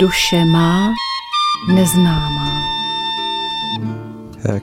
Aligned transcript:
Duše 0.00 0.44
má 0.44 0.94
neznámá. 1.68 2.62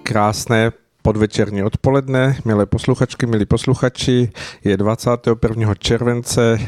Krásné 0.03 0.71
podvečerní 1.01 1.63
odpoledne, 1.63 2.37
milé 2.45 2.65
posluchačky, 2.65 3.25
milí 3.25 3.45
posluchači. 3.45 4.29
Je 4.63 4.77
21. 4.77 5.75
července 5.75 6.59
eh, 6.61 6.67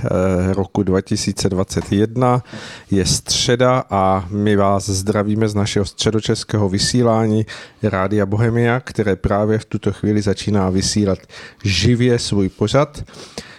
roku 0.53 0.83
2021, 0.83 2.43
je 2.91 3.05
středa 3.05 3.83
a 3.89 4.25
my 4.29 4.55
vás 4.55 4.89
zdravíme 4.89 5.47
z 5.47 5.55
našeho 5.55 5.85
středočeského 5.85 6.69
vysílání 6.69 7.45
Rádia 7.83 8.25
Bohemia, 8.25 8.79
které 8.79 9.15
právě 9.15 9.59
v 9.59 9.65
tuto 9.65 9.93
chvíli 9.93 10.21
začíná 10.21 10.69
vysílat 10.69 11.19
živě 11.63 12.19
svůj 12.19 12.49
pořad 12.49 13.03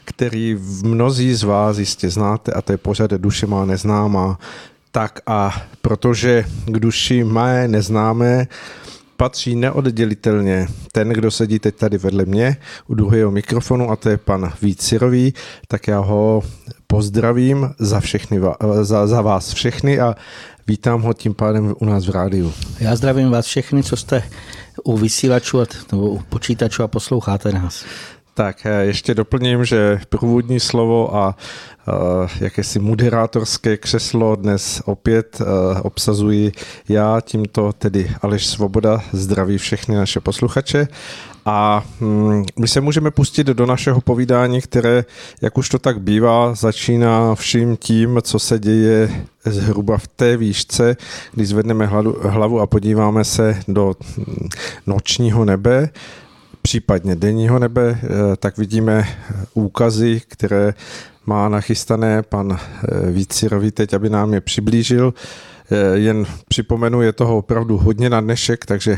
který 0.04 0.56
mnozí 0.82 1.34
z 1.34 1.42
vás 1.42 1.78
jistě 1.78 2.10
znáte 2.10 2.52
a 2.52 2.62
to 2.62 2.72
je 2.72 2.78
pořad 2.78 3.10
Duše 3.10 3.46
má 3.46 3.64
neznámá. 3.64 4.38
Tak 4.90 5.20
a 5.26 5.62
protože 5.82 6.44
k 6.66 6.78
duši 6.78 7.24
mé 7.24 7.68
neznámé 7.68 8.46
patří 9.16 9.56
neoddělitelně 9.56 10.66
ten, 10.92 11.08
kdo 11.08 11.30
sedí 11.30 11.58
teď 11.58 11.74
tady 11.74 11.98
vedle 11.98 12.24
mě 12.24 12.56
u 12.86 12.94
druhého 12.94 13.30
mikrofonu 13.30 13.90
a 13.90 13.96
to 13.96 14.08
je 14.08 14.16
pan 14.16 14.52
Vícirový, 14.62 15.34
tak 15.68 15.88
já 15.88 15.98
ho 15.98 16.42
pozdravím 16.86 17.70
za, 17.78 18.00
všechny, 18.00 18.40
za, 18.82 19.06
za 19.06 19.22
vás 19.22 19.52
všechny 19.52 20.00
a 20.00 20.14
vítám 20.66 21.02
ho 21.02 21.14
tím 21.14 21.34
pádem 21.34 21.74
u 21.80 21.84
nás 21.84 22.06
v 22.06 22.10
rádiu. 22.10 22.52
Já 22.80 22.96
zdravím 22.96 23.30
vás 23.30 23.46
všechny, 23.46 23.82
co 23.82 23.96
jste 23.96 24.22
u 24.84 24.96
vysílačů 24.96 25.58
nebo 25.92 26.10
u 26.10 26.18
počítačů 26.18 26.82
a 26.82 26.88
posloucháte 26.88 27.52
nás. 27.52 27.84
Tak 28.38 28.66
eh, 28.66 28.84
ještě 28.84 29.14
doplním, 29.14 29.64
že 29.64 30.00
průvodní 30.08 30.60
slovo 30.60 31.16
a 31.16 31.36
uh, 31.88 31.94
jakési 32.40 32.78
moderátorské 32.78 33.76
křeslo 33.76 34.36
dnes 34.36 34.82
opět 34.84 35.40
uh, 35.40 35.46
obsazuji 35.82 36.52
já, 36.88 37.20
tímto 37.20 37.72
tedy 37.72 38.10
Aleš 38.22 38.46
Svoboda. 38.46 39.00
Zdraví 39.12 39.58
všechny 39.58 39.96
naše 39.96 40.20
posluchače. 40.20 40.88
A 41.44 41.84
hm, 42.00 42.44
my 42.58 42.68
se 42.68 42.80
můžeme 42.80 43.10
pustit 43.10 43.46
do 43.46 43.66
našeho 43.66 44.00
povídání, 44.00 44.60
které, 44.60 45.04
jak 45.42 45.58
už 45.58 45.68
to 45.68 45.78
tak 45.78 46.00
bývá, 46.00 46.54
začíná 46.54 47.34
vším 47.34 47.76
tím, 47.76 48.18
co 48.22 48.38
se 48.38 48.58
děje 48.58 49.24
zhruba 49.44 49.98
v 49.98 50.08
té 50.08 50.36
výšce, 50.36 50.96
když 51.32 51.48
zvedneme 51.48 51.86
hlavu 52.22 52.60
a 52.60 52.66
podíváme 52.66 53.24
se 53.24 53.60
do 53.68 53.94
hm, 54.18 54.48
nočního 54.86 55.44
nebe 55.44 55.90
případně 56.68 57.16
denního 57.16 57.58
nebe, 57.58 57.98
eh, 58.02 58.08
tak 58.36 58.58
vidíme 58.58 59.08
úkazy, 59.54 60.22
které 60.28 60.74
má 61.26 61.48
nachystané 61.48 62.22
pan 62.22 62.58
eh, 62.58 63.10
Vícirový 63.10 63.70
teď, 63.70 63.94
aby 63.94 64.10
nám 64.10 64.34
je 64.34 64.40
přiblížil. 64.40 65.14
Eh, 65.70 65.98
jen 65.98 66.26
připomenu, 66.48 67.02
je 67.02 67.12
toho 67.12 67.36
opravdu 67.36 67.78
hodně 67.78 68.10
na 68.10 68.20
dnešek, 68.20 68.66
takže 68.66 68.96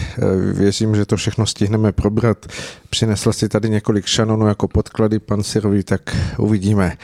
věřím, 0.53 0.97
že 0.97 1.07
to 1.07 1.17
všechno 1.17 1.47
stihneme 1.47 1.93
probrat. 1.93 2.47
Přinesl 2.91 3.33
si 3.33 3.49
tady 3.49 3.71
několik 3.71 4.07
šanonů 4.07 4.47
jako 4.47 4.69
podklady 4.69 5.19
pan 5.19 5.43
Sirový, 5.43 5.83
tak 5.83 6.17
uvidíme. 6.39 6.97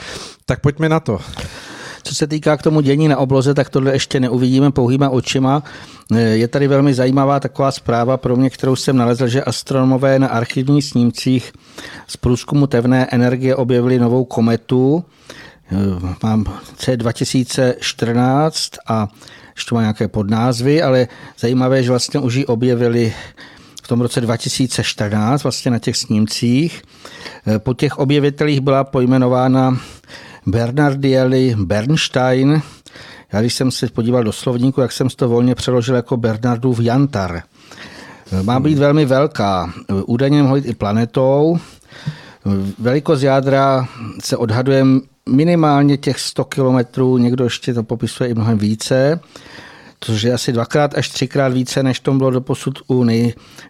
Tak 0.47 0.61
pojďme 0.61 0.89
na 0.89 1.01
to. 1.01 1.21
Co 2.07 2.15
se 2.15 2.27
týká 2.27 2.57
k 2.57 2.63
tomu 2.63 2.81
dění 2.81 3.09
na 3.09 3.17
obloze, 3.17 3.55
tak 3.55 3.71
tohle 3.71 3.93
ještě 3.93 4.21
neuvidíme 4.21 4.71
pouhýma 4.71 5.11
očima. 5.11 5.63
Eh, 6.13 6.21
je 6.21 6.49
tady 6.49 6.69
velmi 6.69 6.95
zajímavá 6.95 7.41
taková 7.41 7.71
zpráva 7.71 8.17
pro 8.17 8.37
mě, 8.37 8.51
kterou 8.51 8.77
jsem 8.77 8.97
nalezl, 8.97 9.29
že 9.29 9.45
astronomové 9.45 10.19
na 10.19 10.29
archivních 10.29 10.85
snímcích 10.85 11.53
z 12.07 12.17
průzkumu 12.17 12.67
tevné 12.67 13.07
energie 13.11 13.57
objevili 13.57 13.99
novou 13.99 14.25
kometu. 14.25 15.05
Eh, 15.73 15.77
mám 16.23 16.45
C2014 16.79 18.79
a 18.89 19.09
ještě 19.57 19.75
má 19.75 19.81
nějaké 19.81 20.09
podnázvy, 20.09 20.83
ale 20.83 21.09
zajímavé, 21.39 21.83
že 21.83 21.91
vlastně 21.91 22.21
už 22.21 22.35
ji 22.35 22.47
objevili 22.47 23.15
v 23.83 23.89
tom 23.89 24.01
roce 24.01 24.21
2014 24.21 25.43
vlastně 25.43 25.71
na 25.71 25.79
těch 25.79 25.97
snímcích. 25.97 26.83
Eh, 27.47 27.59
po 27.59 27.75
těch 27.75 27.99
objevitelích 27.99 28.61
byla 28.61 28.85
pojmenována 28.85 29.79
Bernardielli 30.47 31.55
Bernstein. 31.59 32.63
Já 33.33 33.41
když 33.41 33.55
jsem 33.55 33.71
se 33.71 33.89
podíval 33.89 34.25
do 34.25 34.33
slovníku, 34.33 34.81
jak 34.81 34.93
jsem 34.93 35.09
to 35.09 35.29
volně 35.29 35.55
přeložil 35.55 35.95
jako 35.95 36.17
Bernardův 36.17 36.81
jantar. 36.81 37.43
Má 38.43 38.61
být 38.61 38.79
velmi 38.79 39.05
velká. 39.05 39.73
Údajně 40.07 40.43
mohla 40.43 40.57
být 40.57 40.67
i 40.67 40.75
planetou. 40.75 41.59
Velikost 42.79 43.23
jádra 43.23 43.89
se 44.23 44.37
odhaduje 44.37 44.85
minimálně 45.29 45.97
těch 45.97 46.21
100 46.21 46.45
kilometrů, 46.45 47.19
někdo 47.19 47.45
ještě 47.45 47.75
to 47.75 47.83
popisuje 47.83 48.31
i 48.31 48.35
mnohem 48.35 48.59
více, 48.59 49.21
což 50.01 50.23
je 50.23 50.33
asi 50.33 50.53
dvakrát 50.53 50.95
až 50.95 51.09
třikrát 51.09 51.53
více, 51.53 51.83
než 51.83 52.01
tom 52.01 52.19
bylo 52.19 52.31
doposud 52.31 52.79
u 52.91 53.07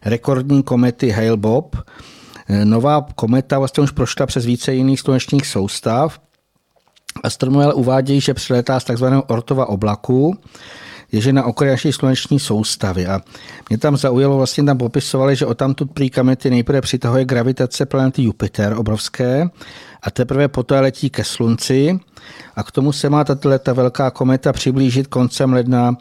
rekordní 0.04 0.62
komety 0.62 1.12
Hale-Bopp. 1.12 1.82
Nová 2.64 3.06
kometa 3.14 3.58
vlastně 3.58 3.82
už 3.82 3.90
prošla 3.90 4.26
přes 4.26 4.44
více 4.44 4.74
jiných 4.74 5.00
slunečních 5.00 5.46
soustav 5.46 6.18
Astronomové 7.22 7.72
uvádějí, 7.72 8.20
že 8.20 8.34
přiletá 8.34 8.80
z 8.80 8.84
tzv. 8.84 9.06
ortova 9.26 9.68
oblaku, 9.68 10.38
je 11.12 11.32
na 11.32 11.44
okraji 11.44 11.70
naší 11.70 11.92
sluneční 11.92 12.40
soustavy. 12.40 13.06
A 13.06 13.20
mě 13.68 13.78
tam 13.78 13.96
zaujalo, 13.96 14.36
vlastně 14.36 14.64
tam 14.64 14.78
popisovali, 14.78 15.36
že 15.36 15.46
o 15.46 15.54
tamtud 15.54 15.90
prý 15.90 16.10
kamety 16.10 16.50
nejprve 16.50 16.80
přitahuje 16.80 17.24
gravitace 17.24 17.86
planety 17.86 18.22
Jupiter 18.22 18.74
obrovské 18.76 19.48
a 20.02 20.10
teprve 20.10 20.48
poté 20.48 20.80
letí 20.80 21.10
ke 21.10 21.24
slunci 21.24 21.98
a 22.56 22.62
k 22.62 22.70
tomu 22.70 22.92
se 22.92 23.10
má 23.10 23.24
tato 23.24 23.50
velká 23.74 24.10
kometa 24.10 24.52
přiblížit 24.52 25.06
koncem 25.06 25.52
ledna 25.52 25.96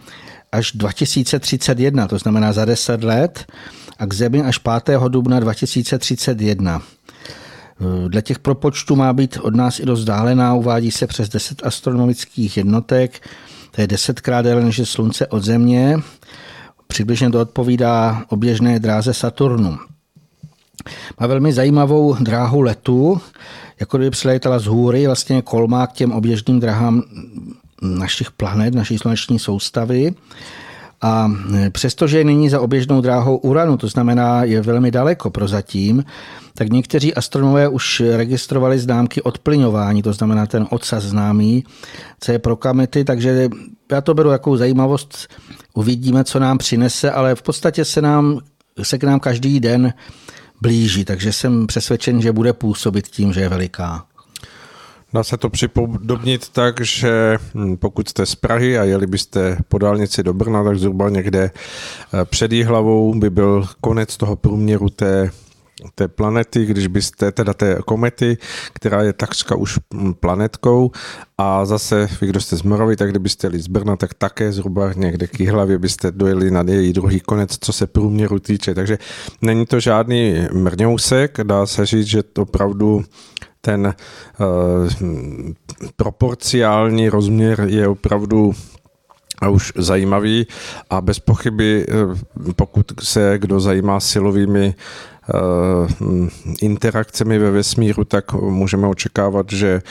až 0.52 0.72
2031, 0.72 2.08
to 2.08 2.18
znamená 2.18 2.54
za 2.54 2.66
10 2.66 3.04
let, 3.04 3.46
a 4.00 4.06
k 4.06 4.14
Zemi 4.14 4.42
až 4.42 4.58
5. 4.58 5.00
dubna 5.08 5.40
2031. 5.40 6.82
Dle 8.08 8.22
těch 8.22 8.40
propočtů 8.40 8.96
má 8.96 9.14
být 9.14 9.38
od 9.42 9.56
nás 9.56 9.80
i 9.80 9.86
dost 9.86 10.00
vzdálená, 10.00 10.54
uvádí 10.54 10.92
se 10.92 11.08
přes 11.08 11.30
10 11.30 11.66
astronomických 11.66 12.58
jednotek, 12.58 13.28
to 13.72 13.82
je 13.82 13.88
desetkrát 13.88 14.46
déle 14.46 14.64
než 14.64 14.82
Slunce 14.84 15.28
od 15.28 15.44
Země. 15.44 16.00
Přibližně 16.88 17.30
to 17.30 17.42
odpovídá 17.42 18.26
oběžné 18.30 18.80
dráze 18.80 19.14
Saturnu. 19.14 19.78
Má 21.20 21.28
velmi 21.28 21.54
zajímavou 21.54 22.16
dráhu 22.20 22.62
letu, 22.62 23.22
jako 23.80 23.98
kdyby 23.98 24.12
přilétala 24.12 24.60
z 24.60 24.66
hůry, 24.66 25.06
vlastně 25.06 25.42
kolmá 25.42 25.88
k 25.88 25.94
těm 25.94 26.12
oběžným 26.12 26.60
drahám 26.60 27.04
našich 27.82 28.32
planet, 28.32 28.74
naší 28.74 28.98
sluneční 28.98 29.40
soustavy. 29.40 30.14
A 31.02 31.32
přestože 31.72 32.18
je 32.18 32.24
nyní 32.24 32.50
za 32.50 32.62
oběžnou 32.62 33.02
dráhou 33.02 33.38
Uranu, 33.38 33.78
to 33.78 33.88
znamená, 33.88 34.44
je 34.44 34.62
velmi 34.62 34.92
daleko 34.92 35.30
prozatím, 35.30 36.04
tak 36.54 36.70
někteří 36.70 37.14
astronomové 37.14 37.68
už 37.68 38.04
registrovali 38.16 38.80
známky 38.80 39.22
odplyňování, 39.22 40.02
to 40.02 40.14
znamená 40.14 40.46
ten 40.46 40.68
odsaz 40.70 41.04
známý, 41.04 41.64
co 42.20 42.32
je 42.32 42.40
pro 42.40 42.56
kamety, 42.56 43.04
takže 43.04 43.50
já 43.92 44.02
to 44.02 44.14
beru 44.14 44.30
jako 44.30 44.58
zajímavost, 44.58 45.28
uvidíme, 45.74 46.24
co 46.24 46.40
nám 46.40 46.58
přinese, 46.58 47.12
ale 47.12 47.36
v 47.36 47.42
podstatě 47.42 47.86
se, 47.86 48.02
nám, 48.02 48.40
se 48.82 48.98
k 48.98 49.04
nám 49.04 49.20
každý 49.20 49.60
den 49.60 49.94
blíží, 50.62 51.06
takže 51.06 51.34
jsem 51.34 51.68
přesvědčen, 51.68 52.22
že 52.22 52.32
bude 52.32 52.54
působit 52.54 53.08
tím, 53.08 53.34
že 53.34 53.42
je 53.42 53.50
veliká. 53.50 54.06
Dá 55.16 55.24
se 55.24 55.38
to 55.38 55.50
připodobnit 55.50 56.50
tak, 56.50 56.82
že 56.82 57.38
hm, 57.56 57.78
pokud 57.78 58.10
jste 58.10 58.26
z 58.26 58.36
Prahy 58.36 58.80
a 58.80 58.84
jeli 58.84 59.08
byste 59.08 59.58
po 59.68 59.78
dálnici 59.78 60.24
do 60.24 60.34
Brna, 60.34 60.64
tak 60.64 60.80
zhruba 60.80 61.10
někde 61.10 61.52
eh, 61.52 62.26
před 62.26 62.52
hlavou 62.54 63.20
by 63.20 63.30
byl 63.30 63.66
konec 63.82 64.18
toho 64.18 64.36
průměru 64.36 64.90
té 64.90 65.32
té 65.96 66.08
planety, 66.08 66.66
když 66.66 66.88
byste, 66.88 67.32
teda 67.32 67.54
té 67.54 67.78
komety, 67.86 68.38
která 68.74 69.04
je 69.04 69.14
takřka 69.14 69.56
už 69.56 69.80
hm, 69.94 70.14
planetkou 70.14 70.92
a 71.38 71.66
zase 71.66 72.08
vy, 72.22 72.28
kdo 72.28 72.42
jste 72.42 72.56
z 72.56 72.62
Moravy, 72.62 72.96
tak 72.96 73.10
kdybyste 73.10 73.48
jeli 73.48 73.60
z 73.60 73.68
Brna, 73.68 73.96
tak 73.96 74.14
také 74.14 74.52
zhruba 74.52 74.94
někde 74.94 75.28
k 75.28 75.40
hlavě 75.40 75.78
byste 75.78 76.12
dojeli 76.12 76.52
na 76.52 76.64
její 76.68 76.94
druhý 76.94 77.20
konec, 77.20 77.58
co 77.60 77.74
se 77.74 77.88
průměru 77.88 78.40
týče. 78.40 78.74
Takže 78.74 78.98
není 79.42 79.66
to 79.66 79.80
žádný 79.80 80.48
mrňousek, 80.54 81.38
dá 81.44 81.66
se 81.66 81.86
říct, 81.86 82.08
že 82.08 82.24
to 82.24 82.42
opravdu 82.42 83.04
ten 83.66 83.94
uh, 84.40 85.54
proporciální 85.96 87.10
rozměr 87.10 87.66
je 87.68 87.88
opravdu 87.88 88.54
a 89.42 89.50
už 89.50 89.74
zajímavý 89.76 90.48
a 90.90 91.02
bez 91.02 91.20
pochyby, 91.20 91.86
eh, 91.90 91.94
pokud 92.56 92.86
se 93.04 93.36
kdo 93.38 93.60
zajímá 93.60 94.00
silovými 94.00 94.76
interakcemi 96.62 97.40
ve 97.40 97.52
vesmíru, 97.52 98.04
tak 98.04 98.34
můžeme 98.34 98.88
očekávat, 98.88 99.50
že 99.50 99.82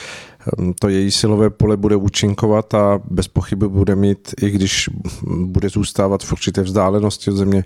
to 0.81 0.88
její 0.88 1.11
silové 1.11 1.50
pole 1.50 1.76
bude 1.76 1.97
účinkovat 1.97 2.75
a 2.75 3.00
bez 3.11 3.29
pochyby 3.29 3.69
bude 3.69 3.97
mít, 3.97 4.35
i 4.43 4.50
když 4.50 4.91
bude 5.26 5.69
zůstávat 5.69 6.23
v 6.23 6.32
určité 6.32 6.62
vzdálenosti 6.62 7.31
od 7.31 7.37
Země, 7.37 7.65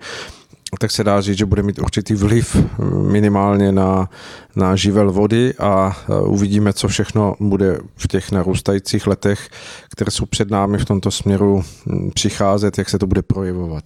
tak 0.81 0.91
se 0.91 1.05
dá 1.05 1.21
říct, 1.21 1.39
že 1.39 1.47
bude 1.47 1.63
mít 1.63 1.79
určitý 1.79 2.15
vliv 2.15 2.57
minimálně 2.93 3.73
na, 3.73 4.11
na 4.57 4.77
živel 4.77 5.13
vody 5.13 5.55
a 5.59 5.97
uvidíme, 6.25 6.73
co 6.73 6.89
všechno 6.89 7.35
bude 7.41 7.79
v 7.97 8.09
těch 8.09 8.33
narůstajících 8.33 9.07
letech, 9.07 9.49
které 9.93 10.11
jsou 10.11 10.27
před 10.27 10.51
námi 10.51 10.79
v 10.79 10.85
tomto 10.85 11.11
směru 11.11 11.65
hm, 11.87 12.11
přicházet, 12.15 12.79
jak 12.79 12.89
se 12.89 12.99
to 12.99 13.07
bude 13.07 13.23
projevovat. 13.23 13.85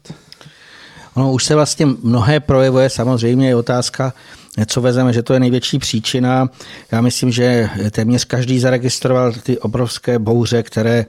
Ono 1.15 1.33
už 1.33 1.45
se 1.45 1.55
vlastně 1.55 1.87
mnohé 1.87 2.41
projevuje, 2.41 2.91
samozřejmě 2.91 3.49
je 3.49 3.57
otázka, 3.57 4.13
co 4.67 4.81
vezeme, 4.81 5.13
že 5.13 5.23
to 5.23 5.35
je 5.35 5.41
největší 5.41 5.79
příčina. 5.79 6.49
Já 6.93 7.01
myslím, 7.01 7.33
že 7.33 7.71
téměř 7.91 8.25
každý 8.25 8.59
zaregistroval 8.59 9.33
ty 9.33 9.59
obrovské 9.59 10.19
bouře, 10.19 10.63
které 10.63 11.07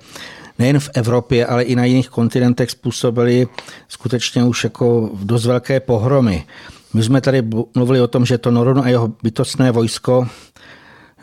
nejen 0.60 0.80
v 0.80 0.90
Evropě, 0.94 1.46
ale 1.46 1.64
i 1.64 1.76
na 1.76 1.86
jiných 1.86 2.10
kontinentech 2.10 2.72
způsobily 2.72 3.48
skutečně 3.88 4.44
už 4.44 4.64
jako 4.64 5.10
dost 5.24 5.46
velké 5.46 5.80
pohromy. 5.80 6.46
My 6.94 7.04
jsme 7.04 7.22
tady 7.22 7.44
mluvili 7.76 8.02
o 8.02 8.08
tom, 8.08 8.26
že 8.26 8.38
to 8.38 8.52
Noron 8.52 8.80
a 8.80 8.90
jeho 8.90 9.12
bytostné 9.24 9.72
vojsko 9.72 10.28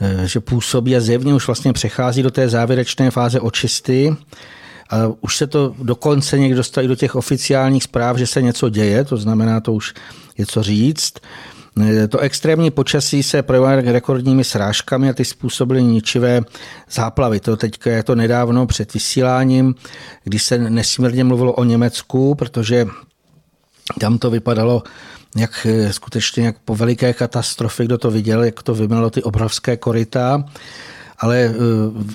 eh, 0.00 0.26
že 0.26 0.40
působí 0.40 0.96
a 0.96 1.00
zjevně 1.00 1.34
už 1.34 1.46
vlastně 1.46 1.72
přechází 1.72 2.22
do 2.22 2.30
té 2.30 2.48
závěrečné 2.48 3.10
fáze 3.10 3.40
očisty. 3.40 4.16
A 4.90 4.96
už 5.20 5.36
se 5.36 5.46
to 5.46 5.74
dokonce 5.82 6.38
někdo 6.38 6.56
dostali 6.56 6.88
do 6.88 6.96
těch 6.96 7.14
oficiálních 7.14 7.82
zpráv, 7.82 8.16
že 8.16 8.26
se 8.26 8.42
něco 8.42 8.68
děje, 8.68 9.04
to 9.04 9.16
znamená, 9.16 9.60
to 9.60 9.72
už 9.72 9.94
je 10.38 10.46
co 10.46 10.62
říct. 10.62 11.14
To 12.08 12.18
extrémní 12.18 12.70
počasí 12.70 13.22
se 13.22 13.42
projevuje 13.42 13.92
rekordními 13.92 14.44
srážkami 14.44 15.10
a 15.10 15.12
ty 15.12 15.24
způsobily 15.24 15.82
ničivé 15.82 16.40
záplavy. 16.90 17.40
To 17.40 17.56
teď 17.56 17.86
je 17.86 18.02
to 18.02 18.14
nedávno 18.14 18.66
před 18.66 18.94
vysíláním, 18.94 19.74
když 20.24 20.42
se 20.42 20.58
nesmírně 20.58 21.24
mluvilo 21.24 21.52
o 21.52 21.64
Německu, 21.64 22.34
protože 22.34 22.86
tam 24.00 24.18
to 24.18 24.30
vypadalo 24.30 24.82
jak 25.36 25.66
skutečně 25.90 26.46
jak 26.46 26.56
po 26.64 26.76
veliké 26.76 27.12
katastrofě, 27.12 27.86
kdo 27.86 27.98
to 27.98 28.10
viděl, 28.10 28.44
jak 28.44 28.62
to 28.62 28.74
vymelo 28.74 29.10
ty 29.10 29.22
obrovské 29.22 29.76
koryta. 29.76 30.44
Ale 31.18 31.38
eh, 31.38 31.54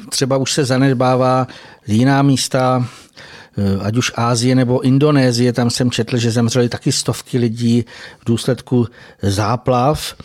třeba 0.10 0.38
už 0.38 0.54
se 0.54 0.66
zanedbává 0.66 1.48
jiná 1.88 2.22
místa, 2.22 2.86
Eh, 2.86 3.45
ať 3.82 3.98
už 3.98 4.12
Ázie 4.16 4.56
nebo 4.56 4.82
Indonésie, 4.82 5.54
tam 5.54 5.70
jsem 5.70 5.92
četl, 5.92 6.18
že 6.18 6.32
zemřeli 6.32 6.70
taky 6.70 6.92
stovky 6.92 7.38
lidí 7.38 7.86
v 8.20 8.26
důsledku 8.26 8.88
záplav, 9.22 10.16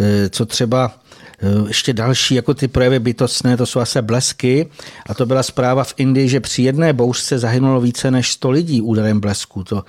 eh, 0.00 0.28
co 0.28 0.46
třeba 0.46 0.92
eh, 1.42 1.68
ještě 1.68 1.92
další, 1.92 2.34
jako 2.34 2.54
ty 2.54 2.68
projevy 2.68 2.98
bytostné, 2.98 3.56
to 3.56 3.66
jsou 3.66 3.80
asi 3.80 4.02
blesky. 4.02 4.66
A 5.06 5.14
to 5.14 5.26
byla 5.26 5.42
zpráva 5.42 5.84
v 5.84 5.94
Indii, 5.96 6.28
že 6.28 6.40
při 6.40 6.62
jedné 6.62 6.92
bouřce 6.92 7.38
zahynulo 7.38 7.80
více 7.80 8.10
než 8.10 8.32
100 8.32 8.50
lidí 8.50 8.80
úderem 8.80 9.20
blesku. 9.20 9.64
To 9.64 9.84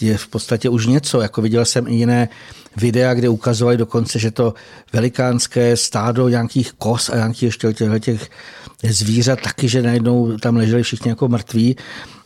je 0.00 0.18
v 0.18 0.28
podstatě 0.28 0.68
už 0.68 0.86
něco. 0.86 1.20
Jako 1.20 1.42
viděl 1.42 1.64
jsem 1.64 1.88
i 1.88 1.94
jiné 1.94 2.28
videa, 2.76 3.14
kde 3.14 3.28
ukazovali 3.28 3.76
dokonce, 3.76 4.18
že 4.18 4.30
to 4.30 4.54
velikánské 4.92 5.76
stádo 5.76 6.28
nějakých 6.28 6.72
kos 6.72 7.08
a 7.08 7.16
nějakých 7.16 7.42
ještě 7.42 7.72
těch 8.00 8.30
zvířat 8.90 9.40
taky, 9.40 9.68
že 9.68 9.82
najednou 9.82 10.36
tam 10.36 10.56
leželi 10.56 10.82
všichni 10.82 11.08
jako 11.08 11.28
mrtví. 11.28 11.76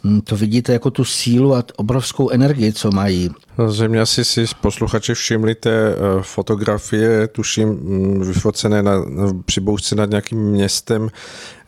Hm, 0.04 0.20
to 0.20 0.36
vidíte 0.36 0.72
jako 0.72 0.90
tu 0.90 1.04
sílu 1.04 1.54
a 1.54 1.64
obrovskou 1.76 2.30
energii, 2.30 2.72
co 2.72 2.90
mají. 2.90 3.30
Zřejmě 3.68 4.00
asi 4.00 4.24
si 4.24 4.44
posluchači 4.60 5.14
všimli 5.14 5.54
té 5.54 5.70
eh, 5.70 5.96
fotografie, 6.22 7.28
tuším, 7.28 7.68
hm, 7.68 8.20
vyfocené 8.20 8.82
na, 8.82 9.04
při 9.44 9.60
bouřce 9.60 9.94
nad 9.94 10.10
nějakým 10.10 10.38
městem, 10.38 11.08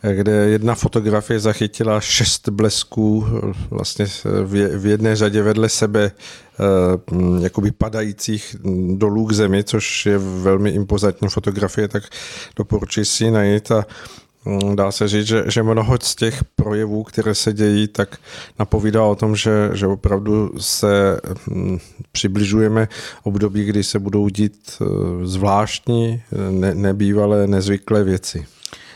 eh, 0.03 0.15
kde 0.15 0.31
jedna 0.31 0.75
fotografie 0.75 1.39
zachytila 1.39 2.01
šest 2.01 2.49
blesků 2.49 3.25
eh, 3.27 3.53
vlastně 3.69 4.05
v 4.75 4.85
jedné 4.85 5.15
řadě 5.15 5.41
vedle 5.41 5.69
sebe 5.69 6.11
hm, 7.11 7.39
jakoby 7.43 7.71
padajících 7.71 8.55
dolů 8.93 9.25
k 9.25 9.33
zemi, 9.33 9.63
což 9.63 10.05
je 10.05 10.17
velmi 10.17 10.69
impozantní 10.69 11.29
fotografie, 11.29 11.87
tak 11.87 12.03
doporučuji 12.55 13.05
si 13.05 13.23
ji 13.23 13.31
najít 13.31 13.71
a 13.71 13.85
dá 14.75 14.91
se 14.91 15.07
říct, 15.07 15.27
že, 15.27 15.43
že 15.47 15.63
mnoho 15.63 15.97
z 16.01 16.15
těch 16.15 16.43
projevů, 16.55 17.03
které 17.03 17.35
se 17.35 17.53
dějí, 17.53 17.87
tak 17.87 18.17
napovídá 18.59 19.03
o 19.03 19.15
tom, 19.15 19.35
že, 19.35 19.69
že 19.73 19.87
opravdu 19.87 20.51
se 20.57 21.19
hm, 21.47 21.77
přibližujeme 22.11 22.87
období, 23.23 23.65
kdy 23.65 23.83
se 23.83 23.99
budou 23.99 24.29
dít 24.29 24.55
eh, 24.81 24.85
zvláštní, 25.23 26.21
ne, 26.49 26.75
nebývalé, 26.75 27.47
nezvyklé 27.47 28.03
věci. 28.03 28.45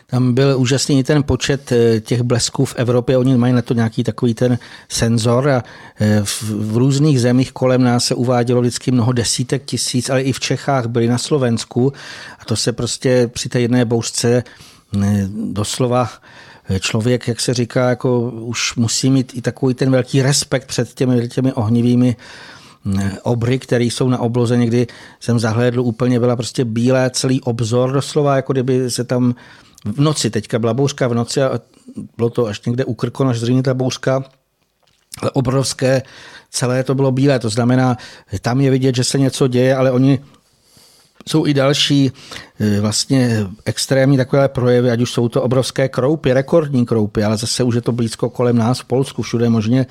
Tam 0.07 0.33
byl 0.33 0.55
úžasný 0.57 1.03
ten 1.03 1.23
počet 1.23 1.71
eh, 1.71 1.99
těch 1.99 2.21
blesků 2.21 2.65
v 2.65 2.75
Evropě, 2.75 3.17
oni 3.17 3.37
mají 3.37 3.53
na 3.53 3.61
to 3.61 3.73
nějaký 3.73 4.03
takový 4.03 4.33
ten 4.33 4.57
senzor 4.89 5.49
a 5.49 5.63
v, 6.23 6.43
v 6.43 6.77
různých 6.77 7.21
zemích 7.21 7.51
kolem 7.51 7.83
nás 7.83 8.05
se 8.05 8.15
uvádělo 8.15 8.61
vždycky 8.61 8.91
mnoho 8.91 9.11
desítek 9.11 9.65
tisíc, 9.65 10.09
ale 10.09 10.21
i 10.21 10.33
v 10.33 10.39
Čechách 10.39 10.85
byli 10.85 11.07
na 11.07 11.17
Slovensku 11.17 11.93
a 12.39 12.45
to 12.45 12.55
se 12.55 12.71
prostě 12.71 13.29
při 13.33 13.49
té 13.49 13.61
jedné 13.61 13.85
bouřce 13.85 14.43
doslova 15.27 16.09
člověk, 16.79 17.27
jak 17.27 17.39
se 17.39 17.53
říká, 17.53 17.89
jako 17.89 18.19
už 18.29 18.75
musí 18.75 19.09
mít 19.09 19.31
i 19.35 19.41
takový 19.41 19.73
ten 19.73 19.91
velký 19.91 20.21
respekt 20.21 20.67
před 20.67 20.93
těmi, 20.93 21.27
těmi 21.27 21.53
ohnivými 21.53 22.15
obry, 23.23 23.59
které 23.59 23.83
jsou 23.83 24.09
na 24.09 24.17
obloze. 24.17 24.57
Někdy 24.57 24.87
jsem 25.19 25.39
zahlédl 25.39 25.81
úplně, 25.81 26.19
byla 26.19 26.35
prostě 26.35 26.65
bílé 26.65 27.09
celý 27.09 27.41
obzor 27.41 27.91
doslova, 27.91 28.35
jako 28.35 28.53
kdyby 28.53 28.91
se 28.91 29.03
tam 29.03 29.35
v 29.85 29.99
noci, 29.99 30.29
teďka 30.29 30.59
byla 30.59 30.73
bouřka 30.73 31.07
v 31.07 31.13
noci 31.13 31.41
a 31.41 31.59
bylo 32.17 32.29
to 32.29 32.45
až 32.45 32.61
někde 32.65 32.85
u 32.85 32.93
Krkonoš 32.93 33.39
zřejmě 33.39 33.63
ta 33.63 33.73
bouřka, 33.73 34.23
ale 35.21 35.31
obrovské, 35.31 36.01
celé 36.49 36.83
to 36.83 36.95
bylo 36.95 37.11
bílé, 37.11 37.39
to 37.39 37.49
znamená, 37.49 37.97
tam 38.41 38.61
je 38.61 38.71
vidět, 38.71 38.95
že 38.95 39.03
se 39.03 39.19
něco 39.19 39.47
děje, 39.47 39.75
ale 39.75 39.91
oni 39.91 40.19
jsou 41.29 41.47
i 41.47 41.53
další 41.53 42.11
e, 42.59 42.81
vlastně 42.81 43.47
extrémní 43.65 44.17
takové 44.17 44.47
projevy, 44.47 44.91
ať 44.91 45.01
už 45.01 45.11
jsou 45.11 45.29
to 45.29 45.41
obrovské 45.41 45.89
kroupy, 45.89 46.33
rekordní 46.33 46.85
kroupy, 46.85 47.23
ale 47.23 47.37
zase 47.37 47.63
už 47.63 47.75
je 47.75 47.81
to 47.81 47.91
blízko 47.91 48.29
kolem 48.29 48.57
nás 48.57 48.79
v 48.79 48.85
Polsku, 48.85 49.21
všude 49.21 49.49
možně 49.49 49.85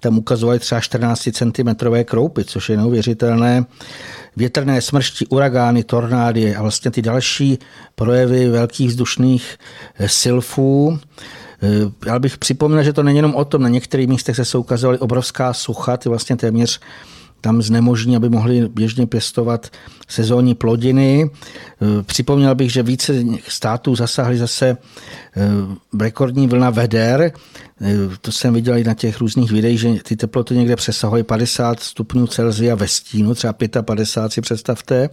tam 0.00 0.18
ukazovali 0.18 0.58
třeba 0.58 0.80
14 0.80 1.28
cm 1.32 1.74
kroupy, 2.04 2.44
což 2.44 2.68
je 2.68 2.76
neuvěřitelné. 2.76 3.64
Větrné 4.36 4.80
smršti, 4.80 5.26
uragány, 5.26 5.84
tornády 5.84 6.56
a 6.56 6.62
vlastně 6.62 6.90
ty 6.90 7.02
další 7.02 7.58
projevy 7.94 8.48
velkých 8.48 8.88
vzdušných 8.88 9.58
e, 9.98 10.08
silfů. 10.08 10.98
E, 11.62 12.08
já 12.08 12.18
bych 12.18 12.38
připomněl, 12.38 12.82
že 12.82 12.92
to 12.92 13.02
není 13.02 13.16
jenom 13.16 13.34
o 13.34 13.44
tom, 13.44 13.62
na 13.62 13.68
některých 13.68 14.08
místech 14.08 14.36
se 14.42 14.58
ukazovaly 14.58 14.98
obrovská 14.98 15.52
sucha, 15.52 15.96
ty 15.96 16.08
vlastně 16.08 16.36
téměř 16.36 16.80
tam 17.40 17.62
znemožní, 17.62 18.16
aby 18.16 18.28
mohli 18.28 18.68
běžně 18.68 19.06
pěstovat 19.06 19.66
sezónní 20.08 20.54
plodiny. 20.54 21.22
E, 21.22 22.02
připomněl 22.02 22.54
bych, 22.54 22.72
že 22.72 22.82
více 22.82 23.24
států 23.48 23.94
zasahly 23.94 24.38
zase 24.38 24.68
e, 24.68 24.76
rekordní 26.00 26.48
vlna 26.48 26.70
veder. 26.70 27.20
E, 27.22 27.32
to 28.20 28.32
jsem 28.32 28.54
viděl 28.54 28.76
i 28.76 28.84
na 28.84 28.94
těch 28.94 29.20
různých 29.20 29.52
videích, 29.52 29.80
že 29.80 29.94
ty 30.02 30.16
teploty 30.16 30.54
někde 30.54 30.76
přesahují 30.76 31.22
50 31.22 31.80
stupňů 31.80 32.26
Celsia 32.26 32.74
ve 32.74 32.88
stínu, 32.88 33.34
třeba 33.34 33.52
55 33.82 34.32
si 34.32 34.40
představte 34.40 35.10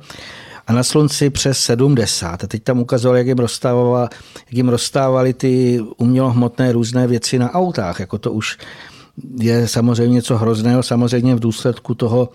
a 0.68 0.74
na 0.74 0.84
slunci 0.84 1.30
přes 1.30 1.60
70. 1.60 2.44
A 2.44 2.48
teď 2.48 2.64
tam 2.64 2.80
ukazoval, 2.80 3.18
jak 3.18 3.28
jim, 3.28 3.38
jak 3.40 4.54
jim 4.54 4.70
rozstávali 4.70 5.34
ty 5.34 5.80
umělohmotné 5.98 6.72
různé 6.72 7.08
věci 7.08 7.40
na 7.40 7.54
autách. 7.54 8.00
Jako 8.00 8.18
to 8.18 8.32
už 8.32 8.58
je 9.40 9.68
samozřejmě 9.68 10.14
něco 10.14 10.38
hrozného. 10.38 10.84
Samozřejmě 10.84 11.36
v 11.36 11.40
důsledku 11.40 11.96
toho 11.96 12.30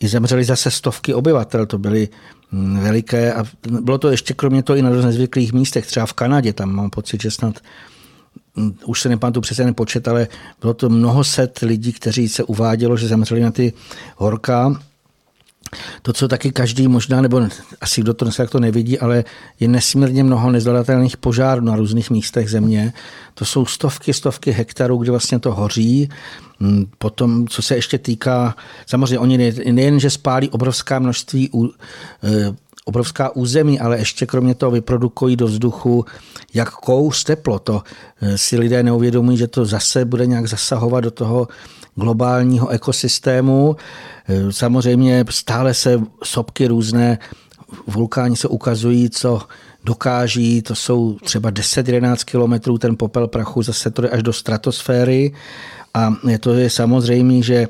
i 0.00 0.08
zemřeli 0.08 0.44
zase 0.44 0.70
stovky 0.70 1.14
obyvatel, 1.14 1.66
to 1.66 1.78
byly 1.78 2.08
mm, 2.52 2.80
veliké 2.80 3.32
a 3.32 3.44
bylo 3.80 3.98
to 3.98 4.10
ještě 4.10 4.34
kromě 4.34 4.62
toho 4.62 4.76
i 4.76 4.82
na 4.82 4.90
nezvyklých 4.90 5.52
místech, 5.52 5.86
třeba 5.86 6.06
v 6.06 6.12
Kanadě, 6.12 6.52
tam 6.52 6.74
mám 6.74 6.90
pocit, 6.90 7.22
že 7.22 7.30
snad 7.30 7.54
mm, 8.56 8.74
už 8.86 9.00
se 9.00 9.08
nepamatuju 9.08 9.42
přesně 9.42 9.64
ten 9.64 9.74
počet, 9.74 10.08
ale 10.08 10.28
bylo 10.60 10.74
to 10.74 10.88
mnoho 10.88 11.24
set 11.24 11.58
lidí, 11.58 11.92
kteří 11.92 12.28
se 12.28 12.44
uvádělo, 12.44 12.96
že 12.96 13.08
zemřeli 13.08 13.40
na 13.40 13.50
ty 13.50 13.72
horka 14.16 14.80
to, 16.02 16.12
co 16.12 16.28
taky 16.28 16.52
každý 16.52 16.88
možná, 16.88 17.20
nebo 17.20 17.42
asi 17.80 18.00
kdo 18.00 18.14
to 18.14 18.24
dneska 18.24 18.46
to 18.46 18.60
nevidí, 18.60 18.98
ale 18.98 19.24
je 19.60 19.68
nesmírně 19.68 20.24
mnoho 20.24 20.50
nezvladatelných 20.50 21.16
požárů 21.16 21.64
na 21.64 21.76
různých 21.76 22.10
místech 22.10 22.50
země. 22.50 22.92
To 23.34 23.44
jsou 23.44 23.66
stovky, 23.66 24.12
stovky 24.12 24.50
hektarů, 24.50 24.96
kde 24.96 25.10
vlastně 25.10 25.38
to 25.38 25.54
hoří. 25.54 26.08
Mm, 26.60 26.86
potom, 26.98 27.48
co 27.48 27.62
se 27.62 27.74
ještě 27.74 27.98
týká, 27.98 28.56
samozřejmě 28.86 29.18
oni 29.18 29.52
nejen, 29.72 30.00
že 30.00 30.10
spálí 30.10 30.50
obrovská 30.50 30.98
množství 30.98 31.50
e, 32.24 32.54
obrovská 32.84 33.36
území, 33.36 33.80
ale 33.80 33.98
ještě 33.98 34.26
kromě 34.26 34.54
toho 34.54 34.72
vyprodukují 34.72 35.36
do 35.36 35.46
vzduchu 35.46 36.04
jak 36.54 36.70
kous 36.70 37.24
teplo. 37.24 37.58
To 37.58 37.82
e, 38.20 38.38
si 38.38 38.58
lidé 38.58 38.82
neuvědomují, 38.82 39.36
že 39.36 39.46
to 39.46 39.64
zase 39.64 40.04
bude 40.04 40.26
nějak 40.26 40.46
zasahovat 40.46 41.00
do 41.00 41.10
toho 41.10 41.48
globálního 41.98 42.68
ekosystému. 42.68 43.76
E, 44.28 44.52
samozřejmě 44.52 45.24
stále 45.30 45.74
se 45.74 46.00
sopky 46.24 46.66
různé 46.66 47.18
vulkáni 47.86 48.36
se 48.36 48.48
ukazují, 48.48 49.10
co 49.10 49.42
dokáží, 49.84 50.62
to 50.62 50.74
jsou 50.74 51.16
třeba 51.24 51.50
10-11 51.50 52.16
kilometrů, 52.24 52.78
ten 52.78 52.96
popel 52.96 53.28
prachu 53.28 53.62
zase 53.62 53.90
to 53.90 54.02
jde 54.02 54.08
až 54.08 54.22
do 54.22 54.32
stratosféry 54.32 55.32
a 55.94 56.14
je 56.28 56.38
to 56.38 56.54
je 56.54 56.70
samozřejmé, 56.70 57.42
že 57.42 57.68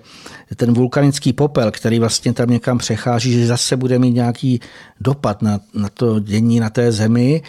ten 0.56 0.74
vulkanický 0.74 1.32
popel, 1.32 1.70
který 1.70 1.98
vlastně 1.98 2.32
tam 2.32 2.50
někam 2.50 2.78
přechází, 2.78 3.32
že 3.32 3.46
zase 3.46 3.76
bude 3.76 3.98
mít 3.98 4.14
nějaký 4.14 4.60
dopad 5.00 5.42
na, 5.42 5.60
na 5.74 5.88
to 5.88 6.20
dění 6.20 6.60
na 6.60 6.70
té 6.70 6.92
zemi 6.92 7.42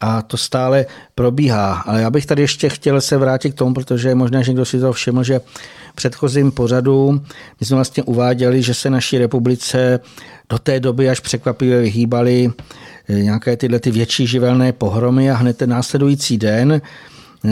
a 0.00 0.22
to 0.22 0.36
stále 0.36 0.86
probíhá. 1.14 1.74
Ale 1.74 2.00
já 2.00 2.10
bych 2.10 2.26
tady 2.26 2.42
ještě 2.42 2.68
chtěl 2.68 3.00
se 3.00 3.16
vrátit 3.16 3.50
k 3.50 3.58
tomu, 3.58 3.74
protože 3.74 4.08
je 4.08 4.14
možné, 4.14 4.44
že 4.44 4.50
někdo 4.50 4.64
si 4.64 4.80
to 4.80 4.92
všiml, 4.92 5.22
že 5.24 5.40
předchozím 5.96 6.52
pořadu 6.52 7.20
my 7.60 7.66
jsme 7.66 7.74
vlastně 7.74 8.02
uváděli, 8.02 8.62
že 8.62 8.74
se 8.74 8.90
naší 8.90 9.18
republice 9.18 10.00
do 10.48 10.58
té 10.58 10.80
doby 10.80 11.10
až 11.10 11.20
překvapivě 11.20 11.80
vyhýbaly 11.80 12.52
eh, 13.08 13.12
nějaké 13.12 13.56
tyhle 13.56 13.80
ty 13.80 13.90
větší 13.90 14.26
živelné 14.26 14.72
pohromy 14.72 15.30
a 15.30 15.34
hned 15.34 15.56
ten 15.56 15.70
následující 15.70 16.38
den 16.38 16.72
eh, 16.72 17.50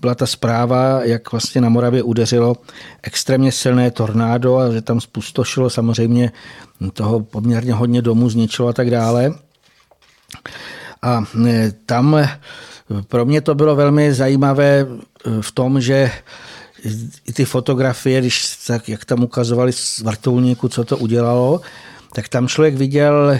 byla 0.00 0.14
ta 0.14 0.26
zpráva, 0.26 1.04
jak 1.04 1.32
vlastně 1.32 1.60
na 1.60 1.68
Moravě 1.68 2.02
udeřilo 2.02 2.56
extrémně 3.02 3.52
silné 3.52 3.90
tornádo 3.90 4.56
a 4.56 4.72
že 4.72 4.82
tam 4.82 5.00
spustošilo 5.00 5.70
samozřejmě 5.70 6.32
toho 6.92 7.20
poměrně 7.20 7.72
hodně 7.72 8.02
domů, 8.02 8.30
zničilo 8.30 8.68
a 8.68 8.72
tak 8.72 8.90
dále. 8.90 9.34
A 11.02 11.24
e, 11.46 11.72
tam 11.86 12.28
pro 13.08 13.24
mě 13.24 13.40
to 13.40 13.54
bylo 13.54 13.76
velmi 13.76 14.14
zajímavé 14.14 14.86
v 15.40 15.52
tom, 15.52 15.80
že 15.80 16.10
i 17.28 17.32
ty 17.32 17.44
fotografie, 17.44 18.20
když 18.20 18.56
tak, 18.66 18.88
jak 18.88 19.04
tam 19.04 19.24
ukazovali 19.24 19.72
z 19.72 19.98
vrtulníku, 20.00 20.68
co 20.68 20.84
to 20.84 20.96
udělalo, 20.96 21.60
tak 22.12 22.28
tam 22.28 22.48
člověk 22.48 22.74
viděl 22.74 23.38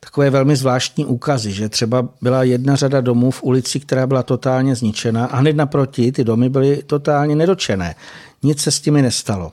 takové 0.00 0.30
velmi 0.30 0.56
zvláštní 0.56 1.04
úkazy, 1.04 1.52
že 1.52 1.68
třeba 1.68 2.08
byla 2.22 2.42
jedna 2.42 2.76
řada 2.76 3.00
domů 3.00 3.30
v 3.30 3.42
ulici, 3.42 3.80
která 3.80 4.06
byla 4.06 4.22
totálně 4.22 4.74
zničena 4.74 5.26
a 5.26 5.36
hned 5.36 5.56
naproti 5.56 6.12
ty 6.12 6.24
domy 6.24 6.48
byly 6.48 6.82
totálně 6.86 7.36
nedočené. 7.36 7.94
Nic 8.42 8.60
se 8.60 8.70
s 8.70 8.80
těmi 8.80 9.02
nestalo. 9.02 9.52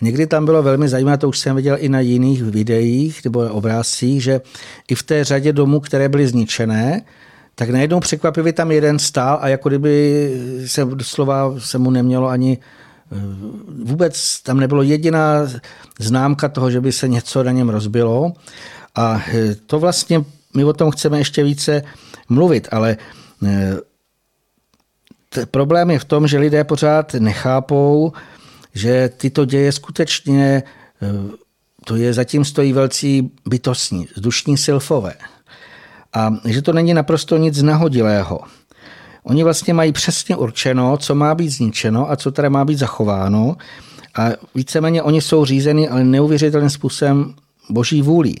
Někdy 0.00 0.26
tam 0.26 0.44
bylo 0.44 0.62
velmi 0.62 0.88
zajímavé, 0.88 1.18
to 1.18 1.28
už 1.28 1.38
jsem 1.38 1.56
viděl 1.56 1.76
i 1.80 1.88
na 1.88 2.00
jiných 2.00 2.42
videích 2.42 3.24
nebo 3.24 3.40
obrázcích, 3.40 4.22
že 4.22 4.40
i 4.88 4.94
v 4.94 5.02
té 5.02 5.24
řadě 5.24 5.52
domů, 5.52 5.80
které 5.80 6.08
byly 6.08 6.26
zničené, 6.26 7.02
tak 7.58 7.70
najednou 7.70 8.00
překvapivě 8.00 8.52
tam 8.52 8.72
jeden 8.72 8.98
stál 8.98 9.38
a 9.40 9.48
jako 9.48 9.68
kdyby 9.68 10.30
se 10.66 10.84
doslova 10.84 11.54
se 11.58 11.78
mu 11.78 11.90
nemělo 11.90 12.28
ani 12.28 12.58
eh, 12.58 13.16
vůbec 13.84 14.42
tam 14.42 14.60
nebylo 14.60 14.82
jediná 14.82 15.48
známka 15.98 16.48
toho, 16.48 16.70
že 16.70 16.80
by 16.80 16.92
se 16.92 17.08
něco 17.08 17.42
na 17.42 17.52
něm 17.52 17.68
rozbilo. 17.68 18.32
A 18.94 19.22
eh, 19.28 19.54
to 19.54 19.78
vlastně, 19.78 20.24
my 20.56 20.64
o 20.64 20.72
tom 20.72 20.90
chceme 20.90 21.18
ještě 21.18 21.44
více 21.44 21.82
mluvit, 22.28 22.68
ale 22.70 22.96
eh, 23.46 23.76
problém 25.50 25.90
je 25.90 25.98
v 25.98 26.04
tom, 26.04 26.26
že 26.26 26.38
lidé 26.38 26.64
pořád 26.64 27.14
nechápou, 27.14 28.12
že 28.74 29.10
tyto 29.16 29.44
děje 29.44 29.72
skutečně, 29.72 30.62
to 31.84 31.96
je 31.96 32.12
zatím 32.12 32.44
stojí 32.44 32.72
velcí 32.72 33.30
bytostní, 33.46 34.08
vzdušní 34.14 34.56
silfové. 34.56 35.14
A 36.16 36.32
že 36.44 36.62
to 36.62 36.72
není 36.72 36.94
naprosto 36.94 37.36
nic 37.36 37.62
nahodilého. 37.62 38.40
Oni 39.24 39.44
vlastně 39.44 39.74
mají 39.74 39.92
přesně 39.92 40.36
určeno, 40.36 40.96
co 40.96 41.14
má 41.14 41.34
být 41.34 41.48
zničeno 41.48 42.10
a 42.10 42.16
co 42.16 42.30
teda 42.30 42.48
má 42.48 42.64
být 42.64 42.78
zachováno. 42.78 43.56
A 44.18 44.28
víceméně 44.54 45.02
oni 45.02 45.20
jsou 45.20 45.44
řízeni, 45.44 45.88
ale 45.88 46.04
neuvěřitelným 46.04 46.70
způsobem 46.70 47.34
boží 47.70 48.02
vůlí. 48.02 48.40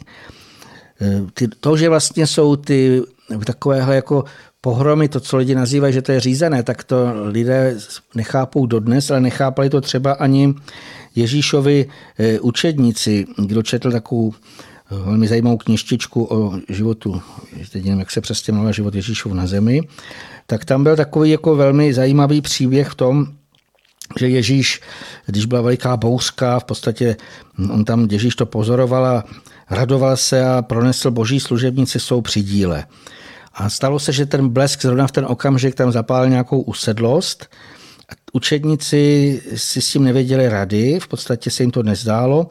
Eh, 1.00 1.48
to, 1.60 1.76
že 1.76 1.88
vlastně 1.88 2.26
jsou 2.26 2.56
ty 2.56 3.02
takovéhle 3.44 3.94
jako 3.94 4.24
pohromy, 4.60 5.08
to, 5.08 5.20
co 5.20 5.36
lidi 5.36 5.54
nazývají, 5.54 5.94
že 5.94 6.02
to 6.02 6.12
je 6.12 6.20
řízené, 6.20 6.62
tak 6.62 6.84
to 6.84 6.96
lidé 7.24 7.76
nechápou 8.14 8.66
dodnes, 8.66 9.10
ale 9.10 9.20
nechápali 9.20 9.70
to 9.70 9.80
třeba 9.80 10.12
ani 10.12 10.54
Ježíšovi 11.14 11.86
eh, 12.18 12.40
učedníci, 12.40 13.26
kdo 13.46 13.62
četl 13.62 13.92
takovou 13.92 14.32
velmi 14.90 15.28
zajímavou 15.28 15.56
knižtičku 15.56 16.24
o 16.30 16.52
životu, 16.68 17.22
teď 17.72 17.84
nevím, 17.84 17.98
jak 17.98 18.10
se 18.10 18.20
přesně 18.20 18.52
jmenuje 18.52 18.72
život 18.72 18.94
Ježíšův 18.94 19.32
na 19.32 19.46
zemi, 19.46 19.80
tak 20.46 20.64
tam 20.64 20.82
byl 20.84 20.96
takový 20.96 21.30
jako 21.30 21.56
velmi 21.56 21.94
zajímavý 21.94 22.40
příběh 22.40 22.88
v 22.88 22.94
tom, 22.94 23.26
že 24.18 24.28
Ježíš, 24.28 24.80
když 25.26 25.46
byla 25.46 25.60
veliká 25.60 25.96
bouřka, 25.96 26.58
v 26.58 26.64
podstatě 26.64 27.16
on 27.70 27.84
tam 27.84 28.08
Ježíš 28.10 28.36
to 28.36 28.46
pozoroval 28.46 29.06
a 29.06 29.24
radoval 29.70 30.16
se 30.16 30.46
a 30.46 30.62
pronesl 30.62 31.10
boží 31.10 31.40
služebníci 31.40 32.00
jsou 32.00 32.20
při 32.20 32.42
díle. 32.42 32.84
A 33.54 33.70
stalo 33.70 33.98
se, 33.98 34.12
že 34.12 34.26
ten 34.26 34.48
blesk 34.48 34.82
zrovna 34.82 35.06
v 35.06 35.12
ten 35.12 35.26
okamžik 35.28 35.74
tam 35.74 35.92
zapálil 35.92 36.30
nějakou 36.30 36.60
usedlost. 36.60 37.46
Učedníci 38.32 39.42
si 39.56 39.82
s 39.82 39.92
tím 39.92 40.04
nevěděli 40.04 40.48
rady, 40.48 40.98
v 41.00 41.08
podstatě 41.08 41.50
se 41.50 41.62
jim 41.62 41.70
to 41.70 41.82
nezdálo. 41.82 42.48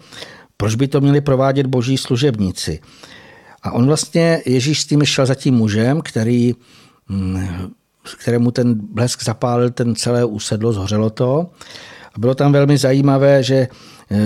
Proč 0.58 0.76
by 0.76 0.88
to 0.88 1.02
měli 1.02 1.22
provádět 1.22 1.68
boží 1.68 1.98
služebníci? 1.98 2.80
A 3.64 3.72
on 3.72 3.88
vlastně, 3.88 4.42
Ježíš 4.46 4.82
s 4.82 4.86
tím 4.86 5.06
šel 5.06 5.26
za 5.26 5.36
tím 5.36 5.56
mužem, 5.56 6.02
který, 6.02 6.56
mm, 7.10 7.48
kterému 8.18 8.52
ten 8.52 8.74
blesk 8.74 9.24
zapálil 9.24 9.70
ten 9.70 9.96
celé 9.96 10.26
úsedlo, 10.26 10.74
zhořelo 10.74 11.10
to. 11.10 11.50
A 12.14 12.20
bylo 12.20 12.36
tam 12.36 12.52
velmi 12.52 12.78
zajímavé, 12.78 13.44
že 13.44 13.68
eh, 14.12 14.18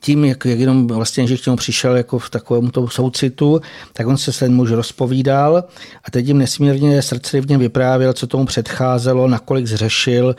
tím, 0.00 0.24
jak, 0.24 0.44
jak 0.44 0.58
jenom 0.58 0.86
vlastně, 0.86 1.26
že 1.26 1.36
k 1.36 1.46
němu 1.46 1.56
přišel 1.56 1.96
jako 1.96 2.18
v 2.18 2.30
takovém 2.30 2.70
tom 2.70 2.88
soucitu, 2.88 3.60
tak 3.92 4.06
on 4.06 4.16
se 4.16 4.38
ten 4.38 4.54
muž 4.54 4.70
rozpovídal 4.70 5.64
a 6.04 6.10
teď 6.10 6.26
jim 6.26 6.38
nesmírně 6.38 7.02
srdcerivně 7.02 7.58
vyprávěl, 7.58 8.12
co 8.12 8.26
tomu 8.26 8.46
předcházelo, 8.46 9.28
nakolik 9.28 9.66
zřešil, 9.66 10.36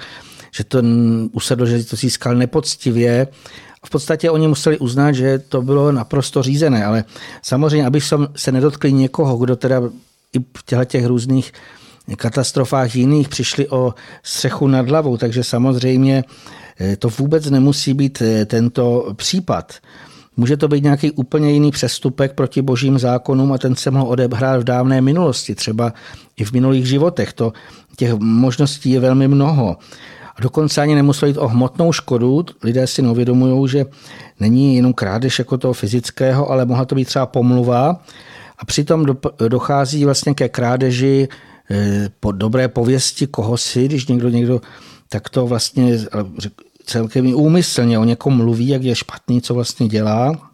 že 0.55 0.63
to 0.63 0.81
usedl, 1.31 1.65
že 1.65 1.83
to 1.83 1.95
získal 1.95 2.35
nepoctivě. 2.35 3.27
V 3.85 3.89
podstatě 3.89 4.31
oni 4.31 4.47
museli 4.47 4.77
uznat, 4.77 5.11
že 5.11 5.39
to 5.39 5.61
bylo 5.61 5.91
naprosto 5.91 6.43
řízené, 6.43 6.85
ale 6.85 7.03
samozřejmě, 7.41 7.85
aby 7.85 7.99
se 8.35 8.51
nedotkli 8.51 8.93
někoho, 8.93 9.37
kdo 9.37 9.55
teda 9.55 9.81
i 10.33 10.39
v 10.39 10.85
těch 10.85 11.05
různých 11.05 11.53
katastrofách 12.15 12.95
jiných 12.95 13.29
přišli 13.29 13.69
o 13.69 13.93
střechu 14.23 14.67
nad 14.67 14.89
hlavou, 14.89 15.17
takže 15.17 15.43
samozřejmě 15.43 16.23
Eh, 16.79 16.95
to 16.95 17.09
vůbec 17.09 17.49
nemusí 17.49 17.93
být 17.93 18.21
eh, 18.21 18.45
tento 18.45 19.13
případ. 19.15 19.73
Může 20.37 20.57
to 20.57 20.67
být 20.67 20.83
nějaký 20.83 21.11
úplně 21.11 21.51
jiný 21.51 21.71
přestupek 21.71 22.33
proti 22.33 22.61
božím 22.61 22.99
zákonům 22.99 23.51
a 23.51 23.57
ten 23.57 23.75
se 23.75 23.91
mohl 23.91 24.11
odehrát 24.11 24.61
v 24.61 24.63
dávné 24.63 25.01
minulosti, 25.01 25.55
třeba 25.55 25.93
i 26.37 26.43
v 26.43 26.51
minulých 26.51 26.85
životech. 26.85 27.33
To, 27.33 27.53
těch 27.95 28.13
možností 28.13 28.89
je 28.89 28.99
velmi 28.99 29.27
mnoho. 29.27 29.77
A 30.35 30.41
dokonce 30.41 30.81
ani 30.81 30.95
nemuselo 30.95 31.27
jít 31.27 31.37
o 31.37 31.47
hmotnou 31.47 31.91
škodu. 31.91 32.45
Lidé 32.63 32.87
si 32.87 33.01
neuvědomují, 33.01 33.69
že 33.69 33.85
není 34.39 34.75
jenom 34.75 34.93
krádež 34.93 35.39
jako 35.39 35.57
toho 35.57 35.73
fyzického, 35.73 36.51
ale 36.51 36.65
mohla 36.65 36.85
to 36.85 36.95
být 36.95 37.05
třeba 37.05 37.25
pomluva. 37.25 38.01
A 38.57 38.65
přitom 38.65 39.05
dochází 39.47 40.05
vlastně 40.05 40.33
ke 40.33 40.49
krádeži 40.49 41.27
eh, 41.71 42.09
po 42.19 42.31
dobré 42.31 42.67
pověsti 42.67 43.27
koho 43.27 43.57
si, 43.57 43.85
když 43.85 44.07
někdo, 44.07 44.29
někdo 44.29 44.61
tak 45.09 45.29
to 45.29 45.47
vlastně 45.47 45.99
celkem 46.85 47.35
úmyslně 47.35 47.99
o 47.99 48.03
někom 48.03 48.37
mluví, 48.37 48.67
jak 48.67 48.83
je 48.83 48.95
špatný, 48.95 49.41
co 49.41 49.53
vlastně 49.53 49.87
dělá. 49.87 50.49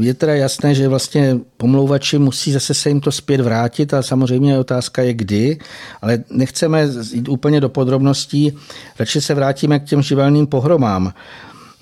Je 0.00 0.14
teda 0.14 0.34
jasné, 0.34 0.74
že 0.74 0.88
vlastně 0.88 1.36
pomlouvači 1.56 2.18
musí 2.18 2.52
zase 2.52 2.74
se 2.74 2.88
jim 2.88 3.00
to 3.00 3.12
zpět 3.12 3.40
vrátit 3.40 3.94
a 3.94 4.02
samozřejmě 4.02 4.58
otázka 4.58 5.02
je 5.02 5.14
kdy, 5.14 5.58
ale 6.02 6.24
nechceme 6.30 6.88
jít 7.12 7.28
úplně 7.28 7.60
do 7.60 7.68
podrobností, 7.68 8.52
radši 8.98 9.20
se 9.20 9.34
vrátíme 9.34 9.78
k 9.78 9.84
těm 9.84 10.02
živelným 10.02 10.46
pohromám. 10.46 11.12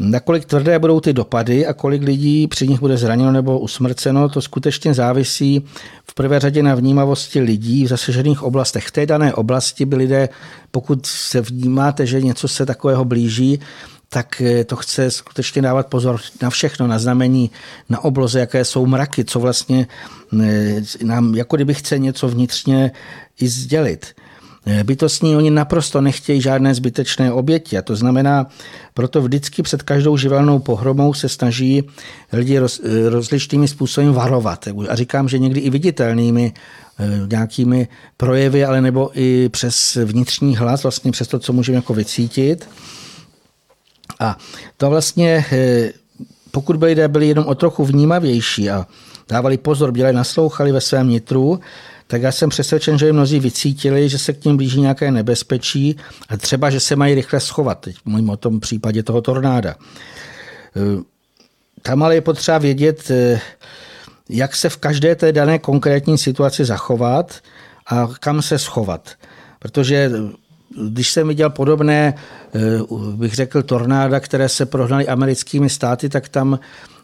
Nakolik 0.03 0.45
tvrdé 0.45 0.79
budou 0.79 1.01
ty 1.01 1.13
dopady 1.13 1.67
a 1.67 1.73
kolik 1.73 2.03
lidí 2.03 2.47
při 2.47 2.69
nich 2.69 2.81
bude 2.81 2.97
zraněno 2.97 3.33
nebo 3.33 3.59
usmrceno, 3.59 4.29
to 4.29 4.43
skutečně 4.43 4.95
závisí 4.95 5.65
v 6.11 6.15
prvé 6.15 6.41
řadě 6.41 6.63
na 6.63 6.75
vnímavosti 6.75 7.41
lidí 7.41 7.85
v 7.85 7.89
zasažených 7.89 8.43
oblastech. 8.43 8.87
V 8.87 8.91
té 8.91 9.07
dané 9.07 9.35
oblasti 9.35 9.85
by 9.85 9.97
lidé, 9.97 10.29
pokud 10.71 11.07
se 11.07 11.41
vnímáte, 11.41 12.07
že 12.07 12.21
něco 12.21 12.49
se 12.49 12.67
takového 12.67 13.05
blíží, 13.05 13.61
tak 14.13 14.41
eh, 14.41 14.65
to 14.65 14.77
chce 14.77 15.11
skutečně 15.11 15.63
dávat 15.63 15.87
pozor 15.87 16.21
na 16.43 16.51
všechno, 16.51 16.87
na 16.87 16.99
znamení, 16.99 17.51
na 17.89 18.05
obloze, 18.05 18.41
jaké 18.41 18.65
jsou 18.65 18.87
mraky, 18.87 19.25
co 19.25 19.41
vlastně 19.41 19.87
eh, 20.43 20.83
nám, 21.03 21.35
jako 21.35 21.57
kdyby 21.57 21.75
chce 21.75 21.99
něco 21.99 22.29
vnitřně 22.29 22.91
i 23.41 23.49
sdělit. 23.49 24.07
Eh, 24.67 24.85
bytostní 24.85 25.37
oni 25.37 25.51
naprosto 25.51 26.01
nechtějí 26.01 26.41
žádné 26.41 26.75
zbytečné 26.75 27.33
oběti 27.33 27.79
a 27.79 27.83
to 27.83 27.97
znamená, 27.97 28.47
proto 28.95 29.23
vždycky 29.23 29.63
před 29.63 29.83
každou 29.83 30.17
živelnou 30.17 30.59
pohromou 30.59 31.15
se 31.15 31.29
snaží 31.29 31.83
lidi 32.33 32.59
roz, 32.59 32.81
rozličnými 33.09 33.69
způsoby 33.69 34.09
varovat. 34.09 34.69
A 34.89 34.95
říkám, 34.95 35.29
že 35.29 35.39
někdy 35.39 35.61
i 35.61 35.71
viditelnými 35.71 36.53
nějakými 37.31 37.89
projevy, 38.17 38.65
ale 38.65 38.81
nebo 38.81 39.11
i 39.15 39.49
přes 39.49 39.99
vnitřní 40.05 40.57
hlas, 40.57 40.83
vlastně 40.83 41.13
přes 41.13 41.29
to, 41.29 41.39
co 41.39 41.53
můžeme 41.53 41.77
jako 41.77 41.95
vycítit. 41.95 42.69
A 44.21 44.39
to 44.77 44.91
vlastně, 44.91 45.45
pokud 46.51 46.77
by 46.77 46.87
lidé 46.87 47.09
byli 47.09 47.29
jenom 47.29 47.47
o 47.47 47.55
trochu 47.55 47.85
vnímavější 47.85 48.71
a 48.71 48.87
dávali 49.29 49.59
pozor, 49.59 49.93
byli 49.93 50.13
naslouchali 50.13 50.73
ve 50.73 50.81
svém 50.81 51.09
nitru, 51.09 51.61
tak 52.07 52.23
já 52.23 52.33
jsem 52.33 52.49
přesvědčen, 52.49 52.99
že 52.99 53.13
mnozí 53.13 53.41
vycítili, 53.41 54.09
že 54.09 54.19
se 54.19 54.33
k 54.33 54.45
ním 54.45 54.57
blíží 54.57 54.81
nějaké 54.81 55.11
nebezpečí 55.11 55.97
a 56.29 56.37
třeba, 56.37 56.71
že 56.71 56.81
se 56.81 56.97
mají 56.97 57.15
rychle 57.15 57.41
schovat. 57.41 57.81
Teď 57.81 57.97
mluvím 58.05 58.31
o 58.31 58.37
tom 58.37 58.61
případě 58.61 59.03
toho 59.03 59.23
tornáda. 59.23 59.75
Eh, 60.77 61.03
tam 61.83 62.03
ale 62.03 62.15
je 62.15 62.21
potřeba 62.21 62.59
vědět, 62.59 63.11
eh, 63.11 63.41
jak 64.29 64.57
se 64.57 64.69
v 64.69 64.77
každé 64.77 65.15
té 65.15 65.33
dané 65.33 65.59
konkrétní 65.59 66.19
situaci 66.19 66.65
zachovat 66.65 67.39
a 67.87 68.09
kam 68.21 68.43
se 68.43 68.59
schovat. 68.59 69.11
Protože 69.59 70.11
když 70.79 71.11
jsem 71.11 71.29
viděl 71.29 71.51
podobné, 71.51 72.15
eh, 72.55 72.59
bych 73.17 73.35
řekl, 73.35 73.63
tornáda, 73.63 74.21
které 74.21 74.49
se 74.49 74.67
prohnaly 74.67 75.09
americkými 75.09 75.71
státy, 75.71 76.09
tak 76.09 76.29
tam 76.29 76.59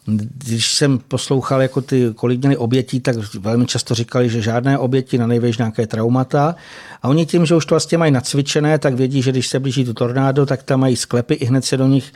když 0.06 0.74
jsem 0.74 0.98
poslouchal, 0.98 1.62
jako 1.62 1.80
ty, 1.80 2.10
kolik 2.14 2.40
měli 2.40 2.56
obětí, 2.56 3.00
tak 3.00 3.16
velmi 3.34 3.66
často 3.66 3.94
říkali, 3.94 4.28
že 4.28 4.42
žádné 4.42 4.78
oběti, 4.78 5.18
na 5.18 5.26
největší 5.26 5.58
nějaké 5.58 5.86
traumata. 5.86 6.54
A 7.02 7.08
oni 7.08 7.26
tím, 7.26 7.46
že 7.46 7.54
už 7.54 7.66
to 7.66 7.74
vlastně 7.74 7.98
mají 7.98 8.12
nacvičené, 8.12 8.78
tak 8.78 8.94
vědí, 8.94 9.22
že 9.22 9.32
když 9.32 9.48
se 9.48 9.60
blíží 9.60 9.84
to 9.84 9.94
tornádo, 9.94 10.46
tak 10.46 10.62
tam 10.62 10.80
mají 10.80 10.96
sklepy, 10.96 11.34
i 11.34 11.44
hned 11.44 11.64
se 11.64 11.76
do 11.76 11.86
nich 11.86 12.12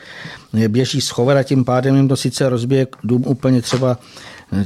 běží 0.67 1.01
schovat 1.01 1.37
a 1.37 1.43
tím 1.43 1.65
pádem 1.65 1.95
jim 1.95 2.07
to 2.07 2.15
sice 2.15 2.49
rozbije 2.49 2.87
dům 3.03 3.23
úplně 3.27 3.61
třeba 3.61 3.97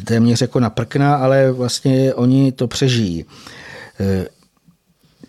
téměř 0.06 0.42
jako 0.42 0.60
na 0.60 0.70
prkna, 0.70 1.16
ale 1.16 1.52
vlastně 1.52 2.14
oni 2.14 2.52
to 2.52 2.68
přežijí. 2.68 3.26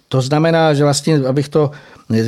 To 0.09 0.21
znamená, 0.21 0.75
že 0.75 0.85
vlastně, 0.85 1.17
abych 1.29 1.49
to 1.49 1.71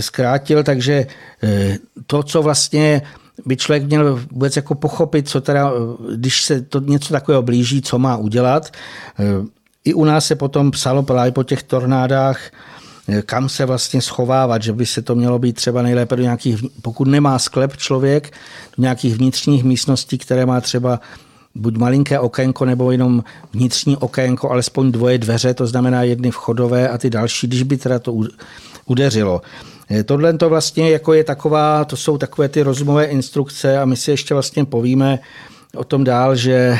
zkrátil, 0.00 0.62
takže 0.62 1.06
e, 1.42 1.78
to, 2.06 2.22
co 2.22 2.42
vlastně 2.42 3.02
by 3.46 3.56
člověk 3.56 3.84
měl 3.84 4.20
vůbec 4.30 4.56
jako 4.56 4.74
pochopit, 4.74 5.28
co 5.28 5.40
teda, 5.40 5.72
když 6.14 6.42
se 6.42 6.62
to 6.62 6.80
něco 6.80 7.12
takového 7.12 7.42
blíží, 7.42 7.82
co 7.82 7.98
má 7.98 8.16
udělat. 8.16 8.72
I 9.84 9.94
u 9.94 10.04
nás 10.04 10.26
se 10.26 10.34
potom 10.34 10.70
psalo 10.70 11.02
právě 11.02 11.32
po 11.32 11.44
těch 11.44 11.62
tornádách, 11.62 12.40
kam 13.26 13.48
se 13.48 13.64
vlastně 13.64 14.02
schovávat, 14.02 14.62
že 14.62 14.72
by 14.72 14.86
se 14.86 15.02
to 15.02 15.14
mělo 15.14 15.38
být 15.38 15.52
třeba 15.52 15.82
nejlépe 15.82 16.16
do 16.16 16.22
nějakých, 16.22 16.64
pokud 16.82 17.08
nemá 17.08 17.38
sklep 17.38 17.76
člověk, 17.76 18.32
do 18.76 18.82
nějakých 18.82 19.14
vnitřních 19.16 19.64
místností, 19.64 20.18
které 20.18 20.46
má 20.46 20.60
třeba 20.60 21.00
buď 21.54 21.76
malinké 21.76 22.18
okénko 22.18 22.64
nebo 22.64 22.90
jenom 22.90 23.24
vnitřní 23.52 23.96
okénko, 23.96 24.50
alespoň 24.50 24.92
dvoje 24.92 25.18
dveře, 25.18 25.54
to 25.54 25.66
znamená 25.66 26.02
jedny 26.02 26.30
vchodové 26.30 26.88
a 26.88 26.98
ty 26.98 27.10
další, 27.10 27.46
když 27.46 27.62
by 27.62 27.76
teda 27.76 27.98
to 27.98 28.14
udeřilo. 28.86 29.42
Eh, 29.90 30.04
tohle 30.04 30.32
to 30.32 30.48
vlastně 30.48 30.90
jako 30.90 31.12
je 31.12 31.24
taková, 31.24 31.84
to 31.84 31.96
jsou 31.96 32.18
takové 32.18 32.48
ty 32.48 32.62
rozumové 32.62 33.04
instrukce 33.04 33.78
a 33.78 33.84
my 33.84 33.96
si 33.96 34.10
ještě 34.10 34.34
vlastně 34.34 34.64
povíme 34.64 35.18
o 35.76 35.84
tom 35.84 36.04
dál, 36.04 36.36
že 36.36 36.78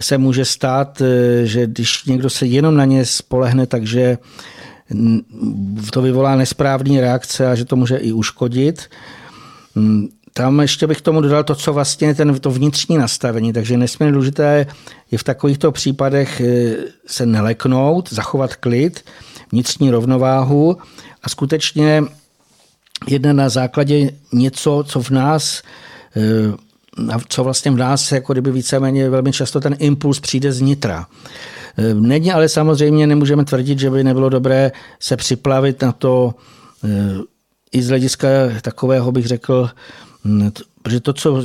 se 0.00 0.18
může 0.18 0.44
stát, 0.44 1.00
eh, 1.00 1.46
že 1.46 1.66
když 1.66 2.04
někdo 2.04 2.30
se 2.30 2.46
jenom 2.46 2.76
na 2.76 2.84
ně 2.84 3.04
spolehne, 3.04 3.66
takže 3.66 4.18
to 5.92 6.02
vyvolá 6.02 6.36
nesprávný 6.36 7.00
reakce 7.00 7.50
a 7.50 7.54
že 7.54 7.64
to 7.64 7.76
může 7.76 7.96
i 7.96 8.12
uškodit. 8.12 8.88
Tam 10.36 10.60
ještě 10.60 10.86
bych 10.86 11.00
tomu 11.00 11.20
dodal 11.20 11.44
to, 11.44 11.54
co 11.54 11.72
vlastně 11.72 12.14
ten, 12.14 12.38
to 12.38 12.50
vnitřní 12.50 12.96
nastavení. 12.98 13.52
Takže 13.52 13.76
nesmírně 13.76 14.12
důležité 14.12 14.66
je 15.10 15.18
v 15.18 15.24
takovýchto 15.24 15.72
případech 15.72 16.40
eh, 16.40 16.76
se 17.06 17.26
neleknout, 17.26 18.12
zachovat 18.12 18.56
klid, 18.56 19.04
vnitřní 19.52 19.90
rovnováhu 19.90 20.76
a 21.22 21.28
skutečně 21.28 22.04
jedna 23.08 23.32
na 23.32 23.48
základě 23.48 24.10
něco, 24.32 24.84
co 24.86 25.02
v 25.02 25.10
nás 25.10 25.62
eh, 26.16 27.18
co 27.28 27.44
vlastně 27.44 27.70
v 27.70 27.76
nás 27.76 28.12
jako 28.12 28.32
kdyby 28.32 28.52
víceméně 28.52 29.10
velmi 29.10 29.32
často 29.32 29.60
ten 29.60 29.76
impuls 29.78 30.20
přijde 30.20 30.52
z 30.52 30.60
nitra. 30.60 31.06
Eh, 31.78 31.94
není 31.94 32.32
ale 32.32 32.48
samozřejmě, 32.48 33.06
nemůžeme 33.06 33.44
tvrdit, 33.44 33.78
že 33.78 33.90
by 33.90 34.04
nebylo 34.04 34.28
dobré 34.28 34.72
se 35.00 35.16
připlavit 35.16 35.82
na 35.82 35.92
to 35.92 36.34
i 37.72 37.82
z 37.82 37.88
hlediska 37.88 38.28
takového, 38.62 39.12
bych 39.12 39.26
řekl, 39.26 39.70
protože 40.82 41.00
to, 41.00 41.12
co 41.12 41.42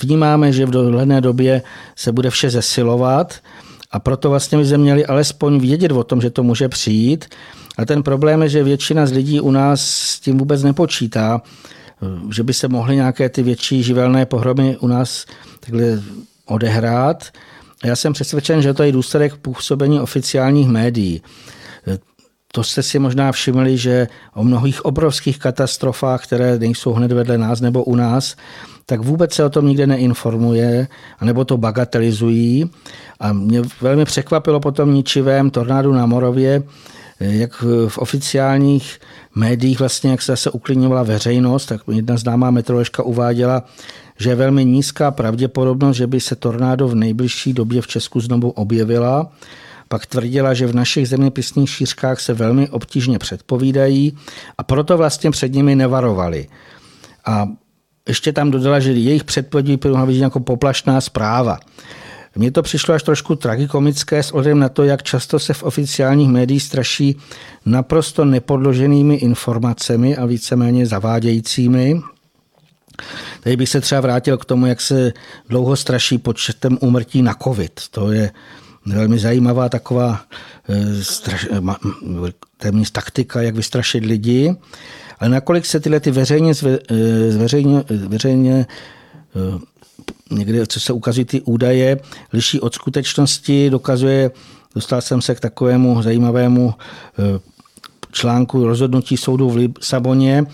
vnímáme, 0.00 0.52
že 0.52 0.66
v 0.66 0.70
dohledné 0.70 1.20
době 1.20 1.62
se 1.96 2.12
bude 2.12 2.30
vše 2.30 2.50
zesilovat 2.50 3.34
a 3.90 3.98
proto 3.98 4.30
vlastně 4.30 4.58
bychom 4.58 4.78
měli 4.78 5.06
alespoň 5.06 5.60
vědět 5.60 5.92
o 5.92 6.04
tom, 6.04 6.20
že 6.20 6.30
to 6.30 6.42
může 6.42 6.68
přijít. 6.68 7.24
A 7.78 7.84
ten 7.84 8.02
problém 8.02 8.42
je, 8.42 8.48
že 8.48 8.62
většina 8.62 9.06
z 9.06 9.12
lidí 9.12 9.40
u 9.40 9.50
nás 9.50 9.80
s 9.80 10.20
tím 10.20 10.38
vůbec 10.38 10.62
nepočítá, 10.62 11.42
že 12.32 12.42
by 12.42 12.54
se 12.54 12.68
mohly 12.68 12.96
nějaké 12.96 13.28
ty 13.28 13.42
větší 13.42 13.82
živelné 13.82 14.26
pohromy 14.26 14.76
u 14.80 14.86
nás 14.86 15.26
takhle 15.60 16.02
odehrát. 16.46 17.24
A 17.82 17.86
já 17.86 17.96
jsem 17.96 18.12
přesvědčen, 18.12 18.62
že 18.62 18.74
to 18.74 18.82
je 18.82 18.92
důsledek 18.92 19.36
působení 19.36 20.00
oficiálních 20.00 20.68
médií. 20.68 21.22
To 22.58 22.64
jste 22.64 22.82
si 22.82 22.98
možná 22.98 23.32
všimli, 23.32 23.78
že 23.78 24.08
o 24.34 24.44
mnohých 24.44 24.84
obrovských 24.84 25.38
katastrofách, 25.38 26.24
které 26.24 26.58
nejsou 26.58 26.92
hned 26.92 27.12
vedle 27.12 27.38
nás 27.38 27.60
nebo 27.60 27.84
u 27.84 27.94
nás, 27.94 28.36
tak 28.86 29.00
vůbec 29.00 29.34
se 29.34 29.44
o 29.44 29.50
tom 29.50 29.66
nikde 29.66 29.86
neinformuje, 29.86 30.88
anebo 31.18 31.44
to 31.44 31.56
bagatelizují. 31.56 32.70
A 33.20 33.32
mě 33.32 33.62
velmi 33.80 34.04
překvapilo 34.04 34.60
potom 34.60 34.94
ničivém 34.94 35.50
tornádu 35.50 35.92
na 35.92 36.06
Morově, 36.06 36.62
jak 37.20 37.64
v 37.88 37.98
oficiálních 37.98 39.00
médiích 39.34 39.78
vlastně, 39.78 40.10
jak 40.10 40.22
se 40.22 40.32
zase 40.32 40.50
uklidňovala 40.50 41.02
veřejnost, 41.02 41.66
tak 41.66 41.80
jedna 41.92 42.16
známá 42.16 42.50
meteoroložka 42.50 43.02
uváděla, 43.02 43.62
že 44.18 44.30
je 44.30 44.34
velmi 44.34 44.64
nízká 44.64 45.10
pravděpodobnost, 45.10 45.96
že 45.96 46.06
by 46.06 46.20
se 46.20 46.36
tornádo 46.36 46.88
v 46.88 46.94
nejbližší 46.94 47.52
době 47.52 47.82
v 47.82 47.86
Česku 47.86 48.20
znovu 48.20 48.50
objevila 48.50 49.30
pak 49.88 50.06
tvrdila, 50.06 50.54
že 50.54 50.66
v 50.66 50.74
našich 50.74 51.08
zeměpisných 51.08 51.70
šířkách 51.70 52.20
se 52.20 52.34
velmi 52.34 52.68
obtížně 52.68 53.18
předpovídají 53.18 54.16
a 54.58 54.62
proto 54.62 54.96
vlastně 54.96 55.30
před 55.30 55.52
nimi 55.52 55.76
nevarovali. 55.76 56.48
A 57.26 57.48
ještě 58.08 58.32
tam 58.32 58.50
dodala, 58.50 58.80
že 58.80 58.92
jejich 58.92 59.24
předpovědi 59.24 59.76
byla 59.76 60.06
být 60.06 60.18
jako 60.18 60.40
poplašná 60.40 61.00
zpráva. 61.00 61.58
Mně 62.36 62.50
to 62.50 62.62
přišlo 62.62 62.94
až 62.94 63.02
trošku 63.02 63.34
tragikomické 63.34 64.22
s 64.22 64.30
ohledem 64.30 64.58
na 64.58 64.68
to, 64.68 64.84
jak 64.84 65.02
často 65.02 65.38
se 65.38 65.54
v 65.54 65.62
oficiálních 65.62 66.28
médiích 66.28 66.62
straší 66.62 67.16
naprosto 67.66 68.24
nepodloženými 68.24 69.14
informacemi 69.14 70.16
a 70.16 70.26
víceméně 70.26 70.86
zavádějícími. 70.86 72.00
Tady 73.40 73.56
bych 73.56 73.68
se 73.68 73.80
třeba 73.80 74.00
vrátil 74.00 74.38
k 74.38 74.44
tomu, 74.44 74.66
jak 74.66 74.80
se 74.80 75.12
dlouho 75.48 75.76
straší 75.76 76.18
počtem 76.18 76.78
úmrtí 76.80 77.22
na 77.22 77.34
COVID. 77.34 77.80
To 77.90 78.12
je 78.12 78.30
velmi 78.94 79.18
zajímavá 79.18 79.68
taková 79.68 80.20
eh, 80.68 81.04
straš, 81.04 81.48
eh, 81.50 82.32
téměř 82.56 82.90
taktika, 82.90 83.42
jak 83.42 83.54
vystrašit 83.54 84.04
lidi. 84.04 84.56
Ale 85.18 85.30
nakolik 85.30 85.66
se 85.66 85.80
tyhle 85.80 86.00
ty 86.00 86.10
veřejně, 86.10 86.52
eh, 86.66 87.36
veřejně, 87.38 87.84
veřejně 87.88 88.66
někde, 90.30 90.66
co 90.66 90.80
se 90.80 90.92
ukazují 90.92 91.24
ty 91.24 91.40
údaje, 91.40 92.00
liší 92.32 92.60
od 92.60 92.74
skutečnosti, 92.74 93.70
dokazuje, 93.70 94.30
dostal 94.74 95.00
jsem 95.00 95.22
se 95.22 95.34
k 95.34 95.40
takovému 95.40 96.02
zajímavému 96.02 96.74
článku 98.12 98.66
rozhodnutí 98.66 99.16
soudu 99.16 99.50
v 99.50 99.56
Lisaboně, 99.56 100.44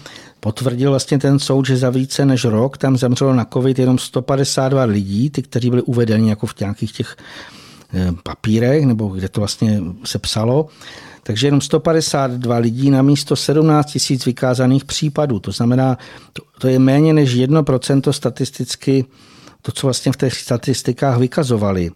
potvrdil 0.41 0.91
vlastně 0.91 1.19
ten 1.19 1.39
soud, 1.39 1.67
že 1.67 1.77
za 1.77 1.91
více 1.91 2.27
než 2.27 2.45
rok 2.45 2.79
tam 2.79 2.97
zemřelo 2.97 3.35
na 3.35 3.45
covid 3.45 3.79
jenom 3.79 3.99
152 3.99 4.85
lidí, 4.85 5.31
ty, 5.31 5.43
kteří 5.43 5.71
byli 5.71 5.83
uvedeni 5.83 6.31
jako 6.31 6.47
v 6.47 6.61
nějakých 6.61 6.93
těch 6.93 7.17
papírech, 8.23 8.87
nebo 8.87 9.09
kde 9.09 9.29
to 9.29 9.41
vlastně 9.41 9.83
se 10.05 10.19
psalo. 10.19 10.69
Takže 11.23 11.47
jenom 11.47 11.61
152 11.61 12.57
lidí 12.57 12.91
na 12.91 13.03
místo 13.03 13.37
17 13.37 13.93
tisíc 13.93 14.25
vykázaných 14.25 14.85
případů. 14.85 15.41
To 15.41 15.53
znamená, 15.53 15.99
to, 16.33 16.43
to 16.59 16.69
je 16.69 16.79
méně 16.79 17.13
než 17.13 17.37
1% 17.37 18.11
statisticky 18.11 19.05
to, 19.63 19.73
co 19.73 19.87
vlastně 19.87 20.13
v 20.13 20.17
těch 20.17 20.35
statistikách 20.35 21.19
vykazovali. 21.19 21.91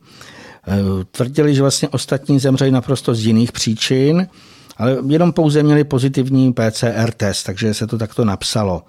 Eh, 0.69 1.05
tvrdili, 1.11 1.55
že 1.55 1.63
vlastně 1.63 1.89
ostatní 1.89 2.39
zemřeli 2.39 2.71
naprosto 2.71 3.15
z 3.15 3.27
jiných 3.27 3.53
příčin, 3.53 4.29
ale 4.77 4.97
jenom 5.07 5.33
pouze 5.33 5.63
měli 5.63 5.85
pozitivní 5.85 6.53
PCR 6.53 7.13
test, 7.17 7.43
takže 7.43 7.75
se 7.75 7.87
to 7.87 7.99
takto 7.99 8.25
napsalo. 8.25 8.83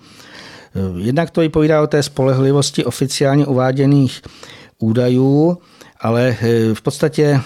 Eh, 0.76 1.00
jednak 1.00 1.30
to 1.30 1.42
vypovídá 1.42 1.82
o 1.82 1.88
té 1.88 2.04
spolehlivosti 2.04 2.86
oficiálně 2.86 3.46
uváděných 3.46 4.22
údajů, 4.80 5.58
ale 6.00 6.38
eh, 6.42 6.74
v 6.74 6.82
podstatě 6.82 7.42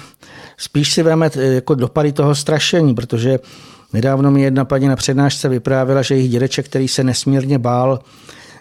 spíš 0.58 0.94
si 0.94 1.04
veme 1.04 1.30
eh, 1.36 1.42
jako 1.42 1.76
dopady 1.76 2.12
toho 2.12 2.36
strašení, 2.36 2.96
protože 2.96 3.40
nedávno 3.94 4.32
mi 4.32 4.42
jedna 4.42 4.66
paní 4.66 4.88
na 4.88 4.96
přednášce 4.96 5.50
vyprávěla, 5.50 6.02
že 6.02 6.16
jejich 6.16 6.32
dědeček, 6.32 6.66
který 6.66 6.88
se 6.88 7.04
nesmírně 7.04 7.60
bál, 7.60 8.00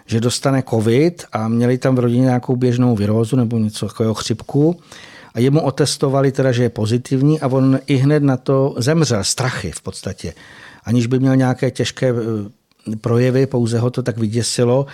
že 0.05 0.19
dostane 0.19 0.63
covid 0.69 1.25
a 1.31 1.47
měli 1.47 1.77
tam 1.77 1.95
v 1.95 1.99
rodině 1.99 2.21
nějakou 2.21 2.55
běžnou 2.55 2.95
virózu 2.95 3.35
nebo 3.35 3.57
něco 3.57 3.87
takového 3.87 4.13
chřipku 4.13 4.79
a 5.33 5.39
jemu 5.39 5.61
otestovali 5.61 6.31
teda, 6.31 6.51
že 6.51 6.63
je 6.63 6.69
pozitivní 6.69 7.39
a 7.39 7.47
on 7.47 7.79
i 7.85 7.95
hned 7.95 8.23
na 8.23 8.37
to 8.37 8.75
zemřel, 8.77 9.23
strachy 9.23 9.71
v 9.71 9.81
podstatě. 9.81 10.33
Aniž 10.83 11.07
by 11.07 11.19
měl 11.19 11.35
nějaké 11.35 11.71
těžké 11.71 12.09
eh, 12.09 12.95
projevy, 12.95 13.45
pouze 13.45 13.79
ho 13.79 13.89
to 13.89 14.03
tak 14.03 14.17
vyděsilo. 14.17 14.85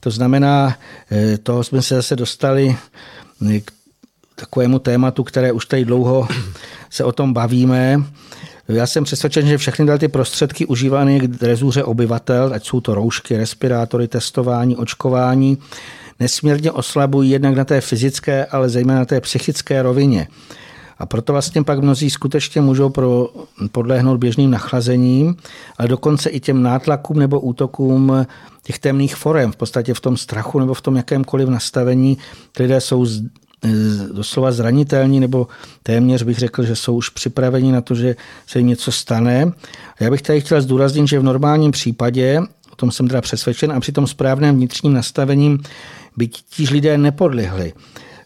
To 0.00 0.10
znamená, 0.10 0.76
toho 1.42 1.64
jsme 1.64 1.82
se 1.82 1.94
zase 1.94 2.16
dostali 2.16 2.76
k 3.64 3.70
takovému 4.34 4.78
tématu, 4.78 5.24
které 5.24 5.52
už 5.52 5.66
tady 5.66 5.84
dlouho 5.84 6.28
se 6.90 7.04
o 7.04 7.12
tom 7.12 7.32
bavíme. 7.32 8.02
Já 8.68 8.86
jsem 8.86 9.04
přesvědčen, 9.04 9.46
že 9.46 9.58
všechny 9.58 9.98
ty 9.98 10.08
prostředky 10.08 10.66
užívané 10.66 11.18
k 11.20 11.42
rezuře 11.42 11.84
obyvatel, 11.84 12.50
ať 12.54 12.66
jsou 12.66 12.80
to 12.80 12.94
roušky, 12.94 13.36
respirátory, 13.36 14.08
testování, 14.08 14.76
očkování, 14.76 15.58
nesmírně 16.20 16.72
oslabují 16.72 17.30
jednak 17.30 17.54
na 17.54 17.64
té 17.64 17.80
fyzické, 17.80 18.46
ale 18.46 18.68
zejména 18.68 18.98
na 18.98 19.04
té 19.04 19.20
psychické 19.20 19.82
rovině. 19.82 20.28
A 20.98 21.06
proto 21.06 21.32
vlastně 21.32 21.62
pak 21.62 21.78
mnozí 21.78 22.10
skutečně 22.10 22.60
můžou 22.60 22.88
pro, 22.88 23.28
podlehnout 23.72 24.20
běžným 24.20 24.50
nachlazením, 24.50 25.36
ale 25.78 25.88
dokonce 25.88 26.30
i 26.30 26.40
těm 26.40 26.62
nátlakům 26.62 27.18
nebo 27.18 27.40
útokům 27.40 28.26
těch 28.62 28.78
temných 28.78 29.16
forem, 29.16 29.52
v 29.52 29.56
podstatě 29.56 29.94
v 29.94 30.00
tom 30.00 30.16
strachu 30.16 30.58
nebo 30.58 30.74
v 30.74 30.80
tom 30.80 30.96
jakémkoliv 30.96 31.48
nastavení. 31.48 32.18
Lidé 32.58 32.80
jsou 32.80 33.06
doslova 34.12 34.52
zranitelní, 34.52 35.20
nebo 35.20 35.46
téměř 35.82 36.22
bych 36.22 36.38
řekl, 36.38 36.64
že 36.64 36.76
jsou 36.76 36.96
už 36.96 37.08
připraveni 37.08 37.72
na 37.72 37.80
to, 37.80 37.94
že 37.94 38.16
se 38.46 38.58
jim 38.58 38.66
něco 38.66 38.92
stane. 38.92 39.52
Já 40.00 40.10
bych 40.10 40.22
tady 40.22 40.40
chtěl 40.40 40.62
zdůraznit, 40.62 41.08
že 41.08 41.18
v 41.18 41.22
normálním 41.22 41.70
případě, 41.70 42.40
o 42.72 42.76
tom 42.76 42.90
jsem 42.90 43.08
teda 43.08 43.20
přesvědčen, 43.20 43.72
a 43.72 43.80
při 43.80 43.92
tom 43.92 44.06
správném 44.06 44.56
vnitřním 44.56 44.92
nastavením 44.92 45.58
by 46.16 46.28
tíž 46.28 46.70
lidé 46.70 46.98
nepodlihli. 46.98 47.72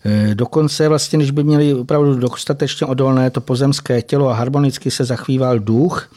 E, 0.05 0.35
dokonce 0.35 0.89
vlastně, 0.89 1.19
když 1.19 1.31
by 1.31 1.45
měli 1.45 1.75
opravdu 1.75 2.15
dostatečně 2.15 2.87
odolné 2.87 3.31
to 3.31 3.41
pozemské 3.41 4.03
tělo 4.03 4.29
a 4.29 4.35
harmonicky 4.35 4.91
se 4.91 5.05
zachvíval 5.05 5.59
duch, 5.59 6.11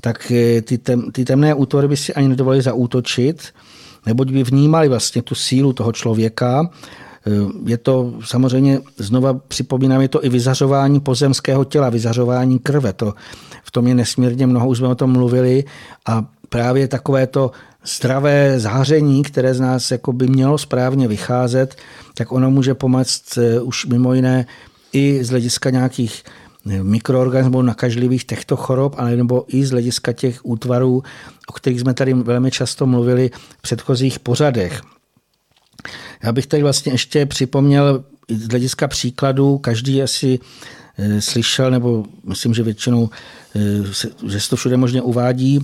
tak 0.00 0.30
e, 0.30 0.62
ty, 0.62 0.78
tem, 0.78 1.10
ty 1.12 1.24
temné 1.24 1.54
útvory 1.54 1.88
by 1.88 1.96
si 1.96 2.14
ani 2.14 2.28
nedovolili 2.28 2.62
zaútočit, 2.62 3.42
neboť 4.06 4.30
by 4.30 4.44
vnímali 4.44 4.88
vlastně 4.88 5.22
tu 5.22 5.34
sílu 5.34 5.72
toho 5.72 5.92
člověka. 5.92 6.70
E, 7.26 7.30
je 7.70 7.78
to 7.78 8.14
samozřejmě, 8.24 8.80
znova 8.98 9.34
připomínám, 9.34 10.00
je 10.00 10.08
to 10.08 10.24
i 10.24 10.28
vyzařování 10.28 11.00
pozemského 11.00 11.64
těla, 11.64 11.90
vyzařování 11.90 12.58
krve. 12.58 12.92
To, 12.92 13.14
v 13.64 13.70
tom 13.70 13.86
je 13.86 13.94
nesmírně 13.94 14.46
mnoho, 14.46 14.68
už 14.68 14.78
jsme 14.78 14.88
o 14.88 14.94
tom 14.94 15.12
mluvili 15.12 15.64
a 16.06 16.24
právě 16.48 16.88
takové 16.88 17.26
to 17.26 17.50
zdravé 17.86 18.60
záření, 18.60 19.22
které 19.22 19.54
z 19.54 19.60
nás 19.60 19.90
jako 19.90 20.12
by 20.12 20.26
mělo 20.26 20.58
správně 20.58 21.08
vycházet, 21.08 21.76
tak 22.14 22.32
ono 22.32 22.50
může 22.50 22.74
pomoct 22.74 23.38
eh, 23.38 23.60
už 23.60 23.86
mimo 23.86 24.14
jiné 24.14 24.46
i 24.92 25.24
z 25.24 25.30
hlediska 25.30 25.70
nějakých 25.70 26.22
eh, 26.70 26.82
mikroorganismů 26.82 27.62
nakažlivých 27.62 28.24
těchto 28.24 28.56
chorob, 28.56 28.94
ale 28.98 29.16
nebo 29.16 29.44
i 29.48 29.66
z 29.66 29.70
hlediska 29.70 30.12
těch 30.12 30.40
útvarů, 30.46 31.02
o 31.48 31.52
kterých 31.52 31.80
jsme 31.80 31.94
tady 31.94 32.14
velmi 32.14 32.50
často 32.50 32.86
mluvili 32.86 33.30
v 33.58 33.62
předchozích 33.62 34.18
pořadech. 34.18 34.82
Já 36.22 36.32
bych 36.32 36.46
tady 36.46 36.62
vlastně 36.62 36.92
ještě 36.92 37.26
připomněl 37.26 38.04
z 38.28 38.48
hlediska 38.48 38.88
příkladů, 38.88 39.58
každý 39.58 40.02
asi 40.02 40.38
eh, 40.98 41.20
slyšel, 41.20 41.70
nebo 41.70 42.04
myslím, 42.24 42.54
že 42.54 42.62
většinou, 42.62 43.10
že 44.28 44.40
se 44.40 44.50
to 44.50 44.56
všude 44.56 44.76
možně 44.76 45.02
uvádí, 45.02 45.60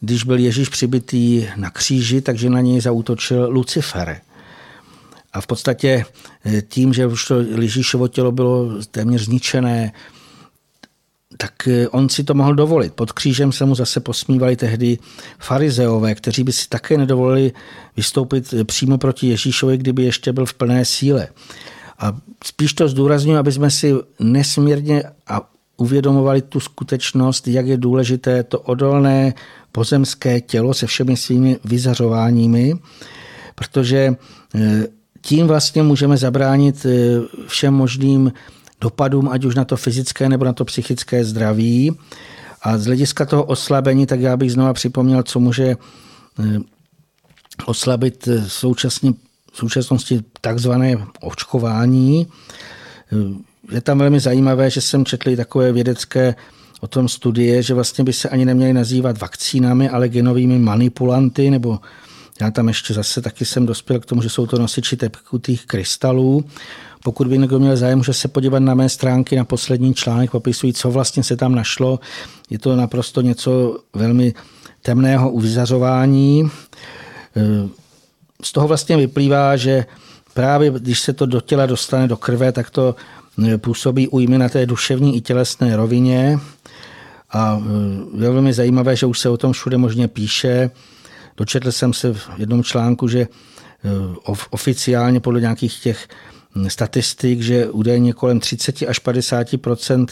když 0.00 0.24
byl 0.24 0.38
Ježíš 0.38 0.68
přibitý 0.68 1.46
na 1.56 1.70
kříži, 1.70 2.20
takže 2.20 2.50
na 2.50 2.60
něj 2.60 2.80
zautočil 2.80 3.48
Lucifer. 3.50 4.20
A 5.32 5.40
v 5.40 5.46
podstatě 5.46 6.04
eh, 6.44 6.62
tím, 6.62 6.92
že 6.92 7.06
už 7.06 7.26
to 7.26 7.40
Ježíšovo 7.40 8.08
tělo 8.08 8.32
bylo 8.32 8.82
téměř 8.90 9.24
zničené, 9.24 9.92
tak 11.36 11.68
eh, 11.68 11.88
on 11.88 12.08
si 12.08 12.24
to 12.24 12.34
mohl 12.34 12.54
dovolit. 12.54 12.94
Pod 12.94 13.12
křížem 13.12 13.52
se 13.52 13.64
mu 13.64 13.74
zase 13.74 14.00
posmívali 14.00 14.56
tehdy 14.56 14.98
farizeové, 15.38 16.14
kteří 16.14 16.44
by 16.44 16.52
si 16.52 16.68
také 16.68 16.98
nedovolili 16.98 17.52
vystoupit 17.96 18.54
eh, 18.54 18.64
přímo 18.64 18.98
proti 18.98 19.28
Ježíšovi, 19.28 19.78
kdyby 19.78 20.02
ještě 20.02 20.32
byl 20.32 20.46
v 20.46 20.54
plné 20.54 20.84
síle. 20.84 21.28
A 21.98 22.16
spíš 22.44 22.74
to 22.74 22.88
zdůraznuju, 22.88 23.38
aby 23.38 23.52
jsme 23.52 23.70
si 23.70 23.94
nesmírně 24.20 25.02
a 25.26 25.50
uvědomovali 25.76 26.42
tu 26.42 26.60
skutečnost, 26.60 27.48
jak 27.48 27.66
je 27.66 27.76
důležité 27.76 28.42
to 28.42 28.60
odolné 28.60 29.34
pozemské 29.72 30.40
tělo 30.40 30.74
se 30.74 30.86
všemi 30.86 31.16
svými 31.16 31.58
vyzařováními, 31.64 32.74
protože 33.54 34.14
eh, 34.54 34.86
tím 35.20 35.46
vlastně 35.46 35.82
můžeme 35.82 36.16
zabránit 36.16 36.86
všem 37.46 37.74
možným 37.74 38.32
dopadům, 38.80 39.28
ať 39.28 39.44
už 39.44 39.54
na 39.54 39.64
to 39.64 39.76
fyzické 39.76 40.28
nebo 40.28 40.44
na 40.44 40.52
to 40.52 40.64
psychické 40.64 41.24
zdraví. 41.24 41.96
A 42.62 42.78
z 42.78 42.86
hlediska 42.86 43.26
toho 43.26 43.44
oslabení, 43.44 44.06
tak 44.06 44.20
já 44.20 44.36
bych 44.36 44.52
znova 44.52 44.72
připomněl, 44.72 45.22
co 45.22 45.40
může 45.40 45.64
eh, 45.66 46.58
oslabit 47.66 48.28
současně, 48.46 49.12
v 49.52 49.56
současnosti 49.56 50.20
takzvané 50.40 50.96
očkování. 51.20 52.26
Je 53.72 53.80
tam 53.80 53.98
velmi 53.98 54.20
zajímavé, 54.20 54.70
že 54.70 54.80
jsem 54.80 55.04
četl 55.04 55.36
takové 55.36 55.72
vědecké 55.72 56.34
o 56.80 56.86
tom 56.86 57.08
studie, 57.08 57.62
že 57.62 57.74
vlastně 57.74 58.04
by 58.04 58.12
se 58.12 58.28
ani 58.28 58.44
neměly 58.44 58.72
nazývat 58.72 59.20
vakcínami, 59.20 59.88
ale 59.88 60.08
genovými 60.08 60.58
manipulanty, 60.58 61.50
nebo 61.50 61.78
já 62.40 62.50
tam 62.50 62.68
ještě 62.68 62.94
zase 62.94 63.22
taky 63.22 63.44
jsem 63.44 63.66
dospěl 63.66 64.00
k 64.00 64.06
tomu, 64.06 64.22
že 64.22 64.28
jsou 64.28 64.46
to 64.46 64.58
nosiči 64.58 64.96
tepkutých 64.96 65.66
krystalů. 65.66 66.44
Pokud 67.04 67.26
by 67.26 67.38
někdo 67.38 67.58
měl 67.58 67.76
zájem, 67.76 67.98
může 67.98 68.12
se 68.12 68.28
podívat 68.28 68.58
na 68.58 68.74
mé 68.74 68.88
stránky 68.88 69.36
na 69.36 69.44
poslední 69.44 69.94
článek, 69.94 70.30
popisují, 70.30 70.72
co 70.72 70.90
vlastně 70.90 71.22
se 71.22 71.36
tam 71.36 71.54
našlo. 71.54 72.00
Je 72.50 72.58
to 72.58 72.76
naprosto 72.76 73.20
něco 73.20 73.78
velmi 73.94 74.34
temného 74.82 75.30
uvyzařování. 75.30 76.50
Z 78.42 78.52
toho 78.52 78.68
vlastně 78.68 78.96
vyplývá, 78.96 79.56
že 79.56 79.86
právě 80.34 80.70
když 80.70 81.00
se 81.00 81.12
to 81.12 81.26
do 81.26 81.40
těla 81.40 81.66
dostane 81.66 82.08
do 82.08 82.16
krve, 82.16 82.52
tak 82.52 82.70
to 82.70 82.94
působí 83.56 84.08
újmy 84.08 84.38
na 84.38 84.48
té 84.48 84.66
duševní 84.66 85.16
i 85.16 85.20
tělesné 85.20 85.76
rovině. 85.76 86.38
A 87.30 87.62
e, 88.18 88.24
je 88.24 88.30
velmi 88.30 88.52
zajímavé, 88.52 88.96
že 88.96 89.06
už 89.06 89.18
se 89.18 89.28
o 89.28 89.36
tom 89.36 89.52
všude 89.52 89.76
možně 89.76 90.08
píše. 90.08 90.70
Dočetl 91.36 91.72
jsem 91.72 91.92
se 91.92 92.14
v 92.14 92.28
jednom 92.38 92.64
článku, 92.64 93.08
že 93.08 93.20
e, 93.20 93.28
oficiálně 94.50 95.20
podle 95.20 95.40
nějakých 95.40 95.80
těch 95.80 96.08
statistik, 96.68 97.40
že 97.40 97.70
údajně 97.70 98.12
kolem 98.12 98.40
30 98.40 98.82
až 98.88 99.02
50% 99.04 100.06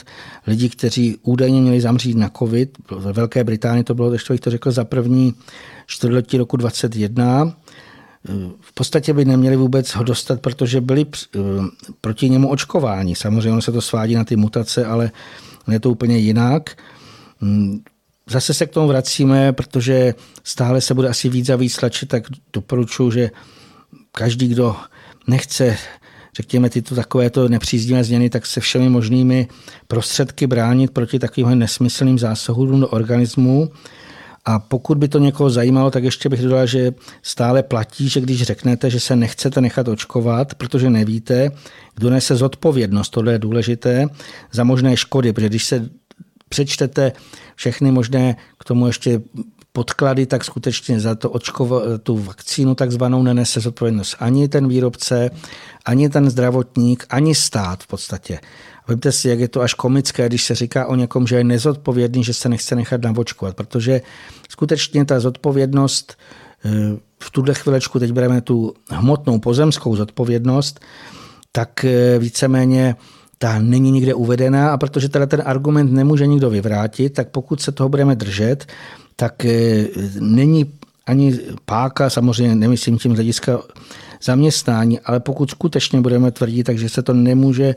lidí, 0.46 0.68
kteří 0.68 1.16
údajně 1.22 1.60
měli 1.60 1.80
zamřít 1.80 2.16
na 2.16 2.30
COVID, 2.38 2.78
ve 2.90 3.12
Velké 3.12 3.44
Británii 3.44 3.84
to 3.84 3.94
bylo, 3.94 4.12
ještě 4.12 4.32
bych 4.34 4.40
to 4.40 4.50
řekl, 4.50 4.70
za 4.70 4.84
první 4.84 5.34
čtvrtletí 5.86 6.38
roku 6.38 6.56
2021, 6.56 7.44
e, 7.44 7.52
v 8.60 8.72
podstatě 8.72 9.12
by 9.12 9.24
neměli 9.24 9.56
vůbec 9.56 9.90
ho 9.90 10.04
dostat, 10.04 10.40
protože 10.40 10.80
byli 10.80 11.06
proti 12.00 12.30
němu 12.30 12.50
očkováni. 12.50 13.16
Samozřejmě 13.16 13.50
ono 13.50 13.62
se 13.62 13.72
to 13.72 13.80
svádí 13.80 14.14
na 14.14 14.24
ty 14.24 14.36
mutace, 14.36 14.86
ale 14.86 15.10
je 15.70 15.80
to 15.80 15.90
úplně 15.90 16.18
jinak. 16.18 16.76
Mm, 17.40 17.80
zase 18.30 18.54
se 18.54 18.66
k 18.66 18.70
tomu 18.70 18.88
vracíme, 18.88 19.52
protože 19.52 20.14
stále 20.44 20.80
se 20.80 20.94
bude 20.94 21.08
asi 21.08 21.28
víc 21.28 21.48
a 21.48 21.56
víc 21.56 21.76
tlačit, 21.76 22.08
tak 22.08 22.22
doporučuji, 22.52 23.10
že 23.10 23.30
každý, 24.12 24.48
kdo 24.48 24.76
nechce 25.26 25.78
řekněme, 26.38 26.70
tyto 26.70 26.94
takovéto 26.94 27.48
nepříznivé 27.48 28.04
změny, 28.04 28.30
tak 28.30 28.46
se 28.46 28.60
všemi 28.60 28.88
možnými 28.88 29.48
prostředky 29.88 30.46
bránit 30.46 30.90
proti 30.90 31.18
takovým 31.18 31.58
nesmyslným 31.58 32.18
zásahům 32.18 32.80
do 32.80 32.88
organismu. 32.88 33.70
A 34.44 34.58
pokud 34.58 34.98
by 34.98 35.08
to 35.08 35.18
někoho 35.18 35.50
zajímalo, 35.50 35.90
tak 35.90 36.04
ještě 36.04 36.28
bych 36.28 36.42
dodal, 36.42 36.66
že 36.66 36.92
stále 37.22 37.62
platí, 37.62 38.08
že 38.08 38.20
když 38.20 38.42
řeknete, 38.42 38.90
že 38.90 39.00
se 39.00 39.16
nechcete 39.16 39.60
nechat 39.60 39.88
očkovat, 39.88 40.54
protože 40.54 40.90
nevíte, 40.90 41.50
kdo 41.94 42.10
nese 42.10 42.36
zodpovědnost, 42.36 43.10
tohle 43.10 43.32
je 43.32 43.38
důležité, 43.38 44.06
za 44.52 44.64
možné 44.64 44.96
škody, 44.96 45.32
protože 45.32 45.48
když 45.48 45.64
se 45.64 45.88
přečtete 46.48 47.12
všechny 47.54 47.90
možné 47.90 48.36
k 48.58 48.64
tomu 48.64 48.86
ještě 48.86 49.20
podklady, 49.72 50.26
tak 50.26 50.44
skutečně 50.44 51.00
za 51.00 51.14
to 51.14 51.30
očkova, 51.30 51.80
tu 52.02 52.18
vakcínu 52.18 52.74
takzvanou 52.74 53.22
nenese 53.22 53.60
zodpovědnost 53.60 54.16
ani 54.20 54.48
ten 54.48 54.68
výrobce, 54.68 55.30
ani 55.84 56.08
ten 56.08 56.30
zdravotník, 56.30 57.06
ani 57.10 57.34
stát 57.34 57.82
v 57.82 57.86
podstatě. 57.86 58.40
Vemte 58.88 59.12
si, 59.12 59.28
jak 59.28 59.38
je 59.38 59.48
to 59.48 59.60
až 59.60 59.74
komické, 59.74 60.28
když 60.28 60.44
se 60.44 60.54
říká 60.54 60.86
o 60.86 60.94
někom, 60.94 61.26
že 61.26 61.36
je 61.36 61.44
nezodpovědný, 61.44 62.24
že 62.24 62.34
se 62.34 62.48
nechce 62.48 62.74
nechat 62.74 63.02
navočkovat, 63.02 63.56
protože 63.56 64.00
skutečně 64.50 65.04
ta 65.04 65.20
zodpovědnost 65.20 66.16
eh, 66.64 66.70
v 67.22 67.30
tuhle 67.30 67.54
chvilečku, 67.54 67.98
teď 67.98 68.12
bereme 68.12 68.40
tu 68.40 68.74
hmotnou 68.90 69.38
pozemskou 69.38 69.96
zodpovědnost, 69.96 70.80
tak 71.52 71.84
eh, 71.84 72.18
víceméně 72.18 72.96
ta 73.38 73.58
není 73.58 73.90
nikde 73.90 74.14
uvedená 74.14 74.72
a 74.72 74.76
protože 74.76 75.08
teda 75.08 75.26
ten 75.26 75.42
argument 75.46 75.92
nemůže 75.92 76.26
nikdo 76.26 76.50
vyvrátit, 76.50 77.12
tak 77.12 77.28
pokud 77.28 77.60
se 77.60 77.72
toho 77.72 77.88
budeme 77.88 78.14
držet, 78.14 78.66
tak 79.20 79.44
eh, 79.44 79.86
není 80.20 80.72
ani 81.06 81.38
páka, 81.64 82.10
samozřejmě 82.10 82.54
nemyslím 82.54 82.98
tím 82.98 83.14
hlediska 83.14 83.60
zaměstnání, 84.22 85.00
ale 85.00 85.20
pokud 85.20 85.50
skutečně 85.50 86.00
budeme 86.00 86.30
tvrdit, 86.30 86.64
takže 86.64 86.88
se 86.88 87.02
to 87.02 87.14
nemůže, 87.14 87.74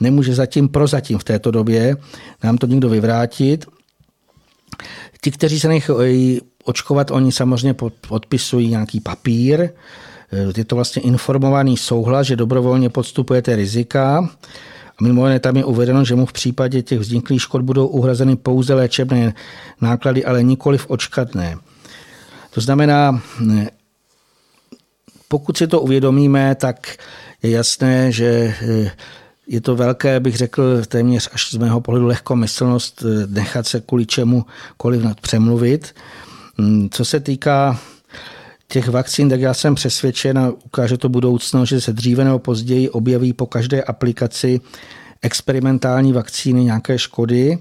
nemůže 0.00 0.34
zatím 0.34 0.68
prozatím 0.68 1.18
v 1.18 1.24
této 1.24 1.50
době 1.50 1.96
nám 2.44 2.58
to 2.58 2.66
nikdo 2.66 2.88
vyvrátit. 2.88 3.66
Ti, 5.20 5.30
kteří 5.30 5.60
se 5.60 5.68
nechají 5.68 6.40
očkovat, 6.64 7.10
oni 7.10 7.32
samozřejmě 7.32 7.74
podpisují 8.08 8.68
nějaký 8.68 9.00
papír, 9.00 9.70
je 10.56 10.64
to 10.64 10.74
vlastně 10.74 11.02
informovaný 11.02 11.76
souhlas, 11.76 12.26
že 12.26 12.36
dobrovolně 12.36 12.88
podstupujete 12.88 13.56
rizika. 13.56 14.28
Mimo 15.02 15.26
jiné 15.26 15.40
tam 15.40 15.56
je 15.56 15.64
uvedeno, 15.64 16.04
že 16.04 16.14
mu 16.14 16.26
v 16.26 16.32
případě 16.32 16.82
těch 16.82 16.98
vzniklých 16.98 17.42
škod 17.42 17.62
budou 17.62 17.86
uhrazeny 17.86 18.36
pouze 18.36 18.74
léčebné 18.74 19.34
náklady, 19.80 20.24
ale 20.24 20.42
nikoli 20.42 20.78
v 20.78 20.90
očkatné. 20.90 21.56
To 22.54 22.60
znamená, 22.60 23.22
pokud 25.28 25.56
si 25.56 25.66
to 25.66 25.80
uvědomíme, 25.80 26.54
tak 26.54 26.96
je 27.42 27.50
jasné, 27.50 28.12
že 28.12 28.54
je 29.46 29.60
to 29.60 29.76
velké, 29.76 30.20
bych 30.20 30.36
řekl, 30.36 30.84
téměř 30.84 31.30
až 31.32 31.50
z 31.50 31.56
mého 31.56 31.80
pohledu 31.80 32.06
lehkomyslnost 32.06 33.04
nechat 33.26 33.66
se 33.66 33.80
kvůli 33.80 34.06
čemukoliv 34.06 35.02
přemluvit. 35.20 35.94
Mm, 36.58 36.88
co 36.90 37.04
se 37.04 37.20
týká 37.20 37.80
těch 38.72 38.88
vakcín, 38.88 39.28
tak 39.28 39.40
já 39.40 39.54
jsem 39.54 39.74
přesvědčen 39.74 40.38
a 40.38 40.52
ukáže 40.64 40.96
to 40.96 41.08
budoucnost, 41.08 41.68
že 41.68 41.80
se 41.80 41.92
dříve 41.92 42.24
nebo 42.24 42.38
později 42.38 42.90
objeví 42.90 43.32
po 43.32 43.46
každé 43.46 43.82
aplikaci 43.82 44.60
experimentální 45.22 46.12
vakcíny 46.12 46.64
nějaké 46.64 46.98
škody. 46.98 47.58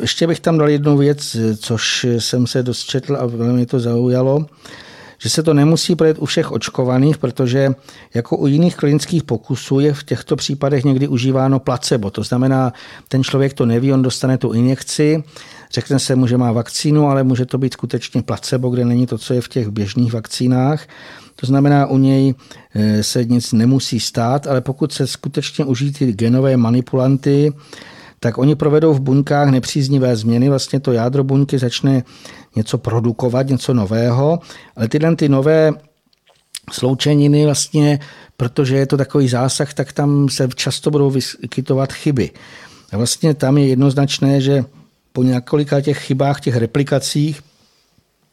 Ještě 0.00 0.26
bych 0.26 0.40
tam 0.40 0.58
dal 0.58 0.68
jednu 0.68 0.96
věc, 0.96 1.36
což 1.58 2.06
jsem 2.18 2.46
se 2.46 2.62
dost 2.62 2.84
četl 2.84 3.16
a 3.16 3.26
velmi 3.26 3.66
to 3.66 3.80
zaujalo 3.80 4.46
že 5.20 5.30
se 5.30 5.42
to 5.42 5.54
nemusí 5.54 5.96
projet 5.96 6.18
u 6.18 6.24
všech 6.24 6.52
očkovaných, 6.52 7.18
protože 7.18 7.74
jako 8.14 8.36
u 8.36 8.46
jiných 8.46 8.76
klinických 8.76 9.22
pokusů 9.22 9.80
je 9.80 9.94
v 9.94 10.04
těchto 10.04 10.36
případech 10.36 10.84
někdy 10.84 11.08
užíváno 11.08 11.58
placebo. 11.58 12.10
To 12.10 12.22
znamená, 12.22 12.72
ten 13.08 13.24
člověk 13.24 13.54
to 13.54 13.66
neví, 13.66 13.92
on 13.92 14.02
dostane 14.02 14.38
tu 14.38 14.52
injekci, 14.52 15.22
řekne 15.72 15.98
se 15.98 16.16
mu, 16.16 16.26
že 16.26 16.36
má 16.36 16.52
vakcínu, 16.52 17.08
ale 17.08 17.24
může 17.24 17.46
to 17.46 17.58
být 17.58 17.72
skutečně 17.72 18.22
placebo, 18.22 18.70
kde 18.70 18.84
není 18.84 19.06
to, 19.06 19.18
co 19.18 19.34
je 19.34 19.40
v 19.40 19.48
těch 19.48 19.68
běžných 19.68 20.12
vakcínách. 20.12 20.86
To 21.36 21.46
znamená, 21.46 21.86
u 21.86 21.98
něj 21.98 22.34
eh, 22.74 23.02
se 23.02 23.24
nic 23.24 23.52
nemusí 23.52 24.00
stát, 24.00 24.46
ale 24.46 24.60
pokud 24.60 24.92
se 24.92 25.06
skutečně 25.06 25.64
užijí 25.64 25.92
ty 25.92 26.12
genové 26.12 26.56
manipulanty, 26.56 27.52
tak 28.20 28.38
oni 28.38 28.54
provedou 28.54 28.94
v 28.94 29.00
buňkách 29.00 29.48
nepříznivé 29.48 30.16
změny. 30.16 30.48
Vlastně 30.48 30.80
to 30.80 30.92
jádro 30.92 31.24
buňky 31.24 31.58
začne 31.58 32.02
něco 32.56 32.78
produkovat, 32.78 33.46
něco 33.46 33.74
nového, 33.74 34.38
ale 34.76 34.88
tyhle 34.88 35.16
ty 35.16 35.28
nové 35.28 35.72
sloučeniny 36.72 37.44
vlastně, 37.44 38.00
protože 38.36 38.76
je 38.76 38.86
to 38.86 38.96
takový 38.96 39.28
zásah, 39.28 39.74
tak 39.74 39.92
tam 39.92 40.28
se 40.28 40.48
často 40.54 40.90
budou 40.90 41.10
vyskytovat 41.10 41.92
chyby. 41.92 42.30
A 42.92 42.96
vlastně 42.96 43.34
tam 43.34 43.58
je 43.58 43.66
jednoznačné, 43.66 44.40
že 44.40 44.64
po 45.18 45.22
několika 45.22 45.80
těch 45.80 45.98
chybách, 45.98 46.40
těch 46.40 46.56
replikacích 46.56 47.42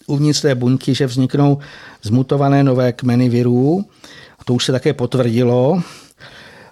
uvnitř 0.07 0.41
té 0.41 0.55
buňky, 0.55 0.95
že 0.95 1.07
vzniknou 1.07 1.57
zmutované 2.01 2.63
nové 2.63 2.93
kmeny 2.93 3.29
virů. 3.29 3.85
A 4.39 4.43
to 4.43 4.53
už 4.53 4.65
se 4.65 4.71
také 4.71 4.93
potvrdilo. 4.93 5.81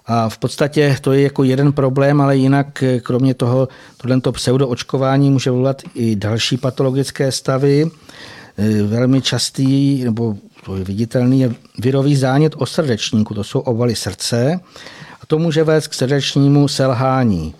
A 0.06 0.28
v 0.28 0.38
podstatě 0.38 0.96
to 1.00 1.12
je 1.12 1.22
jako 1.22 1.44
jeden 1.44 1.72
problém, 1.72 2.20
ale 2.20 2.36
jinak 2.36 2.82
eh, 2.82 3.00
kromě 3.00 3.34
toho, 3.34 3.68
tohle 3.96 4.20
pseudoočkování 4.32 5.30
může 5.30 5.50
volat 5.50 5.82
i 5.94 6.16
další 6.16 6.56
patologické 6.56 7.32
stavy. 7.32 7.90
Eh, 8.58 8.82
velmi 8.82 9.22
častý, 9.22 10.04
nebo 10.04 10.36
to 10.64 10.76
je 10.76 10.84
viditelný, 10.84 11.40
je 11.40 11.54
virový 11.78 12.16
zánět 12.16 12.54
o 12.58 12.66
srdečníku, 12.66 13.34
to 13.34 13.44
jsou 13.44 13.60
ovaly 13.60 13.94
srdce. 13.94 14.60
A 15.20 15.26
to 15.26 15.38
může 15.38 15.64
vést 15.64 15.88
k 15.88 15.94
srdečnímu 15.94 16.68
selhání. 16.68 17.54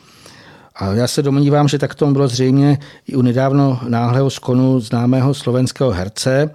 A 0.74 0.86
já 0.86 1.06
se 1.06 1.22
domnívám, 1.22 1.68
že 1.68 1.78
tak 1.78 1.94
tomu 1.94 2.12
bylo 2.12 2.28
zřejmě 2.28 2.78
i 3.06 3.16
u 3.16 3.22
nedávno 3.22 3.80
náhlého 3.88 4.30
skonu 4.30 4.80
známého 4.80 5.34
slovenského 5.34 5.90
herce, 5.90 6.50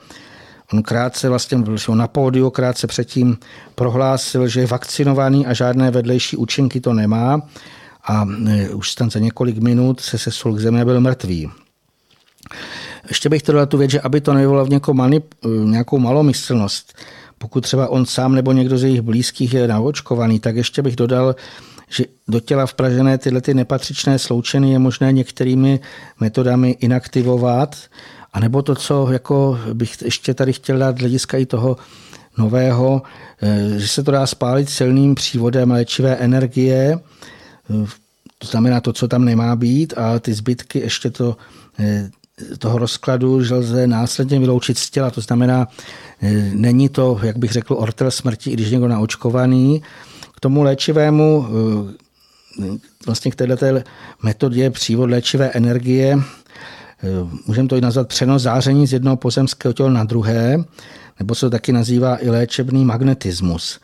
On 0.73 0.83
krátce 0.83 1.29
vlastně 1.29 1.57
byl 1.57 1.77
na 1.93 2.07
pódiu, 2.07 2.49
krátce 2.49 2.87
předtím 2.87 3.37
prohlásil, 3.75 4.47
že 4.47 4.59
je 4.59 4.67
vakcinovaný 4.67 5.45
a 5.45 5.53
žádné 5.53 5.91
vedlejší 5.91 6.37
účinky 6.37 6.81
to 6.81 6.93
nemá 6.93 7.41
a 8.03 8.25
e, 8.47 8.69
už 8.69 8.95
tam 8.95 9.11
za 9.11 9.19
několik 9.19 9.57
minut 9.57 9.99
se 9.99 10.17
sesul 10.17 10.53
k 10.53 10.59
zemi 10.59 10.81
a 10.81 10.85
byl 10.85 11.01
mrtvý. 11.01 11.49
Ještě 13.07 13.29
bych 13.29 13.43
to 13.43 13.51
dal 13.51 13.65
tu 13.65 13.77
věc, 13.77 13.91
že 13.91 14.01
aby 14.01 14.21
to 14.21 14.33
nevyvolalo 14.33 14.65
v 14.65 14.69
někoho 14.69 14.95
manip, 14.95 15.35
nějakou 15.63 15.99
malomyslnost, 15.99 16.93
pokud 17.37 17.61
třeba 17.61 17.87
on 17.87 18.05
sám 18.05 18.35
nebo 18.35 18.51
někdo 18.51 18.77
z 18.77 18.83
jejich 18.83 19.01
blízkých 19.01 19.53
je 19.53 19.67
naočkovaný, 19.67 20.39
tak 20.39 20.55
ještě 20.55 20.81
bych 20.81 20.95
dodal, 20.95 21.35
že 21.89 22.03
do 22.27 22.39
těla 22.39 22.65
vpražené 22.65 23.17
tyhle 23.17 23.41
ty 23.41 23.53
nepatřičné 23.53 24.19
sloučeny 24.19 24.71
je 24.71 24.79
možné 24.79 25.11
některými 25.11 25.79
metodami 26.19 26.69
inaktivovat, 26.69 27.75
a 28.33 28.39
nebo 28.39 28.61
to, 28.61 28.75
co 28.75 29.11
jako 29.11 29.59
bych 29.73 30.01
ještě 30.01 30.33
tady 30.33 30.53
chtěl 30.53 30.77
dát 30.77 30.99
hlediska 30.99 31.37
i 31.37 31.45
toho 31.45 31.77
nového, 32.37 33.01
eh, 33.41 33.79
že 33.79 33.87
se 33.87 34.03
to 34.03 34.11
dá 34.11 34.27
spálit 34.27 34.69
silným 34.69 35.15
přívodem 35.15 35.71
léčivé 35.71 36.15
energie, 36.15 36.99
eh, 36.99 37.87
to 38.37 38.47
znamená 38.47 38.81
to, 38.81 38.93
co 38.93 39.07
tam 39.07 39.25
nemá 39.25 39.55
být, 39.55 39.93
a 39.97 40.19
ty 40.19 40.33
zbytky 40.33 40.79
ještě 40.79 41.09
to, 41.09 41.37
eh, 41.79 42.09
toho 42.59 42.77
rozkladu 42.77 43.43
že 43.43 43.53
lze 43.53 43.87
následně 43.87 44.39
vyloučit 44.39 44.77
z 44.77 44.89
těla. 44.89 45.11
To 45.11 45.21
znamená, 45.21 45.67
není 46.53 46.89
to, 46.89 47.19
jak 47.23 47.37
bych 47.37 47.51
řekl, 47.51 47.73
ortel 47.73 48.11
smrti, 48.11 48.49
i 48.49 48.53
když 48.53 48.71
někdo 48.71 48.87
naočkovaný. 48.87 49.81
K 50.39 50.41
tomu 50.41 50.63
léčivému, 50.63 51.47
vlastně 53.05 53.31
k 53.31 53.35
této 53.35 53.65
metodě 54.23 54.69
přívod 54.69 55.09
léčivé 55.09 55.49
energie, 55.49 56.17
Eh, 57.03 57.29
můžeme 57.47 57.67
to 57.67 57.75
i 57.75 57.81
nazvat 57.81 58.07
přenos 58.07 58.41
záření 58.41 58.87
z 58.87 58.93
jednoho 58.93 59.17
pozemského 59.17 59.73
těla 59.73 59.89
na 59.89 60.03
druhé, 60.03 60.63
nebo 61.19 61.35
se 61.35 61.45
to 61.45 61.49
taky 61.49 61.71
nazývá 61.71 62.23
i 62.23 62.29
léčebný 62.29 62.85
magnetismus. 62.85 63.79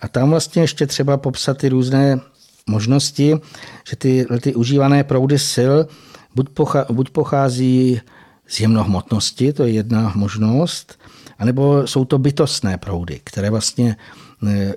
A 0.00 0.08
tam 0.08 0.30
vlastně 0.30 0.62
ještě 0.62 0.86
třeba 0.86 1.16
popsat 1.16 1.58
ty 1.58 1.68
různé 1.68 2.20
možnosti, 2.66 3.34
že 3.88 3.96
ty, 3.96 4.26
ty 4.40 4.54
užívané 4.54 5.04
proudy 5.04 5.38
sil 5.52 5.74
buď, 6.34 6.48
pocha, 6.48 6.86
buď 6.92 7.10
pochází 7.10 8.00
z 8.46 8.60
jemnohmotnosti, 8.60 9.52
to 9.52 9.64
je 9.64 9.70
jedna 9.70 10.12
možnost, 10.14 10.98
anebo 11.38 11.86
jsou 11.86 12.04
to 12.04 12.18
bytostné 12.18 12.78
proudy, 12.78 13.20
které 13.24 13.50
vlastně 13.50 13.96
eh, 13.98 14.29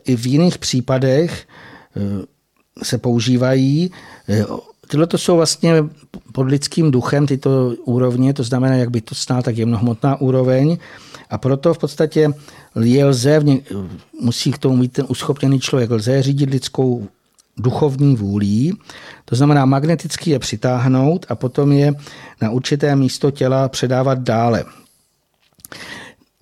i 0.06 0.15
v 0.15 0.26
jiných 0.26 0.58
případech 0.58 1.47
eh, 1.95 2.26
se 2.84 2.97
používají 2.97 3.91
Tyhle 4.88 5.08
to 5.08 5.17
jsou 5.17 5.36
vlastně 5.36 5.73
pod 6.32 6.41
lidským 6.41 6.91
duchem 6.91 7.28
tyto 7.28 7.73
úrovně, 7.86 8.34
to 8.34 8.43
znamená 8.43 8.76
jak 8.76 8.91
bytostná, 8.91 9.41
tak 9.41 9.58
jemnohmotná 9.58 10.21
úroveň. 10.21 10.78
A 11.30 11.38
proto 11.38 11.73
v 11.73 11.78
podstatě 11.78 12.30
je 12.84 13.06
lze, 13.06 13.41
musí 14.21 14.52
k 14.52 14.58
tomu 14.58 14.76
mít 14.78 14.93
ten 14.93 15.06
uschopněný 15.10 15.60
člověk, 15.60 15.91
lze 15.91 16.21
řídit 16.21 16.49
lidskou 16.49 17.08
duchovní 17.58 18.15
vůlí, 18.15 18.78
to 19.26 19.36
znamená 19.36 19.65
magneticky 19.65 20.32
je 20.32 20.39
přitáhnout 20.39 21.26
a 21.30 21.36
potom 21.36 21.71
je 21.71 21.93
na 22.41 22.49
určité 22.49 22.95
místo 22.95 23.32
těla 23.32 23.69
předávat 23.69 24.19
dále. 24.19 24.65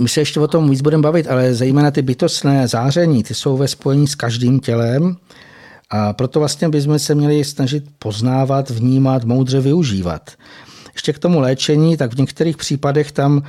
My 0.02 0.10
se 0.10 0.22
ještě 0.22 0.40
o 0.40 0.48
tom 0.48 0.70
víc 0.70 0.82
budeme 0.82 1.04
bavit, 1.04 1.28
ale 1.28 1.54
zejména 1.54 1.92
ty 1.92 2.02
bytostné 2.02 2.68
záření, 2.68 3.24
ty 3.24 3.34
jsou 3.34 3.58
ve 3.58 3.68
spojení 3.68 4.08
s 4.08 4.16
každým 4.16 4.60
tělem 4.60 5.18
a 5.90 6.14
proto 6.14 6.40
vlastně 6.40 6.70
bychom 6.70 7.00
se 7.00 7.16
měli 7.16 7.44
snažit 7.44 7.84
poznávat, 8.00 8.70
vnímat, 8.70 9.24
moudře 9.24 9.62
využívat. 9.62 10.32
Ještě 10.94 11.14
k 11.14 11.20
tomu 11.20 11.40
léčení, 11.40 11.98
tak 11.98 12.14
v 12.14 12.18
některých 12.18 12.58
případech 12.58 13.12
tam 13.12 13.44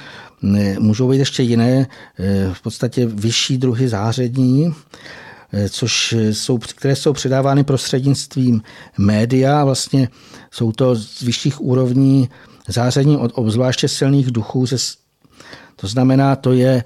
můžou 0.78 1.10
být 1.10 1.18
ještě 1.18 1.42
jiné, 1.42 1.86
e, 2.18 2.54
v 2.54 2.62
podstatě 2.62 3.06
vyšší 3.06 3.58
druhy 3.58 3.88
záření, 3.88 4.74
e, 5.52 5.68
což 5.68 6.14
jsou, 6.32 6.58
které 6.58 6.96
jsou 6.96 7.12
předávány 7.12 7.64
prostřednictvím 7.64 8.62
média. 8.98 9.64
Vlastně 9.64 10.08
jsou 10.50 10.72
to 10.72 10.96
z 10.96 11.22
vyšších 11.22 11.60
úrovní 11.60 12.28
záření 12.68 13.16
od 13.16 13.32
obzvláště 13.34 13.88
silných 13.88 14.30
duchů 14.30 14.66
ze 14.66 15.01
to 15.82 15.88
znamená, 15.88 16.36
to 16.36 16.52
je 16.52 16.70
e, 16.70 16.84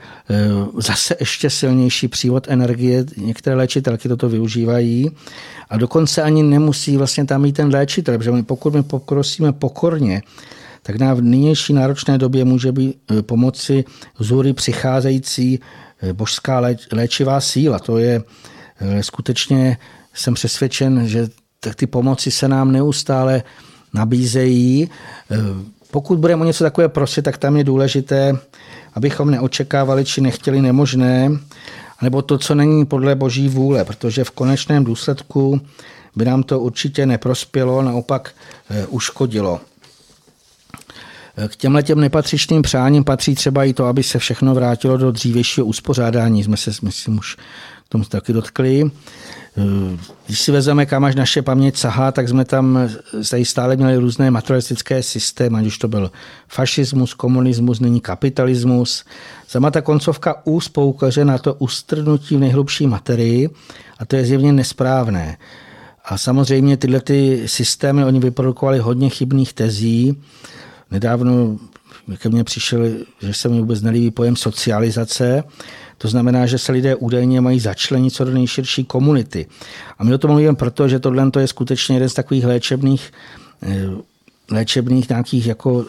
zase 0.78 1.16
ještě 1.20 1.50
silnější 1.50 2.09
přívod 2.09 2.46
energie. 2.48 3.04
Některé 3.16 3.56
léčitelky 3.56 4.09
toto 4.09 4.28
využívají 4.28 5.11
a 5.70 5.76
dokonce 5.76 6.22
ani 6.22 6.42
nemusí 6.42 6.96
vlastně 6.96 7.24
tam 7.24 7.42
mít 7.42 7.52
ten 7.52 7.68
léčitel, 7.68 8.18
protože 8.18 8.42
pokud 8.42 8.74
my 8.74 8.82
pokrosíme 8.82 9.52
pokorně, 9.52 10.22
tak 10.82 10.96
na 10.96 11.14
v 11.14 11.20
nynější 11.20 11.72
náročné 11.72 12.18
době 12.18 12.44
může 12.44 12.72
být 12.72 12.96
e, 13.11 13.22
pomoci 13.22 13.85
zury 14.18 14.52
přicházející 14.52 15.61
e, 16.02 16.12
božská 16.12 16.62
léčivá 16.92 17.40
síla. 17.40 17.78
To 17.78 17.98
je 17.98 18.22
skutečně, 19.00 19.76
jsem 20.14 20.35
přesvědčen, 20.35 21.09
že 21.09 21.28
ty 21.76 21.87
pomoci 21.87 22.30
se 22.30 22.48
nám 22.48 22.72
neustále 22.72 23.42
nabízejí. 23.94 24.90
Pokud 25.90 26.18
budeme 26.18 26.42
o 26.42 26.44
něco 26.44 26.64
takové 26.64 26.88
prosit, 26.88 27.22
tak 27.22 27.38
tam 27.38 27.56
je 27.56 27.64
důležité, 27.64 28.32
abychom 28.96 29.30
neočekávali 29.30 30.04
či 30.04 30.20
nechtěli 30.20 30.62
nemožné, 30.62 31.30
nebo 32.02 32.22
to, 32.22 32.38
co 32.38 32.54
není 32.54 32.87
podle 32.87 33.14
boží 33.14 33.48
vůle, 33.48 33.85
protože 33.85 34.24
v 34.24 34.30
konečném 34.30 34.85
důsledku 34.85 35.61
by 36.16 36.24
nám 36.24 36.42
to 36.42 36.61
určitě 36.61 37.06
neprospělo, 37.06 37.82
naopak 37.82 38.35
eh, 38.70 38.87
uškodilo. 38.87 39.61
K 41.48 41.56
těmhle 41.56 41.82
těm 41.82 42.00
nepatřičným 42.00 42.62
přáním 42.62 43.04
patří 43.04 43.35
třeba 43.35 43.64
i 43.64 43.72
to, 43.72 43.85
aby 43.85 44.02
se 44.02 44.18
všechno 44.18 44.54
vrátilo 44.54 44.96
do 44.96 45.12
dřívějšího 45.12 45.66
uspořádání. 45.66 46.44
Jsme 46.44 46.56
se, 46.56 46.70
myslím, 46.82 47.18
už 47.18 47.37
k 47.87 47.88
tomu 47.88 48.04
taky 48.04 48.32
dotkli. 48.32 48.90
Když 50.26 50.40
si 50.40 50.52
vezmeme, 50.52 50.86
kam 50.86 51.04
až 51.04 51.14
naše 51.14 51.42
paměť 51.42 51.76
sahá, 51.76 52.12
tak 52.12 52.28
jsme 52.28 52.44
tam 52.44 52.78
tady 53.30 53.44
stále 53.44 53.76
měli 53.76 53.96
různé 53.96 54.30
materialistické 54.30 55.02
systémy, 55.02 55.58
ať 55.58 55.66
už 55.66 55.78
to 55.78 55.88
byl 55.88 56.10
fašismus, 56.48 57.14
komunismus, 57.14 57.80
nyní 57.80 58.00
kapitalismus. 58.00 59.04
Sama 59.48 59.70
ta 59.70 59.80
koncovka 59.80 60.46
úst 60.46 60.68
poukaže 60.68 61.24
na 61.24 61.38
to 61.38 61.54
ustrnutí 61.54 62.36
v 62.36 62.40
nejhlubší 62.40 62.86
materii 62.86 63.50
a 63.98 64.04
to 64.04 64.16
je 64.16 64.24
zjevně 64.24 64.52
nesprávné. 64.52 65.36
A 66.04 66.18
samozřejmě 66.18 66.76
tyhle 66.76 67.00
ty 67.00 67.42
systémy, 67.46 68.04
oni 68.04 68.20
vyprodukovali 68.20 68.78
hodně 68.78 69.08
chybných 69.08 69.52
tezí. 69.52 70.22
Nedávno 70.90 71.58
ke 72.16 72.28
mně 72.28 72.44
přišel, 72.44 72.80
že 73.20 73.34
se 73.34 73.48
mi 73.48 73.60
vůbec 73.60 73.82
nelíbí 73.82 74.10
pojem 74.10 74.36
socializace, 74.36 75.44
to 75.98 76.09
znamená, 76.09 76.46
že 76.46 76.59
se 76.59 76.72
lidé 76.72 76.94
údajně 76.96 77.40
mají 77.40 77.61
začlenit 77.61 78.14
co 78.14 78.24
do 78.24 78.30
nejširší 78.30 78.85
komunity. 78.85 79.46
A 79.98 80.04
my 80.04 80.14
o 80.14 80.18
tom 80.18 80.30
mluvíme 80.30 80.54
proto, 80.54 80.88
že 80.88 80.98
tohle 80.98 81.30
je 81.38 81.46
skutečně 81.46 81.96
jeden 81.96 82.09
z 82.09 82.14
takových 82.14 82.44
léčebných, 82.44 83.12
eh, 83.62 83.87
léčebných 84.50 85.09
nějakých 85.09 85.46
jako 85.46 85.85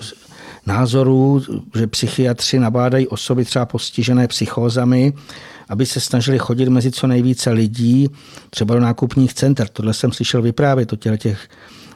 názorů, 0.65 1.43
že 1.75 1.87
psychiatři 1.87 2.59
nabádají 2.59 3.07
osoby 3.07 3.45
třeba 3.45 3.65
postižené 3.65 4.27
psychózami, 4.27 5.13
aby 5.69 5.85
se 5.85 5.99
snažili 5.99 6.39
chodit 6.39 6.69
mezi 6.69 6.91
co 6.91 7.07
nejvíce 7.07 7.51
lidí, 7.51 8.09
třeba 8.49 8.75
do 8.75 8.81
nákupních 8.81 9.33
center. 9.33 9.67
Tohle 9.67 9.93
jsem 9.93 10.11
slyšel 10.11 10.41
vyprávět 10.41 10.93
o 10.93 10.95
těch 10.95 11.47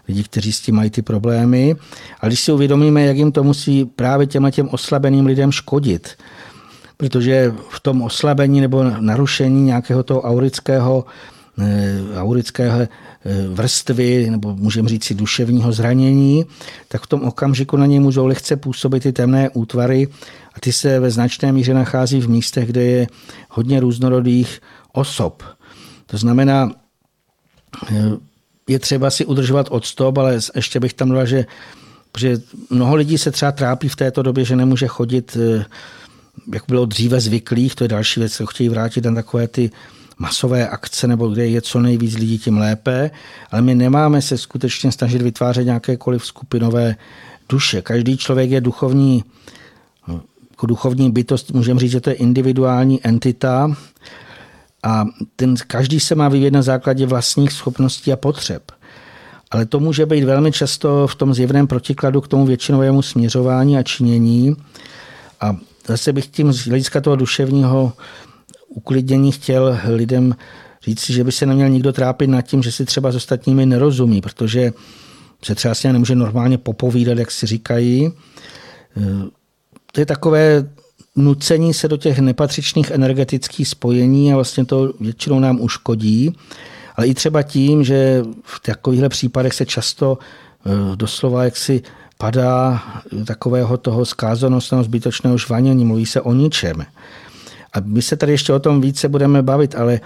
lidí, 0.07 0.23
kteří 0.23 0.51
s 0.51 0.61
tím 0.61 0.75
mají 0.75 0.89
ty 0.89 1.01
problémy. 1.01 1.75
A 2.19 2.27
když 2.27 2.39
si 2.39 2.51
uvědomíme, 2.51 3.05
jak 3.05 3.17
jim 3.17 3.31
to 3.31 3.43
musí 3.43 3.85
právě 3.85 4.27
těm 4.27 4.51
těm 4.51 4.69
oslabeným 4.69 5.25
lidem 5.25 5.51
škodit, 5.51 6.17
protože 7.01 7.53
v 7.69 7.79
tom 7.79 8.01
oslabení 8.01 8.61
nebo 8.61 8.83
narušení 8.83 9.63
nějakého 9.63 10.03
toho 10.03 10.21
aurického, 10.21 11.05
eh, 11.57 11.99
aurického 12.15 12.79
eh, 12.79 12.89
vrstvy, 13.49 14.29
nebo 14.29 14.55
můžeme 14.55 14.89
říct 14.89 15.03
si 15.03 15.13
duševního 15.15 15.71
zranění, 15.71 16.45
tak 16.87 17.01
v 17.01 17.07
tom 17.07 17.21
okamžiku 17.21 17.77
na 17.77 17.85
něj 17.85 17.99
můžou 17.99 18.25
lehce 18.25 18.55
působit 18.55 19.03
ty 19.03 19.13
temné 19.13 19.49
útvary 19.49 20.07
a 20.53 20.59
ty 20.59 20.71
se 20.71 20.99
ve 20.99 21.11
značné 21.11 21.51
míře 21.51 21.73
nachází 21.73 22.21
v 22.21 22.29
místech, 22.29 22.67
kde 22.69 22.83
je 22.83 23.07
hodně 23.49 23.79
různorodých 23.79 24.61
osob. 24.93 25.43
To 26.05 26.17
znamená, 26.17 26.71
eh, 27.91 28.11
je 28.69 28.79
třeba 28.79 29.09
si 29.09 29.25
udržovat 29.25 29.67
odstop, 29.69 30.17
ale 30.17 30.39
ještě 30.55 30.79
bych 30.79 30.93
tam 30.93 31.09
dala, 31.09 31.25
že, 31.25 31.45
že 32.17 32.37
mnoho 32.69 32.95
lidí 32.95 33.17
se 33.17 33.31
třeba 33.31 33.51
trápí 33.51 33.89
v 33.89 33.95
této 33.95 34.21
době, 34.21 34.45
že 34.45 34.55
nemůže 34.55 34.87
chodit 34.87 35.37
jak 36.53 36.63
bylo 36.67 36.85
dříve 36.85 37.19
zvyklých, 37.19 37.75
to 37.75 37.83
je 37.83 37.87
další 37.87 38.19
věc, 38.19 38.33
co 38.33 38.45
chtějí 38.45 38.69
vrátit 38.69 39.05
na 39.05 39.13
takové 39.15 39.47
ty 39.47 39.71
masové 40.17 40.69
akce, 40.69 41.07
nebo 41.07 41.27
kde 41.27 41.47
je 41.47 41.61
co 41.61 41.79
nejvíc 41.79 42.15
lidí, 42.15 42.39
tím 42.39 42.57
lépe, 42.57 43.11
ale 43.51 43.61
my 43.61 43.75
nemáme 43.75 44.21
se 44.21 44.37
skutečně 44.37 44.91
snažit 44.91 45.21
vytvářet 45.21 45.65
nějakékoliv 45.65 46.25
skupinové 46.25 46.95
duše. 47.49 47.81
Každý 47.81 48.17
člověk 48.17 48.51
je 48.51 48.61
duchovní, 48.61 49.23
jako 50.49 50.65
duchovní 50.67 51.11
bytost, 51.11 51.51
můžeme 51.51 51.79
říct, 51.79 51.91
že 51.91 52.01
to 52.01 52.09
je 52.09 52.15
individuální 52.15 52.99
entita 53.03 53.75
a 54.83 55.05
ten, 55.35 55.55
každý 55.67 55.99
se 55.99 56.15
má 56.15 56.29
vyvíjet 56.29 56.53
na 56.53 56.61
základě 56.61 57.05
vlastních 57.05 57.51
schopností 57.51 58.11
a 58.11 58.15
potřeb. 58.15 58.71
Ale 59.51 59.65
to 59.65 59.79
může 59.79 60.05
být 60.05 60.23
velmi 60.23 60.51
často 60.51 61.07
v 61.07 61.15
tom 61.15 61.33
zjevném 61.33 61.67
protikladu 61.67 62.21
k 62.21 62.27
tomu 62.27 62.45
většinovému 62.45 63.01
směřování 63.01 63.77
a 63.77 63.83
činění. 63.83 64.55
A 65.41 65.55
zase 65.91 66.13
bych 66.13 66.27
tím 66.27 66.53
z 66.53 66.67
hlediska 66.67 67.01
toho 67.01 67.15
duševního 67.15 67.93
uklidnění 68.67 69.31
chtěl 69.31 69.77
lidem 69.87 70.35
říct 70.83 71.09
že 71.09 71.23
by 71.23 71.31
se 71.31 71.45
neměl 71.45 71.69
nikdo 71.69 71.93
trápit 71.93 72.27
nad 72.27 72.41
tím, 72.41 72.63
že 72.63 72.71
si 72.71 72.85
třeba 72.85 73.11
s 73.11 73.15
ostatními 73.15 73.65
nerozumí, 73.65 74.21
protože 74.21 74.71
se 75.43 75.55
třeba 75.55 75.75
si 75.75 75.93
nemůže 75.93 76.15
normálně 76.15 76.57
popovídat, 76.57 77.17
jak 77.17 77.31
si 77.31 77.45
říkají. 77.45 78.11
To 79.91 79.99
je 79.99 80.05
takové 80.05 80.69
nucení 81.15 81.73
se 81.73 81.87
do 81.87 81.97
těch 81.97 82.19
nepatřičných 82.19 82.91
energetických 82.91 83.67
spojení 83.67 84.33
a 84.33 84.35
vlastně 84.35 84.65
to 84.65 84.93
většinou 84.99 85.39
nám 85.39 85.61
uškodí. 85.61 86.35
Ale 86.95 87.07
i 87.07 87.13
třeba 87.13 87.43
tím, 87.43 87.83
že 87.83 88.23
v 88.43 88.59
takovýchhle 88.59 89.09
případech 89.09 89.53
se 89.53 89.65
často 89.65 90.17
eh, 90.65 90.95
doslova 90.95 91.43
jaksi 91.43 91.81
padá 92.21 92.83
takového 93.25 93.77
toho 93.77 94.05
skázanostného 94.05 94.83
zbytočného 94.83 95.37
žvanění, 95.37 95.85
mluví 95.85 96.05
se 96.05 96.21
o 96.21 96.33
ničem. 96.33 96.85
A 97.73 97.77
my 97.85 98.01
se 98.01 98.15
tady 98.17 98.31
ještě 98.31 98.53
o 98.53 98.59
tom 98.59 98.81
více 98.81 99.09
budeme 99.09 99.41
bavit, 99.41 99.75
ale 99.75 99.99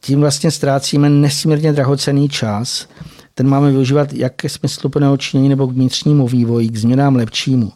tím 0.00 0.20
vlastně 0.20 0.50
ztrácíme 0.50 1.10
nesmírně 1.10 1.72
drahocený 1.72 2.28
čas. 2.28 2.88
Ten 3.34 3.48
máme 3.48 3.70
využívat 3.70 4.12
jak 4.12 4.34
ke 4.34 4.48
smysluplného 4.48 5.16
činění 5.16 5.48
nebo 5.48 5.66
k 5.66 5.72
vnitřnímu 5.72 6.28
vývoji, 6.28 6.68
k 6.68 6.76
změnám 6.76 7.16
lepšímu. 7.16 7.72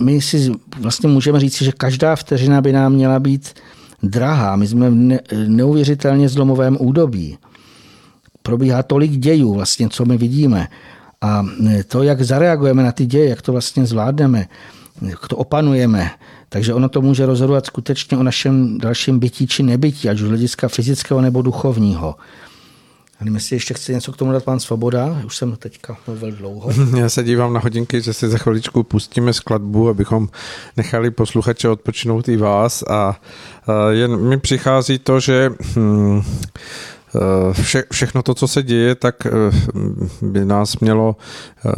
My 0.00 0.20
si 0.20 0.52
vlastně 0.80 1.08
můžeme 1.08 1.40
říct, 1.40 1.62
že 1.62 1.72
každá 1.72 2.16
vteřina 2.16 2.60
by 2.60 2.72
nám 2.72 2.92
měla 2.92 3.20
být 3.20 3.54
drahá. 4.02 4.56
My 4.56 4.66
jsme 4.66 4.90
v 4.90 4.94
neuvěřitelně 5.48 6.28
zlomovém 6.28 6.76
údobí. 6.80 7.38
Probíhá 8.42 8.82
tolik 8.82 9.10
dějů, 9.10 9.54
vlastně, 9.54 9.88
co 9.88 10.04
my 10.04 10.18
vidíme. 10.18 10.68
A 11.24 11.46
to, 11.88 12.02
jak 12.02 12.22
zareagujeme 12.22 12.82
na 12.82 12.92
ty 12.92 13.06
děje, 13.06 13.28
jak 13.28 13.42
to 13.42 13.52
vlastně 13.52 13.86
zvládneme, 13.86 14.46
jak 15.02 15.28
to 15.28 15.36
opanujeme, 15.36 16.10
takže 16.48 16.74
ono 16.74 16.88
to 16.88 17.00
může 17.00 17.26
rozhodovat 17.26 17.66
skutečně 17.66 18.18
o 18.18 18.22
našem 18.22 18.78
dalším 18.78 19.18
bytí 19.18 19.46
či 19.46 19.62
nebytí, 19.62 20.08
ať 20.08 20.20
už 20.20 20.28
hlediska 20.28 20.68
fyzického 20.68 21.20
nebo 21.20 21.42
duchovního. 21.42 22.14
A 23.20 23.24
nevím, 23.24 23.34
jestli 23.34 23.56
ještě 23.56 23.74
chce 23.74 23.92
něco 23.92 24.12
k 24.12 24.16
tomu 24.16 24.32
dát 24.32 24.44
pán 24.44 24.60
Svoboda. 24.60 25.22
Už 25.26 25.36
jsem 25.36 25.56
teďka 25.56 25.96
mluvil 26.06 26.32
dlouho. 26.32 26.70
Já 26.98 27.08
se 27.08 27.24
dívám 27.24 27.52
na 27.52 27.60
hodinky, 27.60 28.00
že 28.00 28.12
si 28.12 28.28
za 28.28 28.38
chviličku 28.38 28.82
pustíme 28.82 29.32
skladbu, 29.32 29.88
abychom 29.88 30.28
nechali 30.76 31.10
posluchače 31.10 31.68
odpočinout 31.68 32.28
i 32.28 32.36
vás. 32.36 32.82
A 32.82 33.20
jen 33.90 34.16
mi 34.16 34.38
přichází 34.38 34.98
to, 34.98 35.20
že 35.20 35.50
hmm, 35.74 36.22
vše, 37.52 37.84
všechno 37.92 38.22
to, 38.22 38.34
co 38.34 38.48
se 38.48 38.62
děje, 38.62 38.94
tak 38.94 39.26
eh, 39.26 39.30
by 40.22 40.44
nás 40.44 40.76
mělo 40.76 41.16
eh, 41.16 41.70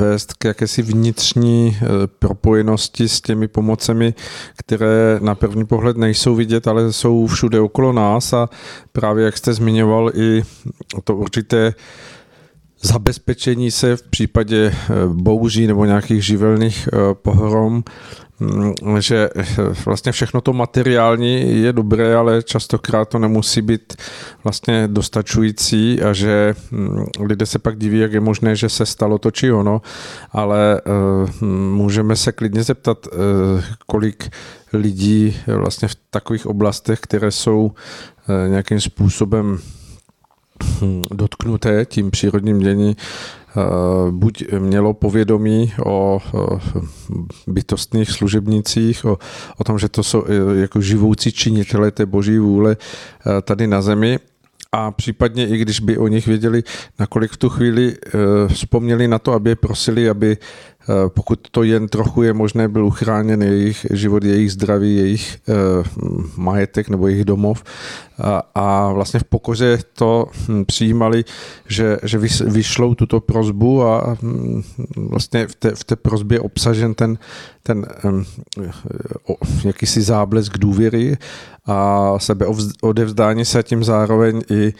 vést 0.00 0.32
k 0.32 0.44
jakési 0.44 0.82
vnitřní 0.82 1.76
propojenosti 2.18 3.08
s 3.08 3.20
těmi 3.20 3.48
pomocemi, 3.48 4.14
které 4.56 5.18
na 5.22 5.34
první 5.34 5.66
pohled 5.66 5.96
nejsou 5.96 6.34
vidět, 6.34 6.68
ale 6.68 6.92
jsou 6.92 7.26
všude 7.26 7.60
okolo 7.60 7.92
nás. 7.92 8.32
A 8.32 8.48
právě 8.92 9.24
jak 9.24 9.36
jste 9.36 9.52
zmiňoval 9.52 10.10
i 10.14 10.42
to 11.04 11.16
určité 11.16 11.74
zabezpečení 12.82 13.70
se 13.70 13.96
v 13.96 14.02
případě 14.02 14.74
bouří 15.06 15.66
nebo 15.66 15.84
nějakých 15.84 16.24
živelných 16.24 16.88
pohrom 17.12 17.84
že 18.98 19.30
eh, 19.36 19.46
vlastně 19.84 20.12
všechno 20.12 20.40
to 20.40 20.52
materiální 20.52 21.62
je 21.62 21.72
dobré, 21.72 22.16
ale 22.16 22.42
častokrát 22.42 23.08
to 23.08 23.18
nemusí 23.18 23.62
být 23.62 23.96
vlastně 24.44 24.88
dostačující 24.88 26.02
a 26.02 26.12
že 26.12 26.54
mm, 26.70 27.04
lidé 27.20 27.46
se 27.46 27.58
pak 27.58 27.78
diví, 27.78 27.98
jak 27.98 28.12
je 28.12 28.20
možné, 28.20 28.56
že 28.56 28.68
se 28.68 28.86
stalo 28.86 29.18
to 29.18 29.30
či 29.30 29.52
ono, 29.52 29.82
ale 30.32 30.80
eh, 30.80 31.44
můžeme 31.50 32.16
se 32.16 32.32
klidně 32.32 32.62
zeptat, 32.62 33.06
eh, 33.06 33.64
kolik 33.86 34.30
lidí 34.72 35.36
vlastně 35.46 35.88
v 35.88 35.96
takových 36.10 36.46
oblastech, 36.46 37.00
které 37.00 37.30
jsou 37.30 37.72
nějakým 38.48 38.80
způsobem 38.80 39.58
hm, 40.82 41.02
dotknuté 41.10 41.84
tím 41.86 42.10
přírodním 42.10 42.58
dění, 42.58 42.96
Eh, 43.47 43.47
buď 44.10 44.52
mělo 44.58 44.94
povědomí 44.94 45.72
o 45.84 46.20
bytostných 47.46 48.10
služebnicích, 48.10 49.04
o, 49.04 49.18
o 49.58 49.64
tom, 49.64 49.78
že 49.78 49.88
to 49.88 50.02
jsou 50.02 50.24
eh, 50.26 50.60
jako 50.60 50.80
živoucí 50.80 51.32
činitele 51.32 51.90
té 51.90 52.06
boží 52.06 52.38
vůle 52.38 52.76
eh, 52.76 53.42
tady 53.42 53.66
na 53.66 53.82
zemi, 53.82 54.18
a 54.72 54.90
případně 54.90 55.48
i 55.48 55.58
když 55.58 55.80
by 55.80 55.98
o 55.98 56.08
nich 56.08 56.26
věděli, 56.26 56.62
nakolik 56.98 57.32
v 57.32 57.36
tu 57.36 57.48
chvíli 57.48 57.96
vzpomněli 58.48 59.08
na 59.08 59.18
to, 59.18 59.32
aby 59.32 59.50
je 59.50 59.56
prosili, 59.56 60.10
aby 60.10 60.36
Eh, 60.36 60.77
pokud 61.08 61.48
to 61.50 61.62
jen 61.62 61.88
trochu 61.88 62.22
je 62.22 62.32
možné, 62.32 62.68
byl 62.68 62.86
uchráněn 62.86 63.42
jejich 63.42 63.86
život, 63.90 64.24
jejich 64.24 64.52
zdraví, 64.52 64.96
jejich 64.96 65.38
eh, 65.48 65.52
majetek 66.36 66.88
nebo 66.88 67.08
jejich 67.08 67.24
domov. 67.24 67.64
A, 68.54 68.92
vlastně 68.92 69.20
v 69.20 69.24
pokoře 69.24 69.78
to 69.92 70.26
hm, 70.48 70.64
přijímali, 70.64 71.24
že, 71.68 71.98
že 72.02 72.18
vyšlou 72.44 72.94
tuto 72.94 73.20
prozbu 73.20 73.84
a 73.84 74.16
hm, 74.22 74.62
vlastně 74.96 75.46
v 75.46 75.54
té, 75.54 75.74
v 75.74 75.84
té 75.84 75.96
prozbě 75.96 76.40
obsažen 76.40 76.94
ten, 76.94 77.18
ten 77.62 77.86
um, 78.04 78.24
jakýsi 79.64 80.02
záblesk 80.02 80.58
důvěry 80.58 81.16
a 81.66 82.14
sebe 82.18 82.46
odevzdání 82.82 83.44
se 83.44 83.62
tím 83.62 83.84
zároveň 83.84 84.42
i 84.50 84.72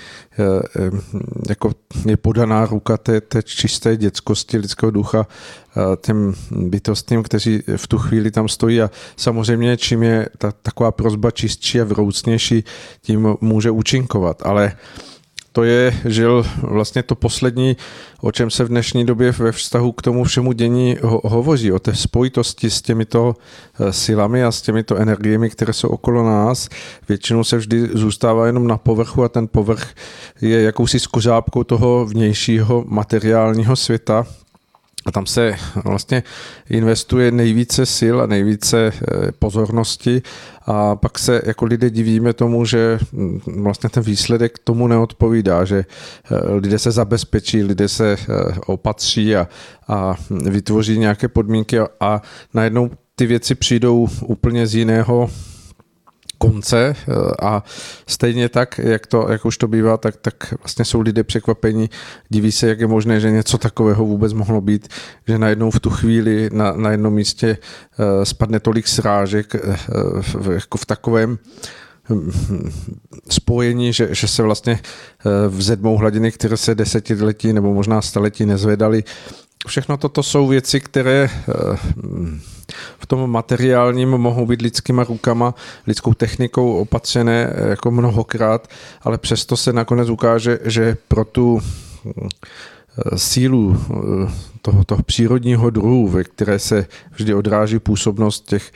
jako 1.48 1.72
je 2.06 2.16
podaná 2.16 2.66
ruka 2.66 2.96
té, 2.96 3.20
té 3.20 3.42
čisté 3.42 3.96
dětskosti 3.96 4.58
lidského 4.58 4.90
ducha 4.90 5.26
těm 6.00 6.34
bytostným, 6.50 7.22
kteří 7.22 7.62
v 7.76 7.86
tu 7.86 7.98
chvíli 7.98 8.30
tam 8.30 8.48
stojí. 8.48 8.82
A 8.82 8.90
samozřejmě 9.16 9.76
čím 9.76 10.02
je 10.02 10.28
ta 10.38 10.52
taková 10.52 10.92
prozba 10.92 11.30
čistší 11.30 11.80
a 11.80 11.84
vroucnější, 11.84 12.64
tím 13.02 13.36
může 13.40 13.70
účinkovat, 13.70 14.42
ale 14.44 14.72
to 15.52 15.64
je, 15.64 16.00
žil 16.04 16.46
vlastně 16.62 17.02
to 17.02 17.14
poslední, 17.14 17.76
o 18.20 18.32
čem 18.32 18.50
se 18.50 18.64
v 18.64 18.68
dnešní 18.68 19.06
době 19.06 19.32
ve 19.32 19.52
vztahu 19.52 19.92
k 19.92 20.02
tomu 20.02 20.24
všemu 20.24 20.52
dění 20.52 20.96
ho- 21.02 21.20
hovoří, 21.24 21.72
o 21.72 21.78
té 21.78 21.94
spojitosti 21.94 22.70
s 22.70 22.82
těmito 22.82 23.36
eh, 23.80 23.92
silami 23.92 24.44
a 24.44 24.52
s 24.52 24.62
těmito 24.62 24.96
energiemi, 24.96 25.50
které 25.50 25.72
jsou 25.72 25.88
okolo 25.88 26.26
nás. 26.26 26.68
Většinou 27.08 27.44
se 27.44 27.56
vždy 27.56 27.88
zůstává 27.92 28.46
jenom 28.46 28.66
na 28.66 28.76
povrchu 28.76 29.22
a 29.24 29.28
ten 29.28 29.48
povrch 29.48 29.88
je 30.40 30.62
jakousi 30.62 31.00
skořápkou 31.00 31.64
toho 31.64 32.06
vnějšího 32.06 32.84
materiálního 32.88 33.76
světa, 33.76 34.26
a 35.08 35.10
tam 35.10 35.26
se 35.26 35.54
vlastně 35.84 36.22
investuje 36.70 37.30
nejvíce 37.30 37.86
sil 37.96 38.16
a 38.20 38.26
nejvíce 38.26 38.92
eh, 38.92 39.32
pozornosti. 39.38 40.22
A 40.66 40.96
pak 40.96 41.18
se 41.18 41.42
jako 41.46 41.64
lidé 41.64 41.90
divíme 41.90 42.32
tomu, 42.32 42.64
že 42.64 42.98
mm, 43.12 43.40
vlastně 43.62 43.90
ten 43.90 44.02
výsledek 44.02 44.58
tomu 44.58 44.86
neodpovídá, 44.86 45.64
že 45.64 45.78
eh, 45.78 46.54
lidé 46.54 46.78
se 46.78 46.90
zabezpečí, 46.90 47.62
lidé 47.62 47.88
se 47.88 48.12
eh, 48.12 48.34
opatří 48.66 49.36
a, 49.36 49.48
a 49.88 50.14
vytvoří 50.30 50.98
nějaké 50.98 51.28
podmínky 51.28 51.78
a, 51.80 51.88
a 52.00 52.22
najednou 52.54 52.90
ty 53.16 53.26
věci 53.26 53.54
přijdou 53.54 54.08
úplně 54.22 54.66
z 54.66 54.74
jiného 54.74 55.30
konce 56.38 56.96
eh, 56.98 57.12
a 57.42 57.62
stejně 58.06 58.48
tak, 58.48 58.78
jak, 58.78 59.06
to, 59.06 59.26
jak 59.30 59.44
už 59.44 59.58
to 59.58 59.68
bývá, 59.68 59.96
tak, 59.96 60.16
tak 60.16 60.54
vlastně 60.58 60.84
jsou 60.84 61.00
lidé 61.00 61.24
překvapení, 61.24 61.90
diví 62.28 62.52
se, 62.52 62.68
jak 62.68 62.80
je 62.80 62.86
možné, 62.86 63.20
že 63.20 63.30
něco 63.30 63.58
takového 63.58 64.04
vůbec 64.04 64.32
mohlo 64.32 64.60
být, 64.60 64.88
že 65.28 65.38
najednou 65.38 65.70
v 65.70 65.80
tu 65.80 65.90
chvíli 65.90 66.50
na, 66.52 66.72
na 66.72 66.90
jednom 66.90 67.14
místě 67.14 67.58
uh, 67.58 68.24
spadne 68.24 68.60
tolik 68.60 68.88
srážek 68.88 69.54
uh, 69.54 69.76
v, 70.22 70.50
jako 70.52 70.78
v 70.78 70.86
takovém 70.86 71.38
hm, 72.10 72.70
spojení, 73.30 73.92
že, 73.92 74.08
že 74.14 74.28
se 74.28 74.42
vlastně 74.42 74.80
vzedmou 75.48 75.96
hladiny, 75.96 76.32
které 76.32 76.56
se 76.56 76.74
desetiletí 76.74 77.52
nebo 77.52 77.74
možná 77.74 78.02
staletí 78.02 78.46
nezvedaly. 78.46 79.04
Všechno 79.66 79.96
toto 79.96 80.22
jsou 80.22 80.46
věci, 80.46 80.80
které 80.80 81.30
v 82.98 83.06
tom 83.06 83.30
materiálním 83.30 84.08
mohou 84.08 84.46
být 84.46 84.62
lidskýma 84.62 85.04
rukama, 85.04 85.54
lidskou 85.86 86.14
technikou 86.14 86.76
opatřené 86.76 87.52
eh, 87.52 87.68
jako 87.68 87.90
mnohokrát, 87.90 88.68
ale 89.02 89.18
přesto 89.18 89.56
se 89.56 89.72
nakonec 89.72 90.08
ukáže, 90.08 90.58
že 90.64 90.96
pro 91.08 91.24
tu 91.24 91.60
eh, 92.06 92.28
sílu 93.16 93.76
eh, 93.76 94.32
toho, 94.62 94.84
toho 94.84 95.02
přírodního 95.02 95.70
druhu, 95.70 96.08
ve 96.08 96.24
které 96.24 96.58
se 96.58 96.86
vždy 97.12 97.34
odráží 97.34 97.78
působnost 97.78 98.48
těch 98.48 98.72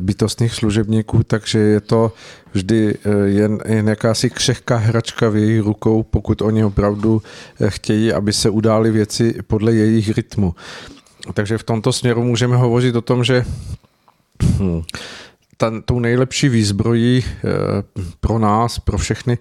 bytostných 0.00 0.54
služebníků, 0.54 1.22
takže 1.22 1.58
je 1.58 1.80
to 1.80 2.12
vždy 2.52 2.94
jen, 3.24 3.58
jen 3.66 3.88
jakási 3.88 4.30
křehká 4.30 4.76
hračka 4.76 5.28
v 5.28 5.36
jejich 5.36 5.62
rukou, 5.62 6.02
pokud 6.02 6.42
oni 6.42 6.64
opravdu 6.64 7.22
chtějí, 7.68 8.12
aby 8.12 8.32
se 8.32 8.50
udály 8.50 8.90
věci 8.90 9.34
podle 9.46 9.72
jejich 9.72 10.16
rytmu. 10.16 10.54
Takže 11.34 11.58
v 11.58 11.62
tomto 11.62 11.92
směru 11.92 12.24
můžeme 12.24 12.56
hovořit 12.56 12.96
o 12.96 13.00
tom, 13.00 13.24
že 13.24 13.44
hm, 14.42 14.82
ta, 15.56 15.72
tou 15.84 16.00
nejlepší 16.00 16.48
výzbrojí 16.48 17.24
eh, 17.24 17.42
pro 18.20 18.38
nás, 18.38 18.78
pro 18.78 18.98
všechny, 18.98 19.38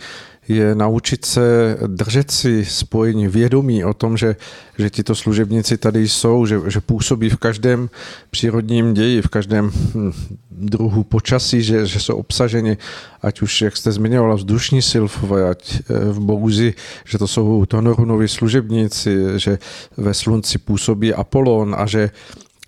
je 0.47 0.75
naučit 0.75 1.25
se 1.25 1.77
držet 1.87 2.31
si 2.31 2.65
spojení 2.65 3.27
vědomí 3.27 3.85
o 3.85 3.93
tom, 3.93 4.17
že, 4.17 4.35
že 4.77 4.89
tito 4.89 5.15
služebníci 5.15 5.77
tady 5.77 6.09
jsou, 6.09 6.45
že, 6.45 6.61
že 6.67 6.81
působí 6.81 7.29
v 7.29 7.37
každém 7.37 7.89
přírodním 8.29 8.93
ději, 8.93 9.21
v 9.21 9.27
každém 9.27 9.71
hm, 9.71 10.11
druhu 10.51 11.03
počasí, 11.03 11.61
že, 11.61 11.85
že 11.85 11.99
jsou 11.99 12.15
obsaženi, 12.15 12.77
ať 13.21 13.41
už, 13.41 13.61
jak 13.61 13.77
jste 13.77 13.91
zmiňovala, 13.91 14.35
vzdušní 14.35 14.81
silfové, 14.81 15.49
ať 15.49 15.79
eh, 15.79 16.11
v 16.11 16.19
Bouzi, 16.19 16.73
že 17.05 17.17
to 17.17 17.27
jsou 17.27 17.65
Tonorunovi 17.65 18.27
služebníci, 18.27 19.17
že 19.35 19.57
ve 19.97 20.13
slunci 20.13 20.57
působí 20.57 21.13
Apolon 21.13 21.75
a 21.77 21.85
že 21.85 22.09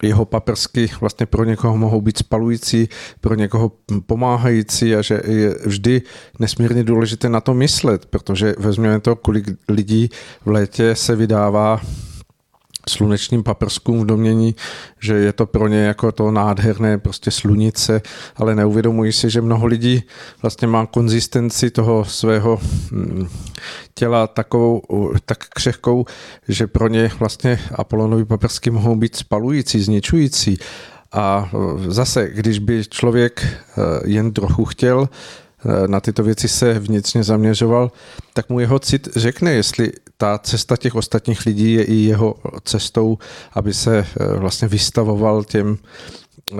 jeho 0.03 0.25
paprsky 0.25 0.89
vlastně 1.01 1.25
pro 1.25 1.43
někoho 1.43 1.77
mohou 1.77 2.01
být 2.01 2.17
spalující, 2.17 2.89
pro 3.21 3.35
někoho 3.35 3.71
pomáhající 4.05 4.95
a 4.95 5.01
že 5.01 5.21
je 5.25 5.55
vždy 5.65 6.01
nesmírně 6.39 6.83
důležité 6.83 7.29
na 7.29 7.41
to 7.41 7.53
myslet, 7.53 8.05
protože 8.05 8.55
vezměme 8.57 8.99
to, 8.99 9.15
kolik 9.15 9.45
lidí 9.69 10.09
v 10.45 10.49
létě 10.49 10.95
se 10.95 11.15
vydává 11.15 11.81
slunečním 12.89 13.43
paprskům 13.43 14.01
v 14.01 14.05
domění, 14.05 14.55
že 14.99 15.13
je 15.13 15.33
to 15.33 15.45
pro 15.45 15.67
ně 15.67 15.79
jako 15.79 16.11
to 16.11 16.31
nádherné 16.31 16.97
prostě 16.97 17.31
slunice, 17.31 18.01
ale 18.35 18.55
neuvědomují 18.55 19.11
si, 19.11 19.29
že 19.29 19.41
mnoho 19.41 19.65
lidí 19.65 20.03
vlastně 20.41 20.67
má 20.67 20.85
konzistenci 20.85 21.71
toho 21.71 22.05
svého 22.05 22.59
mm, 22.91 23.27
těla 23.93 24.27
takovou, 24.27 24.81
tak 25.25 25.37
křehkou, 25.37 26.05
že 26.47 26.67
pro 26.67 26.87
ně 26.87 27.11
vlastně 27.19 27.59
Apolonovi 27.75 28.25
paprsky 28.25 28.69
mohou 28.69 28.95
být 28.95 29.15
spalující, 29.15 29.79
zničující. 29.79 30.57
A 31.11 31.49
zase, 31.87 32.29
když 32.29 32.59
by 32.59 32.83
člověk 32.89 33.41
eh, 33.43 33.81
jen 34.05 34.33
trochu 34.33 34.65
chtěl, 34.65 35.09
eh, 35.09 35.87
na 35.87 35.99
tyto 35.99 36.23
věci 36.23 36.47
se 36.47 36.79
vnitřně 36.79 37.23
zaměřoval, 37.23 37.91
tak 38.33 38.49
mu 38.49 38.59
jeho 38.59 38.79
cit 38.79 39.09
řekne, 39.15 39.53
jestli 39.53 39.91
ta 40.17 40.37
cesta 40.37 40.77
těch 40.77 40.95
ostatních 40.95 41.45
lidí 41.45 41.73
je 41.73 41.83
i 41.83 41.93
jeho 41.93 42.35
cestou, 42.63 43.17
aby 43.53 43.73
se 43.73 43.97
eh, 43.97 44.37
vlastně 44.37 44.67
vystavoval 44.67 45.43
těm 45.43 45.77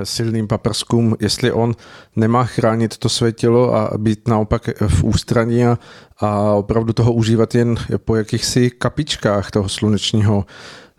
silným 0.04 0.48
paprskům, 0.48 1.16
jestli 1.20 1.52
on 1.52 1.76
nemá 2.16 2.44
chránit 2.44 2.98
to 2.98 3.10
své 3.10 3.32
tělo 3.32 3.76
a 3.76 3.98
být 3.98 4.28
naopak 4.28 4.70
v 4.88 5.04
ústraní 5.04 5.66
a, 5.66 5.78
a 6.18 6.54
opravdu 6.54 6.94
toho 6.94 7.14
užívat 7.14 7.56
jen 7.56 7.76
po 7.98 8.16
jakýchsi 8.16 8.70
kapičkách 8.70 9.52
toho 9.52 9.70
slunečního 9.70 10.46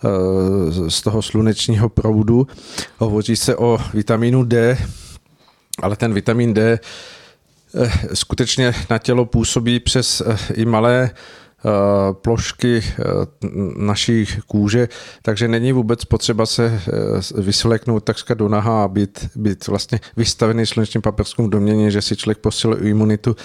eh, 0.05 0.91
z 0.91 1.03
toho 1.03 1.23
slunečního 1.23 1.89
proudu. 1.89 2.47
Hovoří 2.99 3.37
se 3.37 3.57
o 3.57 3.79
vitamínu 3.95 4.45
D, 4.45 4.79
ale 5.83 5.97
ten 5.97 6.15
vitamin 6.15 6.55
D 6.55 6.81
eh, 7.75 7.91
skutečně 8.15 8.75
na 8.91 8.99
tělo 8.99 9.25
působí 9.25 9.81
přes 9.81 10.23
i 10.55 10.65
malé 10.65 11.11
Eh, 11.11 11.15
plošky 12.13 12.83
eh, 12.85 13.05
naší 13.77 14.27
kůže, 14.47 14.89
takže 15.23 15.49
není 15.49 15.73
vůbec 15.73 16.05
potřeba 16.05 16.47
se 16.47 16.81
eh, 17.37 17.41
vysleknout 17.43 18.05
takřka 18.05 18.35
do 18.35 18.49
naha 18.49 18.85
a 18.85 18.89
být, 18.89 19.29
být 19.37 19.67
vlastně 19.67 20.01
vystavený 20.17 20.67
slunečním 20.67 21.03
paprskům 21.03 21.47
v 21.47 21.51
domění, 21.51 21.91
že 21.91 22.03
si 22.03 22.17
člověk 22.17 22.39
posiluje 22.39 22.81
imunitu, 22.91 23.37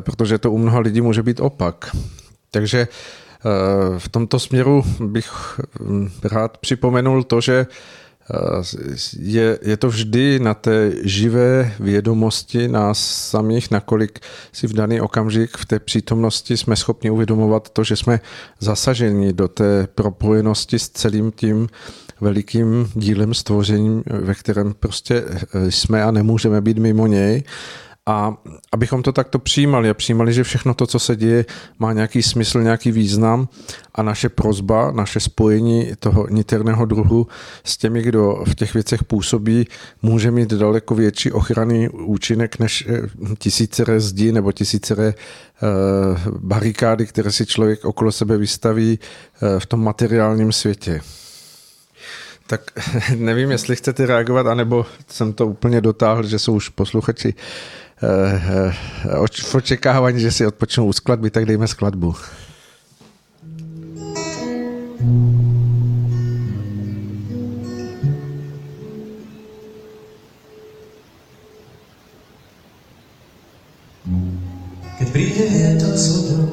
protože 0.00 0.38
to 0.38 0.52
u 0.52 0.58
mnoha 0.58 0.78
lidí 0.78 1.00
může 1.00 1.22
být 1.22 1.40
opak. 1.40 1.96
Takže 2.50 2.88
v 3.98 4.08
tomto 4.08 4.38
směru 4.38 4.84
bych 5.00 5.60
hm, 5.80 6.10
rád 6.24 6.58
připomenul 6.58 7.22
to, 7.22 7.40
že 7.40 7.66
je, 9.18 9.58
je 9.62 9.76
to 9.76 9.88
vždy 9.88 10.38
na 10.38 10.54
té 10.54 10.92
živé 11.02 11.72
vědomosti 11.80 12.68
nás 12.68 12.98
samých, 13.30 13.70
nakolik 13.70 14.20
si 14.52 14.66
v 14.66 14.72
daný 14.72 15.00
okamžik 15.00 15.56
v 15.56 15.66
té 15.66 15.78
přítomnosti 15.78 16.56
jsme 16.56 16.76
schopni 16.76 17.10
uvědomovat 17.10 17.70
to, 17.70 17.84
že 17.84 17.96
jsme 17.96 18.20
zasaženi 18.60 19.32
do 19.32 19.48
té 19.48 19.88
propojenosti 19.94 20.78
s 20.78 20.88
celým 20.88 21.32
tím 21.32 21.68
velikým 22.20 22.90
dílem 22.94 23.34
stvořením, 23.34 24.02
ve 24.06 24.34
kterém 24.34 24.74
prostě 24.80 25.24
jsme 25.68 26.02
a 26.02 26.10
nemůžeme 26.10 26.60
být 26.60 26.78
mimo 26.78 27.06
něj 27.06 27.42
a 28.10 28.36
abychom 28.72 29.02
to 29.02 29.12
takto 29.12 29.38
přijímali 29.38 29.90
a 29.90 29.94
přijímali, 29.94 30.32
že 30.32 30.44
všechno 30.44 30.74
to, 30.74 30.86
co 30.86 30.98
se 30.98 31.16
děje, 31.16 31.44
má 31.78 31.92
nějaký 31.92 32.22
smysl, 32.22 32.62
nějaký 32.62 32.92
význam 32.92 33.48
a 33.94 34.02
naše 34.02 34.28
prozba, 34.28 34.92
naše 34.92 35.20
spojení 35.20 35.92
toho 35.98 36.26
niterného 36.30 36.84
druhu 36.86 37.26
s 37.64 37.76
těmi, 37.76 38.02
kdo 38.02 38.44
v 38.46 38.54
těch 38.54 38.74
věcech 38.74 39.04
působí, 39.04 39.66
může 40.02 40.30
mít 40.30 40.50
daleko 40.50 40.94
větší 40.94 41.32
ochranný 41.32 41.88
účinek 41.88 42.58
než 42.58 42.88
eh, 42.88 43.08
tisíce 43.38 44.00
zdí 44.00 44.32
nebo 44.32 44.52
tisíce 44.52 44.94
eh, 44.98 45.14
barikády, 46.38 47.06
které 47.06 47.32
si 47.32 47.46
člověk 47.46 47.84
okolo 47.84 48.12
sebe 48.12 48.36
vystaví 48.36 48.98
eh, 48.98 49.60
v 49.60 49.66
tom 49.66 49.84
materiálním 49.84 50.52
světě. 50.52 51.00
Tak 52.50 52.60
nevím, 53.16 53.50
jestli 53.50 53.76
chcete 53.76 54.06
reagovat, 54.06 54.46
anebo 54.46 54.86
jsem 55.08 55.32
to 55.32 55.46
úplně 55.46 55.80
dotáhl, 55.80 56.26
že 56.26 56.38
jsou 56.38 56.54
už 56.54 56.68
posluchači 56.68 57.34
v 58.00 59.54
očekávání, 59.54 60.20
že 60.20 60.32
si 60.32 60.46
odpočnou 60.46 60.86
u 60.86 60.92
skladby, 60.92 61.30
tak 61.30 61.44
dejme 61.44 61.68
skladbu. 61.68 62.14
Keď 74.98 75.08
príde 75.12 75.44
vietor 75.48 75.96
s 75.96 76.06
vodou, 76.12 76.48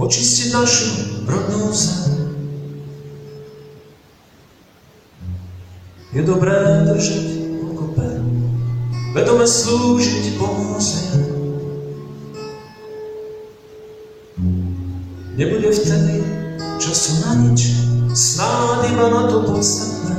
očistiť 0.00 0.52
našu 0.52 0.88
rodnú 1.24 1.72
zem, 1.72 2.12
je 6.12 6.22
dobré 6.24 6.52
pokope, 6.84 7.41
vedome 9.12 9.44
slúžiť 9.44 10.40
pomoci. 10.40 11.00
Nebude 15.36 15.68
vtedy 15.68 16.24
času 16.80 17.12
na 17.28 17.32
nič, 17.44 17.60
snáď 18.16 18.88
iba 18.92 19.06
na 19.12 19.22
to 19.28 19.44
podstatné. 19.44 20.16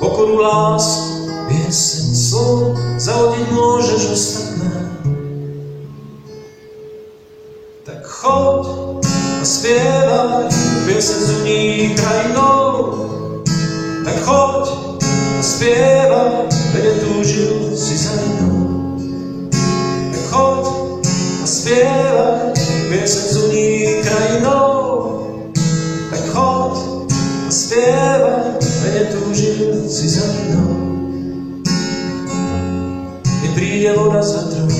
Pokoru, 0.00 0.36
lásku, 0.38 1.32
piesen, 1.48 2.12
slovo, 2.12 2.76
zahodiť 3.00 3.46
môžeš 3.52 4.02
ostatné. 4.12 4.72
Tak 7.88 8.00
choď 8.04 8.64
a 9.40 9.44
spievaj, 9.44 10.52
piesen 10.84 11.20
zuní 11.24 11.96
krajinou. 11.96 13.17
Tak 14.08 14.24
choď 14.24 14.68
a 15.38 15.42
spievaj, 15.44 16.48
veď 16.72 16.86
túžil 17.04 17.76
si 17.76 17.92
za 17.92 18.16
inou. 18.16 18.96
Tak 20.08 20.24
choď 20.32 20.64
a 21.44 21.46
spievaj, 21.46 22.56
piesen 22.88 23.26
zuní 23.36 24.00
krajinou. 24.00 25.44
Tak 26.08 26.24
choď 26.32 26.74
a 27.12 27.50
spievaj, 27.52 28.56
veď 28.80 29.12
túžil 29.12 29.76
si 29.84 30.08
za 30.08 30.24
inou. 30.24 30.72
Keď 33.28 33.50
príde 33.52 33.92
voda 33.92 34.24
za 34.24 34.48
trh, 34.48 34.72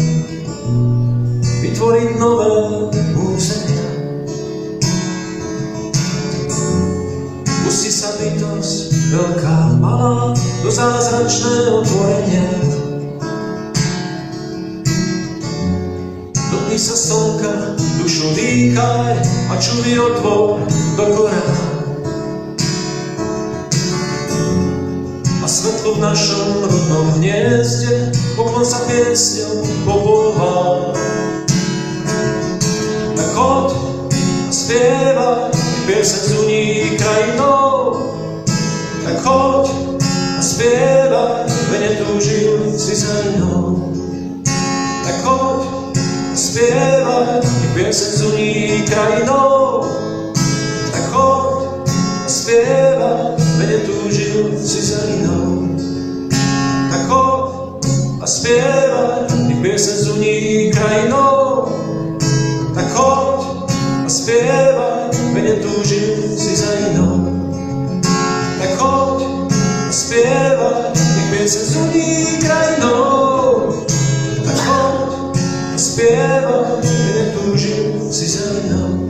vytvoriť 1.69 2.09
nové 2.17 2.49
územia. 3.13 3.78
Bytosť, 7.99 9.11
veľká, 9.11 9.75
malá, 9.83 10.31
do 10.63 10.71
zázračného 10.71 11.83
tvorenia. 11.83 12.47
Dotkni 16.47 16.79
sa 16.79 16.95
slnka, 16.95 17.75
dušu 17.99 18.39
dýchaj 18.39 19.19
a 19.51 19.55
čudy 19.59 19.99
otvor 19.99 20.63
do 20.95 21.05
korená. 21.11 21.59
A 25.43 25.47
svetlo 25.51 25.99
v 25.99 26.03
našom 26.07 26.71
rodnom 26.71 27.19
hniezde 27.19 28.15
poklon 28.39 28.63
sa 28.63 28.79
piesňou 28.87 29.67
povolá. 29.83 30.95
Tak 33.19 33.29
choď 33.35 33.69
a 34.47 34.53
spievaj, 34.55 35.51
piesen 35.91 36.23
zuní 36.31 36.95
krajinou. 36.95 37.58
Choď 39.29 39.69
a 40.39 40.43
spievaj, 40.43 41.45
veď 41.69 41.81
netúžil 41.85 42.65
si 42.73 42.97
za 42.97 43.13
inou. 43.29 43.93
Tak 45.05 45.21
choď 45.21 45.61
a 46.33 46.37
spievaj, 46.37 47.45
piesen 47.77 48.13
zuní 48.25 48.89
krajinou. 48.89 49.85
Tak 50.93 51.13
choď 51.13 51.69
a 52.25 52.29
spievaj, 52.29 53.37
veď 53.61 53.69
netúžil 53.69 54.49
si 54.57 54.81
za 54.81 55.05
inou. 55.21 55.77
Tak 56.89 57.03
choď 57.13 57.85
a 58.25 58.27
spievaj, 58.27 59.29
piesen 59.61 59.97
zuní 60.09 60.73
krajinou. 60.73 61.69
Tak 62.73 62.89
choď 62.97 63.41
a 63.77 64.09
spievaj, 64.09 65.13
veď 65.37 65.45
netúžil 65.45 66.17
si 66.33 66.57
za 66.57 66.73
inou. 66.89 67.08
A 70.09 70.11
spievaj, 70.11 70.93
nech 70.95 71.31
piesen 71.31 71.67
zuní 71.67 72.39
krajinou. 72.41 73.85
Tak 74.45 74.57
choď 74.57 75.39
a 75.75 75.79
spievaj, 75.79 76.65
veď 76.81 77.15
netúžil 77.15 78.13
si 78.13 78.27
za 78.27 78.45
inou. 78.65 79.09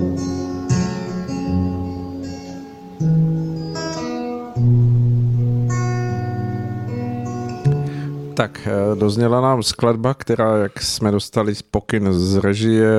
Tak 8.34 8.60
eh, 8.66 8.96
dozněla 8.96 9.40
nám 9.40 9.62
skladba, 9.62 10.14
která, 10.14 10.56
jak 10.56 10.82
jsme 10.82 11.10
dostali 11.10 11.54
pokyn 11.70 12.12
z 12.12 12.36
režie, 12.36 12.90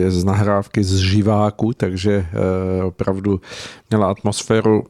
je 0.00 0.10
z 0.10 0.24
nahrávky 0.24 0.84
z 0.84 0.96
živáku, 0.96 1.72
takže 1.72 2.26
eh, 2.28 2.84
opravdu 2.84 3.40
měla 3.90 4.10
atmosféru 4.10 4.84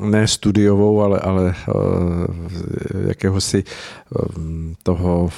ne 0.00 0.28
studiovou, 0.28 1.02
ale, 1.02 1.20
ale 1.20 1.54
eh, 1.68 3.08
jakéhosi 3.08 3.64
toho 4.82 5.30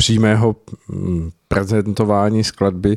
přímého 0.00 0.56
mm, 0.88 1.30
prezentování 1.48 2.44
skladby 2.44 2.96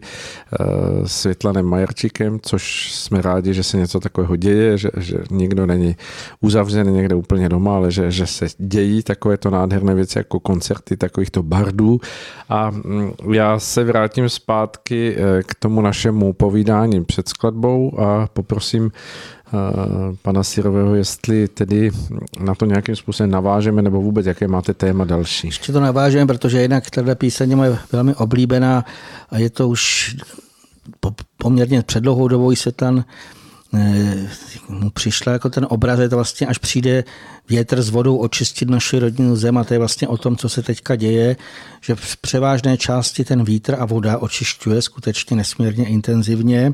s 1.05 1.23
Větlanem 1.23 1.65
Majerčíkem, 1.65 2.39
což 2.41 2.93
jsme 2.93 3.21
rádi, 3.21 3.53
že 3.53 3.63
se 3.63 3.77
něco 3.77 3.99
takového 3.99 4.35
děje, 4.35 4.77
že, 4.77 4.89
že 4.97 5.17
nikdo 5.31 5.65
není 5.65 5.95
uzavřený 6.41 6.91
někde 6.93 7.15
úplně 7.15 7.49
doma, 7.49 7.75
ale 7.75 7.91
že, 7.91 8.11
že 8.11 8.27
se 8.27 8.45
dějí 8.57 9.03
takovéto 9.03 9.49
nádherné 9.49 9.95
věci 9.95 10.17
jako 10.17 10.39
koncerty 10.39 10.97
takovýchto 10.97 11.43
bardů. 11.43 11.99
A 12.49 12.69
mm, 12.69 13.11
já 13.33 13.59
se 13.59 13.83
vrátím 13.83 14.29
zpátky 14.29 15.17
k 15.45 15.55
tomu 15.55 15.81
našemu 15.81 16.33
povídání 16.33 17.03
před 17.05 17.29
skladbou 17.29 17.99
a 17.99 18.27
poprosím 18.33 18.91
pana 20.21 20.43
Sirového, 20.43 20.95
jestli 20.95 21.47
tedy 21.47 21.91
na 22.39 22.55
to 22.55 22.65
nějakým 22.65 22.95
způsobem 22.95 23.31
navážeme, 23.31 23.81
nebo 23.81 24.01
vůbec 24.01 24.25
jaké 24.25 24.47
máte 24.47 24.73
téma 24.73 25.05
další. 25.05 25.47
Ještě 25.47 25.71
to 25.71 25.79
navážeme, 25.79 26.27
protože 26.27 26.61
jinak 26.61 26.89
tato 26.89 27.15
píseň 27.15 27.59
je 27.63 27.77
velmi 27.91 28.15
oblíbená 28.15 28.85
a 29.29 29.37
je 29.37 29.49
to 29.49 29.69
už 29.69 30.15
poměrně 31.37 31.81
předlouhou 31.81 32.27
dobou 32.27 32.55
Světlan 32.55 33.03
mu 34.69 34.89
přišla 34.89 35.33
jako 35.33 35.49
ten 35.49 35.67
obraz, 35.69 35.99
je 35.99 36.09
to 36.09 36.15
vlastně, 36.15 36.47
až 36.47 36.57
přijde 36.57 37.03
větr 37.49 37.81
s 37.81 37.89
vodou 37.89 38.17
očistit 38.17 38.69
naši 38.69 38.99
rodinu 38.99 39.35
zem 39.35 39.57
a 39.57 39.63
to 39.63 39.73
je 39.73 39.79
vlastně 39.79 40.07
o 40.07 40.17
tom, 40.17 40.37
co 40.37 40.49
se 40.49 40.63
teďka 40.63 40.95
děje, 40.95 41.35
že 41.81 41.95
v 41.95 42.17
převážné 42.17 42.77
části 42.77 43.23
ten 43.23 43.43
vítr 43.43 43.75
a 43.79 43.85
voda 43.85 44.17
očišťuje 44.17 44.81
skutečně 44.81 45.37
nesmírně 45.37 45.87
intenzivně 45.87 46.73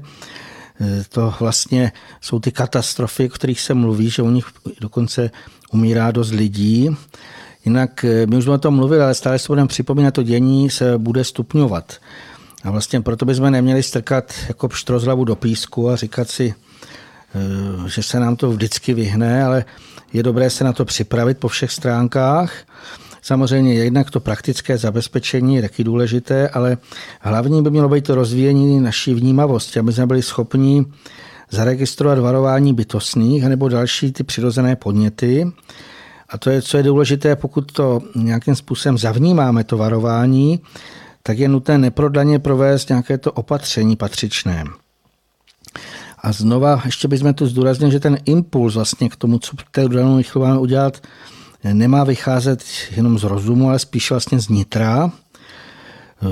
to 1.09 1.33
vlastně 1.39 1.91
jsou 2.21 2.39
ty 2.39 2.51
katastrofy, 2.51 3.25
o 3.25 3.29
kterých 3.29 3.61
se 3.61 3.73
mluví, 3.73 4.09
že 4.09 4.21
u 4.21 4.29
nich 4.29 4.45
dokonce 4.81 5.31
umírá 5.71 6.11
dost 6.11 6.31
lidí. 6.31 6.89
Jinak 7.65 8.05
my 8.25 8.37
už 8.37 8.43
jsme 8.43 8.53
o 8.53 8.57
tom 8.57 8.75
mluvili, 8.75 9.03
ale 9.03 9.13
stále 9.13 9.39
se 9.39 9.47
budeme 9.47 9.67
připomínat, 9.67 10.13
to 10.13 10.23
dění 10.23 10.69
se 10.69 10.97
bude 10.97 11.23
stupňovat. 11.23 11.93
A 12.63 12.71
vlastně 12.71 13.01
proto 13.01 13.25
bychom 13.25 13.51
neměli 13.51 13.83
strkat 13.83 14.33
jako 14.47 14.67
pštrozlavu 14.67 15.23
do 15.23 15.35
písku 15.35 15.89
a 15.89 15.95
říkat 15.95 16.29
si, 16.29 16.53
že 17.87 18.03
se 18.03 18.19
nám 18.19 18.35
to 18.35 18.51
vždycky 18.51 18.93
vyhne, 18.93 19.43
ale 19.43 19.65
je 20.13 20.23
dobré 20.23 20.49
se 20.49 20.63
na 20.63 20.73
to 20.73 20.85
připravit 20.85 21.37
po 21.37 21.47
všech 21.47 21.71
stránkách 21.71 22.53
Samozřejmě 23.29 23.73
jednak 23.73 24.11
to 24.11 24.19
praktické 24.19 24.77
zabezpečení 24.77 25.55
je 25.55 25.61
taky 25.61 25.83
důležité, 25.83 26.49
ale 26.49 26.77
hlavní 27.21 27.63
by 27.63 27.71
mělo 27.71 27.89
být 27.89 28.05
to 28.05 28.15
rozvíjení 28.15 28.79
naší 28.79 29.13
vnímavosti, 29.13 29.79
aby 29.79 29.93
jsme 29.93 30.07
byli 30.07 30.21
schopni 30.21 30.85
zaregistrovat 31.51 32.19
varování 32.19 32.73
bytostných 32.73 33.43
nebo 33.43 33.69
další 33.69 34.11
ty 34.11 34.23
přirozené 34.23 34.75
podněty. 34.75 35.51
A 36.29 36.37
to 36.37 36.49
je, 36.49 36.61
co 36.61 36.77
je 36.77 36.83
důležité, 36.83 37.35
pokud 37.35 37.71
to 37.71 38.01
nějakým 38.15 38.55
způsobem 38.55 38.97
zavnímáme, 38.97 39.63
to 39.63 39.77
varování, 39.77 40.59
tak 41.23 41.39
je 41.39 41.47
nutné 41.47 41.77
neprodleně 41.77 42.39
provést 42.39 42.89
nějaké 42.89 43.17
to 43.17 43.31
opatření 43.31 43.95
patřičné. 43.95 44.63
A 46.19 46.31
znova 46.31 46.81
ještě 46.85 47.07
bychom 47.07 47.33
tu 47.33 47.47
zdůraznili, 47.47 47.91
že 47.91 47.99
ten 47.99 48.17
impuls 48.25 48.75
vlastně 48.75 49.09
k 49.09 49.15
tomu, 49.15 49.39
co 49.39 49.51
té 49.71 49.89
danou 49.89 50.21
udělat, 50.59 51.01
nemá 51.63 52.03
vycházet 52.03 52.63
jenom 52.95 53.19
z 53.19 53.23
rozumu, 53.23 53.69
ale 53.69 53.79
spíš 53.79 54.09
vlastně 54.09 54.39
z 54.39 54.49
nitra. 54.49 55.11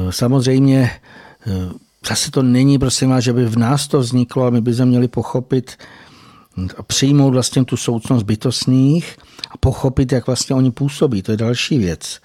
Samozřejmě 0.09 0.91
zase 2.07 2.32
to 2.32 2.43
není, 2.43 2.80
prosím 2.80 3.09
vás, 3.09 3.23
že 3.23 3.34
by 3.34 3.45
v 3.45 3.57
nás 3.57 3.88
to 3.88 3.99
vzniklo 3.99 4.45
a 4.45 4.49
my 4.49 4.61
bychom 4.61 4.86
měli 4.86 5.07
pochopit 5.07 5.78
a 6.78 6.84
přijmout 6.84 7.32
vlastně 7.32 7.65
tu 7.65 7.78
soucnost 7.78 8.25
bytostných 8.25 9.17
a 9.51 9.57
pochopit, 9.57 10.11
jak 10.11 10.28
vlastně 10.28 10.55
oni 10.55 10.71
působí. 10.71 11.21
To 11.21 11.32
je 11.32 11.38
další 11.38 11.78
věc. 11.78 12.19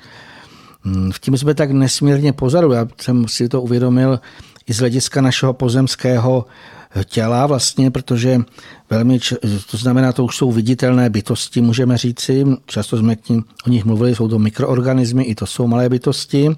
V 1.13 1.19
tím 1.21 1.39
jsme 1.39 1.55
tak 1.55 1.71
nesmírně 1.71 2.33
pozadu. 2.33 2.73
Já 2.73 2.89
jsem 3.01 3.29
si 3.29 3.49
to 3.49 3.63
uvědomil 3.63 4.21
i 4.67 4.73
z 4.73 4.79
hlediska 4.79 5.21
našeho 5.21 5.53
pozemského 5.53 6.47
těla 7.05 7.47
vlastně, 7.47 7.91
protože 7.91 8.41
velmi, 8.91 9.19
to 9.71 9.77
znamená, 9.77 10.13
to 10.13 10.25
už 10.25 10.37
jsou 10.37 10.53
viditelné 10.53 11.11
bytosti, 11.11 11.61
můžeme 11.61 11.99
říci, 11.99 12.45
často 12.67 12.99
jsme 12.99 13.17
k 13.17 13.29
ním, 13.29 13.45
o 13.67 13.71
nich 13.71 13.85
mluvili, 13.85 14.15
jsou 14.15 14.29
to 14.29 14.39
mikroorganismy, 14.39 15.25
i 15.25 15.35
to 15.35 15.47
jsou 15.47 15.67
malé 15.67 15.89
bytosti. 15.89 16.51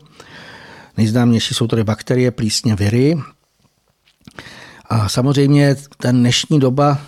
Nejznámější 0.96 1.54
jsou 1.54 1.66
tady 1.66 1.84
bakterie, 1.84 2.30
plísně, 2.30 2.74
viry. 2.74 3.18
A 4.86 5.08
samozřejmě 5.08 5.76
ta 5.96 6.10
dnešní 6.10 6.60
doba 6.60 6.98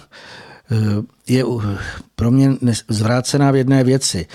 eh, 0.70 0.76
je 1.28 1.44
pro 2.16 2.30
mě 2.30 2.50
zvrácená 2.88 3.50
v 3.50 3.56
jedné 3.56 3.84
věci. 3.84 4.26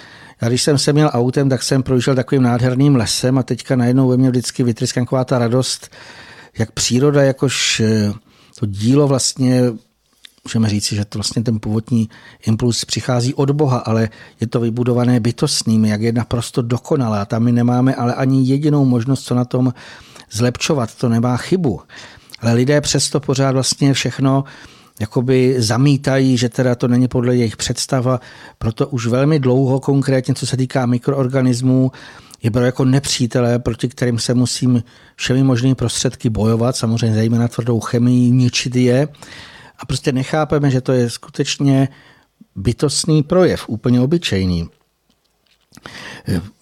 Já 0.42 0.48
když 0.48 0.64
jsem 0.64 0.78
se 0.78 0.94
měl 0.94 1.10
autem, 1.14 1.50
tak 1.50 1.64
jsem 1.64 1.84
projížděl 1.84 2.16
takovým 2.16 2.44
nádherným 2.44 2.96
lesem 2.96 3.38
a 3.38 3.44
teďka 3.44 3.76
najednou 3.76 4.08
ve 4.08 4.18
mně 4.18 4.30
vždycky 4.30 4.64
vytryskám 4.64 5.06
taková 5.06 5.26
ta 5.26 5.39
radost, 5.39 5.89
jak 6.58 6.72
příroda, 6.72 7.24
jakož 7.24 7.80
eh, 7.80 8.14
to 8.60 8.66
dílo 8.66 9.08
vlastně 9.08 9.64
můžeme 10.43 10.70
říci, 10.70 10.95
že 10.95 11.06
to 11.06 11.20
vlastně 11.20 11.43
ten 11.43 11.60
původní 11.60 12.10
impuls 12.47 12.86
přichází 12.86 13.34
od 13.34 13.52
Boha, 13.52 13.78
ale 13.78 14.10
je 14.39 14.47
to 14.47 14.60
vybudované 14.60 15.20
bytostnými, 15.20 15.89
jak 15.89 16.02
je 16.02 16.12
naprosto 16.12 16.62
dokonalá. 16.62 17.26
Tam 17.26 17.43
my 17.43 17.52
nemáme 17.52 17.95
ale 17.95 18.14
ani 18.14 18.47
jedinou 18.47 18.86
možnost, 18.86 19.24
co 19.24 19.36
na 19.36 19.45
tom 19.45 19.74
zlepšovat. 20.32 20.95
To 20.95 21.10
nemá 21.10 21.38
chybu. 21.38 21.82
Ale 22.39 22.54
lidé 22.54 22.82
přesto 22.82 23.20
pořád 23.20 23.52
vlastně 23.52 23.93
všechno 23.93 24.43
jakoby 24.99 25.56
zamítají, 25.58 26.38
že 26.38 26.49
teda 26.49 26.76
to 26.76 26.88
není 26.88 27.08
podle 27.08 27.36
jejich 27.36 27.58
představa. 27.58 28.20
Proto 28.58 28.88
už 28.88 29.08
velmi 29.08 29.39
dlouho, 29.39 29.80
konkrétně 29.80 30.34
co 30.34 30.47
se 30.47 30.58
týká 30.58 30.86
mikroorganismů, 30.86 31.91
je 32.44 32.50
bylo 32.50 32.66
jako 32.66 32.86
nepřítelé, 32.86 33.60
proti 33.60 33.88
kterým 33.88 34.20
se 34.20 34.34
musím 34.34 34.84
všemi 35.16 35.44
možnými 35.44 35.76
prostředky 35.76 36.30
bojovat, 36.30 36.76
samozřejmě 36.76 37.16
zejména 37.16 37.48
tvrdou 37.48 37.80
chemii, 37.80 38.32
ničit 38.32 38.76
je. 38.76 39.08
A 39.80 39.86
prostě 39.86 40.12
nechápeme, 40.12 40.72
že 40.72 40.82
to 40.82 40.92
je 40.92 41.10
skutečně 41.10 41.89
bytostný 42.56 43.24
projev, 43.24 43.70
úplně 43.70 44.02
obyčejný. 44.02 44.70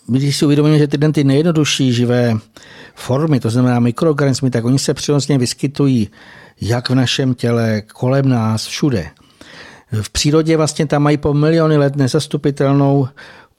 Když 0.08 0.38
si 0.38 0.46
uvědomíme, 0.46 0.78
že 0.78 0.88
tyhle 0.88 1.12
ty 1.12 1.24
nejjednodušší 1.24 1.94
živé 1.94 2.38
formy, 2.96 3.40
to 3.40 3.50
znamená 3.50 3.80
mikroorganismy, 3.80 4.50
tak 4.50 4.66
oni 4.66 4.80
se 4.80 4.94
přirozeně 4.94 5.40
vyskytují 5.40 6.10
jak 6.62 6.90
v 6.90 6.96
našem 6.96 7.34
těle, 7.34 7.82
kolem 7.82 8.30
nás, 8.30 8.68
všude. 8.68 9.10
V 10.02 10.10
přírodě 10.10 10.58
vlastně 10.58 10.86
tam 10.86 11.04
mají 11.04 11.18
po 11.18 11.34
miliony 11.34 11.78
let 11.78 11.96
nezastupitelnou 11.96 13.08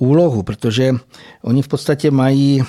úlohu, 0.00 0.42
protože 0.42 0.94
oni 1.42 1.62
v 1.62 1.68
podstatě 1.68 2.10
mají 2.10 2.60
e, 2.60 2.64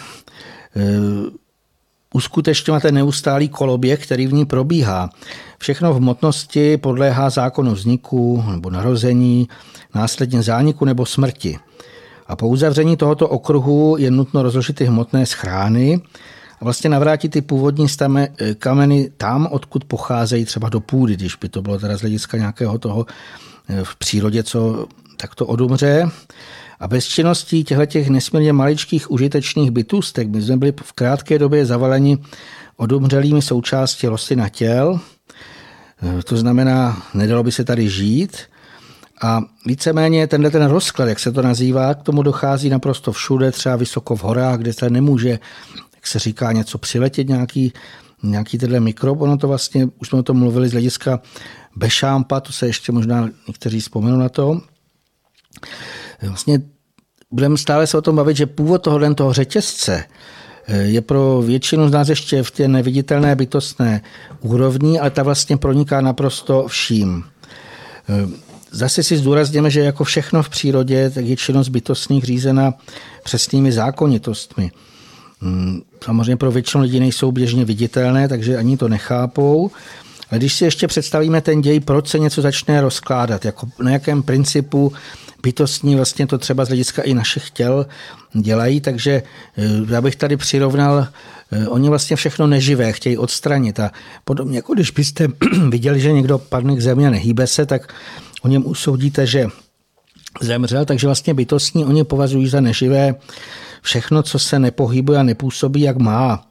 uskutečňovat 2.13 2.82
ten 2.82 2.95
neustálý 2.95 3.49
koloběh, 3.49 4.03
který 4.03 4.27
v 4.27 4.34
ní 4.34 4.45
probíhá. 4.45 5.09
Všechno 5.57 5.93
v 5.93 5.97
hmotnosti 5.97 6.77
podléhá 6.77 7.29
zákonu 7.29 7.71
vzniku 7.71 8.43
nebo 8.51 8.69
narození, 8.69 9.47
následně 9.95 10.43
zániku 10.43 10.86
nebo 10.86 11.05
smrti. 11.05 11.59
A 12.27 12.36
po 12.36 12.47
uzavření 12.47 12.97
tohoto 12.97 13.27
okruhu 13.27 13.95
je 13.99 14.11
nutno 14.11 14.43
rozložit 14.43 14.75
ty 14.75 14.86
hmotné 14.86 15.25
schrány 15.25 16.01
a 16.61 16.63
vlastně 16.63 16.89
navrátit 16.89 17.32
ty 17.32 17.41
původní 17.41 17.89
stame, 17.89 18.27
kameny 18.57 19.11
tam, 19.17 19.47
odkud 19.51 19.86
pocházejí 19.86 20.45
třeba 20.45 20.69
do 20.69 20.79
půdy, 20.79 21.15
když 21.15 21.36
by 21.36 21.49
to 21.49 21.61
bylo 21.61 21.79
teda 21.79 21.97
z 21.97 22.01
hlediska 22.01 22.38
nějakého 22.38 22.79
toho 22.79 23.05
eh, 23.69 23.84
v 23.84 23.95
přírodě, 23.95 24.43
co 24.43 24.88
takto 25.17 25.45
odumře. 25.45 26.09
A 26.82 26.88
bez 26.88 27.05
činností 27.05 27.63
těchto 27.63 28.11
nesmírně 28.11 28.53
maličkých 28.53 29.11
užitečných 29.11 29.71
bytůstek 29.71 30.27
my 30.27 30.41
jsme 30.41 30.57
byli 30.57 30.73
v 30.84 30.93
krátké 30.93 31.39
době 31.39 31.65
zavaleni 31.65 32.17
odumřelými 32.77 33.41
součástí 33.41 34.07
rostlin 34.07 34.41
a 34.41 34.49
těl. 34.49 34.99
Eh, 36.03 36.23
to 36.23 36.38
znamená, 36.38 37.03
nedalo 37.13 37.43
by 37.43 37.51
se 37.51 37.63
tady 37.63 37.89
žít. 37.89 38.38
A 39.21 39.41
víceméně 39.65 40.27
tenhle 40.27 40.51
ten 40.51 40.65
rozklad, 40.65 41.09
jak 41.09 41.19
se 41.19 41.32
to 41.32 41.41
nazývá, 41.41 41.93
k 41.93 42.03
tomu 42.03 42.23
dochází 42.23 42.69
naprosto 42.69 43.11
všude, 43.11 43.51
třeba 43.51 43.75
vysoko 43.75 44.15
v 44.15 44.23
horách, 44.23 44.59
kde 44.59 44.73
se 44.73 44.89
nemůže, 44.89 45.39
jak 45.95 46.07
se 46.07 46.19
říká, 46.19 46.51
něco 46.51 46.77
přiletět, 46.77 47.29
nějaký, 47.29 47.73
nějaký 48.23 48.57
tenhle 48.57 48.79
mikrob. 48.79 49.21
Ono 49.21 49.38
to 49.38 49.47
vlastně, 49.47 49.88
už 49.99 50.07
jsme 50.07 50.19
o 50.19 50.23
tom 50.23 50.38
mluvili 50.38 50.69
z 50.69 50.71
hlediska 50.71 51.21
Bešámpa, 51.75 52.39
to 52.39 52.51
se 52.51 52.67
ještě 52.67 52.91
možná 52.91 53.29
někteří 53.47 53.79
vzpomenou 53.79 54.17
na 54.17 54.29
to. 54.29 54.61
Vlastně 56.22 56.61
budeme 57.32 57.57
stále 57.57 57.88
se 57.88 57.97
o 57.97 58.01
tom 58.01 58.15
bavit, 58.15 58.38
že 58.38 58.45
původ 58.45 58.82
toho, 58.82 59.15
toho 59.15 59.34
řetězce 59.34 60.03
eh, 60.67 60.78
je 60.78 61.01
pro 61.01 61.41
většinu 61.41 61.89
z 61.89 61.91
nás 61.91 62.09
ještě 62.09 62.43
v 62.43 62.51
té 62.51 62.67
neviditelné 62.67 63.36
bytostné 63.36 64.01
úrovni, 64.41 64.99
ale 64.99 65.09
ta 65.09 65.24
vlastně 65.24 65.57
proniká 65.57 66.01
naprosto 66.01 66.67
vším. 66.67 67.24
Eh, 68.09 68.51
Zase 68.74 69.03
si 69.03 69.17
zdůrazněme, 69.17 69.69
že 69.69 69.80
jako 69.80 70.03
všechno 70.03 70.43
v 70.43 70.49
přírodě, 70.49 71.09
tak 71.09 71.26
je 71.26 71.36
činnost 71.36 71.69
bytostných 71.69 72.24
řízena 72.24 72.74
přesnými 73.24 73.72
zákonitostmi. 73.72 74.72
Hmm, 75.41 75.82
samozřejmě 76.03 76.38
pro 76.38 76.51
většinu 76.51 76.84
lidí 76.84 76.99
nejsou 76.99 77.32
běžně 77.32 77.65
viditelné, 77.65 78.28
takže 78.28 78.57
ani 78.57 78.78
to 78.78 78.88
nechápou. 78.88 79.72
Ale 80.32 80.39
když 80.39 80.53
si 80.53 80.65
ještě 80.65 80.88
představíme 80.88 81.41
ten 81.41 81.61
děj, 81.61 81.80
proč 81.80 82.07
se 82.07 82.19
něco 82.19 82.41
začne 82.41 82.82
rozkládat, 82.82 83.45
jako 83.45 83.67
na 83.84 83.91
jakém 83.91 84.24
principu 84.24 84.93
bytostní 85.44 85.96
vlastně 85.96 86.28
to 86.28 86.38
třeba 86.38 86.66
z 86.66 86.68
hlediska 86.68 87.02
i 87.02 87.14
našich 87.14 87.50
těl 87.50 87.86
dělají, 88.34 88.82
takže 88.82 89.24
eh, 89.58 89.64
já 89.94 90.02
bych 90.02 90.16
tady 90.16 90.38
přirovnal, 90.38 91.08
eh, 91.52 91.68
oni 91.68 91.89
vlastně 91.89 92.16
všechno 92.16 92.48
neživé 92.48 92.94
chtějí 92.94 93.18
odstranit 93.18 93.80
a 93.80 93.92
podobně, 94.24 94.58
jako 94.58 94.74
když 94.74 94.92
byste 94.92 95.28
viděli, 95.70 96.00
že 96.00 96.12
někdo 96.12 96.38
padne 96.38 96.76
k 96.76 96.82
zemi 96.82 97.08
a 97.08 97.10
nehýbe 97.10 97.48
se, 97.48 97.66
tak 97.66 97.94
o 98.42 98.48
něm 98.48 98.66
usoudíte, 98.66 99.28
že 99.28 99.48
zemřel, 100.42 100.86
takže 100.86 101.08
vlastně 101.08 101.34
bytostní 101.34 101.86
oni 101.86 102.04
považují 102.04 102.48
za 102.48 102.62
neživé 102.62 103.16
všechno, 103.82 104.24
co 104.24 104.39
se 104.39 104.60
nepohybuje 104.60 105.20
a 105.20 105.24
nepůsobí, 105.24 105.82
jak 105.82 105.98
má. 105.98 106.48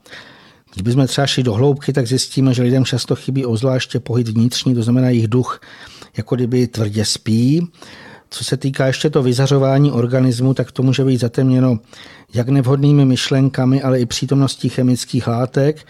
Když 0.74 0.82
bychom 0.82 1.06
třeba 1.06 1.26
šli 1.26 1.42
do 1.42 1.54
hloubky, 1.54 1.92
tak 1.92 2.06
zjistíme, 2.06 2.54
že 2.54 2.62
lidem 2.62 2.84
často 2.84 3.16
chybí 3.16 3.46
ozvláště 3.46 4.00
pohyb 4.00 4.28
vnitřní, 4.28 4.74
to 4.74 4.82
znamená 4.82 5.08
jejich 5.08 5.28
duch 5.28 5.60
jako 6.16 6.34
kdyby 6.34 6.66
tvrdě 6.66 7.04
spí. 7.04 7.68
Co 8.30 8.44
se 8.44 8.56
týká 8.56 8.86
ještě 8.86 9.10
to 9.10 9.22
vyzařování 9.22 9.92
organismu, 9.92 10.54
tak 10.54 10.72
to 10.72 10.82
může 10.82 11.04
být 11.04 11.20
zatemněno 11.20 11.78
jak 12.34 12.48
nevhodnými 12.48 13.04
myšlenkami, 13.04 13.82
ale 13.82 14.00
i 14.00 14.06
přítomností 14.06 14.68
chemických 14.68 15.26
látek. 15.26 15.86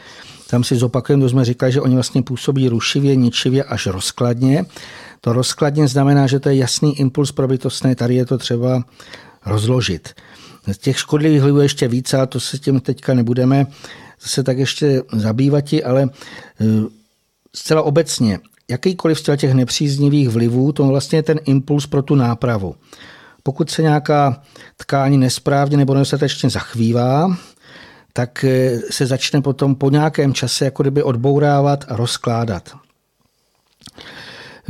Tam 0.51 0.65
si 0.65 0.77
zopakujeme, 0.77 1.29
jsme 1.29 1.45
říkali, 1.45 1.73
že 1.73 1.81
oni 1.81 1.95
vlastně 1.95 2.23
působí 2.23 2.69
rušivě, 2.69 3.17
ničivě 3.17 3.65
až 3.65 3.87
rozkladně. 3.87 4.65
To 5.21 5.33
rozkladně 5.33 5.89
znamená, 5.89 6.27
že 6.27 6.41
to 6.41 6.49
je 6.49 6.57
jasný 6.57 7.01
impuls 7.01 7.33
pro 7.33 7.49
bytostné, 7.49 7.95
tady 7.95 8.15
je 8.15 8.27
to 8.27 8.39
třeba 8.39 8.85
rozložit. 9.47 10.09
Z 10.73 10.79
těch 10.79 10.99
škodlivých 10.99 11.41
vlivů 11.41 11.61
ještě 11.61 11.89
více, 11.89 12.17
a 12.17 12.27
to 12.27 12.41
se 12.41 12.59
tím 12.59 12.81
teďka 12.81 13.15
nebudeme 13.15 13.67
zase 14.23 14.43
tak 14.43 14.59
ještě 14.59 15.03
zabývat, 15.13 15.65
ale 15.85 16.03
e, 16.03 16.09
zcela 17.55 17.83
obecně, 17.83 18.39
jakýkoliv 18.71 19.19
z 19.19 19.37
těch 19.37 19.55
nepříznivých 19.55 20.29
vlivů, 20.29 20.73
to 20.73 20.85
vlastně 20.85 21.19
je 21.19 21.23
ten 21.23 21.41
impuls 21.45 21.87
pro 21.87 22.03
tu 22.03 22.15
nápravu. 22.15 22.75
Pokud 23.43 23.71
se 23.71 23.83
nějaká 23.83 24.43
tkání 24.77 25.19
nesprávně 25.19 25.77
nebo 25.77 25.95
nedostatečně 25.95 26.51
zachvívá, 26.51 27.37
tak 28.13 28.45
e, 28.45 28.79
se 28.91 29.07
začne 29.07 29.41
potom 29.41 29.75
po 29.75 29.91
nějakém 29.91 30.35
čase 30.35 30.65
jako 30.65 30.83
kdyby 30.83 31.03
odbourávat 31.03 31.85
a 31.89 31.97
rozkládat 31.97 32.71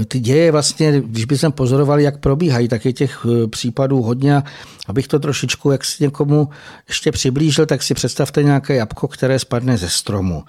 ty 0.08 0.20
děje 0.20 0.52
vlastně, 0.52 1.00
když 1.00 1.24
bychom 1.24 1.52
pozorovali, 1.52 2.02
jak 2.02 2.18
probíhají, 2.18 2.68
tak 2.68 2.84
je 2.84 2.92
těch 2.92 3.26
eh, 3.26 3.46
případů 3.46 4.02
hodně. 4.02 4.42
Abych 4.86 5.08
to 5.08 5.18
trošičku, 5.18 5.70
jak 5.70 5.84
si 5.84 6.04
někomu 6.04 6.48
ještě 6.88 7.12
přiblížil, 7.12 7.66
tak 7.66 7.82
si 7.82 7.94
představte 7.94 8.42
nějaké 8.42 8.74
jabko, 8.74 9.08
které 9.08 9.38
spadne 9.38 9.76
ze 9.76 9.88
stromu. 9.88 10.44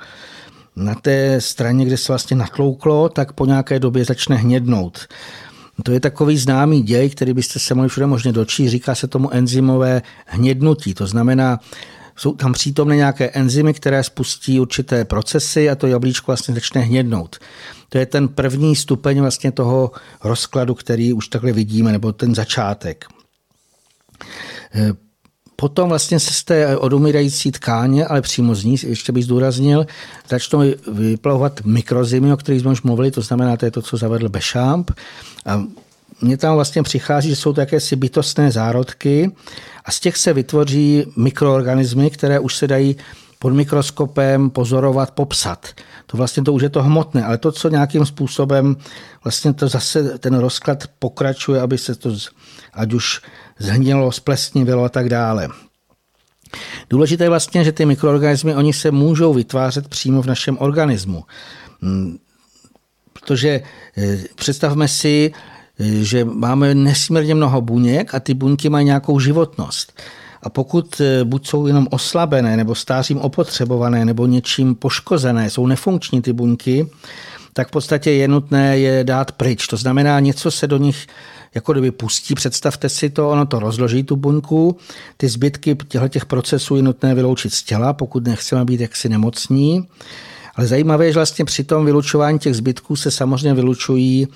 Na 0.75 0.95
té 0.95 1.41
straně, 1.41 1.85
kde 1.85 1.97
se 1.97 2.11
vlastně 2.11 2.37
natlouklo, 2.37 3.09
tak 3.09 3.33
po 3.33 3.45
nějaké 3.45 3.79
době 3.79 4.05
začne 4.05 4.35
hnědnout. 4.35 5.07
To 5.83 5.91
je 5.91 5.99
takový 5.99 6.37
známý 6.37 6.81
děj, 6.81 7.09
který 7.09 7.33
byste 7.33 7.59
se 7.59 7.75
mohli 7.75 7.89
všude 7.89 8.05
možně 8.05 8.31
dočít. 8.31 8.69
Říká 8.69 8.95
se 8.95 9.07
tomu 9.07 9.33
enzymové 9.33 10.01
hnědnutí. 10.25 10.93
To 10.93 11.07
znamená, 11.07 11.59
jsou 12.15 12.33
tam 12.33 12.53
přítomné 12.53 12.95
nějaké 12.95 13.29
enzymy, 13.29 13.73
které 13.73 14.03
spustí 14.03 14.59
určité 14.59 15.05
procesy 15.05 15.69
a 15.69 15.75
to 15.75 15.87
jablíčko 15.87 16.31
vlastně 16.31 16.53
začne 16.53 16.81
hnědnout. 16.81 17.39
To 17.89 17.97
je 17.97 18.05
ten 18.05 18.27
první 18.27 18.75
stupeň 18.75 19.19
vlastně 19.19 19.51
toho 19.51 19.91
rozkladu, 20.23 20.75
který 20.75 21.13
už 21.13 21.27
takhle 21.27 21.51
vidíme, 21.51 21.91
nebo 21.91 22.11
ten 22.11 22.35
začátek. 22.35 23.05
Potom 25.61 25.89
vlastně 25.89 26.19
se 26.19 26.33
z 26.33 26.43
té 26.43 26.77
odumírající 26.77 27.51
tkáně, 27.51 28.05
ale 28.05 28.21
přímo 28.21 28.55
z 28.55 28.63
ní, 28.63 28.75
ještě 28.83 29.11
bych 29.11 29.23
zdůraznil, 29.23 29.85
začnou 30.29 30.61
vyplavovat 30.91 31.61
mikrozimy, 31.65 32.33
o 32.33 32.37
kterých 32.37 32.61
jsme 32.61 32.71
už 32.71 32.81
mluvili, 32.81 33.11
to 33.11 33.21
znamená, 33.21 33.57
to 33.57 33.65
je 33.65 33.71
to, 33.71 33.81
co 33.81 33.97
zavedl 33.97 34.29
Bechamp. 34.29 34.91
A 35.45 35.63
mně 36.21 36.37
tam 36.37 36.55
vlastně 36.55 36.83
přichází, 36.83 37.29
že 37.29 37.35
jsou 37.35 37.53
to 37.53 37.59
jakési 37.59 37.95
bytostné 37.95 38.51
zárodky 38.51 39.31
a 39.85 39.91
z 39.91 39.99
těch 39.99 40.17
se 40.17 40.33
vytvoří 40.33 41.05
mikroorganismy, 41.15 42.09
které 42.09 42.39
už 42.39 42.55
se 42.55 42.67
dají 42.67 42.95
pod 43.39 43.53
mikroskopem 43.53 44.49
pozorovat, 44.49 45.11
popsat. 45.11 45.67
To 46.07 46.17
vlastně 46.17 46.43
to 46.43 46.53
už 46.53 46.61
je 46.61 46.69
to 46.69 46.83
hmotné, 46.83 47.25
ale 47.25 47.37
to, 47.37 47.51
co 47.51 47.69
nějakým 47.69 48.05
způsobem 48.05 48.75
vlastně 49.23 49.53
to 49.53 49.67
zase 49.67 50.17
ten 50.17 50.33
rozklad 50.33 50.83
pokračuje, 50.99 51.61
aby 51.61 51.77
se 51.77 51.95
to 51.95 52.15
ať 52.73 52.93
už 52.93 53.21
zhnilo, 53.61 54.11
splesnivilo 54.11 54.83
a 54.83 54.89
tak 54.89 55.09
dále. 55.09 55.47
Důležité 56.89 57.23
je 57.23 57.29
vlastně, 57.29 57.63
že 57.63 57.71
ty 57.71 57.85
mikroorganismy, 57.85 58.55
oni 58.55 58.73
se 58.73 58.91
můžou 58.91 59.33
vytvářet 59.33 59.87
přímo 59.87 60.21
v 60.21 60.25
našem 60.25 60.57
organismu. 60.59 61.23
Hmm, 61.81 62.17
protože 63.13 63.61
eh, 63.97 64.17
představme 64.35 64.87
si, 64.87 65.31
eh, 65.79 65.83
že 65.85 66.25
máme 66.25 66.75
nesmírně 66.75 67.35
mnoho 67.35 67.61
buněk 67.61 68.15
a 68.15 68.19
ty 68.19 68.33
buňky 68.33 68.69
mají 68.69 68.85
nějakou 68.85 69.19
životnost. 69.19 70.01
A 70.43 70.49
pokud 70.49 71.01
eh, 71.01 71.23
buď 71.23 71.47
jsou 71.47 71.67
jenom 71.67 71.87
oslabené, 71.91 72.57
nebo 72.57 72.75
stářím 72.75 73.17
opotřebované, 73.17 74.05
nebo 74.05 74.25
něčím 74.25 74.75
poškozené, 74.75 75.49
jsou 75.49 75.67
nefunkční 75.67 76.21
ty 76.21 76.33
buňky, 76.33 76.87
tak 77.53 77.67
v 77.67 77.71
podstatě 77.71 78.11
je 78.11 78.27
nutné 78.27 78.79
je 78.79 79.03
dát 79.03 79.31
pryč. 79.31 79.67
To 79.67 79.77
znamená, 79.77 80.19
něco 80.19 80.51
se 80.51 80.67
do 80.67 80.77
nich 80.77 81.07
jako 81.55 81.71
kdyby 81.71 81.91
pustí, 81.91 82.35
představte 82.35 82.89
si 82.89 83.09
to, 83.09 83.29
ono 83.29 83.45
to 83.45 83.59
rozloží 83.59 84.03
tu 84.03 84.15
buňku, 84.15 84.77
ty 85.17 85.29
zbytky 85.29 85.77
těchto 86.09 86.27
procesů 86.27 86.75
je 86.75 86.81
nutné 86.81 87.15
vyloučit 87.15 87.53
z 87.53 87.63
těla, 87.63 87.93
pokud 87.93 88.27
nechceme 88.27 88.65
být 88.65 88.81
jaksi 88.81 89.09
nemocní. 89.09 89.87
Ale 90.55 90.67
zajímavé 90.67 91.05
je, 91.05 91.11
že 91.11 91.19
vlastně 91.19 91.45
při 91.45 91.63
tom 91.63 91.85
vylučování 91.85 92.39
těch 92.39 92.55
zbytků 92.55 92.95
se 92.95 93.11
samozřejmě 93.11 93.53
vylučují 93.53 94.27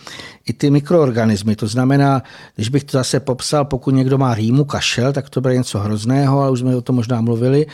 i 0.46 0.54
ty 0.54 0.70
mikroorganismy. 0.70 1.56
To 1.56 1.68
znamená, 1.68 2.24
když 2.56 2.70
bych 2.70 2.84
to 2.84 2.98
zase 2.98 3.20
popsal, 3.20 3.66
pokud 3.66 3.92
někdo 3.92 4.18
má 4.18 4.36
rýmu, 4.36 4.66
kašel, 4.66 5.14
tak 5.14 5.30
to 5.30 5.42
bude 5.42 5.58
něco 5.58 5.80
hrozného, 5.80 6.42
ale 6.42 6.52
už 6.52 6.60
jsme 6.60 6.76
o 6.76 6.82
tom 6.82 6.96
možná 6.96 7.22
mluvili, 7.22 7.66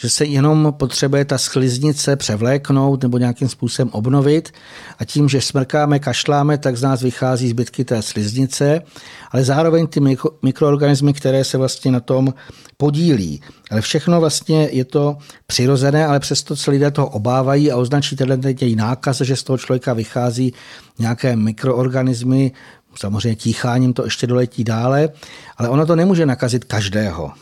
že 0.00 0.10
se 0.10 0.24
jenom 0.24 0.74
potřebuje 0.76 1.24
ta 1.24 1.38
skliznice 1.38 2.16
převléknout 2.16 3.02
nebo 3.02 3.18
nějakým 3.18 3.48
způsobem 3.48 3.90
obnovit 3.92 4.52
a 4.98 5.04
tím, 5.04 5.28
že 5.28 5.40
smrkáme, 5.40 5.98
kašláme, 5.98 6.58
tak 6.58 6.76
z 6.76 6.82
nás 6.82 7.02
vychází 7.02 7.48
zbytky 7.48 7.84
té 7.84 8.02
sliznice, 8.02 8.82
ale 9.30 9.44
zároveň 9.44 9.86
ty 9.86 10.00
mikro, 10.00 10.30
mikroorganismy, 10.42 11.12
které 11.12 11.44
se 11.44 11.58
vlastně 11.58 11.92
na 11.92 12.00
tom 12.00 12.34
podílí. 12.76 13.40
Ale 13.70 13.80
všechno 13.80 14.20
vlastně 14.20 14.68
je 14.72 14.84
to 14.84 15.16
přirozené, 15.46 16.06
ale 16.06 16.20
přesto 16.20 16.56
se 16.56 16.70
lidé 16.70 16.90
toho 16.90 17.08
obávají 17.08 17.72
a 17.72 17.76
označí 17.76 18.16
tenhle 18.16 18.38
její 18.60 18.76
nákaz, 18.76 19.20
že 19.20 19.36
z 19.36 19.42
toho 19.42 19.58
člověka 19.58 19.92
vychází 19.92 20.54
nějaké 20.98 21.36
mikroorganismy, 21.36 22.52
samozřejmě 22.94 23.36
tícháním 23.36 23.92
to 23.92 24.04
ještě 24.04 24.26
doletí 24.26 24.64
dále, 24.64 25.08
ale 25.56 25.68
ono 25.68 25.86
to 25.86 25.96
nemůže 25.96 26.26
nakazit 26.26 26.64
každého. 26.64 27.32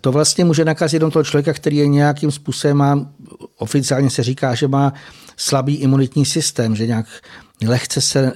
To 0.00 0.12
vlastně 0.12 0.44
může 0.44 0.64
nakazit 0.64 0.94
jenom 0.94 1.10
toho 1.10 1.24
člověka, 1.24 1.52
který 1.52 1.76
je 1.76 1.88
nějakým 1.88 2.30
způsobem 2.30 2.76
má, 2.76 3.06
oficiálně 3.58 4.10
se 4.10 4.22
říká, 4.22 4.54
že 4.54 4.68
má 4.68 4.92
slabý 5.36 5.74
imunitní 5.74 6.26
systém, 6.26 6.76
že 6.76 6.86
nějak 6.86 7.06
lehce 7.66 8.00
se 8.00 8.32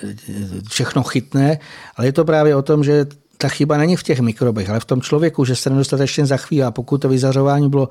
všechno 0.68 1.02
chytne, 1.02 1.58
ale 1.96 2.06
je 2.06 2.12
to 2.12 2.24
právě 2.24 2.56
o 2.56 2.62
tom, 2.62 2.84
že 2.84 3.06
ta 3.38 3.48
chyba 3.48 3.76
není 3.76 3.96
v 3.96 4.02
těch 4.02 4.20
mikrobech, 4.20 4.70
ale 4.70 4.80
v 4.80 4.84
tom 4.84 5.00
člověku, 5.00 5.44
že 5.44 5.56
se 5.56 5.70
nedostatečně 5.70 6.26
zachvíjá. 6.26 6.70
Pokud 6.70 6.98
to 6.98 7.08
vyzařování 7.08 7.70
bylo 7.70 7.88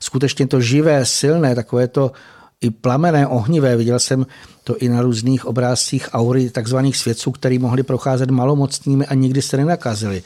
skutečně 0.00 0.46
to 0.46 0.60
živé, 0.60 1.06
silné, 1.06 1.54
takové 1.54 1.88
to 1.88 2.12
i 2.60 2.70
plamené, 2.70 3.26
ohnivé, 3.26 3.76
viděl 3.76 3.98
jsem 3.98 4.26
to 4.64 4.76
i 4.76 4.88
na 4.88 5.02
různých 5.02 5.46
obrázcích 5.46 6.08
aury 6.12 6.50
takzvaných 6.50 6.96
svědců, 6.96 7.30
který 7.30 7.58
mohli 7.58 7.82
procházet 7.82 8.30
malomocnými 8.30 9.06
a 9.06 9.14
nikdy 9.14 9.42
se 9.42 9.56
nenakazili. 9.56 10.22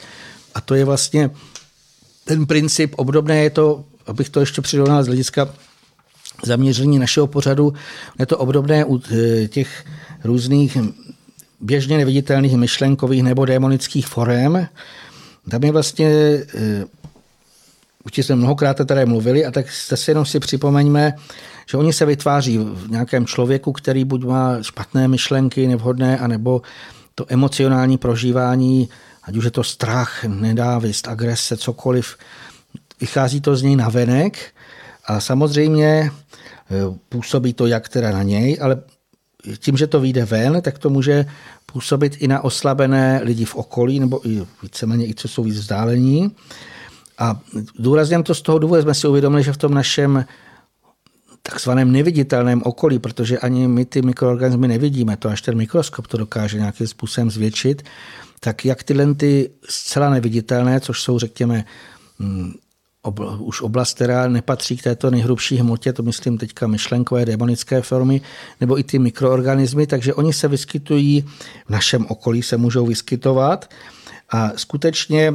A 0.55 0.61
to 0.61 0.75
je 0.75 0.85
vlastně 0.85 1.29
ten 2.27 2.45
princip 2.45 2.93
obdobné 2.97 3.43
je 3.43 3.49
to, 3.49 3.83
abych 4.07 4.29
to 4.29 4.39
ještě 4.39 4.61
přirovnal 4.61 5.03
z 5.03 5.07
hlediska 5.07 5.49
zaměření 6.43 6.99
našeho 6.99 7.27
pořadu, 7.27 7.73
je 8.19 8.25
to 8.25 8.37
obdobné 8.37 8.85
u 8.85 9.01
eh, 9.11 9.47
těch 9.47 9.85
různých 10.23 10.77
běžně 11.61 11.97
neviditelných 11.97 12.57
myšlenkových 12.57 13.23
nebo 13.23 13.45
démonických 13.45 14.07
forem. 14.07 14.67
Tam 15.49 15.63
je 15.63 15.71
vlastně, 15.71 16.07
eh, 16.07 16.85
určitě 18.05 18.23
jsme 18.23 18.35
mnohokrát 18.35 18.77
tady 18.85 19.05
mluvili, 19.05 19.45
a 19.45 19.51
tak 19.51 19.65
zase 19.89 20.11
jenom 20.11 20.25
si 20.25 20.39
připomeňme, 20.39 21.13
že 21.69 21.77
oni 21.77 21.93
se 21.93 22.05
vytváří 22.05 22.57
v 22.57 22.91
nějakém 22.91 23.25
člověku, 23.25 23.71
který 23.71 24.03
buď 24.03 24.23
má 24.23 24.61
špatné 24.61 25.07
myšlenky, 25.07 25.67
nevhodné, 25.67 26.19
anebo 26.19 26.61
to 27.15 27.25
emocionální 27.27 27.97
prožívání 27.97 28.89
ať 29.27 29.35
už 29.35 29.45
je 29.45 29.51
to 29.51 29.63
strach, 29.63 30.23
nedávist, 30.23 31.07
agrese, 31.07 31.57
cokoliv, 31.57 32.17
vychází 33.01 33.41
to 33.41 33.55
z 33.55 33.61
něj 33.61 33.75
na 33.75 33.89
venek 33.89 34.53
a 35.05 35.19
samozřejmě 35.19 35.87
e, 35.87 36.11
působí 37.09 37.53
to 37.53 37.67
jak 37.67 37.89
teda 37.89 38.11
na 38.11 38.23
něj, 38.23 38.57
ale 38.61 38.81
tím, 39.59 39.77
že 39.77 39.87
to 39.87 39.99
vyjde 39.99 40.25
ven, 40.25 40.61
tak 40.61 40.79
to 40.79 40.89
může 40.89 41.25
působit 41.65 42.15
i 42.19 42.27
na 42.27 42.43
oslabené 42.43 43.21
lidi 43.23 43.45
v 43.45 43.55
okolí, 43.55 43.99
nebo 43.99 44.27
i 44.27 44.45
víceméně 44.63 45.07
i 45.07 45.13
co 45.13 45.27
jsou 45.27 45.43
víc 45.43 45.57
vzdálení. 45.57 46.35
A 47.17 47.39
důrazně 47.79 48.23
to 48.23 48.35
z 48.35 48.41
toho 48.41 48.59
důvodu 48.59 48.81
jsme 48.81 48.93
si 48.93 49.07
uvědomili, 49.07 49.43
že 49.43 49.53
v 49.53 49.57
tom 49.57 49.73
našem 49.73 50.25
takzvaném 51.49 51.91
neviditelném 51.91 52.61
okolí, 52.65 52.99
protože 52.99 53.39
ani 53.39 53.67
my 53.67 53.85
ty 53.85 54.01
mikroorganismy 54.01 54.67
nevidíme, 54.67 55.17
to 55.17 55.29
až 55.29 55.41
ten 55.41 55.57
mikroskop 55.57 56.07
to 56.07 56.17
dokáže 56.17 56.57
nějakým 56.57 56.87
způsobem 56.87 57.31
zvětšit, 57.31 57.83
tak 58.39 58.65
jak 58.65 58.83
tyhle 58.83 59.15
ty 59.15 59.49
zcela 59.69 60.09
neviditelné, 60.09 60.79
což 60.79 61.01
jsou, 61.01 61.19
řekněme, 61.19 61.65
mm, 62.19 62.53
obl, 63.01 63.37
už 63.39 63.61
oblast, 63.61 63.95
která 63.95 64.27
nepatří 64.27 64.77
k 64.77 64.83
této 64.83 65.11
nejhrubší 65.11 65.57
hmotě, 65.57 65.93
to 65.93 66.03
myslím 66.03 66.37
teďka 66.37 66.67
myšlenkové 66.67 67.25
demonické 67.25 67.81
formy, 67.81 68.21
nebo 68.61 68.79
i 68.79 68.83
ty 68.83 68.99
mikroorganismy, 68.99 69.87
takže 69.87 70.13
oni 70.13 70.33
se 70.33 70.47
vyskytují 70.47 71.25
v 71.67 71.69
našem 71.69 72.05
okolí, 72.09 72.43
se 72.43 72.57
můžou 72.57 72.85
vyskytovat. 72.85 73.69
A 74.29 74.51
skutečně 74.55 75.33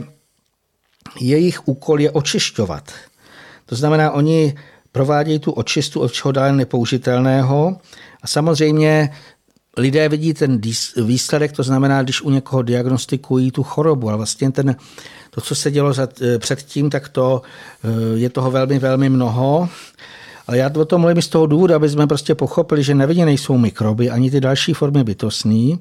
jejich 1.20 1.68
úkol 1.68 2.00
je 2.00 2.10
očišťovat. 2.10 2.92
To 3.66 3.76
znamená, 3.76 4.10
oni 4.10 4.54
provádějí 4.92 5.38
tu 5.38 5.52
očistu 5.52 6.00
od 6.00 6.12
čeho 6.12 6.32
dále 6.32 6.52
nepoužitelného 6.52 7.76
a 8.22 8.26
samozřejmě 8.26 9.10
lidé 9.76 10.08
vidí 10.08 10.34
ten 10.34 10.60
výsledek, 10.96 11.52
to 11.52 11.62
znamená, 11.62 12.02
když 12.02 12.22
u 12.22 12.30
někoho 12.30 12.62
diagnostikují 12.62 13.50
tu 13.50 13.62
chorobu, 13.62 14.08
ale 14.08 14.16
vlastně 14.16 14.50
ten, 14.50 14.76
to, 15.30 15.40
co 15.40 15.54
se 15.54 15.70
dělo 15.70 15.92
e, 16.22 16.38
předtím, 16.38 16.90
tak 16.90 17.08
to 17.08 17.42
e, 17.84 18.18
je 18.18 18.30
toho 18.30 18.50
velmi, 18.50 18.78
velmi 18.78 19.08
mnoho. 19.08 19.68
Ale 20.46 20.58
já 20.58 20.70
o 20.76 20.84
tom 20.84 21.00
mluvím 21.00 21.22
z 21.22 21.28
toho 21.28 21.46
důvodu, 21.46 21.74
aby 21.74 21.88
jsme 21.88 22.06
prostě 22.06 22.34
pochopili, 22.34 22.82
že 22.82 22.94
nevidě 22.94 23.24
nejsou 23.24 23.58
mikroby, 23.58 24.10
ani 24.10 24.30
ty 24.30 24.40
další 24.40 24.74
formy 24.74 25.04
bytostní, 25.04 25.78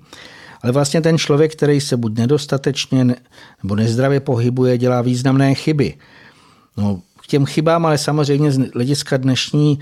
ale 0.63 0.71
vlastně 0.71 1.01
ten 1.01 1.17
člověk, 1.17 1.51
který 1.51 1.81
se 1.81 1.97
buď 1.97 2.17
nedostatečně 2.17 3.15
nebo 3.63 3.75
nezdravě 3.75 4.19
pohybuje, 4.19 4.77
dělá 4.77 5.01
významné 5.01 5.55
chyby. 5.55 5.93
No, 6.77 7.01
těm 7.31 7.45
chybám, 7.45 7.85
ale 7.85 7.97
samozřejmě 7.97 8.51
z 8.51 8.57
hlediska 8.73 9.17
dnešní 9.17 9.79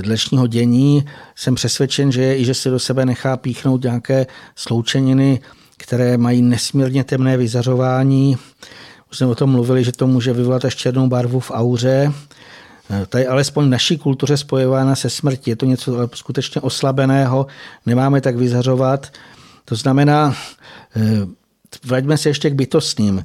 dnešního 0.00 0.46
dění 0.46 1.04
jsem 1.34 1.54
přesvědčen, 1.54 2.12
že, 2.12 2.36
i 2.36 2.44
že 2.44 2.54
se 2.54 2.70
do 2.70 2.78
sebe 2.78 3.06
nechá 3.06 3.36
píchnout 3.36 3.82
nějaké 3.82 4.26
sloučeniny, 4.56 5.40
které 5.76 6.18
mají 6.18 6.42
nesmírně 6.42 7.04
temné 7.04 7.36
vyzařování. 7.36 8.36
Už 9.10 9.18
jsme 9.18 9.26
o 9.26 9.34
tom 9.34 9.50
mluvili, 9.50 9.84
že 9.84 9.92
to 9.92 10.06
může 10.06 10.32
vyvolat 10.32 10.64
až 10.64 10.76
černou 10.76 11.08
barvu 11.08 11.40
v 11.40 11.50
auře. 11.50 12.12
To 13.08 13.18
je 13.18 13.28
alespoň 13.28 13.66
v 13.66 13.70
naší 13.70 13.98
kultuře 13.98 14.36
spojována 14.36 14.94
se 14.94 15.10
smrtí. 15.10 15.50
Je 15.50 15.56
to 15.56 15.66
něco 15.66 16.08
skutečně 16.14 16.60
oslabeného, 16.60 17.46
nemáme 17.86 18.20
tak 18.20 18.36
vyzařovat. 18.36 19.12
To 19.64 19.74
znamená, 19.74 20.34
eh, 20.96 21.00
vraťme 21.84 22.18
se 22.18 22.28
ještě 22.28 22.50
k 22.50 22.54
bytostným, 22.54 23.24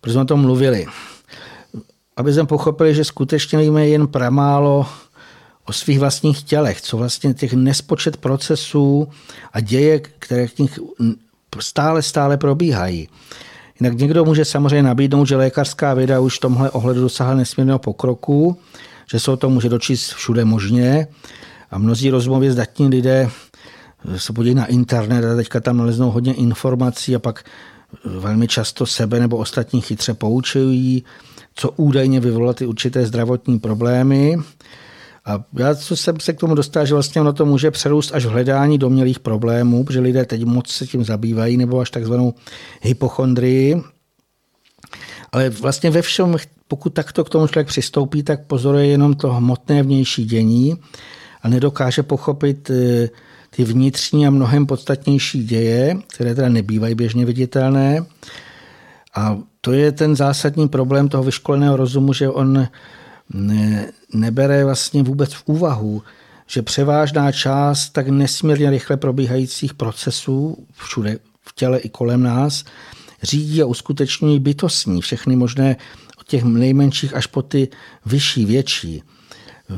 protože 0.00 0.12
jsme 0.12 0.22
o 0.22 0.24
tom 0.24 0.40
mluvili. 0.40 0.86
Aby 2.18 2.32
jsme 2.32 2.46
pochopili, 2.46 2.94
že 2.94 3.04
skutečně 3.04 3.58
víme 3.58 3.88
jen 3.88 4.06
pramálo 4.06 4.86
o 5.64 5.72
svých 5.72 5.98
vlastních 5.98 6.42
tělech, 6.42 6.80
co 6.80 6.96
vlastně 6.96 7.34
těch 7.34 7.52
nespočet 7.52 8.16
procesů 8.16 9.08
a 9.52 9.60
děje, 9.60 10.00
které 10.00 10.48
k 10.48 10.58
nich 10.58 10.78
stále, 11.58 12.02
stále 12.02 12.36
probíhají. 12.36 13.08
Jinak 13.80 13.98
někdo 13.98 14.24
může 14.24 14.44
samozřejmě 14.44 14.82
nabídnout, 14.82 15.24
že 15.24 15.36
lékařská 15.36 15.94
věda 15.94 16.20
už 16.20 16.36
v 16.36 16.40
tomhle 16.40 16.70
ohledu 16.70 17.00
dosáhla 17.00 17.34
nesmírného 17.34 17.78
pokroku, 17.78 18.58
že 19.10 19.20
se 19.20 19.30
o 19.30 19.36
tom 19.36 19.52
může 19.52 19.68
dočíst 19.68 20.14
všude 20.14 20.44
možně 20.44 21.06
a 21.70 21.78
mnozí 21.78 22.10
rozmluvě 22.10 22.52
zdatní 22.52 22.88
lidé 22.88 23.30
se 24.16 24.32
podívají 24.32 24.54
na 24.54 24.66
internet 24.66 25.32
a 25.32 25.36
teďka 25.36 25.60
tam 25.60 25.76
naleznou 25.76 26.10
hodně 26.10 26.34
informací 26.34 27.16
a 27.16 27.18
pak 27.18 27.44
velmi 28.04 28.48
často 28.48 28.86
sebe 28.86 29.20
nebo 29.20 29.36
ostatní 29.36 29.80
chytře 29.80 30.14
poučují, 30.14 31.04
co 31.60 31.70
údajně 31.70 32.20
vyvolá 32.20 32.52
ty 32.52 32.66
určité 32.66 33.06
zdravotní 33.06 33.58
problémy. 33.58 34.36
A 35.24 35.44
já 35.58 35.74
co 35.74 35.96
jsem 35.96 36.20
se 36.20 36.32
k 36.32 36.40
tomu 36.40 36.54
dostal, 36.54 36.86
že 36.86 36.94
vlastně 36.94 37.20
ono 37.20 37.32
to 37.32 37.46
může 37.46 37.70
přerůst 37.70 38.14
až 38.14 38.24
v 38.24 38.28
hledání 38.28 38.78
domělých 38.78 39.18
problémů, 39.18 39.84
protože 39.84 40.00
lidé 40.00 40.24
teď 40.24 40.44
moc 40.44 40.70
se 40.70 40.86
tím 40.86 41.04
zabývají, 41.04 41.56
nebo 41.56 41.80
až 41.80 41.90
takzvanou 41.90 42.34
hypochondrii. 42.82 43.82
Ale 45.32 45.50
vlastně 45.50 45.90
ve 45.90 46.02
všem, 46.02 46.36
pokud 46.68 46.94
takto 46.94 47.24
k 47.24 47.30
tomu 47.30 47.46
člověk 47.46 47.66
přistoupí, 47.66 48.22
tak 48.22 48.46
pozoruje 48.46 48.86
jenom 48.86 49.14
to 49.14 49.32
hmotné 49.32 49.82
vnější 49.82 50.24
dění 50.24 50.76
a 51.42 51.48
nedokáže 51.48 52.02
pochopit 52.02 52.70
eh, 52.70 53.08
ty 53.50 53.64
vnitřní 53.64 54.26
a 54.26 54.30
mnohem 54.30 54.66
podstatnější 54.66 55.44
děje, 55.44 55.96
které 56.06 56.34
teda 56.34 56.48
nebývají 56.48 56.94
běžně 56.94 57.24
viditelné. 57.24 58.04
A 59.14 59.38
to 59.68 59.72
je 59.72 59.92
ten 59.92 60.16
zásadní 60.16 60.68
problém 60.68 61.08
toho 61.08 61.24
vyškoleného 61.24 61.76
rozumu, 61.76 62.12
že 62.12 62.28
on 62.28 62.68
ne, 63.34 63.92
nebere 64.14 64.64
vlastně 64.64 65.02
vůbec 65.02 65.34
v 65.34 65.42
úvahu 65.46 66.02
že 66.50 66.62
převážná 66.62 67.32
část 67.32 67.90
tak 67.90 68.08
nesmírně 68.08 68.70
rychle 68.70 68.96
probíhajících 68.96 69.74
procesů 69.74 70.66
všude 70.72 71.18
v 71.42 71.54
těle 71.54 71.78
i 71.78 71.88
kolem 71.88 72.22
nás 72.22 72.64
řídí 73.22 73.62
a 73.62 73.66
uskutečňují 73.66 74.38
bytostní 74.38 75.00
všechny 75.00 75.36
možné 75.36 75.76
od 76.20 76.26
těch 76.26 76.44
nejmenších 76.44 77.14
až 77.14 77.26
po 77.26 77.42
ty 77.42 77.68
vyšší, 78.06 78.44
větší. 78.44 79.02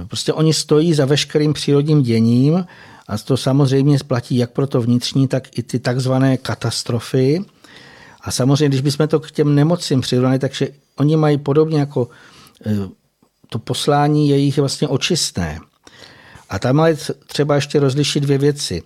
Prostě 0.09 0.32
oni 0.32 0.55
stojí 0.55 0.95
za 0.95 1.05
veškerým 1.05 1.53
přírodním 1.53 2.03
děním 2.03 2.66
a 3.09 3.18
to 3.18 3.36
samozřejmě 3.36 3.99
platí 4.07 4.36
jak 4.36 4.51
pro 4.51 4.66
to 4.66 4.80
vnitřní, 4.80 5.28
tak 5.28 5.59
i 5.59 5.62
ty 5.62 5.78
takzvané 5.78 6.36
katastrofy. 6.36 7.45
A 8.23 8.31
samozřejmě, 8.31 8.68
když 8.68 8.81
bychom 8.81 9.09
to 9.09 9.21
k 9.21 9.31
těm 9.31 9.55
nemocím 9.55 10.01
přirovnali, 10.01 10.39
takže 10.39 10.68
oni 10.97 11.16
mají 11.16 11.39
podobně 11.39 11.81
jako 11.81 12.09
e, 12.66 12.77
to 13.49 13.59
poslání 13.59 14.29
jejich 14.29 14.59
vlastně 14.59 14.89
očistné. 14.89 15.61
A 16.49 16.59
tam 16.59 16.81
ale 16.81 16.97
třeba 17.27 17.55
ještě 17.55 17.81
rozlišit 17.81 18.23
dvě 18.23 18.39
věci. 18.39 18.83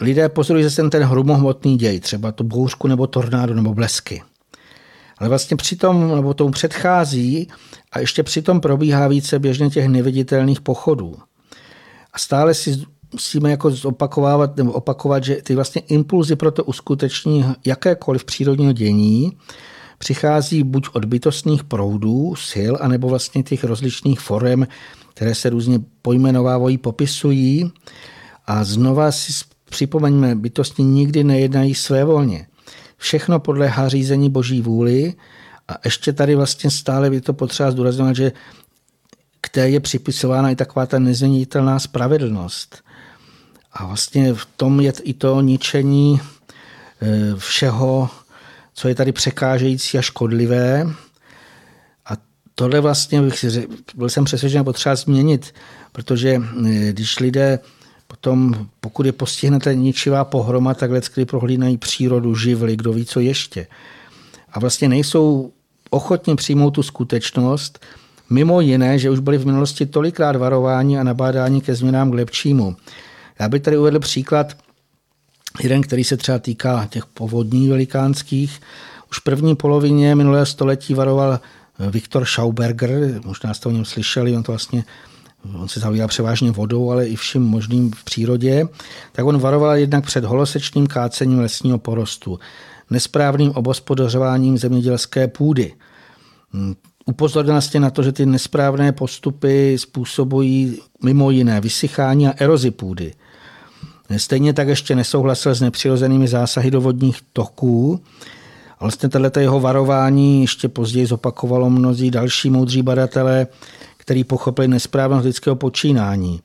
Lidé 0.00 0.28
pozorují 0.28 0.64
zase 0.64 0.88
ten 0.88 1.02
hrumohmotný 1.02 1.76
děj, 1.76 2.00
třeba 2.00 2.32
to 2.32 2.44
bouřku 2.44 2.88
nebo 2.88 3.06
tornádo 3.06 3.54
nebo 3.54 3.74
blesky. 3.74 4.22
Ale 5.18 5.28
vlastně 5.28 5.56
přitom, 5.56 6.16
nebo 6.16 6.34
tomu 6.34 6.50
předchází 6.50 7.48
a 7.92 7.98
ještě 7.98 8.22
přitom 8.22 8.60
probíhá 8.60 9.08
více 9.08 9.38
běžně 9.38 9.70
těch 9.70 9.88
neviditelných 9.88 10.60
pochodů. 10.60 11.16
A 12.12 12.18
stále 12.18 12.54
si 12.54 12.84
musíme 13.12 13.50
jako 13.50 13.70
zopakovávat, 13.70 14.56
nebo 14.56 14.72
opakovat, 14.72 15.24
že 15.24 15.36
ty 15.36 15.54
vlastně 15.54 15.82
impulzy 15.88 16.36
pro 16.36 16.50
to 16.50 16.64
uskuteční 16.64 17.44
jakékoliv 17.64 18.24
přírodního 18.24 18.72
dění 18.72 19.32
přichází 19.98 20.62
buď 20.62 20.88
od 20.92 21.04
bytostných 21.04 21.64
proudů, 21.64 22.34
sil, 22.50 22.72
anebo 22.80 23.08
vlastně 23.08 23.42
těch 23.42 23.64
rozličných 23.64 24.20
forem, 24.20 24.66
které 25.14 25.34
se 25.34 25.50
různě 25.50 25.80
pojmenovávají, 26.02 26.78
popisují. 26.78 27.72
A 28.46 28.64
znova 28.64 29.12
si 29.12 29.32
připomeňme, 29.70 30.34
bytosti 30.34 30.82
nikdy 30.82 31.24
nejednají 31.24 31.74
své 31.74 32.04
volně. 32.04 32.46
Všechno 32.96 33.40
podléhá 33.40 33.88
řízení 33.88 34.30
boží 34.30 34.60
vůli 34.60 35.14
a 35.68 35.74
ještě 35.84 36.12
tady 36.12 36.34
vlastně 36.34 36.70
stále 36.70 37.14
je 37.14 37.20
to 37.20 37.32
potřeba 37.32 37.70
zdůrazňovat, 37.70 38.16
že 38.16 38.32
k 39.40 39.48
té 39.48 39.68
je 39.68 39.80
připisována 39.80 40.50
i 40.50 40.56
taková 40.56 40.86
ta 40.86 40.98
nezměnitelná 40.98 41.78
spravedlnost. 41.78 42.82
A 43.72 43.86
vlastně 43.86 44.34
v 44.34 44.46
tom 44.56 44.80
je 44.80 44.92
i 45.02 45.14
to 45.14 45.40
ničení 45.40 46.20
e, 46.20 47.36
všeho, 47.36 48.08
co 48.74 48.88
je 48.88 48.94
tady 48.94 49.12
překážející 49.12 49.98
a 49.98 50.02
škodlivé. 50.02 50.86
A 52.06 52.12
tohle 52.54 52.80
vlastně 52.80 53.22
bych 53.22 53.38
si 53.38 53.68
byl 53.94 54.08
jsem 54.08 54.24
přesvědčen 54.24 54.64
potřeba 54.64 54.96
změnit, 54.96 55.54
protože 55.92 56.30
e, 56.30 56.92
když 56.92 57.18
lidé 57.18 57.58
potom, 58.06 58.66
pokud 58.80 59.06
je 59.06 59.12
postihnete 59.12 59.74
ničivá 59.74 60.24
pohroma, 60.24 60.74
tak 60.74 60.90
kdy 61.14 61.24
prohlínají 61.24 61.76
přírodu, 61.78 62.34
živly, 62.34 62.76
kdo 62.76 62.92
ví, 62.92 63.04
co 63.04 63.20
ještě. 63.20 63.66
A 64.52 64.60
vlastně 64.60 64.88
nejsou 64.88 65.52
ochotni 65.90 66.36
přijmout 66.36 66.70
tu 66.70 66.82
skutečnost, 66.82 67.78
mimo 68.30 68.60
jiné, 68.60 68.98
že 68.98 69.10
už 69.10 69.18
byli 69.18 69.38
v 69.38 69.46
minulosti 69.46 69.86
tolikrát 69.86 70.36
varováni 70.36 70.98
a 70.98 71.02
nabádání 71.02 71.60
ke 71.60 71.74
změnám 71.74 72.10
k 72.10 72.14
lepšímu. 72.14 72.76
Já 73.40 73.48
bych 73.48 73.62
tady 73.62 73.78
uvedl 73.78 73.98
příklad, 73.98 74.56
jeden, 75.62 75.82
který 75.82 76.04
se 76.04 76.16
třeba 76.16 76.38
týká 76.38 76.86
těch 76.90 77.06
povodní 77.06 77.68
velikánských. 77.68 78.60
Už 79.10 79.18
v 79.18 79.24
první 79.24 79.56
polovině 79.56 80.14
minulého 80.14 80.46
století 80.46 80.94
varoval 80.94 81.40
Viktor 81.90 82.24
Schauberger, 82.24 83.20
možná 83.24 83.54
jste 83.54 83.68
o 83.68 83.72
něm 83.72 83.84
slyšeli, 83.84 84.36
on 84.36 84.42
to 84.42 84.52
vlastně 84.52 84.84
on 85.54 85.68
se 85.68 85.80
zabývá 85.80 86.08
převážně 86.08 86.50
vodou, 86.50 86.90
ale 86.90 87.06
i 87.06 87.16
vším 87.16 87.42
možným 87.42 87.90
v 87.90 88.04
přírodě, 88.04 88.68
tak 89.12 89.26
on 89.26 89.38
varoval 89.38 89.76
jednak 89.76 90.04
před 90.04 90.24
holosečným 90.24 90.86
kácením 90.86 91.38
lesního 91.38 91.78
porostu, 91.78 92.38
nesprávným 92.90 93.50
obospodařováním 93.50 94.58
zemědělské 94.58 95.28
půdy. 95.28 95.74
Upozornil 97.06 97.54
vlastně 97.54 97.80
na 97.80 97.90
to, 97.90 98.02
že 98.02 98.12
ty 98.12 98.26
nesprávné 98.26 98.92
postupy 98.92 99.78
způsobují 99.78 100.78
mimo 101.04 101.30
jiné 101.30 101.60
vysychání 101.60 102.28
a 102.28 102.34
erozi 102.36 102.70
půdy. 102.70 103.14
Stejně 104.16 104.52
tak 104.52 104.68
ještě 104.68 104.94
nesouhlasil 104.94 105.54
s 105.54 105.60
nepřirozenými 105.60 106.28
zásahy 106.28 106.70
do 106.70 106.80
vodních 106.80 107.18
toků. 107.32 108.00
Vlastně 108.80 109.08
tohleto 109.08 109.40
jeho 109.40 109.60
varování 109.60 110.40
ještě 110.40 110.68
později 110.68 111.06
zopakovalo 111.06 111.70
mnozí 111.70 112.10
další 112.10 112.50
moudří 112.50 112.82
badatelé, 112.82 113.46
který 113.96 114.24
pochopili 114.24 114.68
nesprávnost 114.68 115.24
lidského 115.24 115.56
počínání. 115.56 116.40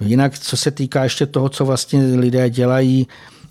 Jinak, 0.00 0.38
co 0.38 0.56
se 0.56 0.70
týká 0.70 1.04
ještě 1.04 1.26
toho, 1.26 1.48
co 1.48 1.64
vlastně 1.64 2.04
lidé 2.04 2.50
dělají, 2.50 3.06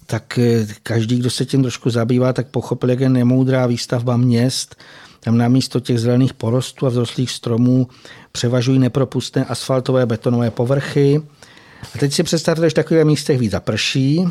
tak 0.05 0.37
eh, 0.37 0.67
každý, 0.83 1.17
kdo 1.17 1.29
se 1.29 1.45
tím 1.45 1.61
trošku 1.61 1.89
zabývá, 1.89 2.33
tak 2.33 2.47
pochopil, 2.47 2.89
jak 2.89 2.99
je 2.99 3.09
nemoudrá 3.09 3.67
výstavba 3.67 4.17
měst. 4.17 4.75
Tam 5.19 5.37
na 5.37 5.47
místo 5.47 5.79
těch 5.79 5.99
zelených 5.99 6.33
porostů 6.33 6.85
a 6.85 6.89
vzrostlých 6.89 7.31
stromů 7.31 7.87
převažují 8.31 8.79
nepropustné 8.79 9.45
asfaltové 9.45 10.05
betonové 10.05 10.51
povrchy. 10.51 11.21
A 11.95 11.97
teď 11.97 12.13
si 12.13 12.23
představte, 12.23 12.61
že 12.61 12.69
v 12.69 12.73
takových 12.73 13.05
místech 13.05 13.39
víc 13.39 13.51
zaprší, 13.51 14.25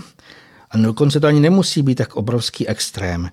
a 0.70 0.78
dokonce 0.78 1.20
to 1.20 1.26
ani 1.26 1.40
nemusí 1.40 1.82
být 1.82 1.94
tak 1.94 2.16
obrovský 2.16 2.68
extrém 2.68 3.30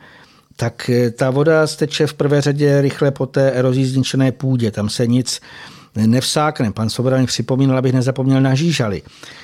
tak 0.57 0.89
eh, 0.89 1.11
ta 1.11 1.29
voda 1.29 1.67
steče 1.67 2.07
v 2.07 2.13
prvé 2.13 2.41
řadě 2.41 2.81
rychle 2.81 3.11
po 3.11 3.25
té 3.25 3.51
erozí 3.51 3.85
zničené 3.85 4.31
půdě. 4.31 4.71
Tam 4.71 4.89
se 4.89 5.07
nic 5.07 5.41
nevsákne. 5.95 6.71
Pan 6.71 6.89
mi 7.17 7.25
připomínal, 7.25 7.77
abych 7.77 7.93
nezapomněl 7.93 8.41
na 8.41 8.55
žížaly. 8.55 9.01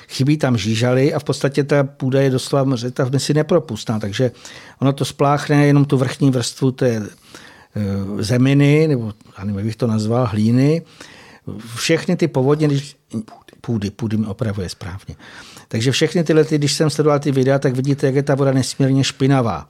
Chybí 0.08 0.36
tam 0.36 0.56
žížaly 0.56 1.14
a 1.14 1.18
v 1.18 1.24
podstatě 1.24 1.64
ta 1.64 1.84
půda 1.84 2.20
je 2.20 2.30
doslova 2.30 2.76
ta 2.92 3.10
si 3.18 3.34
nepropustná, 3.34 3.98
takže 3.98 4.30
ono 4.80 4.92
to 4.92 5.04
spláchne 5.04 5.66
jenom 5.66 5.84
tu 5.84 5.96
vrchní 5.96 6.30
vrstvu 6.30 6.70
té 6.70 6.88
eh, 6.96 7.02
zeminy, 8.22 8.88
nebo 8.88 9.12
já 9.38 9.44
nevím, 9.44 9.58
jak 9.58 9.66
bych 9.66 9.76
to 9.76 9.86
nazval, 9.86 10.26
hlíny. 10.26 10.82
Všechny 11.76 12.16
ty 12.16 12.28
povodně, 12.28 12.66
když 12.66 12.96
půdy, 13.66 13.90
půdy 13.90 14.16
mi 14.16 14.26
opravuje 14.26 14.68
správně. 14.68 15.16
Takže 15.68 15.92
všechny 15.92 16.24
tyhle, 16.24 16.44
když 16.50 16.72
jsem 16.72 16.90
sledoval 16.90 17.18
ty 17.18 17.32
videa, 17.32 17.58
tak 17.58 17.74
vidíte, 17.76 18.06
jak 18.06 18.14
je 18.14 18.22
ta 18.22 18.34
voda 18.34 18.52
nesmírně 18.52 19.04
špinavá. 19.04 19.68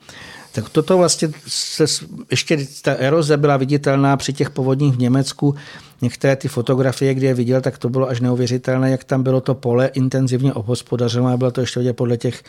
Tak 0.53 0.69
toto 0.69 0.99
vlastně 0.99 1.29
se, 1.47 1.85
ještě 2.31 2.67
ta 2.83 2.93
eroze 2.93 3.37
byla 3.37 3.57
viditelná 3.57 4.17
při 4.17 4.33
těch 4.33 4.51
povodních 4.51 4.95
v 4.95 4.99
Německu. 4.99 5.55
Některé 6.03 6.37
ty 6.37 6.49
fotografie, 6.49 7.15
kde 7.15 7.27
je 7.27 7.35
viděl, 7.35 7.61
tak 7.61 7.79
to 7.79 7.89
bylo 7.89 8.09
až 8.09 8.21
neuvěřitelné, 8.21 8.91
jak 8.91 9.05
tam 9.05 9.23
bylo 9.23 9.41
to 9.41 9.55
pole 9.55 9.87
intenzivně 9.87 10.53
obhospodařeno 10.53 11.29
a 11.29 11.37
bylo 11.37 11.51
to 11.51 11.61
ještě 11.61 11.81
vidět 11.81 11.93
podle 11.93 12.17
těch, 12.17 12.43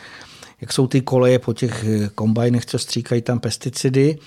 jak 0.60 0.72
jsou 0.72 0.86
ty 0.86 1.00
koleje 1.00 1.38
po 1.38 1.52
těch 1.52 1.84
eh, 1.84 2.08
kombajnech, 2.14 2.66
co 2.66 2.78
stříkají 2.78 3.22
tam 3.22 3.38
pesticidy. 3.38 4.18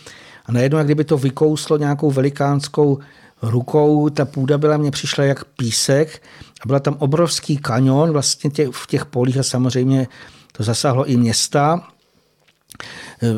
A 0.45 0.51
najednou, 0.51 0.77
jak 0.77 0.87
kdyby 0.87 1.03
to 1.03 1.17
vykouslo 1.17 1.77
nějakou 1.77 2.11
velikánskou 2.11 2.99
rukou, 3.41 4.09
ta 4.09 4.25
půda 4.25 4.57
byla, 4.57 4.77
mně 4.77 4.91
přišla 4.91 5.23
jak 5.23 5.45
písek 5.45 6.21
a 6.61 6.67
byla 6.67 6.79
tam 6.79 6.95
obrovský 6.99 7.57
kanion 7.57 8.11
vlastně 8.11 8.49
těch, 8.49 8.69
v 8.71 8.87
těch 8.87 9.05
polích 9.05 9.37
a 9.37 9.43
samozřejmě 9.43 10.07
to 10.51 10.63
zasáhlo 10.63 11.05
i 11.05 11.17
města. 11.17 11.87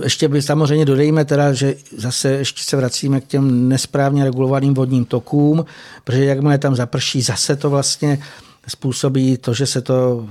Ještě 0.03 0.27
by 0.27 0.41
samozřejmě 0.41 0.85
dodejme 0.85 1.25
teda, 1.25 1.53
že 1.53 1.75
zase 1.97 2.29
ještě 2.29 2.63
se 2.63 2.77
vracíme 2.77 3.21
k 3.21 3.27
těm 3.27 3.69
nesprávně 3.69 4.23
regulovaným 4.23 4.73
vodním 4.73 5.05
tokům, 5.05 5.65
protože 6.03 6.25
jakmile 6.25 6.57
tam 6.57 6.75
zaprší, 6.75 7.21
zase 7.21 7.55
to 7.55 7.69
vlastně 7.69 8.19
způsobí 8.67 9.37
to, 9.37 9.53
že 9.53 9.65
se 9.65 9.81
to 9.81 10.27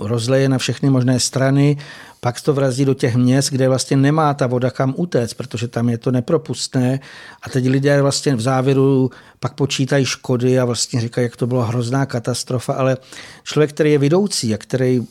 rozleje 0.00 0.48
na 0.48 0.58
všechny 0.58 0.90
možné 0.90 1.20
strany, 1.20 1.76
pak 2.20 2.40
to 2.40 2.54
vrazí 2.54 2.84
do 2.84 2.94
těch 2.94 3.16
měst, 3.16 3.50
kde 3.50 3.68
vlastně 3.68 3.96
nemá 3.96 4.34
ta 4.34 4.46
voda 4.46 4.70
kam 4.70 4.94
utéct, 4.96 5.34
protože 5.34 5.68
tam 5.68 5.88
je 5.88 5.98
to 5.98 6.10
nepropustné. 6.10 7.00
A 7.42 7.48
teď 7.50 7.68
lidé 7.68 8.02
vlastně 8.02 8.36
v 8.36 8.40
závěru 8.40 9.10
pak 9.40 9.54
počítají 9.54 10.04
škody 10.04 10.58
a 10.58 10.64
vlastně 10.64 11.00
říkají, 11.00 11.24
jak 11.24 11.36
to 11.36 11.46
bylo 11.46 11.62
hrozná 11.62 12.06
katastrofa, 12.06 12.72
ale 12.72 12.96
člověk, 13.42 13.70
který 13.70 13.92
je 13.92 13.98
vidoucí 13.98 14.54
a 14.54 14.58
který 14.58 15.02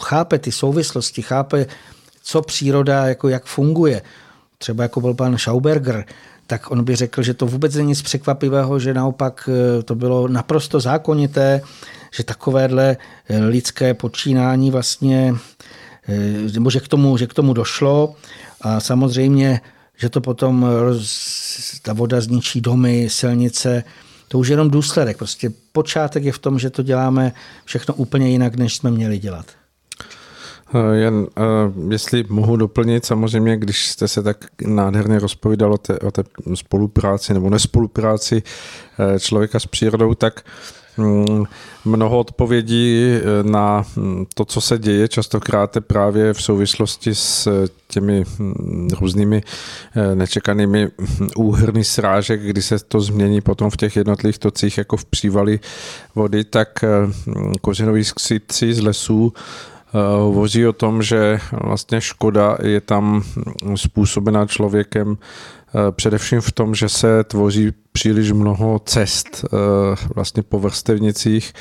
chápe 0.00 0.38
ty 0.38 0.52
souvislosti, 0.52 1.22
chápe 1.22 1.66
co 2.22 2.42
příroda, 2.42 3.06
jako 3.06 3.28
jak 3.28 3.44
funguje, 3.44 4.02
třeba 4.58 4.82
jako 4.82 5.00
byl 5.00 5.14
pan 5.14 5.38
Schauberger, 5.38 6.04
tak 6.46 6.70
on 6.70 6.84
by 6.84 6.96
řekl, 6.96 7.22
že 7.22 7.34
to 7.34 7.46
vůbec 7.46 7.74
není 7.74 7.88
nic 7.88 8.02
překvapivého, 8.02 8.78
že 8.78 8.94
naopak 8.94 9.48
eh, 9.52 9.82
to 9.82 9.94
bylo 9.94 10.28
naprosto 10.28 10.80
zákonité, 10.80 11.60
že 12.14 12.24
takovéhle 12.24 12.96
eh, 13.28 13.38
lidské 13.38 13.94
počínání 13.94 14.70
vlastně, 14.70 15.34
eh, 16.08 16.52
nebo 16.54 16.70
že 16.70 16.80
k 16.80 16.88
tomu, 16.88 17.16
že 17.16 17.26
k 17.26 17.34
tomu 17.34 17.52
došlo 17.52 18.14
a 18.60 18.80
samozřejmě, 18.80 19.60
že 19.96 20.08
to 20.08 20.20
potom 20.20 20.66
ta 21.82 21.92
voda 21.92 22.20
zničí 22.20 22.60
domy, 22.60 23.08
silnice, 23.10 23.84
to 24.28 24.38
už 24.38 24.48
je 24.48 24.52
jenom 24.52 24.70
důsledek. 24.70 25.16
Prostě 25.16 25.50
počátek 25.72 26.24
je 26.24 26.32
v 26.32 26.38
tom, 26.38 26.58
že 26.58 26.70
to 26.70 26.82
děláme 26.82 27.32
všechno 27.64 27.94
úplně 27.94 28.28
jinak, 28.28 28.56
než 28.56 28.76
jsme 28.76 28.90
měli 28.90 29.18
dělat. 29.18 29.46
Eh, 30.74 30.96
jen 30.96 31.26
eh, 31.36 31.42
jestli 31.92 32.24
mohu 32.28 32.56
doplnit, 32.56 33.04
samozřejmě, 33.04 33.56
když 33.56 33.88
jste 33.88 34.08
se 34.08 34.22
tak 34.22 34.36
nádherně 34.66 35.18
rozpovídal 35.18 35.72
o 35.72 35.78
té, 35.78 35.98
o 35.98 36.10
té 36.10 36.22
spolupráci 36.54 37.34
nebo 37.34 37.50
nespolupráci 37.50 38.42
eh, 38.98 39.20
člověka 39.20 39.60
s 39.60 39.66
přírodou, 39.66 40.14
tak 40.14 40.44
mm, 40.96 41.44
mnoho 41.84 42.18
odpovědí 42.18 43.10
na 43.42 43.84
mm, 43.96 44.26
to, 44.34 44.44
co 44.44 44.60
se 44.60 44.78
děje, 44.78 45.08
častokrát 45.08 45.76
je 45.76 45.80
právě 45.80 46.32
v 46.32 46.42
souvislosti 46.42 47.14
s 47.14 47.48
těmi 47.88 48.24
mm, 48.38 48.88
různými 49.00 49.42
nečekanými 50.14 50.88
úhrny 51.36 51.84
srážek, 51.84 52.40
kdy 52.40 52.62
se 52.62 52.78
to 52.78 53.00
změní 53.00 53.40
potom 53.40 53.70
v 53.70 53.76
těch 53.76 53.96
jednotlivých 53.96 54.38
tocích, 54.38 54.78
jako 54.78 54.96
v 54.96 55.04
přívali 55.04 55.60
vody, 56.14 56.44
tak 56.44 56.84
kořenoví 57.60 58.04
skřitci 58.04 58.74
z 58.74 58.80
lesů 58.80 59.32
hovoří 60.00 60.66
o 60.66 60.72
tom, 60.72 61.02
že 61.02 61.38
vlastně 61.52 62.00
škoda 62.00 62.56
je 62.62 62.80
tam 62.80 63.22
způsobená 63.76 64.46
člověkem 64.46 65.16
Eh, 65.74 65.92
především 65.92 66.40
v 66.40 66.52
tom, 66.52 66.74
že 66.74 66.88
se 66.88 67.24
tvoří 67.24 67.72
příliš 67.92 68.32
mnoho 68.32 68.78
cest 68.78 69.44
eh, 69.44 69.56
vlastně 70.14 70.42
po 70.42 70.58
vrstevnicích 70.58 71.52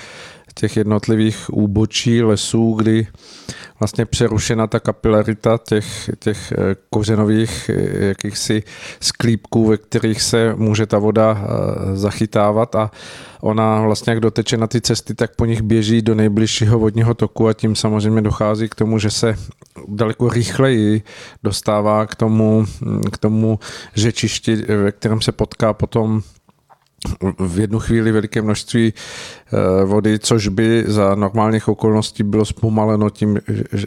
těch 0.54 0.78
jednotlivých 0.78 1.54
úbočí 1.54 2.24
lesů, 2.24 2.74
kdy 2.74 3.08
vlastně 3.80 4.06
přerušena 4.06 4.68
ta 4.68 4.80
kapilarita 4.80 5.60
těch, 5.68 6.10
těch 6.20 6.52
eh, 6.52 6.76
kořenových 6.90 7.70
jakýchsi 8.00 8.64
sklípků, 9.00 9.68
ve 9.68 9.78
kterých 9.78 10.22
se 10.22 10.56
může 10.56 10.86
ta 10.86 11.00
voda 11.00 11.48
zachytávat 11.94 12.76
a 12.76 12.92
ona 13.42 13.82
vlastně 13.82 14.12
jak 14.12 14.20
doteče 14.20 14.58
na 14.58 14.68
ty 14.68 14.82
cesty, 14.82 15.16
tak 15.16 15.36
po 15.36 15.46
nich 15.46 15.62
běží 15.62 16.02
do 16.02 16.16
nejbližšího 16.16 16.80
vodního 16.80 17.14
toku 17.14 17.48
a 17.48 17.54
tím 17.54 17.76
samozřejmě 17.76 18.22
dochází 18.22 18.70
k 18.70 18.76
tomu, 18.76 19.00
že 19.00 19.12
se 19.12 19.36
daleko 19.88 20.30
rychleji 20.30 21.04
dostává 21.44 22.06
k 22.06 22.16
tomu, 22.16 22.66
k 23.12 23.18
tomu 23.18 23.60
řečišti, 23.96 24.56
ve 24.56 24.92
kterém 24.92 25.22
se 25.22 25.32
potká 25.32 25.74
potom 25.74 26.22
v 27.40 27.60
jednu 27.60 27.80
chvíli 27.80 28.12
veliké 28.12 28.42
množství 28.42 28.94
eh, 28.94 29.86
vody, 29.86 30.20
což 30.20 30.48
by 30.48 30.84
za 30.88 31.16
normálních 31.16 31.68
okolností 31.68 32.24
bylo 32.24 32.46
zpomaleno 32.46 33.10
tím, 33.10 33.40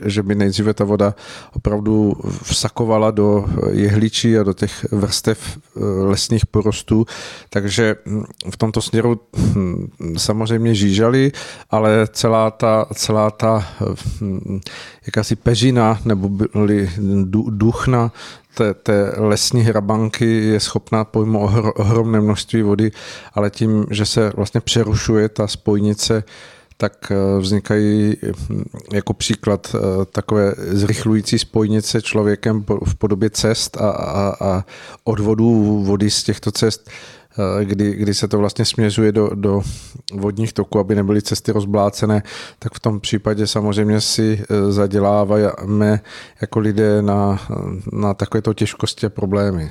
že 0.07 0.23
by 0.23 0.35
nejdříve 0.35 0.75
ta 0.75 0.85
voda 0.85 1.15
opravdu 1.57 2.13
vsakovala 2.43 3.11
do 3.11 3.45
jehličí 3.71 4.39
a 4.39 4.43
do 4.43 4.53
těch 4.53 4.87
vrstev 4.93 5.59
eh, 5.59 5.81
lesních 5.81 6.47
porostů. 6.47 7.07
Takže 7.51 7.97
hm, 8.07 8.25
v 8.51 8.57
tomto 8.57 8.83
směru 8.83 9.21
hm, 9.37 9.89
samozřejmě 10.17 10.75
žížali, 10.75 11.33
ale 11.71 12.07
celá 12.13 12.51
ta, 12.51 12.87
celá 12.95 13.31
ta 13.31 13.67
hm, 14.21 14.61
jakási 15.07 15.37
pežina 15.37 16.01
nebo 16.05 16.29
byly 16.29 16.91
duchna 17.49 18.13
té, 18.57 18.75
té 18.75 19.13
lesní 19.17 19.63
hrabanky 19.63 20.45
je 20.45 20.61
schopná 20.61 21.05
pojmout 21.05 21.51
ohromné 21.77 22.21
množství 22.21 22.63
vody, 22.63 22.91
ale 23.35 23.51
tím, 23.51 23.87
že 23.91 24.07
se 24.07 24.33
vlastně 24.37 24.61
přerušuje 24.61 25.29
ta 25.29 25.47
spojnice, 25.47 26.25
tak 26.77 27.13
eh, 27.13 27.41
vznikají 27.41 28.17
hm, 28.51 28.65
jako 28.93 29.13
příklad 29.15 29.75
eh, 29.75 30.05
takové 30.05 30.55
zrychlující 30.57 31.39
spojnice 31.39 32.03
člověkem 32.03 32.65
v 32.85 32.95
podobě 32.95 33.31
cest 33.31 33.77
a, 33.77 33.91
a, 33.91 34.37
a 34.41 34.65
odvodů 35.05 35.83
vody 35.85 36.11
z 36.11 36.23
těchto 36.23 36.53
cest 36.53 36.91
kdy, 37.65 37.95
kdy 37.95 38.15
se 38.15 38.29
to 38.29 38.39
vlastně 38.39 38.65
směřuje 38.65 39.13
do, 39.13 39.31
do 39.35 39.63
vodních 40.13 40.53
toků, 40.53 40.79
aby 40.79 40.95
nebyly 40.95 41.23
cesty 41.23 41.53
rozblácené, 41.53 42.23
tak 42.59 42.75
v 42.75 42.81
tom 42.81 43.01
případě 43.01 43.47
samozřejmě 43.47 44.01
si 44.01 44.43
eh, 44.43 44.73
zaděláváme 44.73 46.01
jako 46.41 46.59
lidé 46.59 47.03
na, 47.03 47.41
na 47.93 48.15
takovéto 48.15 48.55
těžkosti 48.55 49.07
a 49.07 49.11
problémy. 49.11 49.71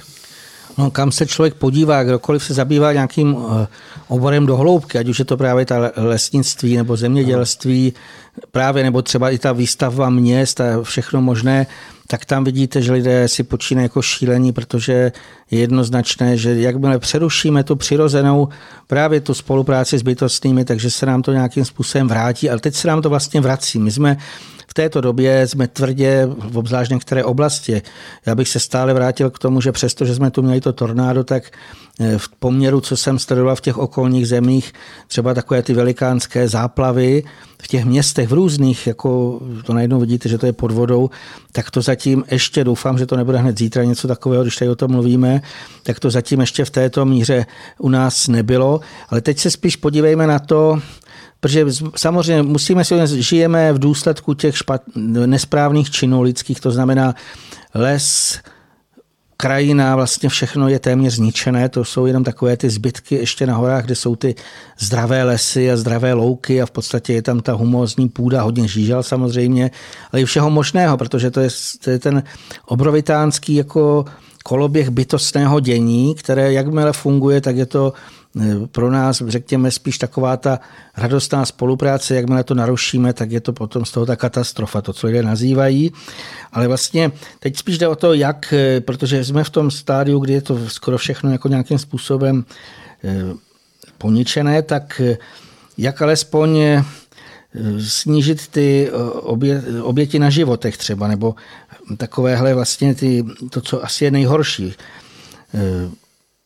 No, 0.78 0.91
kam 0.91 1.11
se 1.11 1.26
člověk 1.26 1.53
podívá, 1.53 2.03
kdokoliv 2.03 2.43
se 2.43 2.53
zabývá 2.53 2.93
nějakým 2.93 3.38
eh, 3.38 3.68
oborem 4.07 4.45
do 4.45 4.57
hloubky, 4.57 4.97
ať 4.97 5.07
už 5.07 5.20
je 5.20 5.26
to 5.26 5.38
právě 5.38 5.66
ta 5.66 5.91
lesnictví 5.95 6.78
nebo 6.78 6.97
zemědělství, 6.97 7.93
právě 8.52 8.84
nebo 8.84 9.02
třeba 9.02 9.30
i 9.30 9.38
ta 9.38 9.52
výstavba 9.52 10.10
měst 10.10 10.62
a 10.62 10.84
všechno 10.84 11.22
možné, 11.22 11.68
tak 12.08 12.26
tam 12.26 12.44
vidíte, 12.44 12.82
že 12.82 12.92
lidé 12.92 13.28
si 13.28 13.44
počínají 13.44 13.86
jako 13.86 14.02
šílení, 14.02 14.52
protože 14.52 15.12
je 15.52 15.60
jednoznačné, 15.60 16.38
že 16.38 16.56
jakmile 16.56 17.00
přerušíme 17.00 17.64
tu 17.64 17.76
přirozenou 17.76 18.50
právě 18.88 19.22
tu 19.22 19.34
spolupráci 19.34 19.98
s 19.98 20.02
bytostnými, 20.02 20.66
takže 20.66 20.92
se 20.92 21.06
nám 21.06 21.22
to 21.22 21.32
nějakým 21.32 21.66
způsobem 21.66 22.08
vrátí, 22.08 22.50
ale 22.50 22.60
teď 22.60 22.76
se 22.76 22.88
nám 22.88 23.02
to 23.02 23.10
vlastně 23.10 23.42
vrací. 23.42 23.80
My 23.80 23.92
jsme 23.92 24.18
této 24.76 25.02
době 25.02 25.48
jsme 25.48 25.68
tvrdě 25.68 26.28
v 26.50 26.58
obzvlášť 26.58 26.92
některé 26.92 27.24
oblasti. 27.24 27.82
Já 28.26 28.36
bych 28.36 28.50
se 28.50 28.60
stále 28.60 28.94
vrátil 28.94 29.30
k 29.30 29.40
tomu, 29.40 29.62
že 29.62 29.72
přesto, 29.72 30.06
že 30.06 30.16
jsme 30.16 30.32
tu 30.32 30.42
měli 30.42 30.62
to 30.62 30.74
tornádo, 30.74 31.24
tak 31.24 31.44
eh, 32.00 32.18
v 32.18 32.30
poměru, 32.30 32.82
co 32.82 32.98
jsem 32.98 33.20
sledoval 33.20 33.56
v 33.56 33.62
těch 33.62 33.78
okolních 33.78 34.28
zemích, 34.28 34.74
třeba 35.08 35.34
takové 35.34 35.62
ty 35.62 35.74
velikánské 35.74 36.48
záplavy 36.48 37.24
v 37.62 37.68
těch 37.68 37.86
městech 37.86 38.30
v 38.30 38.34
různých, 38.34 38.88
jako 38.88 39.42
to 39.66 39.74
najednou 39.74 40.00
vidíte, 40.00 40.30
že 40.30 40.38
to 40.38 40.46
je 40.46 40.54
pod 40.54 40.72
vodou, 40.72 41.10
tak 41.52 41.72
to 41.72 41.82
zatím 41.82 42.24
ještě, 42.32 42.64
doufám, 42.64 42.98
že 42.98 43.06
to 43.06 43.16
nebude 43.18 43.38
hned 43.38 43.58
zítra 43.58 43.84
něco 43.84 44.08
takového, 44.08 44.44
když 44.44 44.56
tady 44.56 44.72
o 44.72 44.76
tom 44.76 44.92
mluvíme, 44.92 45.42
tak 45.84 46.00
to 46.00 46.10
zatím 46.10 46.40
ještě 46.40 46.66
v 46.66 46.70
této 46.70 47.06
míře 47.06 47.46
u 47.80 47.90
nás 47.90 48.28
nebylo. 48.28 48.80
Ale 49.10 49.22
teď 49.22 49.40
se 49.40 49.52
spíš 49.52 49.76
podívejme 49.76 50.28
na 50.28 50.40
to, 50.40 50.80
Protože 51.40 51.66
samozřejmě 51.96 52.44
musíme 52.44 52.86
si 52.86 52.96
žijeme 53.22 53.74
v 53.74 53.80
důsledku 53.80 54.34
těch 54.34 54.58
špat, 54.58 54.82
nesprávných 55.26 55.92
činů 55.92 56.22
lidských, 56.22 56.60
to 56.60 56.72
znamená 56.72 57.16
les, 57.76 58.40
krajina, 59.38 59.96
vlastně 59.96 60.30
všechno 60.30 60.70
je 60.70 60.80
téměř 60.80 61.14
zničené, 61.14 61.70
to 61.70 61.86
jsou 61.86 62.06
jenom 62.06 62.24
takové 62.24 62.58
ty 62.58 62.70
zbytky 62.70 63.16
ještě 63.16 63.48
na 63.48 63.56
horách, 63.56 63.86
kde 63.86 63.96
jsou 63.96 64.16
ty 64.16 64.36
zdravé 64.80 65.24
lesy 65.24 65.72
a 65.72 65.78
zdravé 65.78 66.14
louky 66.14 66.62
a 66.62 66.66
v 66.66 66.72
podstatě 66.72 67.14
je 67.14 67.22
tam 67.22 67.40
ta 67.40 67.54
humózní 67.54 68.10
půda, 68.10 68.42
hodně 68.42 68.68
žížal 68.68 69.04
samozřejmě, 69.04 69.72
ale 70.12 70.22
i 70.22 70.26
všeho 70.26 70.50
možného, 70.50 70.98
protože 70.98 71.32
to 71.32 71.40
je, 71.40 71.50
to 71.84 71.90
je 71.90 72.00
ten 72.00 72.24
obrovitánský 72.66 73.56
jako 73.56 74.06
koloběh 74.44 74.90
bytostného 74.90 75.60
dění, 75.60 76.16
které 76.16 76.54
jakmile 76.54 76.94
funguje, 76.94 77.42
tak 77.42 77.56
je 77.56 77.66
to 77.66 77.94
pro 78.72 78.92
nás, 78.92 79.24
řekněme, 79.28 79.72
spíš 79.72 79.98
taková 79.98 80.38
ta 80.38 80.60
radostná 80.98 81.46
spolupráce, 81.46 82.16
jakmile 82.16 82.44
to 82.44 82.54
narušíme, 82.54 83.14
tak 83.14 83.32
je 83.32 83.42
to 83.42 83.54
potom 83.54 83.86
z 83.86 83.92
toho 83.92 84.06
ta 84.06 84.16
katastrofa, 84.16 84.82
to, 84.82 84.94
co 84.94 85.08
lidé 85.08 85.24
nazývají. 85.24 85.92
Ale 86.52 86.68
vlastně 86.68 87.12
teď 87.40 87.58
spíš 87.58 87.78
jde 87.78 87.88
o 87.88 87.96
to, 87.96 88.14
jak, 88.14 88.54
eh, 88.54 88.82
protože 88.82 89.26
jsme 89.26 89.44
v 89.44 89.50
tom 89.50 89.72
stádiu, 89.72 90.20
kdy 90.20 90.34
je 90.34 90.42
to 90.42 90.70
skoro 90.70 90.98
všechno 90.98 91.32
jako 91.32 91.48
nějakým 91.48 91.80
způsobem 91.80 92.46
eh, 93.04 93.24
poničené, 93.98 94.62
tak 94.62 95.02
jak 95.78 96.02
alespoň 96.02 96.60
snížit 97.80 98.48
ty 98.48 98.92
obě, 99.12 99.64
oběti 99.82 100.20
na 100.20 100.30
životech 100.30 100.78
třeba, 100.78 101.08
nebo 101.08 101.36
takovéhle 101.98 102.54
vlastně 102.54 102.96
ty, 102.96 103.26
to, 103.50 103.62
co 103.62 103.86
asi 103.86 104.06
je 104.06 104.12
nejhorší. 104.12 104.74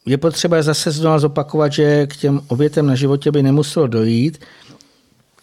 Je 0.09 0.17
potřeba 0.17 0.61
zase 0.61 0.91
znovu 0.91 1.19
zopakovat, 1.19 1.73
že 1.73 2.07
k 2.07 2.15
těm 2.15 2.41
obětem 2.47 2.87
na 2.87 2.95
životě 2.95 3.31
by 3.31 3.43
nemuselo 3.43 3.87
dojít, 3.87 4.41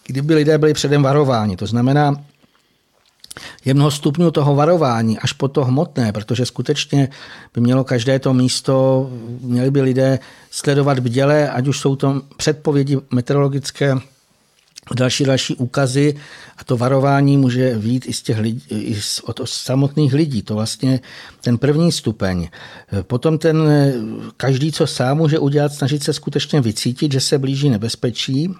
kdyby 0.07 0.35
lidé 0.35 0.57
byli 0.57 0.73
předem 0.73 1.03
varováni. 1.03 1.57
To 1.57 1.65
znamená, 1.65 2.23
je 3.65 3.73
mnoho 3.73 3.91
stupňů 3.91 4.31
toho 4.31 4.55
varování, 4.55 5.19
až 5.19 5.33
po 5.33 5.47
to 5.47 5.65
hmotné, 5.65 6.11
protože 6.11 6.45
skutečně 6.45 7.09
by 7.53 7.61
mělo 7.61 7.83
každé 7.83 8.19
to 8.19 8.33
místo, 8.33 9.09
měli 9.41 9.71
by 9.71 9.81
lidé 9.81 10.19
sledovat 10.51 10.99
bděle, 10.99 11.49
ať 11.49 11.67
už 11.67 11.79
jsou 11.79 11.95
to 11.95 12.21
předpovědi 12.37 12.97
meteorologické, 13.11 13.95
další 14.95 15.23
další 15.23 15.55
úkazy 15.55 16.15
a 16.57 16.63
to 16.63 16.77
varování 16.77 17.37
může 17.37 17.77
vít 17.77 18.05
i 18.07 18.13
z 18.13 18.21
těch 18.21 18.39
lidí, 18.39 18.63
i 18.69 19.01
z, 19.01 19.19
od 19.19 19.41
samotných 19.45 20.13
lidí. 20.13 20.41
To 20.41 20.55
vlastně 20.55 20.99
ten 21.41 21.57
první 21.57 21.91
stupeň. 21.91 22.47
Potom 23.01 23.37
ten 23.37 23.57
každý, 24.37 24.71
co 24.71 24.87
sám 24.87 25.17
může 25.17 25.39
udělat, 25.39 25.73
snažit 25.73 26.03
se 26.03 26.13
skutečně 26.13 26.61
vycítit, 26.61 27.11
že 27.11 27.19
se 27.19 27.37
blíží 27.37 27.69
nebezpečí 27.69 28.55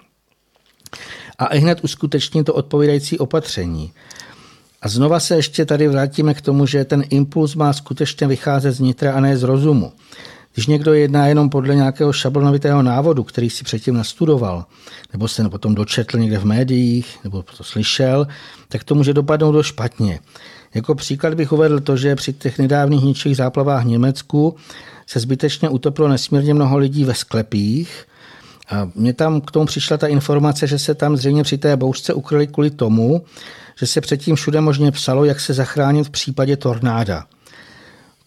a 1.38 1.46
i 1.46 1.60
hned 1.60 1.80
uskutečnit 1.84 2.44
to 2.44 2.54
odpovídající 2.54 3.20
opatření. 3.20 3.92
A 4.82 4.90
znova 4.90 5.20
se 5.20 5.36
ještě 5.36 5.66
tady 5.66 5.88
vrátíme 5.88 6.34
k 6.34 6.42
tomu, 6.42 6.66
že 6.66 6.86
ten 6.86 7.04
impuls 7.10 7.56
má 7.56 7.74
skutečně 7.74 8.28
vycházet 8.28 8.72
z 8.72 8.80
nitra 8.80 9.14
a 9.14 9.20
ne 9.20 9.38
z 9.38 9.44
rozumu. 9.44 9.92
Když 10.58 10.68
někdo 10.68 10.94
jedná 10.94 11.28
jenom 11.28 11.50
podle 11.50 11.76
nějakého 11.76 12.14
šablonovitého 12.14 12.82
návodu, 12.82 13.24
který 13.24 13.50
si 13.50 13.64
předtím 13.64 13.96
nastudoval, 13.96 14.66
nebo 15.14 15.28
se 15.28 15.50
potom 15.50 15.76
dočetl 15.76 16.18
někde 16.18 16.40
v 16.40 16.46
médiích, 16.46 17.20
nebo 17.24 17.44
to 17.58 17.64
slyšel, 17.64 18.28
tak 18.70 18.84
to 18.84 18.96
může 18.96 19.14
dopadnout 19.14 19.52
do 19.52 19.64
špatně. 19.64 20.20
Jako 20.74 20.96
příklad 20.96 21.34
bych 21.34 21.52
uvedl 21.52 21.80
to, 21.80 21.98
že 21.98 22.16
při 22.16 22.34
těch 22.34 22.60
nedávných 22.60 23.04
ničích 23.04 23.38
záplavách 23.38 23.84
v 23.84 23.88
Německu 23.88 24.56
se 25.08 25.20
zbytečně 25.20 25.70
utopilo 25.70 26.08
nesmírně 26.08 26.54
mnoho 26.54 26.78
lidí 26.78 27.04
ve 27.04 27.14
sklepích. 27.14 28.06
A 28.70 28.90
mně 28.96 29.14
tam 29.14 29.42
k 29.42 29.52
tomu 29.52 29.66
přišla 29.66 29.98
ta 29.98 30.08
informace, 30.08 30.68
že 30.68 30.80
se 30.80 30.96
tam 30.96 31.18
zřejmě 31.18 31.44
při 31.44 31.58
té 31.58 31.78
bouřce 31.78 32.14
ukryli 32.14 32.48
kvůli 32.48 32.70
tomu, 32.70 33.22
že 33.80 33.88
se 33.88 34.02
předtím 34.02 34.36
všude 34.36 34.62
možně 34.62 34.92
psalo, 34.92 35.26
jak 35.26 35.40
se 35.40 35.54
zachránit 35.54 36.08
v 36.08 36.10
případě 36.10 36.58
tornáda. 36.58 37.26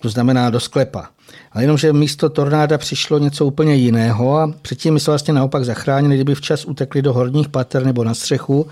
To 0.00 0.08
znamená 0.08 0.50
do 0.50 0.60
sklepa. 0.60 1.08
Ale 1.52 1.64
jenomže 1.64 1.92
místo 1.92 2.28
tornáda 2.28 2.78
přišlo 2.78 3.18
něco 3.18 3.46
úplně 3.46 3.74
jiného 3.74 4.38
a 4.38 4.52
předtím 4.62 4.94
my 4.94 5.00
se 5.00 5.10
vlastně 5.10 5.34
naopak 5.34 5.64
zachránili, 5.64 6.14
kdyby 6.14 6.34
včas 6.34 6.64
utekli 6.64 7.02
do 7.02 7.12
horních 7.12 7.48
pater 7.48 7.84
nebo 7.84 8.04
na 8.04 8.14
střechu, 8.14 8.66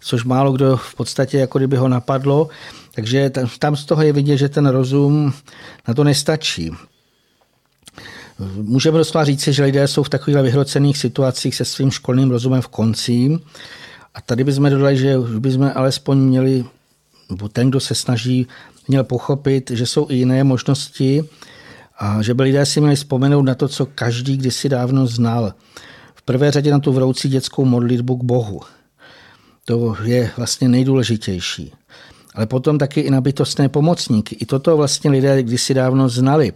což 0.00 0.24
málo 0.24 0.52
kdo 0.52 0.76
v 0.76 0.94
podstatě 0.94 1.38
jako 1.38 1.58
kdyby 1.58 1.76
ho 1.76 1.88
napadlo. 1.88 2.48
Takže 2.94 3.30
tam 3.58 3.76
z 3.76 3.84
toho 3.84 4.02
je 4.02 4.12
vidět, 4.12 4.36
že 4.36 4.48
ten 4.48 4.66
rozum 4.66 5.32
na 5.88 5.94
to 5.94 6.04
nestačí. 6.04 6.70
Můžeme 8.54 8.98
doslova 8.98 9.24
říci, 9.24 9.52
že 9.52 9.64
lidé 9.64 9.88
jsou 9.88 10.02
v 10.02 10.08
takových 10.08 10.42
vyhrocených 10.42 10.98
situacích 10.98 11.54
se 11.54 11.64
svým 11.64 11.90
školným 11.90 12.30
rozumem 12.30 12.62
v 12.62 12.68
konci. 12.68 13.38
A 14.14 14.20
tady 14.20 14.44
bychom 14.44 14.70
dodali, 14.70 14.96
že 14.96 15.18
už 15.18 15.38
bychom 15.38 15.72
alespoň 15.74 16.18
měli, 16.18 16.64
nebo 17.30 17.48
ten, 17.48 17.70
kdo 17.70 17.80
se 17.80 17.94
snaží, 17.94 18.46
měl 18.88 19.04
pochopit, 19.04 19.70
že 19.70 19.86
jsou 19.86 20.06
i 20.10 20.14
jiné 20.14 20.44
možnosti 20.44 21.24
a 21.98 22.22
že 22.22 22.34
by 22.34 22.42
lidé 22.42 22.66
si 22.66 22.80
měli 22.80 22.96
vzpomenout 22.96 23.42
na 23.42 23.54
to, 23.54 23.68
co 23.68 23.86
každý 23.86 24.36
kdysi 24.36 24.68
dávno 24.68 25.06
znal. 25.06 25.54
V 26.14 26.22
prvé 26.22 26.50
řadě 26.50 26.70
na 26.70 26.78
tu 26.78 26.92
vroucí 26.92 27.28
dětskou 27.28 27.64
modlitbu 27.64 28.16
k 28.16 28.24
Bohu. 28.24 28.60
To 29.64 29.96
je 30.02 30.30
vlastně 30.36 30.68
nejdůležitější. 30.68 31.72
Ale 32.34 32.46
potom 32.46 32.78
taky 32.78 33.00
i 33.00 33.10
na 33.10 33.20
bytostné 33.20 33.68
pomocníky. 33.68 34.36
I 34.40 34.46
toto 34.46 34.76
vlastně 34.76 35.10
lidé 35.10 35.42
kdysi 35.42 35.74
dávno 35.74 36.08
znali. 36.08 36.52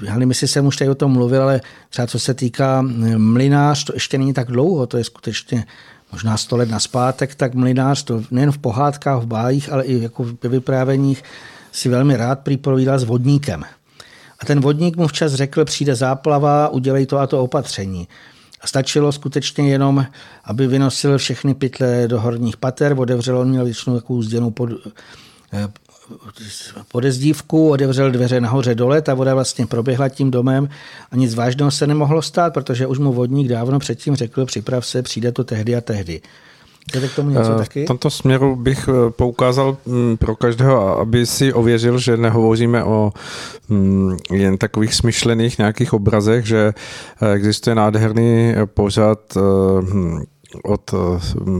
Nevím, 0.00 0.28
jestli 0.28 0.48
jsem 0.48 0.66
už 0.66 0.76
tady 0.76 0.90
o 0.90 0.94
tom 0.94 1.12
mluvil, 1.12 1.42
ale 1.42 1.60
třeba 1.90 2.06
co 2.06 2.18
se 2.18 2.34
týká 2.34 2.82
mlinář, 3.16 3.84
to 3.84 3.94
ještě 3.94 4.18
není 4.18 4.32
tak 4.32 4.50
dlouho, 4.50 4.86
to 4.86 4.96
je 4.96 5.04
skutečně 5.04 5.64
možná 6.12 6.36
sto 6.36 6.56
let 6.56 6.70
naspátek, 6.70 7.34
tak 7.34 7.54
mlinář 7.54 8.02
to 8.02 8.22
nejen 8.30 8.52
v 8.52 8.58
pohádkách, 8.58 9.22
v 9.22 9.26
bájích, 9.26 9.72
ale 9.72 9.84
i 9.84 10.02
jako 10.02 10.26
ve 10.42 10.48
vyprávěních 10.48 11.24
si 11.72 11.88
velmi 11.88 12.16
rád 12.16 12.38
připovídal 12.40 12.98
s 12.98 13.04
vodníkem. 13.04 13.64
A 14.38 14.44
ten 14.44 14.60
vodník 14.60 14.96
mu 14.96 15.06
včas 15.06 15.34
řekl, 15.34 15.64
přijde 15.64 15.94
záplava, 15.94 16.68
udělej 16.68 17.06
to 17.06 17.18
a 17.18 17.26
to 17.26 17.42
opatření. 17.42 18.08
A 18.60 18.66
stačilo 18.66 19.12
skutečně 19.12 19.70
jenom, 19.70 20.06
aby 20.44 20.66
vynosil 20.66 21.18
všechny 21.18 21.54
pytle 21.54 22.08
do 22.08 22.20
horních 22.20 22.56
pater, 22.56 22.94
otevřel, 22.98 23.38
on 23.38 23.48
měl 23.48 23.64
většinou 23.64 24.00
takovou 24.00 24.22
zděnou 24.22 24.50
pod, 24.50 24.70
podezdívku, 26.92 27.70
otevřel 27.70 28.10
dveře 28.10 28.40
nahoře 28.40 28.74
dole, 28.74 29.02
ta 29.02 29.14
voda 29.14 29.34
vlastně 29.34 29.66
proběhla 29.66 30.08
tím 30.08 30.30
domem 30.30 30.68
a 31.10 31.16
nic 31.16 31.34
vážného 31.34 31.70
se 31.70 31.86
nemohlo 31.86 32.22
stát, 32.22 32.54
protože 32.54 32.86
už 32.86 32.98
mu 32.98 33.12
vodník 33.12 33.48
dávno 33.48 33.78
předtím 33.78 34.16
řekl, 34.16 34.46
připrav 34.46 34.86
se, 34.86 35.02
přijde 35.02 35.32
to 35.32 35.44
tehdy 35.44 35.76
a 35.76 35.80
tehdy. 35.80 36.20
Chcete 36.88 37.08
k 37.08 37.14
tomu 37.14 37.30
něco 37.30 37.52
eh, 37.54 37.58
taky? 37.58 37.84
V 37.84 37.86
tomto 37.86 38.10
směru 38.10 38.56
bych 38.56 38.88
eh, 38.88 39.10
poukázal 39.10 39.76
mm, 39.86 40.16
pro 40.16 40.36
každého, 40.36 40.98
aby 40.98 41.26
si 41.26 41.52
ověřil, 41.52 41.98
že 41.98 42.16
nehovoříme 42.16 42.84
o 42.84 43.12
mm, 43.68 44.16
jen 44.32 44.58
takových 44.58 44.94
smyšlených 44.94 45.58
nějakých 45.58 45.92
obrazech, 45.92 46.46
že 46.46 46.74
eh, 47.22 47.32
existuje 47.32 47.74
nádherný 47.74 48.54
pořad 48.74 49.18
hm, 49.82 50.22
od 50.64 50.94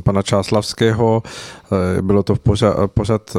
pana 0.04 0.22
Čáslavského. 0.22 1.22
Bylo 2.00 2.22
to 2.22 2.36
pořad, 2.36 2.76
pořad 2.86 3.36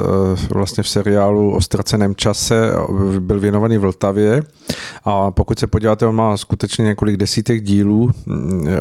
vlastně 0.50 0.84
v 0.84 0.90
seriálu 0.90 1.56
o 1.56 1.62
ztraceném 1.62 2.16
čase, 2.16 2.72
byl 3.20 3.40
věnovaný 3.40 3.78
Vltavě 3.78 4.44
a 5.04 5.32
pokud 5.32 5.60
se 5.60 5.68
podíváte, 5.68 6.06
on 6.06 6.16
má 6.16 6.38
skutečně 6.38 6.86
několik 6.86 7.18
desítek 7.18 7.64
dílů. 7.64 8.12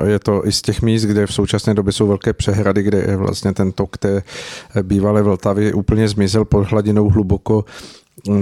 Je 0.06 0.18
to 0.18 0.46
i 0.46 0.52
z 0.52 0.62
těch 0.62 0.82
míst, 0.82 1.02
kde 1.02 1.26
v 1.26 1.34
současné 1.34 1.74
době 1.74 1.92
jsou 1.92 2.06
velké 2.06 2.32
přehrady, 2.32 2.82
kde 2.82 2.98
je 2.98 3.16
vlastně 3.16 3.52
ten 3.52 3.72
tok 3.72 3.98
té 3.98 4.22
bývalé 4.82 5.22
Vltavy 5.22 5.72
úplně 5.72 6.08
zmizel 6.08 6.44
pod 6.44 6.66
hladinou 6.66 7.08
hluboko 7.08 7.64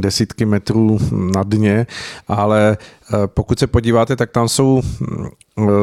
desítky 0.01 0.45
metrů 0.45 0.99
na 1.35 1.43
dně, 1.43 1.87
ale 2.29 2.79
eh, 2.79 3.27
pokud 3.27 3.59
se 3.59 3.67
podíváte, 3.67 4.17
tak 4.17 4.31
tam 4.31 4.49
jsou 4.49 4.83
hm, 4.83 5.27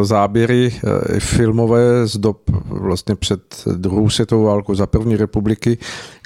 záběry 0.01 0.73
eh, 0.73 1.19
filmové 1.19 2.07
z 2.07 2.17
dob 2.17 2.41
vlastně 2.65 3.15
před 3.15 3.63
druhou 3.75 4.09
světovou 4.09 4.43
válkou 4.43 4.75
za 4.75 4.87
první 4.87 5.17
republiky, 5.17 5.77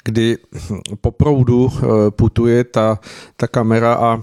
kdy 0.04 0.38
hm, 0.54 0.78
po 1.00 1.10
proudu 1.10 1.72
eh, 1.76 1.86
putuje 2.10 2.64
ta, 2.64 2.98
ta 3.36 3.46
kamera 3.46 3.94
a 3.94 4.22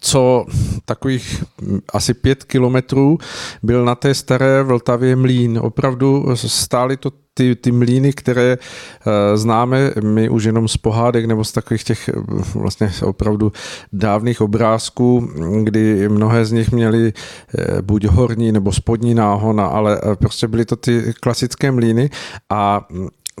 co 0.00 0.46
takových 0.84 1.44
asi 1.92 2.14
pět 2.14 2.44
kilometrů 2.44 3.18
byl 3.62 3.84
na 3.84 3.94
té 3.94 4.14
staré 4.14 4.62
Vltavě 4.62 5.16
mlín. 5.16 5.58
Opravdu 5.62 6.26
stály 6.34 6.96
to 6.96 7.10
ty, 7.40 7.56
ty 7.56 7.72
mlíny, 7.72 8.12
které 8.12 8.58
uh, 8.58 9.12
známe 9.36 9.90
my 10.02 10.28
už 10.28 10.44
jenom 10.44 10.68
z 10.68 10.76
pohádek 10.76 11.24
nebo 11.24 11.44
z 11.44 11.52
takových 11.52 11.84
těch 11.84 12.10
vlastně 12.54 12.92
opravdu 13.02 13.52
dávných 13.92 14.40
obrázků, 14.40 15.30
kdy 15.62 16.08
mnohé 16.08 16.44
z 16.44 16.52
nich 16.52 16.72
měly 16.72 17.12
uh, 17.12 17.80
buď 17.80 18.04
horní 18.04 18.52
nebo 18.52 18.72
spodní 18.72 19.14
náhona, 19.14 19.66
ale 19.66 20.00
prostě 20.18 20.48
byly 20.48 20.64
to 20.64 20.76
ty 20.76 21.12
klasické 21.20 21.70
mlíny 21.70 22.10
a 22.50 22.86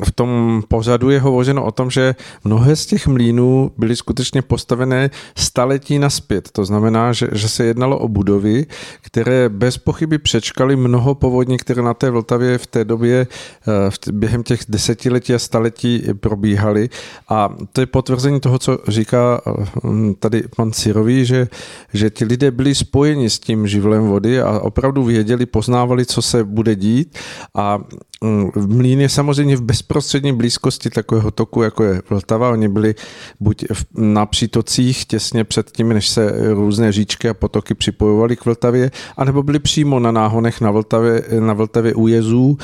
v 0.04 0.12
tom 0.12 0.62
pořadu 0.68 1.10
je 1.10 1.20
hovořeno 1.20 1.64
o 1.64 1.70
tom, 1.70 1.90
že 1.90 2.14
mnohé 2.44 2.76
z 2.76 2.86
těch 2.86 3.06
mlínů 3.06 3.70
byly 3.78 3.96
skutečně 3.96 4.42
postavené 4.42 5.10
staletí 5.36 5.98
naspět. 5.98 6.48
To 6.52 6.64
znamená, 6.64 7.12
že, 7.12 7.28
že 7.32 7.48
se 7.48 7.64
jednalo 7.64 7.98
o 7.98 8.08
budovy, 8.08 8.66
které 9.02 9.48
bez 9.48 9.78
pochyby 9.78 10.18
přečkaly 10.18 10.76
mnoho 10.76 11.14
povodní, 11.14 11.58
které 11.58 11.82
na 11.82 11.94
té 11.94 12.10
Vltavě 12.10 12.58
v 12.58 12.66
té 12.66 12.84
době 12.84 13.26
eh, 13.26 13.90
v 13.90 14.12
během 14.12 14.42
těch 14.42 14.60
desetiletí 14.68 15.34
a 15.34 15.38
staletí 15.38 16.02
probíhaly. 16.20 16.88
A 17.28 17.48
to 17.72 17.80
je 17.80 17.86
potvrzení 17.86 18.40
toho, 18.40 18.58
co 18.58 18.78
říká 18.88 19.40
eh, 19.46 19.50
tady 20.18 20.42
pan 20.56 20.72
Sirový, 20.72 21.24
že, 21.24 21.48
že 21.94 22.10
ti 22.10 22.24
lidé 22.24 22.50
byli 22.50 22.74
spojeni 22.74 23.30
s 23.30 23.38
tím 23.38 23.66
živlem 23.66 24.02
vody 24.02 24.40
a 24.40 24.58
opravdu 24.58 25.04
věděli, 25.04 25.46
poznávali, 25.46 26.06
co 26.06 26.22
se 26.22 26.44
bude 26.44 26.76
dít 26.76 27.18
a 27.54 27.78
mlín 28.66 29.00
je 29.00 29.08
samozřejmě 29.08 29.56
v 29.56 29.62
bez 29.62 29.80
bezprostřední 29.80 30.32
blízkosti 30.32 30.90
takového 30.90 31.30
toku, 31.30 31.62
jako 31.62 31.84
je 31.84 32.02
Vltava. 32.10 32.50
Oni 32.50 32.68
byli 32.68 32.94
buď 33.40 33.64
na 33.94 34.26
přítocích 34.26 35.04
těsně 35.04 35.44
před 35.44 35.70
tím, 35.70 35.88
než 35.88 36.08
se 36.08 36.32
různé 36.54 36.92
říčky 36.92 37.28
a 37.28 37.34
potoky 37.34 37.74
připojovaly 37.74 38.36
k 38.36 38.44
Vltavě, 38.44 38.90
anebo 39.16 39.42
byli 39.42 39.58
přímo 39.58 39.98
na 39.98 40.12
náhonech 40.12 40.60
na 40.60 40.70
Vltavě, 40.70 41.22
na 41.40 41.52
Vltavě 41.52 41.94
u 41.94 42.08
jezů 42.08 42.58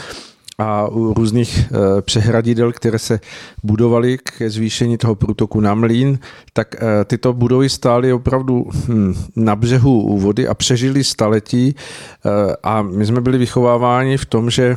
a 0.59 0.88
u 0.88 1.14
různých 1.14 1.59
e, 1.59 2.02
přehradidel, 2.02 2.72
které 2.72 2.98
se 2.98 3.20
budovaly 3.62 4.18
k 4.18 4.50
zvýšení 4.50 4.98
toho 4.98 5.14
průtoku 5.14 5.61
na 5.61 5.74
mlín, 5.74 6.18
tak 6.52 6.74
e, 6.74 7.04
tyto 7.04 7.32
budovy 7.32 7.68
stály 7.68 8.12
opravdu 8.12 8.66
hm, 8.88 9.14
na 9.37 9.57
břehu 9.57 10.18
vody 10.18 10.49
a 10.49 10.54
přežili 10.54 11.04
staletí 11.04 11.68
e, 11.68 11.74
a 12.62 12.83
my 12.83 13.07
jsme 13.07 13.20
byli 13.20 13.38
vychováváni 13.38 14.16
v 14.16 14.26
tom, 14.26 14.50
že 14.50 14.76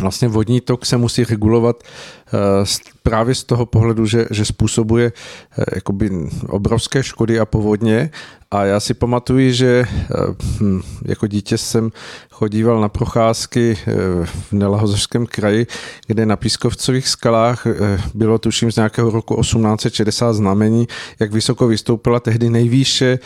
vlastně 0.00 0.28
vodní 0.28 0.60
tok 0.60 0.86
se 0.86 0.96
musí 0.96 1.24
regulovat 1.24 1.82
eh, 1.82 2.64
právě 3.02 3.34
z 3.34 3.44
toho 3.44 3.66
pohledu, 3.66 4.06
že, 4.06 4.26
že 4.30 4.44
způsobuje 4.44 5.12
eh, 5.58 5.64
jakoby 5.74 6.10
obrovské 6.48 7.02
škody 7.02 7.40
a 7.40 7.44
povodně. 7.44 8.10
A 8.50 8.64
já 8.64 8.80
si 8.80 8.94
pamatuju, 8.94 9.52
že 9.52 9.84
eh, 9.88 10.14
hm, 10.60 10.82
jako 11.04 11.26
dítě 11.26 11.58
jsem 11.58 11.90
chodíval 12.30 12.80
na 12.80 12.88
procházky 12.88 13.78
v 14.24 14.52
Nelahozeřském 14.52 15.26
kraji, 15.26 15.66
kde 16.06 16.26
na 16.26 16.36
Pískovcových 16.36 17.08
skalách 17.08 17.66
bylo 18.14 18.38
tuším 18.38 18.72
z 18.72 18.76
nějakého 18.76 19.10
roku 19.10 19.40
1860 19.40 20.32
znamení, 20.32 20.88
jak 21.20 21.32
vysoko 21.32 21.66
vystoupila 21.66 22.20
tehdy 22.20 22.50
nejvýše 22.50 23.18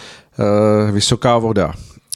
vysoká 0.93 1.39
voda. 1.39 1.73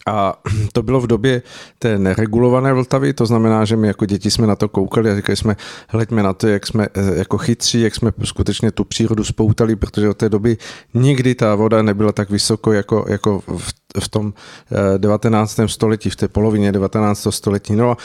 A 0.07 0.35
to 0.73 0.83
bylo 0.83 1.01
v 1.01 1.07
době 1.07 1.43
té 1.79 1.99
neregulované 1.99 2.73
Vltavy, 2.73 3.13
to 3.13 3.27
znamená, 3.27 3.65
že 3.65 3.77
my 3.77 3.87
jako 3.87 4.07
děti 4.07 4.31
jsme 4.31 4.47
na 4.47 4.57
to 4.57 4.69
koukali 4.69 5.11
a 5.11 5.17
říkali 5.17 5.37
jsme, 5.37 5.57
hleďme 5.89 6.23
na 6.23 6.33
to, 6.33 6.49
jak 6.49 6.67
jsme 6.67 6.87
eh, 6.95 7.19
jako 7.19 7.39
chytří, 7.39 7.81
jak 7.81 7.95
jsme 7.95 8.13
skutečně 8.25 8.71
tu 8.71 8.85
přírodu 8.85 9.25
spoutali, 9.25 9.77
protože 9.77 10.09
od 10.09 10.17
té 10.17 10.29
doby 10.29 10.57
nikdy 10.95 11.35
ta 11.35 11.55
voda 11.55 11.83
nebyla 11.83 12.13
tak 12.13 12.31
vysoko 12.31 12.73
jako, 12.73 13.05
jako 13.09 13.43
v, 13.59 13.73
v 14.01 14.09
tom 14.09 14.33
19. 14.99 15.59
Eh, 15.59 15.69
století, 15.69 16.11
v 16.11 16.17
té 16.17 16.29
polovině 16.29 16.73
19. 16.73 17.27
století. 17.31 17.77
No 17.77 17.97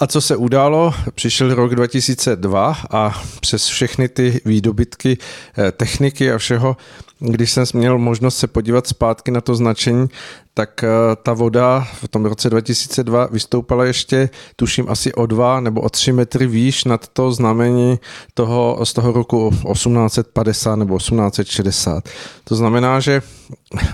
a 0.00 0.06
co 0.06 0.20
se 0.20 0.36
událo? 0.36 0.94
Přišel 1.14 1.54
rok 1.54 1.74
2002 1.74 2.76
a 2.90 3.22
přes 3.40 3.66
všechny 3.66 4.08
ty 4.08 4.40
výdobytky 4.44 5.18
eh, 5.58 5.72
techniky 5.72 6.32
a 6.32 6.38
všeho, 6.38 6.76
když 7.20 7.50
jsem 7.50 7.64
měl 7.74 7.98
možnost 7.98 8.38
se 8.38 8.46
podívat 8.46 8.86
zpátky 8.86 9.30
na 9.30 9.40
to 9.40 9.54
značení, 9.54 10.08
tak 10.54 10.84
eh, 10.84 10.88
ta 11.22 11.32
voda 11.32 11.88
v 12.04 12.08
tom 12.08 12.24
roce 12.24 12.50
2002 12.50 13.26
vystoupala 13.26 13.84
ještě, 13.84 14.30
tuším, 14.56 14.86
asi 14.88 15.14
o 15.14 15.26
dva 15.26 15.60
nebo 15.60 15.80
o 15.80 15.88
tři 15.88 16.12
metry 16.12 16.46
výš 16.46 16.84
nad 16.84 17.08
to 17.08 17.32
znamení 17.32 17.98
toho, 18.34 18.80
z 18.84 18.92
toho 18.92 19.12
roku 19.12 19.50
1850 19.72 20.76
nebo 20.76 20.98
1860. 20.98 22.08
To 22.44 22.56
znamená, 22.56 23.00
že 23.00 23.22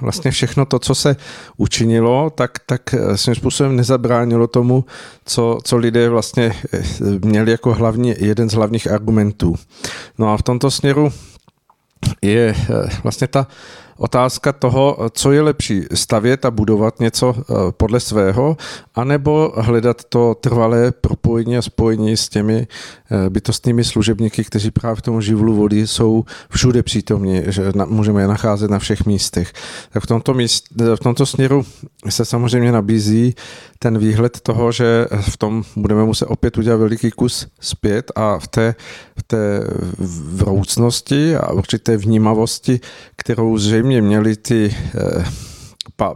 vlastně 0.00 0.30
všechno 0.30 0.64
to, 0.64 0.78
co 0.78 0.94
se 0.94 1.16
učinilo, 1.56 2.30
tak, 2.30 2.58
tak 2.66 2.94
eh, 2.94 3.16
svým 3.16 3.34
způsobem 3.34 3.76
nezabránilo 3.76 4.46
tomu, 4.46 4.84
co, 5.24 5.58
co 5.64 5.76
lidé 5.76 6.08
vlastně 6.08 6.52
eh, 6.72 6.82
měli 7.24 7.50
jako 7.50 7.74
hlavní, 7.74 8.14
jeden 8.18 8.50
z 8.50 8.54
hlavních 8.54 8.90
argumentů. 8.90 9.54
No 10.18 10.32
a 10.32 10.36
v 10.36 10.42
tomto 10.42 10.70
směru 10.70 11.12
je 12.22 12.54
eh, 12.54 12.88
vlastně 13.02 13.26
ta 13.26 13.46
otázka 13.96 14.52
toho, 14.52 14.98
co 15.10 15.32
je 15.32 15.42
lepší, 15.42 15.84
stavět 15.94 16.44
a 16.44 16.50
budovat 16.50 17.00
něco 17.00 17.34
eh, 17.38 17.54
podle 17.70 18.00
svého, 18.00 18.56
anebo 18.94 19.52
hledat 19.56 20.04
to 20.04 20.34
trvalé 20.34 20.92
propojení 20.92 21.56
a 21.56 21.62
spojení 21.62 22.16
s 22.16 22.28
těmi 22.28 22.66
eh, 23.10 23.30
bytostnými 23.30 23.84
služebníky, 23.84 24.44
kteří 24.44 24.70
právě 24.70 24.96
v 24.96 25.02
tom 25.02 25.22
živlu 25.22 25.54
vody 25.54 25.86
jsou 25.86 26.24
všude 26.50 26.82
přítomní, 26.82 27.42
že 27.46 27.72
můžeme 27.86 28.22
je 28.22 28.28
nacházet 28.28 28.70
na 28.70 28.78
všech 28.78 29.06
místech. 29.06 29.52
Tak 29.90 30.02
v 30.02 30.06
tomto, 30.06 30.34
míst, 30.34 30.64
v 30.76 31.00
tomto 31.00 31.26
směru 31.26 31.64
se 32.08 32.24
samozřejmě 32.24 32.72
nabízí 32.72 33.34
ten 33.78 33.98
výhled 33.98 34.40
toho, 34.40 34.72
že 34.72 35.06
v 35.20 35.36
tom 35.36 35.62
budeme 35.76 36.04
muset 36.04 36.26
opět 36.26 36.58
udělat 36.58 36.76
veliký 36.76 37.10
kus 37.10 37.46
zpět 37.60 38.12
a 38.14 38.38
v 38.38 38.48
té, 38.48 38.74
v 39.18 39.22
té 39.22 39.60
vroucnosti 40.32 41.36
a 41.36 41.52
určité 41.52 41.96
vnímavosti, 41.96 42.80
kterou 43.26 43.58
zřejmě 43.58 44.02
měli 44.02 44.36
ty 44.36 44.76
eh, 44.94 45.24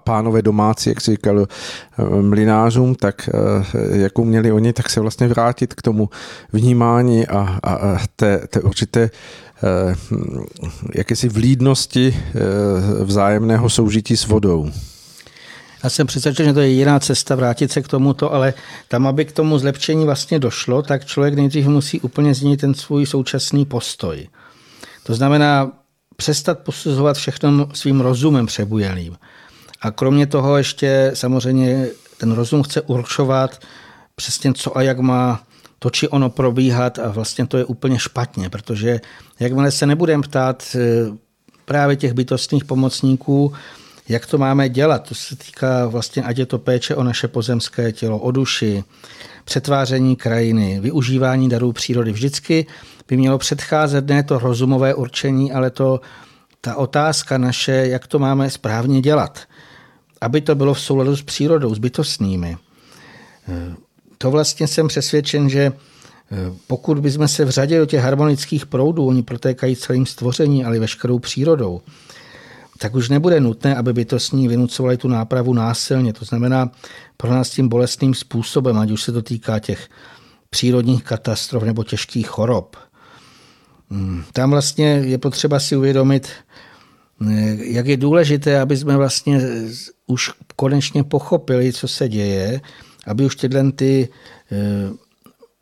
pánové 0.05 0.43
domácí, 0.43 0.89
jak 0.89 1.01
si 1.01 1.11
říkal 1.11 1.47
eh, 1.47 2.23
mlinářům, 2.23 2.95
tak 2.95 3.29
eh, 3.29 3.99
jakou 3.99 4.25
měli 4.25 4.53
oni, 4.53 4.73
tak 4.73 4.91
se 4.91 5.01
vlastně 5.01 5.29
vrátit 5.29 5.75
k 5.75 5.83
tomu 5.83 6.09
vnímání 6.53 7.27
a, 7.27 7.59
a, 7.63 7.75
a 7.75 7.99
té, 8.17 8.39
té 8.39 8.61
určité 8.61 9.11
jakési 10.95 11.29
vlídnosti 11.29 12.17
vzájemného 13.05 13.71
soužití 13.71 14.17
s 14.17 14.27
vodou. 14.27 14.71
Já 15.85 15.91
jsem 15.91 16.07
přesvědčen, 16.07 16.47
že 16.47 16.53
to 16.53 16.61
je 16.61 16.69
jiná 16.69 17.01
cesta 17.01 17.35
vrátit 17.35 17.73
se 17.73 17.83
k 17.83 17.89
tomuto, 17.89 18.33
ale 18.33 18.55
tam, 18.89 19.07
aby 19.07 19.25
k 19.25 19.33
tomu 19.33 19.59
zlepšení 19.59 20.05
vlastně 20.05 20.39
došlo, 20.39 20.83
tak 20.83 21.05
člověk 21.05 21.35
nejdřív 21.35 21.67
musí 21.67 22.01
úplně 22.01 22.35
změnit 22.35 22.61
ten 22.61 22.75
svůj 22.75 23.07
současný 23.07 23.65
postoj. 23.65 24.29
To 25.03 25.15
znamená 25.15 25.80
přestat 26.21 26.59
posuzovat 26.59 27.17
všechno 27.17 27.69
svým 27.75 28.01
rozumem 28.01 28.47
přebujelým. 28.47 29.17
A 29.81 29.91
kromě 29.91 30.27
toho 30.27 30.57
ještě 30.57 31.11
samozřejmě 31.15 31.89
ten 32.19 32.33
rozum 32.33 32.63
chce 32.63 32.81
určovat 32.81 33.61
přesně 34.15 34.53
co 34.53 34.77
a 34.77 34.83
jak 34.83 34.99
má 34.99 35.43
to 35.79 35.91
či 35.91 36.09
ono 36.09 36.31
probíhat 36.31 36.99
a 36.99 37.09
vlastně 37.09 37.47
to 37.47 37.57
je 37.57 37.65
úplně 37.65 37.99
špatně, 37.99 38.51
protože 38.51 39.01
jakmile 39.41 39.71
se 39.71 39.87
nebudeme 39.87 40.23
ptát 40.23 40.77
eh, 40.77 40.81
právě 41.65 41.97
těch 41.97 42.13
bytostných 42.13 42.65
pomocníků, 42.65 43.53
jak 44.09 44.27
to 44.27 44.39
máme 44.39 44.69
dělat. 44.69 45.09
To 45.09 45.15
se 45.15 45.37
týká 45.37 45.87
vlastně, 45.87 46.23
ať 46.23 46.39
je 46.39 46.47
to 46.47 46.59
péče 46.59 46.97
o 46.97 47.03
naše 47.03 47.29
pozemské 47.29 47.93
tělo, 47.93 48.19
o 48.19 48.31
duši, 48.31 48.85
přetváření 49.51 50.17
krajiny, 50.17 50.81
využívání 50.81 51.49
darů 51.49 51.73
přírody. 51.73 52.13
Vždycky 52.13 52.67
by 53.09 53.17
mělo 53.17 53.39
předcházet 53.39 54.07
ne 54.07 54.23
to 54.23 54.39
rozumové 54.39 54.95
určení, 54.95 55.53
ale 55.53 55.71
to 55.71 56.01
ta 56.61 56.77
otázka 56.77 57.39
naše, 57.39 57.73
jak 57.73 58.07
to 58.07 58.19
máme 58.19 58.51
správně 58.51 59.01
dělat, 59.01 59.39
aby 60.21 60.41
to 60.41 60.55
bylo 60.55 60.75
v 60.75 60.81
souladu 60.81 61.17
s 61.17 61.23
přírodou, 61.23 61.75
s 61.75 61.79
bytostnými. 61.79 62.57
To 64.19 64.31
vlastně 64.31 64.67
jsem 64.67 64.89
přesvědčen, 64.89 65.49
že 65.49 65.73
pokud 66.67 66.99
bychom 66.99 67.29
se 67.29 67.45
vřadili 67.45 67.81
do 67.81 67.87
těch 67.87 68.01
harmonických 68.01 68.67
proudů, 68.67 69.07
oni 69.07 69.23
protékají 69.23 69.77
celým 69.77 70.07
stvoření, 70.07 70.65
ale 70.65 70.79
veškerou 70.79 71.19
přírodou, 71.19 71.81
tak 72.81 72.95
už 72.95 73.09
nebude 73.09 73.41
nutné, 73.41 73.77
aby 73.77 73.93
bytostní 73.93 74.49
vynucovali 74.49 74.97
tu 74.97 75.09
nápravu 75.09 75.55
násilně. 75.55 76.13
To 76.13 76.25
znamená 76.25 76.73
pro 77.17 77.31
nás 77.31 77.51
tím 77.51 77.69
bolestným 77.69 78.15
způsobem, 78.15 78.79
ať 78.79 78.91
už 78.91 79.03
se 79.03 79.13
to 79.13 79.23
týká 79.23 79.59
těch 79.59 79.89
přírodních 80.51 81.05
katastrof 81.05 81.63
nebo 81.63 81.85
těžkých 81.85 82.29
chorob. 82.29 82.77
Hmm, 83.91 84.25
tam 84.33 84.51
vlastně 84.51 84.85
je 84.85 85.19
potřeba 85.19 85.61
si 85.61 85.77
uvědomit, 85.77 86.29
jak 87.61 87.87
je 87.87 87.97
důležité, 87.97 88.61
aby 88.61 88.77
jsme 88.77 88.97
vlastně 88.97 89.41
už 90.07 90.31
konečně 90.57 91.05
pochopili, 91.05 91.73
co 91.73 91.89
se 91.89 92.09
děje, 92.09 92.61
aby 93.07 93.25
už 93.25 93.37
tyhle 93.37 93.73
ty 93.73 94.09
eh, 94.53 94.91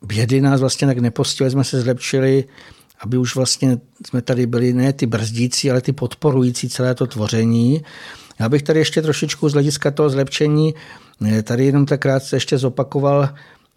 bědy 0.02 0.40
nás 0.40 0.60
vlastně 0.60 0.86
tak 0.86 0.98
nepostihly, 0.98 1.50
jsme 1.50 1.64
se 1.64 1.80
zlepšili 1.80 2.44
aby 3.00 3.18
už 3.18 3.36
vlastně 3.36 3.78
jsme 4.06 4.22
tady 4.22 4.46
byli 4.46 4.72
ne 4.72 4.92
ty 4.92 5.06
brzdící, 5.06 5.70
ale 5.70 5.80
ty 5.80 5.92
podporující 5.92 6.68
celé 6.68 6.94
to 6.94 7.06
tvoření. 7.06 7.82
Já 8.38 8.48
bych 8.48 8.62
tady 8.62 8.78
ještě 8.78 9.02
trošičku 9.02 9.48
z 9.48 9.52
hlediska 9.52 9.90
toho 9.90 10.10
zlepšení 10.10 10.74
eh, 11.26 11.42
tady 11.42 11.66
jenom 11.66 11.86
tak 11.86 12.00
krátce 12.00 12.36
ještě 12.36 12.58
zopakoval 12.58 13.28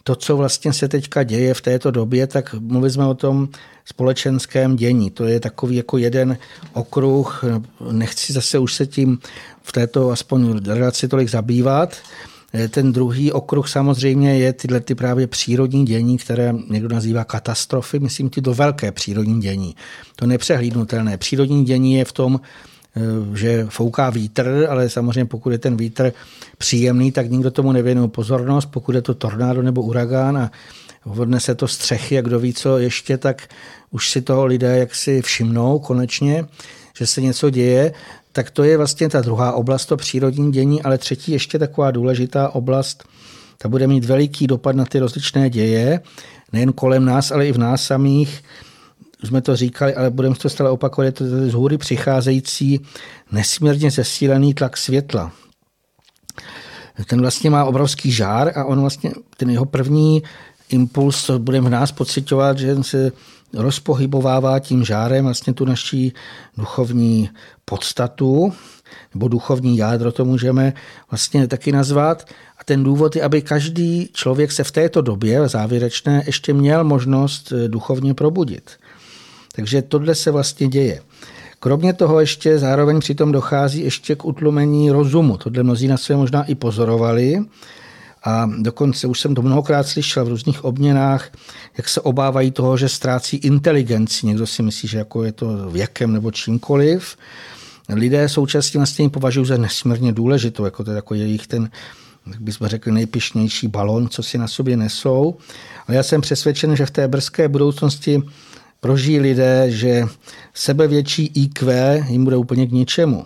to, 0.04 0.16
co 0.16 0.38
vlastně 0.38 0.74
se 0.74 0.88
teďka 0.88 1.24
děje 1.24 1.54
v 1.54 1.62
této 1.62 1.92
době, 1.92 2.28
tak 2.28 2.54
mluvili 2.54 2.92
jsme 2.92 3.06
o 3.06 3.14
tom 3.14 3.50
společenském 3.86 4.76
dění. 4.76 5.12
To 5.12 5.26
je 5.26 5.40
takový 5.40 5.76
jako 5.76 5.98
jeden 5.98 6.38
okruh, 6.74 7.44
nechci 7.92 8.34
zase 8.34 8.60
už 8.60 8.74
se 8.74 8.86
tím 8.86 9.20
v 9.64 9.72
této 9.72 10.12
aspoň 10.12 10.60
relaci 10.66 11.08
tolik 11.08 11.30
zabývat, 11.30 11.98
Eh, 11.98 12.31
ten 12.70 12.92
druhý 12.92 13.32
okruh 13.32 13.70
samozřejmě 13.70 14.38
je 14.38 14.54
tyhle 14.54 14.80
ty 14.80 14.96
právě 14.96 15.28
přírodní 15.28 15.86
dění, 15.86 16.18
které 16.18 16.54
někdo 16.70 16.96
nazývá 16.96 17.24
katastrofy, 17.24 18.00
myslím 18.00 18.30
ty 18.30 18.42
do 18.42 18.54
velké 18.54 18.92
přírodní 18.92 19.42
dění. 19.42 19.76
To 20.16 20.28
nepřehlídnutelné. 20.28 21.18
Přírodní 21.18 21.66
dění 21.66 21.94
je 21.94 22.06
v 22.06 22.12
tom, 22.12 22.42
eh, 22.96 23.38
že 23.38 23.66
fouká 23.70 24.10
vítr, 24.10 24.68
ale 24.70 24.90
samozřejmě 24.90 25.26
pokud 25.26 25.50
je 25.50 25.58
ten 25.58 25.78
vítr 25.78 26.14
příjemný, 26.58 27.12
tak 27.12 27.32
nikdo 27.32 27.52
tomu 27.52 27.72
nevěnuje 27.72 28.08
pozornost. 28.08 28.66
Pokud 28.66 28.96
je 28.96 29.02
to 29.02 29.14
tornádo 29.14 29.62
nebo 29.62 29.82
uragán 29.82 30.38
a 30.38 30.52
vodne 31.06 31.40
se 31.40 31.56
to 31.56 31.68
střechy, 31.68 32.16
jak 32.16 32.26
kdo 32.26 32.40
ví 32.40 32.54
co 32.54 32.78
ještě, 32.78 33.18
tak 33.18 33.48
už 33.92 34.10
si 34.10 34.22
toho 34.22 34.46
lidé 34.46 34.78
jaksi 34.78 35.22
všimnou 35.22 35.80
konečně, 35.80 36.46
že 36.98 37.08
se 37.08 37.22
něco 37.22 37.50
děje 37.50 37.94
tak 38.32 38.52
to 38.52 38.64
je 38.64 38.78
vlastně 38.78 39.10
ta 39.10 39.22
druhá 39.22 39.52
oblast, 39.52 39.86
to 39.86 39.98
přírodní 39.98 40.52
dění, 40.52 40.82
ale 40.82 40.98
třetí 40.98 41.32
ještě 41.32 41.60
taková 41.60 41.92
důležitá 41.92 42.50
oblast, 42.50 43.04
ta 43.58 43.70
bude 43.70 43.88
mít 43.88 44.06
veliký 44.06 44.48
dopad 44.48 44.76
na 44.76 44.86
ty 44.86 45.00
rozličné 45.00 45.50
děje, 45.50 46.02
nejen 46.54 46.74
kolem 46.74 47.06
nás, 47.06 47.32
ale 47.32 47.48
i 47.48 47.52
v 47.52 47.58
nás 47.58 47.84
samých. 47.84 48.44
Už 49.24 49.30
jsme 49.30 49.42
to 49.42 49.56
říkali, 49.56 49.96
ale 49.96 50.10
budeme 50.10 50.36
to 50.36 50.50
stále 50.50 50.70
opakovat, 50.70 51.06
je 51.06 51.12
to 51.12 51.26
z 51.26 51.54
hůry 51.54 51.78
přicházející 51.78 52.80
nesmírně 53.32 53.92
zesílený 53.92 54.54
tlak 54.54 54.78
světla. 54.78 55.32
Ten 57.08 57.22
vlastně 57.22 57.50
má 57.50 57.66
obrovský 57.66 58.12
žár 58.12 58.60
a 58.60 58.66
on 58.66 58.82
vlastně, 58.82 59.12
ten 59.38 59.50
jeho 59.50 59.66
první 59.66 60.24
impuls, 60.70 61.26
co 61.26 61.40
budeme 61.40 61.68
v 61.68 61.72
nás 61.72 61.92
pocitovat, 61.92 62.58
že 62.58 62.84
se 62.84 63.12
rozpohybovává 63.54 64.60
tím 64.60 64.84
žárem 64.84 65.26
vlastně 65.26 65.54
tu 65.54 65.66
naší 65.66 66.14
duchovní 66.58 67.30
podstatu, 67.66 68.54
nebo 69.14 69.28
duchovní 69.28 69.78
jádro 69.78 70.12
to 70.12 70.26
můžeme 70.26 70.74
vlastně 71.12 71.48
taky 71.48 71.72
nazvat. 71.72 72.26
A 72.58 72.64
ten 72.64 72.84
důvod 72.84 73.16
je, 73.16 73.24
aby 73.24 73.42
každý 73.42 74.10
člověk 74.14 74.52
se 74.52 74.64
v 74.64 74.72
této 74.72 75.02
době 75.02 75.48
závěrečné 75.48 76.24
ještě 76.26 76.54
měl 76.54 76.84
možnost 76.84 77.54
eh, 77.56 77.68
duchovně 77.68 78.14
probudit. 78.14 78.72
Takže 79.56 79.82
tohle 79.82 80.16
se 80.16 80.32
vlastně 80.32 80.68
děje. 80.68 81.02
Kromě 81.60 81.94
toho 81.94 82.20
ještě 82.20 82.60
zároveň 82.60 83.00
přitom 83.00 83.32
dochází 83.32 83.84
ještě 83.84 84.16
k 84.16 84.26
utlumení 84.26 84.92
rozumu. 84.92 85.38
Tohle 85.38 85.64
mnozí 85.64 85.88
na 85.88 85.98
své 85.98 86.16
možná 86.16 86.44
i 86.44 86.56
pozorovali. 86.56 87.46
A 88.24 88.50
dokonce 88.60 89.08
už 89.08 89.20
jsem 89.20 89.36
to 89.36 89.42
mnohokrát 89.42 89.88
slyšel 89.88 90.26
v 90.26 90.28
různých 90.28 90.64
obměnách, 90.64 91.30
jak 91.78 91.90
se 91.90 92.02
obávají 92.02 92.52
toho, 92.52 92.78
že 92.78 92.90
ztrácí 92.90 93.38
inteligenci. 93.38 94.28
Někdo 94.28 94.48
si 94.48 94.64
myslí, 94.64 94.90
že 94.90 94.98
jako 94.98 95.24
je 95.24 95.32
to 95.32 95.70
věkem 95.70 96.14
nebo 96.14 96.32
čímkoliv. 96.32 97.18
Lidé 97.90 98.30
současně 98.30 98.78
vlastně 98.78 99.10
považují 99.10 99.46
za 99.46 99.58
nesmírně 99.58 100.12
důležitou, 100.12 100.66
jako 100.66 100.84
to 100.84 100.92
je 100.92 100.96
jako 100.96 101.16
jejich 101.16 101.48
ten 101.48 101.70
jak 102.28 102.42
bychom 102.42 102.68
řekli, 102.68 102.92
nejpišnější 102.92 103.68
balon, 103.68 104.10
co 104.10 104.24
si 104.24 104.38
na 104.38 104.48
sobě 104.48 104.78
nesou. 104.78 105.36
Ale 105.88 105.98
já 105.98 106.04
jsem 106.04 106.22
přesvědčen, 106.22 106.76
že 106.76 106.86
v 106.86 106.92
té 106.92 107.08
brzké 107.08 107.48
budoucnosti 107.48 108.24
prožijí 108.80 109.20
lidé, 109.20 109.66
že 109.72 110.04
sebevětší 110.54 111.26
IQ 111.26 112.04
jim 112.10 112.24
bude 112.24 112.38
úplně 112.38 112.68
k 112.68 112.72
ničemu. 112.72 113.26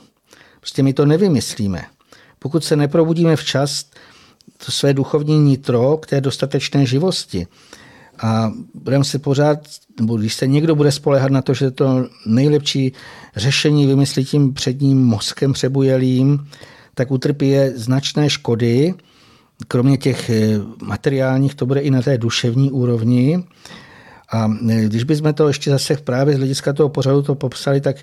Prostě 0.60 0.84
my 0.84 0.94
to 0.94 1.06
nevymyslíme. 1.06 1.84
Pokud 2.40 2.64
se 2.64 2.76
neprobudíme 2.76 3.36
včas, 3.36 3.86
to 4.66 4.72
své 4.72 4.94
duchovní 4.94 5.40
nitro 5.40 5.98
k 5.98 6.08
té 6.08 6.22
dostatečné 6.22 6.86
živosti. 6.86 7.48
A 8.22 8.52
budeme 8.74 9.04
se 9.04 9.20
pořád, 9.20 9.60
nebo 10.00 10.18
když 10.18 10.34
se 10.34 10.48
někdo 10.48 10.76
bude 10.76 10.92
spolehat 10.92 11.32
na 11.32 11.42
to, 11.42 11.54
že 11.54 11.72
to 11.72 12.08
nejlepší 12.26 12.94
řešení 13.36 13.88
vymyslí 13.88 14.26
tím 14.26 14.54
předním 14.54 15.06
mozkem 15.06 15.54
přebujelým, 15.54 16.48
tak 16.94 17.12
utrpí 17.12 17.50
je 17.50 17.74
značné 17.76 18.30
škody. 18.30 18.94
Kromě 19.68 19.98
těch 19.98 20.30
eh, 20.30 20.60
materiálních, 20.84 21.56
to 21.56 21.66
bude 21.66 21.80
i 21.80 21.92
na 21.92 22.02
té 22.02 22.18
duševní 22.18 22.72
úrovni. 22.72 23.44
A 24.32 24.52
eh, 24.70 24.86
když 24.86 25.04
bychom 25.04 25.34
to 25.34 25.48
ještě 25.48 25.72
zase 25.72 25.98
právě 25.98 26.36
z 26.36 26.38
hlediska 26.38 26.74
toho 26.74 26.90
pořadu 26.90 27.22
to 27.22 27.36
popsali, 27.36 27.82
tak 27.82 27.96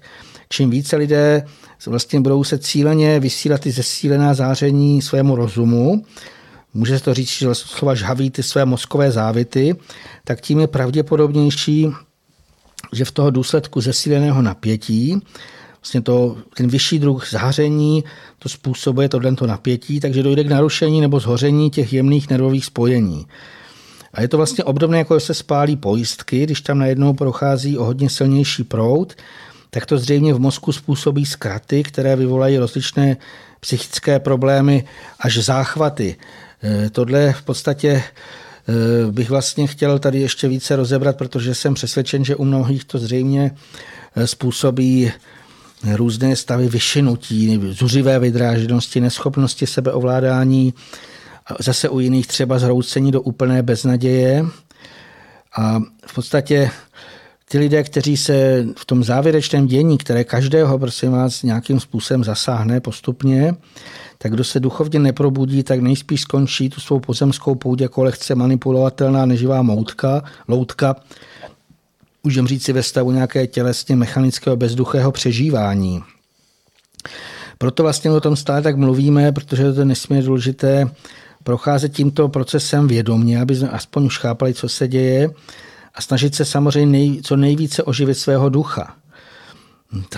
čím 0.48 0.70
více 0.70 0.97
lidé 0.97 1.44
vlastně 1.86 2.20
budou 2.20 2.44
se 2.44 2.59
cíleně 2.59 3.20
vysílat 3.20 3.60
ty 3.60 3.70
zesílená 3.70 4.34
záření 4.34 5.02
svému 5.02 5.36
rozumu, 5.36 6.05
může 6.74 6.99
se 6.99 7.05
to 7.05 7.15
říct, 7.15 7.28
že 7.28 7.49
slova 7.53 7.94
žhaví 7.94 8.31
ty 8.31 8.43
své 8.43 8.65
mozkové 8.65 9.11
závity, 9.11 9.77
tak 10.24 10.40
tím 10.40 10.61
je 10.61 10.66
pravděpodobnější, 10.66 11.89
že 12.93 13.05
v 13.05 13.12
toho 13.12 13.31
důsledku 13.31 13.81
zesíleného 13.81 14.43
napětí 14.43 15.23
vlastně 15.82 16.01
to, 16.01 16.36
ten 16.57 16.69
vyšší 16.69 16.99
druh 16.99 17.31
záření 17.31 18.05
to 18.39 18.49
způsobuje 18.49 19.09
tohle 19.09 19.32
napětí, 19.47 20.01
takže 20.01 20.23
dojde 20.23 20.44
k 20.44 20.51
narušení 20.51 21.01
nebo 21.01 21.20
zhoření 21.20 21.70
těch 21.70 21.93
jemných 21.93 22.31
nervových 22.31 22.65
spojení. 22.65 23.27
A 24.12 24.23
je 24.23 24.28
to 24.28 24.36
vlastně 24.36 24.65
obdobné, 24.65 24.99
jako 24.99 25.20
se 25.20 25.35
spálí 25.35 25.77
pojistky, 25.77 26.44
když 26.44 26.61
tam 26.61 26.78
najednou 26.78 27.12
prochází 27.12 27.78
o 27.78 27.85
hodně 27.85 28.11
silnější 28.11 28.65
proud, 28.65 29.15
tak 29.70 29.86
to 29.86 29.99
zřejmě 29.99 30.35
v 30.35 30.40
mozku 30.40 30.73
způsobí 30.73 31.27
zkraty, 31.27 31.82
které 31.82 32.16
vyvolají 32.16 32.59
rozličné 32.59 33.16
psychické 33.61 34.19
problémy 34.20 34.85
až 35.20 35.39
záchvaty. 35.39 36.16
E, 36.64 36.90
tohle 36.90 37.32
v 37.32 37.43
podstatě 37.43 37.89
e, 37.89 38.02
bych 39.12 39.30
vlastně 39.30 39.66
chtěl 39.66 39.98
tady 39.98 40.20
ještě 40.20 40.48
více 40.48 40.76
rozebrat, 40.76 41.16
protože 41.16 41.55
jsem 41.55 41.74
přesvědčen, 41.74 42.24
že 42.24 42.36
u 42.36 42.44
mnohých 42.44 42.84
to 42.84 42.98
zřejmě 42.98 43.51
e, 44.16 44.26
způsobí 44.26 45.12
různé 45.94 46.36
stavy 46.36 46.68
vyšinutí, 46.68 47.60
zuřivé 47.70 48.18
vydráženosti, 48.18 49.01
neschopnosti 49.01 49.66
sebeovládání, 49.66 50.74
zase 51.60 51.89
u 51.89 52.01
jiných 52.01 52.26
třeba 52.26 52.59
zhroucení 52.59 53.12
do 53.12 53.22
úplné 53.22 53.62
beznaděje. 53.62 54.44
A 55.59 55.80
v 56.06 56.14
podstatě 56.14 56.70
ty 57.48 57.59
lidé, 57.59 57.82
kteří 57.82 58.16
se 58.16 58.66
v 58.76 58.84
tom 58.84 59.05
závěrečném 59.05 59.66
dění, 59.66 59.98
které 59.98 60.24
každého, 60.24 60.78
prosím 60.78 61.12
vás, 61.12 61.43
nějakým 61.43 61.80
způsobem 61.80 62.24
zasáhne 62.24 62.80
postupně, 62.80 63.55
tak 64.23 64.32
kdo 64.32 64.44
se 64.44 64.61
duchovně 64.61 64.99
neprobudí, 64.99 65.62
tak 65.62 65.81
nejspíš 65.81 66.20
skončí 66.20 66.69
tu 66.69 66.81
svou 66.81 67.01
pozemskou 67.01 67.55
pouť 67.55 67.81
jako 67.81 68.03
lehce 68.03 68.35
manipulovatelná 68.35 69.27
neživá 69.27 69.62
moutka, 69.62 70.23
loutka, 70.49 70.97
můžeme 72.24 72.49
říct 72.49 72.65
si 72.65 72.73
ve 72.73 72.82
stavu 72.82 73.11
nějaké 73.11 73.47
tělesně 73.47 73.97
mechanického 73.97 74.57
bezduchého 74.57 75.12
přežívání. 75.12 76.03
Proto 77.59 77.82
vlastně 77.82 78.11
o 78.11 78.20
tom 78.20 78.36
stále 78.36 78.62
tak 78.62 78.77
mluvíme, 78.77 79.32
protože 79.32 79.73
to 79.73 79.81
je 79.81 79.85
nesmírně 79.85 80.27
důležité 80.27 80.90
procházet 81.44 81.93
tímto 81.93 82.28
procesem 82.28 82.89
vědomě, 82.89 83.40
aby 83.40 83.55
jsme 83.55 83.69
aspoň 83.69 84.05
už 84.05 84.19
chápali, 84.19 84.55
co 84.55 84.69
se 84.69 84.89
děje 84.89 85.31
a 85.94 86.01
snažit 86.01 86.35
se 86.35 86.44
samozřejmě 86.44 86.99
nej, 86.99 87.20
co 87.23 87.36
nejvíce 87.36 87.82
oživit 87.82 88.15
svého 88.15 88.49
ducha. 88.49 88.94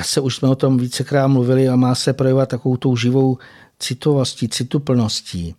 se 0.03 0.21
už 0.21 0.37
jsme 0.37 0.49
o 0.49 0.55
tom 0.55 0.79
vícekrát 0.79 1.29
mluvili 1.29 1.69
a 1.69 1.77
má 1.77 1.95
se 1.95 2.13
projevovat 2.13 2.49
takovou 2.49 2.77
tou 2.77 2.97
živou 2.97 3.39
citovostí, 3.85 4.49
cituplností. 4.49 5.55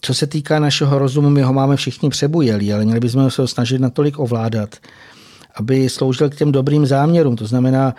Co 0.00 0.14
se 0.14 0.26
týká 0.26 0.58
našeho 0.58 0.98
rozumu, 0.98 1.30
my 1.30 1.42
ho 1.42 1.52
máme 1.52 1.76
všichni 1.76 2.10
přebujelý, 2.10 2.72
ale 2.72 2.84
měli 2.84 3.00
bychom 3.00 3.30
se 3.30 3.42
ho 3.42 3.48
snažit 3.48 3.80
natolik 3.80 4.18
ovládat, 4.18 4.76
aby 5.54 5.88
sloužil 5.88 6.30
k 6.30 6.36
těm 6.36 6.52
dobrým 6.52 6.86
záměrům. 6.86 7.36
To 7.36 7.46
znamená, 7.46 7.94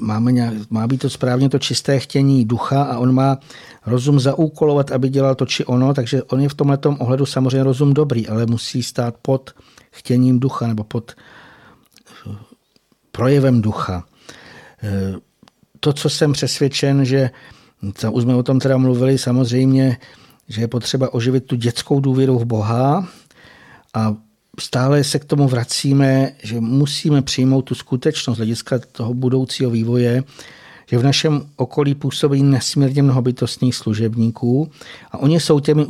máme 0.00 0.32
nějak, 0.32 0.70
má 0.70 0.86
být 0.86 0.98
to 0.98 1.10
správně 1.10 1.48
to 1.48 1.58
čisté 1.58 1.98
chtění 1.98 2.44
ducha 2.44 2.82
a 2.82 2.98
on 2.98 3.14
má 3.14 3.38
rozum 3.86 4.20
zaúkolovat, 4.20 4.92
aby 4.92 5.08
dělal 5.08 5.34
to 5.34 5.46
či 5.46 5.64
ono, 5.64 5.94
takže 5.94 6.22
on 6.22 6.40
je 6.40 6.48
v 6.48 6.54
tomhle 6.54 6.78
ohledu 6.98 7.26
samozřejmě 7.26 7.62
rozum 7.62 7.94
dobrý, 7.94 8.28
ale 8.28 8.46
musí 8.46 8.82
stát 8.82 9.14
pod 9.22 9.50
chtěním 9.90 10.40
ducha 10.40 10.66
nebo 10.66 10.84
pod 10.84 11.14
projevem 13.12 13.62
ducha. 13.62 14.04
To, 15.80 15.92
co 15.92 16.10
jsem 16.10 16.32
přesvědčen, 16.32 17.04
že 17.04 17.30
už 18.10 18.22
jsme 18.22 18.34
o 18.34 18.42
tom 18.42 18.58
teda 18.58 18.76
mluvili, 18.76 19.18
samozřejmě, 19.18 19.96
že 20.48 20.60
je 20.60 20.68
potřeba 20.68 21.14
oživit 21.14 21.44
tu 21.44 21.56
dětskou 21.56 22.00
důvěru 22.00 22.38
v 22.38 22.44
Boha 22.44 23.08
a 23.94 24.16
stále 24.60 25.04
se 25.04 25.18
k 25.18 25.24
tomu 25.24 25.48
vracíme, 25.48 26.32
že 26.42 26.60
musíme 26.60 27.22
přijmout 27.22 27.62
tu 27.62 27.74
skutečnost 27.74 28.36
hlediska 28.36 28.78
toho 28.92 29.14
budoucího 29.14 29.70
vývoje, 29.70 30.24
že 30.90 30.98
v 30.98 31.02
našem 31.02 31.48
okolí 31.56 31.94
působí 31.94 32.42
nesmírně 32.42 33.02
mnoho 33.02 33.22
bytostných 33.22 33.74
služebníků 33.74 34.70
a 35.12 35.18
oni 35.18 35.40
jsou 35.40 35.60
těmi 35.60 35.86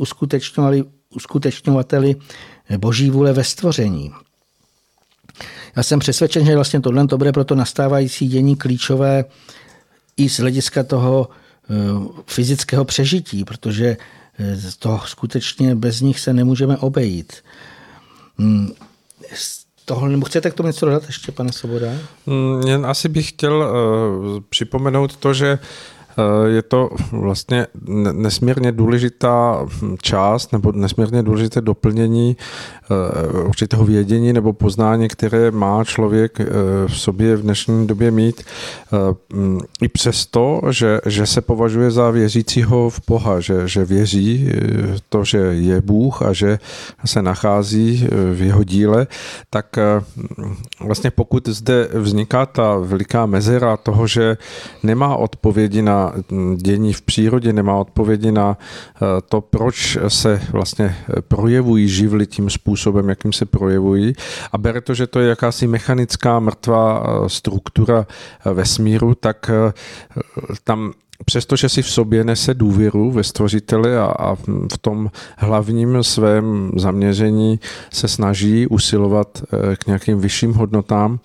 uskutečňovateli 1.09 2.15
boží 2.77 3.09
vůle 3.09 3.33
ve 3.33 3.43
stvoření. 3.43 4.11
Já 5.75 5.83
jsem 5.83 5.99
přesvědčen, 5.99 6.45
že 6.45 6.55
vlastně 6.55 6.81
tohle 6.81 7.07
to 7.07 7.17
bude 7.17 7.31
pro 7.31 7.43
to 7.43 7.55
nastávající 7.55 8.27
dění 8.27 8.55
klíčové 8.55 9.25
i 10.17 10.29
z 10.29 10.39
hlediska 10.39 10.83
toho 10.83 11.29
fyzického 12.25 12.85
přežití, 12.85 13.45
protože 13.45 13.97
eh, 14.39 14.57
to 14.79 14.99
skutečně 15.05 15.75
bez 15.75 16.01
nich 16.01 16.19
se 16.19 16.33
nemůžeme 16.33 16.77
obejít. 16.77 17.33
Hmm. 18.37 18.71
Tohle, 19.85 20.09
nebo 20.09 20.25
chcete 20.25 20.51
k 20.51 20.53
tomu 20.53 20.67
něco 20.67 20.85
dodat 20.85 21.03
ještě, 21.07 21.31
pane 21.31 21.51
Svoboda? 21.51 21.87
Hmm, 22.27 22.61
jen 22.67 22.85
asi 22.85 23.09
bych 23.09 23.29
chtěl 23.29 23.53
uh, 23.53 24.39
připomenout 24.49 25.15
to, 25.15 25.33
že 25.33 25.59
Eh, 26.17 26.49
je 26.49 26.61
to 26.61 26.89
vlastně 27.11 27.67
nesmírně 28.11 28.71
důležitá 28.71 29.65
část 30.01 30.53
nebo 30.53 30.71
nesmírně 30.71 31.23
důležité 31.23 31.61
doplnění 31.61 32.37
eh, 32.37 32.76
určitého 33.43 33.85
vědění 33.85 34.33
nebo 34.33 34.53
poznání, 34.53 35.07
které 35.07 35.51
má 35.51 35.83
člověk 35.83 36.39
eh, 36.39 36.45
v 36.87 36.99
sobě 36.99 37.35
v 37.35 37.41
dnešní 37.41 37.87
době 37.87 38.11
mít. 38.11 38.43
I 39.81 39.87
přesto, 39.87 40.61
že, 40.69 40.99
že 41.05 41.25
se 41.25 41.41
považuje 41.41 41.91
za 41.91 42.09
věřícího 42.09 42.89
v 42.89 42.99
Boha, 43.07 43.39
že, 43.39 43.67
že 43.67 43.85
věří 43.85 44.51
to, 45.09 45.23
že 45.23 45.37
je 45.37 45.81
Bůh 45.81 46.21
a 46.21 46.33
že 46.33 46.59
se 47.05 47.21
nachází 47.21 48.07
v 48.33 48.41
jeho 48.41 48.63
díle, 48.63 49.07
tak 49.49 49.65
vlastně 50.79 51.11
pokud 51.11 51.47
zde 51.47 51.89
vzniká 51.93 52.45
ta 52.45 52.77
veliká 52.77 53.25
mezera 53.25 53.77
toho, 53.77 54.07
že 54.07 54.37
nemá 54.83 55.15
odpovědi 55.15 55.81
na 55.81 56.13
dění 56.55 56.93
v 56.93 57.01
přírodě, 57.01 57.53
nemá 57.53 57.75
odpovědi 57.75 58.31
na 58.31 58.57
eh, 58.57 58.99
to, 59.29 59.41
proč 59.41 59.97
se 60.07 60.41
vlastně 60.51 60.95
projevují 61.27 61.89
živly 61.89 62.25
tím 62.27 62.49
způsobem, 62.49 62.76
jakým 63.09 63.33
se 63.33 63.45
projevují. 63.45 64.13
A 64.51 64.57
bere 64.57 64.81
to, 64.81 64.93
že 64.93 65.07
to 65.07 65.19
je 65.19 65.29
jakási 65.29 65.67
mechanická 65.67 66.39
mrtvá 66.39 67.03
eh, 67.03 67.29
struktura 67.29 68.07
eh, 68.07 68.53
vesmíru, 68.53 69.15
tak 69.15 69.51
tam 70.63 70.93
přestože 71.25 71.69
si 71.69 71.81
v 71.81 71.89
sobě 71.89 72.23
nese 72.23 72.53
důvěru 72.53 73.11
ve 73.11 73.23
stvořiteli 73.23 73.97
a, 73.97 74.05
a 74.05 74.35
v 74.71 74.77
tom 74.81 75.11
hlavním 75.37 76.03
svém 76.03 76.71
zaměření 76.75 77.59
se 77.93 78.07
snaží 78.07 78.67
usilovat 78.67 79.43
k 79.77 79.87
nějakým 79.87 80.19
vyšším 80.19 80.53
hodnotám, 80.53 81.19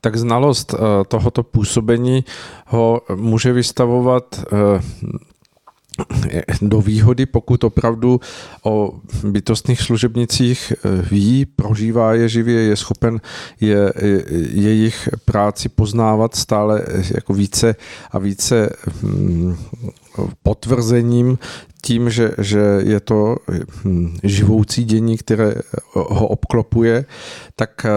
tak 0.00 0.16
znalost 0.16 0.74
eh, 0.74 0.78
tohoto 1.08 1.42
působení 1.42 2.24
ho 2.66 3.00
může 3.14 3.52
vystavovat 3.52 4.24
eh, 4.40 4.82
do 6.62 6.80
výhody, 6.80 7.26
pokud 7.26 7.64
opravdu 7.64 8.20
o 8.62 9.00
bytostných 9.24 9.80
služebnicích 9.80 10.72
eh, 10.72 11.02
ví, 11.10 11.46
prožívá 11.46 12.14
je 12.14 12.28
živě, 12.28 12.60
je 12.60 12.76
schopen 12.76 13.20
je, 13.60 13.92
jejich 14.52 15.08
práci 15.24 15.68
poznávat 15.68 16.34
stále 16.34 16.82
jako 17.14 17.34
více 17.34 17.76
a 18.10 18.18
více 18.18 18.70
hm, 19.02 19.56
potvrzením 20.42 21.38
tím, 21.84 22.10
že, 22.10 22.30
že 22.38 22.60
je 22.80 23.00
to 23.00 23.36
hm, 23.84 24.16
živoucí 24.22 24.84
dění, 24.84 25.16
které 25.16 25.54
ho 25.94 26.28
obklopuje, 26.28 27.04
tak 27.56 27.84
eh, 27.84 27.90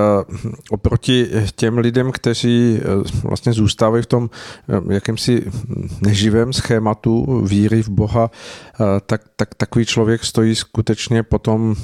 oproti 0.71 1.27
těm 1.55 1.77
lidem, 1.77 2.11
kteří 2.11 2.79
eh, 2.79 2.83
vlastně 3.23 3.53
zůstávají 3.53 4.03
v 4.03 4.05
tom 4.05 4.29
eh, 4.69 4.93
jakýmsi 4.93 5.51
neživém 6.01 6.53
schématu 6.53 7.41
víry 7.47 7.83
v 7.83 7.89
Boha, 7.89 8.31
tak, 9.05 9.21
tak 9.35 9.55
takový 9.55 9.85
člověk 9.85 10.23
stojí 10.23 10.55
skutečně 10.55 11.23
potom 11.23 11.75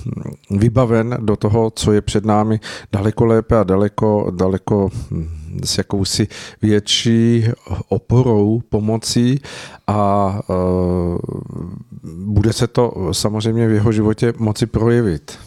vybaven 0.52 1.18
do 1.20 1.36
toho, 1.36 1.72
co 1.76 1.92
je 1.92 2.02
před 2.02 2.26
námi 2.26 2.60
daleko 2.92 3.26
lépe 3.26 3.58
a 3.58 3.64
daleko, 3.64 4.32
daleko 4.36 4.90
hm, 5.12 5.43
s 5.64 5.78
jakousi 5.78 6.28
větší 6.62 7.46
oporou, 7.90 8.62
pomocí 8.70 9.40
a 9.88 10.40
bude 12.26 12.54
se 12.54 12.68
to 12.68 13.10
samozřejmě 13.12 13.68
v 13.68 13.72
jeho 13.72 13.92
životě 13.92 14.34
moci 14.38 14.66
projevit. 14.66 15.40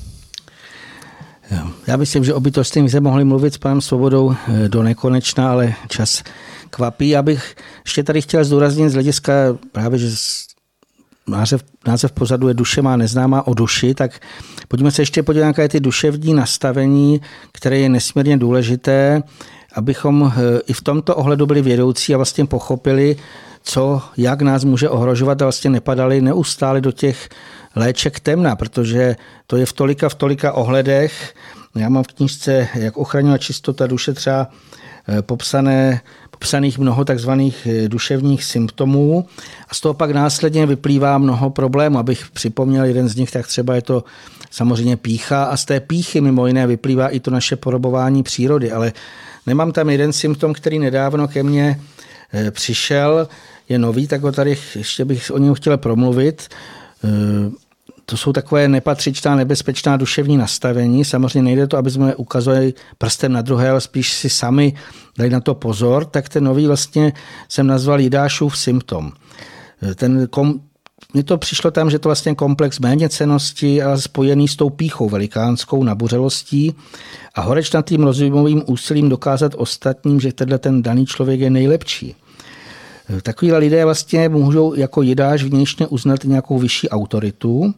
Já 1.87 1.97
myslím, 1.97 2.25
že 2.25 2.35
o 2.35 2.41
bytostných 2.41 2.91
se 2.91 3.01
mohli 3.01 3.25
mluvit 3.25 3.55
s 3.55 3.59
panem 3.59 3.81
Svobodou 3.81 4.35
eh, 4.35 4.69
do 4.69 4.83
nekonečna, 4.83 5.51
ale 5.51 5.75
čas 5.89 6.23
kvapí. 6.71 7.09
Já 7.09 7.23
bych 7.23 7.55
ještě 7.85 8.03
tady 8.03 8.23
chtěl 8.23 8.45
zdůraznit 8.45 8.91
z 8.91 8.95
hlediska 8.95 9.33
právě, 9.73 9.99
že 9.99 10.09
název, 11.27 11.65
název 11.87 12.13
pozadu 12.13 12.49
je 12.49 12.55
Duše 12.55 12.83
má 12.83 12.97
neznámá 12.97 13.47
o 13.47 13.55
duši, 13.55 13.95
tak 13.95 14.21
pojďme 14.69 14.91
se 14.91 15.03
ještě 15.03 15.23
podívat 15.23 15.59
na 15.59 15.69
ty 15.69 15.81
duševní 15.81 16.35
nastavení, 16.35 17.21
které 17.53 17.79
je 17.79 17.89
nesmírně 17.89 18.37
důležité, 18.37 19.23
abychom 19.77 20.33
eh, 20.37 20.61
i 20.67 20.73
v 20.73 20.81
tomto 20.81 21.17
ohledu 21.17 21.47
byli 21.47 21.63
vědoucí 21.63 22.15
a 22.15 22.17
vlastně 22.17 22.47
pochopili, 22.47 23.17
co, 23.63 24.03
jak 24.17 24.43
nás 24.43 24.65
může 24.65 24.89
ohrožovat 24.89 25.43
a 25.43 25.45
vlastně 25.45 25.71
nepadali 25.71 26.21
neustále 26.21 26.81
do 26.81 26.93
těch 26.93 27.29
léček 27.77 28.21
temna, 28.21 28.57
protože 28.57 29.17
to 29.47 29.57
je 29.57 29.67
v 29.67 29.73
tolika, 29.73 30.09
v 30.09 30.15
tolika 30.15 30.53
ohledech. 30.53 31.35
Já 31.75 31.89
mám 31.89 32.05
v 32.05 32.07
knižce, 32.07 32.69
jak 32.75 32.97
ochraňovat 32.97 33.41
čistota 33.41 33.87
duše, 33.87 34.13
třeba 34.13 34.49
eh, 35.09 35.23
popsané, 35.23 36.01
popsaných 36.31 36.79
mnoho 36.79 37.05
takzvaných 37.05 37.67
eh, 37.67 37.89
duševních 37.89 38.45
symptomů. 38.45 39.27
A 39.69 39.75
z 39.75 39.81
toho 39.81 39.95
pak 39.95 40.11
následně 40.11 40.67
vyplývá 40.67 41.19
mnoho 41.19 41.51
problémů. 41.51 41.99
Abych 41.99 42.31
připomněl 42.33 42.85
jeden 42.85 43.09
z 43.09 43.17
nich, 43.17 43.31
tak 43.31 43.47
třeba 43.47 43.75
je 43.75 43.83
to 43.83 44.05
samozřejmě 44.51 44.97
pícha. 44.97 45.45
A 45.45 45.57
z 45.57 45.65
té 45.65 45.81
píchy 45.81 46.21
mimo 46.21 46.47
jiné 46.47 46.67
vyplývá 46.67 47.09
i 47.09 47.21
to 47.21 47.31
naše 47.31 47.57
porobování 47.57 48.23
přírody, 48.23 48.73
ale 48.73 48.93
nemám 49.47 49.73
tam 49.73 49.91
jeden 49.91 50.13
symptom, 50.13 50.53
který 50.53 50.79
nedávno 50.79 51.29
ke 51.29 51.43
mně 51.43 51.81
eh, 52.33 52.51
přišel, 52.51 53.29
je 53.69 53.79
nový, 53.79 54.07
tak 54.07 54.23
ho 54.23 54.33
tady 54.33 54.59
ještě 54.75 55.05
bych 55.05 55.31
o 55.31 55.39
něm 55.39 55.55
chtěl 55.55 55.79
promluvit 55.79 56.49
to 58.07 58.17
jsou 58.17 58.33
takové 58.33 58.69
nepatřičná, 58.69 59.37
nebezpečná 59.37 59.97
duševní 59.97 60.37
nastavení. 60.37 61.05
Samozřejmě 61.05 61.43
nejde 61.43 61.67
to, 61.67 61.77
aby 61.77 61.91
jsme 61.91 62.15
ukazovali 62.15 62.75
prstem 62.99 63.33
na 63.33 63.43
druhé, 63.43 63.71
ale 63.71 63.81
spíš 63.81 64.13
si 64.13 64.31
sami 64.31 64.75
dali 65.19 65.31
na 65.31 65.41
to 65.41 65.55
pozor, 65.55 66.05
tak 66.05 66.29
ten 66.29 66.45
nový 66.45 66.67
vlastně 66.67 67.13
jsem 67.49 67.67
nazval 67.67 68.01
Jidášův 68.01 68.59
symptom. 68.59 69.13
Ten 69.95 70.29
kom, 70.29 70.61
mně 71.15 71.23
to 71.23 71.39
přišlo 71.39 71.71
tam, 71.71 71.91
že 71.91 71.99
to 71.99 72.09
vlastně 72.09 72.35
komplex 72.35 72.79
méněcenosti 72.79 73.83
a 73.83 73.99
spojený 73.99 74.49
s 74.49 74.57
tou 74.57 74.71
píchou 74.71 75.09
velikánskou 75.09 75.85
nabuřelostí 75.85 76.75
a 77.35 77.41
horečnatým 77.41 78.03
rozvíjmovým 78.03 78.63
úsilím 78.67 79.09
dokázat 79.09 79.53
ostatním, 79.57 80.21
že 80.21 80.33
tenhle 80.33 80.59
ten 80.59 80.83
daný 80.83 81.07
člověk 81.07 81.41
je 81.41 81.51
nejlepší. 81.51 82.15
Takový 83.23 83.53
lidé 83.53 83.85
vlastně 83.85 84.29
můžou 84.29 84.75
jako 84.75 85.03
jidáš 85.03 85.43
vnějšně 85.43 85.87
uznat 85.87 86.25
nějakou 86.25 86.59
vyšší 86.59 86.89
autoritu 86.89 87.75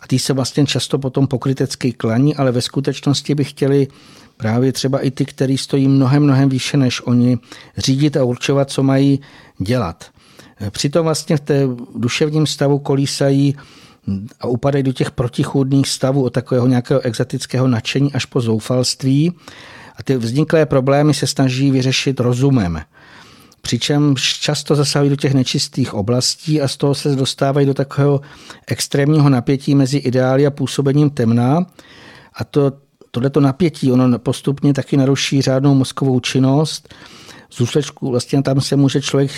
a 0.00 0.06
ty 0.06 0.18
se 0.18 0.32
vlastně 0.32 0.66
často 0.66 0.98
potom 0.98 1.26
pokrytecky 1.26 1.92
klaní, 1.92 2.36
ale 2.36 2.52
ve 2.52 2.62
skutečnosti 2.62 3.34
by 3.34 3.44
chtěli 3.44 3.88
právě 4.36 4.72
třeba 4.72 4.98
i 4.98 5.10
ty, 5.10 5.24
kteří 5.24 5.58
stojí 5.58 5.88
mnohem, 5.88 6.22
mnohem 6.22 6.48
výše 6.48 6.76
než 6.76 7.00
oni, 7.06 7.38
řídit 7.78 8.16
a 8.16 8.24
určovat, 8.24 8.70
co 8.70 8.82
mají 8.82 9.20
dělat. 9.58 10.04
Přitom 10.70 11.04
vlastně 11.04 11.36
v 11.36 11.40
té 11.40 11.68
duševním 11.96 12.46
stavu 12.46 12.78
kolísají 12.78 13.56
a 14.40 14.46
upadají 14.46 14.82
do 14.82 14.92
těch 14.92 15.10
protichůdných 15.10 15.88
stavů 15.88 16.24
od 16.24 16.30
takového 16.30 16.66
nějakého 16.66 17.00
exotického 17.00 17.68
nadšení 17.68 18.12
až 18.12 18.24
po 18.24 18.40
zoufalství 18.40 19.32
a 19.96 20.02
ty 20.02 20.16
vzniklé 20.16 20.66
problémy 20.66 21.14
se 21.14 21.26
snaží 21.26 21.70
vyřešit 21.70 22.20
rozumem 22.20 22.80
přičemž 23.62 24.38
často 24.38 24.74
zasahují 24.76 25.10
do 25.10 25.16
těch 25.16 25.34
nečistých 25.34 25.94
oblastí 25.94 26.60
a 26.60 26.68
z 26.68 26.76
toho 26.76 26.94
se 26.94 27.16
dostávají 27.16 27.66
do 27.66 27.74
takového 27.74 28.20
extrémního 28.66 29.28
napětí 29.28 29.74
mezi 29.74 29.98
ideály 29.98 30.46
a 30.46 30.50
působením 30.50 31.10
temna. 31.10 31.66
A 32.34 32.44
to, 32.44 32.72
tohleto 33.10 33.40
napětí, 33.40 33.92
ono 33.92 34.18
postupně 34.18 34.74
taky 34.74 34.96
naruší 34.96 35.42
řádnou 35.42 35.74
mozkovou 35.74 36.20
činnost. 36.20 36.94
Z 37.52 37.58
důsledku 37.58 38.10
vlastně 38.10 38.42
tam 38.42 38.60
se 38.60 38.76
může 38.76 39.00
člověk 39.00 39.30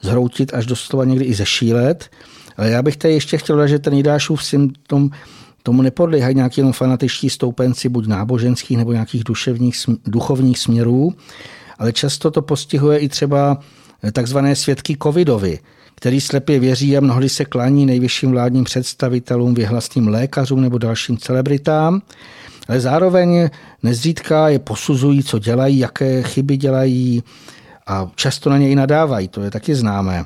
zhroutit 0.00 0.54
až 0.54 0.66
doslova 0.66 1.04
někdy 1.04 1.24
i 1.24 1.34
zešílet. 1.34 2.10
Ale 2.56 2.70
já 2.70 2.82
bych 2.82 2.96
tady 2.96 3.14
ještě 3.14 3.38
chtěl 3.38 3.56
dát, 3.56 3.66
že 3.66 3.78
ten 3.78 3.94
Jidášův 3.94 4.44
symptom 4.44 5.10
tomu 5.62 5.82
nepodléhají 5.82 6.34
nějaký 6.34 6.60
jenom 6.60 6.72
fanatičtí 6.72 7.30
stoupenci 7.30 7.88
buď 7.88 8.06
náboženských 8.06 8.76
nebo 8.76 8.92
nějakých 8.92 9.24
duševních, 9.24 9.76
duchovních 10.06 10.58
směrů, 10.58 11.14
ale 11.78 11.92
často 11.92 12.30
to 12.30 12.42
postihuje 12.42 12.98
i 12.98 13.08
třeba 13.08 13.58
takzvané 14.12 14.56
svědky 14.56 14.96
covidovi, 15.02 15.58
který 15.94 16.20
slepě 16.20 16.60
věří 16.60 16.96
a 16.96 17.00
mnohdy 17.00 17.28
se 17.28 17.44
klání 17.44 17.86
nejvyšším 17.86 18.30
vládním 18.30 18.64
představitelům, 18.64 19.54
vyhlasným 19.54 20.08
lékařům 20.08 20.60
nebo 20.60 20.78
dalším 20.78 21.18
celebritám, 21.18 22.02
ale 22.68 22.80
zároveň 22.80 23.48
nezřídka 23.82 24.48
je 24.48 24.58
posuzují, 24.58 25.22
co 25.22 25.38
dělají, 25.38 25.78
jaké 25.78 26.22
chyby 26.22 26.56
dělají 26.56 27.22
a 27.90 28.10
často 28.14 28.50
na 28.50 28.58
něj 28.58 28.74
nadávají, 28.74 29.28
to 29.28 29.42
je 29.42 29.50
taky 29.50 29.74
známé. 29.74 30.24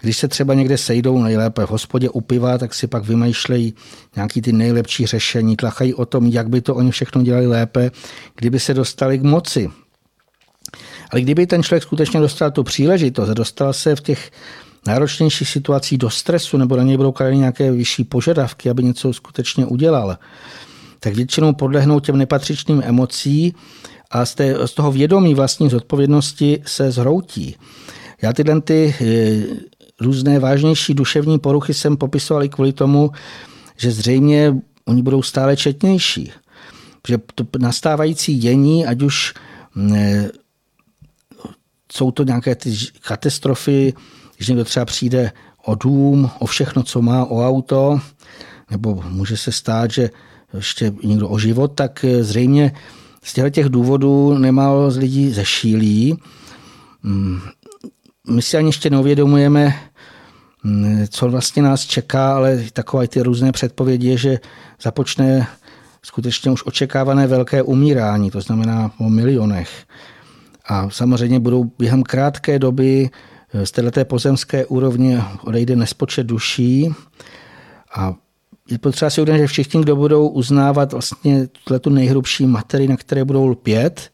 Když 0.00 0.16
se 0.16 0.28
třeba 0.28 0.54
někde 0.54 0.78
sejdou 0.78 1.22
nejlépe 1.22 1.66
v 1.66 1.70
hospodě 1.70 2.10
u 2.10 2.20
piva, 2.20 2.58
tak 2.58 2.74
si 2.74 2.86
pak 2.86 3.04
vymýšlejí 3.04 3.74
nějaký 4.16 4.42
ty 4.42 4.52
nejlepší 4.52 5.06
řešení, 5.06 5.56
tlachají 5.56 5.94
o 5.94 6.06
tom, 6.06 6.26
jak 6.26 6.48
by 6.48 6.60
to 6.60 6.74
oni 6.74 6.90
všechno 6.90 7.22
dělali 7.22 7.46
lépe, 7.46 7.90
kdyby 8.36 8.60
se 8.60 8.74
dostali 8.74 9.18
k 9.18 9.22
moci. 9.22 9.70
Ale 11.10 11.20
kdyby 11.20 11.46
ten 11.46 11.62
člověk 11.62 11.82
skutečně 11.82 12.20
dostal 12.20 12.50
tu 12.50 12.62
příležitost 12.62 13.28
dostal 13.28 13.72
se 13.72 13.96
v 13.96 14.00
těch 14.00 14.30
náročnějších 14.86 15.48
situacích 15.48 15.98
do 15.98 16.10
stresu 16.10 16.56
nebo 16.56 16.76
na 16.76 16.82
něj 16.82 16.96
budou 16.96 17.12
kladeny 17.12 17.38
nějaké 17.38 17.72
vyšší 17.72 18.04
požadavky, 18.04 18.70
aby 18.70 18.82
něco 18.82 19.12
skutečně 19.12 19.66
udělal, 19.66 20.18
tak 21.00 21.14
většinou 21.14 21.52
podlehnou 21.52 22.00
těm 22.00 22.16
nepatřičným 22.16 22.82
emocí 22.84 23.54
a 24.10 24.26
z, 24.26 24.34
té, 24.34 24.66
z 24.66 24.72
toho 24.72 24.92
vědomí 24.92 25.34
vlastní 25.34 25.70
zodpovědnosti 25.70 26.62
se 26.66 26.90
zhroutí. 26.90 27.56
Já 28.22 28.32
tyhle 28.32 28.60
ty 28.60 28.94
eh, 29.00 29.70
různé 30.00 30.38
vážnější 30.38 30.94
duševní 30.94 31.38
poruchy 31.38 31.74
jsem 31.74 31.96
popisoval 31.96 32.44
i 32.44 32.48
kvůli 32.48 32.72
tomu, 32.72 33.10
že 33.76 33.90
zřejmě 33.90 34.54
oni 34.84 35.02
budou 35.02 35.22
stále 35.22 35.56
četnější. 35.56 36.32
Že 37.08 37.18
to 37.34 37.46
nastávající 37.58 38.38
dění, 38.38 38.86
ať 38.86 39.02
už 39.02 39.34
mm, 39.74 39.94
jsou 41.92 42.10
to 42.10 42.24
nějaké 42.24 42.54
ty 42.54 42.76
katastrofy, 43.00 43.94
když 44.36 44.48
někdo 44.48 44.64
třeba 44.64 44.84
přijde 44.84 45.32
o 45.64 45.74
dům, 45.74 46.30
o 46.38 46.46
všechno, 46.46 46.82
co 46.82 47.02
má, 47.02 47.24
o 47.24 47.48
auto, 47.48 48.00
nebo 48.70 49.02
může 49.08 49.36
se 49.36 49.52
stát, 49.52 49.90
že 49.90 50.10
ještě 50.54 50.92
někdo 51.02 51.28
o 51.28 51.38
život, 51.38 51.72
tak 51.74 52.04
zřejmě 52.20 52.72
z 53.22 53.32
těchto 53.32 53.50
těch 53.50 53.68
důvodů 53.68 54.38
nemal 54.38 54.90
z 54.90 54.96
lidí 54.96 55.30
zešílí. 55.30 56.18
Mm, 57.02 57.40
my 58.28 58.42
si 58.42 58.56
ani 58.56 58.68
ještě 58.68 58.90
neuvědomujeme, 58.90 59.74
mm, 60.64 61.06
co 61.08 61.28
vlastně 61.28 61.62
nás 61.62 61.80
čeká, 61.80 62.36
ale 62.36 62.64
takové 62.72 63.08
ty 63.08 63.22
různé 63.22 63.52
předpovědi 63.52 64.08
je, 64.08 64.16
že 64.16 64.38
započne 64.82 65.46
skutečně 66.02 66.50
už 66.50 66.66
očekávané 66.66 67.26
velké 67.26 67.62
umírání, 67.62 68.30
to 68.30 68.40
znamená 68.40 68.90
o 68.98 69.08
milionech. 69.08 69.86
A 70.66 70.90
samozřejmě 70.90 71.40
budou 71.40 71.64
během 71.78 72.02
krátké 72.02 72.58
doby 72.58 73.10
eh, 73.54 73.66
z 73.66 73.70
této 73.70 74.04
pozemské 74.04 74.66
úrovně 74.66 75.22
odejde 75.44 75.76
nespočet 75.76 76.26
duší 76.26 76.94
a 77.94 78.14
je 78.70 78.78
potřeba 78.78 79.10
si 79.10 79.20
uvědomit, 79.20 79.40
že 79.40 79.46
všichni, 79.46 79.82
kdo 79.82 79.96
budou 79.96 80.28
uznávat 80.28 80.92
vlastně 80.92 81.48
tu 81.80 81.90
nejhrubší 81.90 82.46
materii, 82.46 82.88
na 82.88 82.96
které 82.96 83.24
budou 83.24 83.46
lpět, 83.46 84.10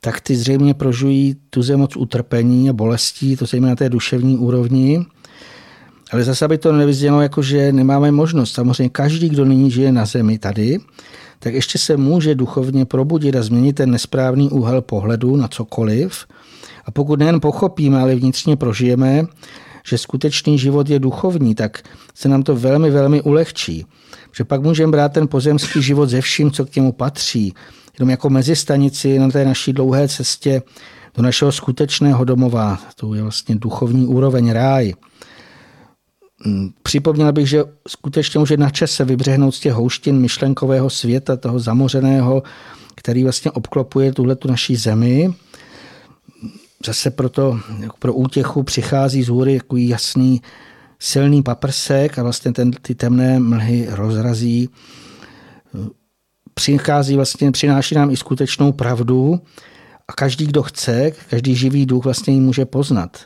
tak 0.00 0.20
ty 0.20 0.36
zřejmě 0.36 0.74
prožují 0.74 1.36
tu 1.50 1.76
moc 1.76 1.96
utrpení 1.96 2.70
a 2.70 2.72
bolestí, 2.72 3.36
to 3.36 3.46
zejména 3.46 3.70
na 3.70 3.76
té 3.76 3.88
duševní 3.88 4.38
úrovni. 4.38 5.06
Ale 6.12 6.24
zase 6.24 6.48
by 6.48 6.58
to 6.58 6.72
nevyznělo 6.72 7.20
jako, 7.20 7.42
že 7.42 7.72
nemáme 7.72 8.10
možnost. 8.10 8.52
Samozřejmě 8.52 8.88
každý, 8.88 9.28
kdo 9.28 9.44
nyní 9.44 9.70
žije 9.70 9.92
na 9.92 10.06
zemi 10.06 10.38
tady, 10.38 10.78
tak 11.38 11.54
ještě 11.54 11.78
se 11.78 11.96
může 11.96 12.34
duchovně 12.34 12.84
probudit 12.84 13.36
a 13.36 13.42
změnit 13.42 13.72
ten 13.72 13.90
nesprávný 13.90 14.50
úhel 14.50 14.82
pohledu 14.82 15.36
na 15.36 15.48
cokoliv. 15.48 16.26
A 16.84 16.90
pokud 16.90 17.18
nejen 17.18 17.40
pochopíme, 17.40 18.00
ale 18.00 18.14
vnitřně 18.14 18.56
prožijeme, 18.56 19.26
že 19.88 19.98
skutečný 19.98 20.58
život 20.58 20.88
je 20.88 20.98
duchovní, 20.98 21.54
tak 21.54 21.82
se 22.14 22.28
nám 22.28 22.42
to 22.42 22.56
velmi, 22.56 22.90
velmi 22.90 23.22
ulehčí. 23.22 23.86
Že 24.36 24.44
pak 24.44 24.62
můžeme 24.62 24.92
brát 24.92 25.12
ten 25.12 25.28
pozemský 25.28 25.82
život 25.82 26.08
ze 26.08 26.20
vším, 26.20 26.50
co 26.50 26.66
k 26.66 26.76
němu 26.76 26.92
patří, 26.92 27.54
jenom 27.98 28.10
jako 28.10 28.30
mezistanici 28.30 29.18
na 29.18 29.28
té 29.28 29.44
naší 29.44 29.72
dlouhé 29.72 30.08
cestě 30.08 30.62
do 31.16 31.22
našeho 31.22 31.52
skutečného 31.52 32.24
domova. 32.24 32.78
To 32.96 33.14
je 33.14 33.22
vlastně 33.22 33.56
duchovní 33.56 34.06
úroveň 34.06 34.50
ráj. 34.50 34.94
Mm, 36.46 36.70
připomněl 36.82 37.32
bych, 37.32 37.48
že 37.48 37.64
skutečně 37.88 38.40
je 38.50 38.56
na 38.56 38.70
čase 38.70 39.04
vybřehnout 39.04 39.54
z 39.54 39.60
těch 39.60 39.72
houštin 39.72 40.18
myšlenkového 40.18 40.90
světa, 40.90 41.36
toho 41.36 41.58
zamořeného, 41.58 42.42
který 42.94 43.24
vlastně 43.24 43.50
obklopuje 43.50 44.12
tuhle 44.12 44.36
tu 44.36 44.48
naší 44.48 44.76
zemi. 44.76 45.34
Zase 46.86 47.10
proto 47.10 47.60
pro 47.98 48.14
útěchu 48.14 48.62
přichází 48.62 49.22
z 49.22 49.28
hůry 49.28 49.58
takový 49.58 49.88
jasný 49.88 50.42
silný 50.98 51.42
paprsek 51.42 52.18
a 52.18 52.22
vlastně 52.22 52.52
ten, 52.52 52.70
ty 52.70 52.94
temné 52.94 53.38
mlhy 53.38 53.86
rozrazí. 53.90 54.68
Přichází 56.54 57.16
vlastně, 57.16 57.52
přináší 57.52 57.94
nám 57.94 58.10
i 58.10 58.16
skutečnou 58.16 58.72
pravdu 58.72 59.40
a 60.08 60.12
každý, 60.12 60.46
kdo 60.46 60.62
chce, 60.62 61.12
každý 61.30 61.54
živý 61.54 61.86
duch 61.86 62.04
vlastně 62.04 62.34
ji 62.34 62.40
může 62.40 62.64
poznat. 62.64 63.18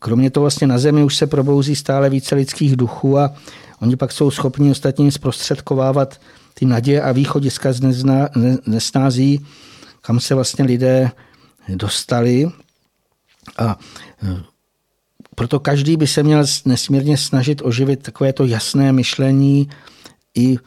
Kromě 0.00 0.30
toho 0.30 0.42
vlastně 0.42 0.66
na 0.66 0.78
Zemi 0.78 1.02
už 1.02 1.16
se 1.16 1.26
probouzí 1.26 1.76
stále 1.76 2.10
více 2.10 2.34
lidských 2.34 2.76
duchů 2.76 3.18
a 3.18 3.34
oni 3.80 3.96
pak 3.96 4.12
jsou 4.12 4.30
schopni 4.30 4.70
ostatním 4.70 5.10
zprostředkovávat 5.10 6.20
ty 6.54 6.66
naděje 6.66 7.02
a 7.02 7.12
východiska 7.12 7.72
z 7.72 8.04
nesnází, 8.66 9.46
kam 10.00 10.20
se 10.20 10.34
vlastně 10.34 10.64
lidé 10.64 11.10
dostali. 11.68 12.50
A 13.58 13.78
e, 14.22 14.42
proto 15.34 15.60
každý 15.60 15.96
by 15.96 16.06
se 16.06 16.22
měl 16.22 16.44
nesmírně 16.64 17.16
snažit 17.16 17.62
oživit 17.64 18.02
takové 18.02 18.32
to 18.32 18.44
jasné 18.44 18.92
myšlení 18.92 19.68
i 20.34 20.58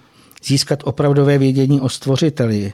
získat 0.44 0.80
opravdové 0.84 1.38
vědění 1.38 1.82
o 1.82 1.90
stvořiteli, 1.90 2.74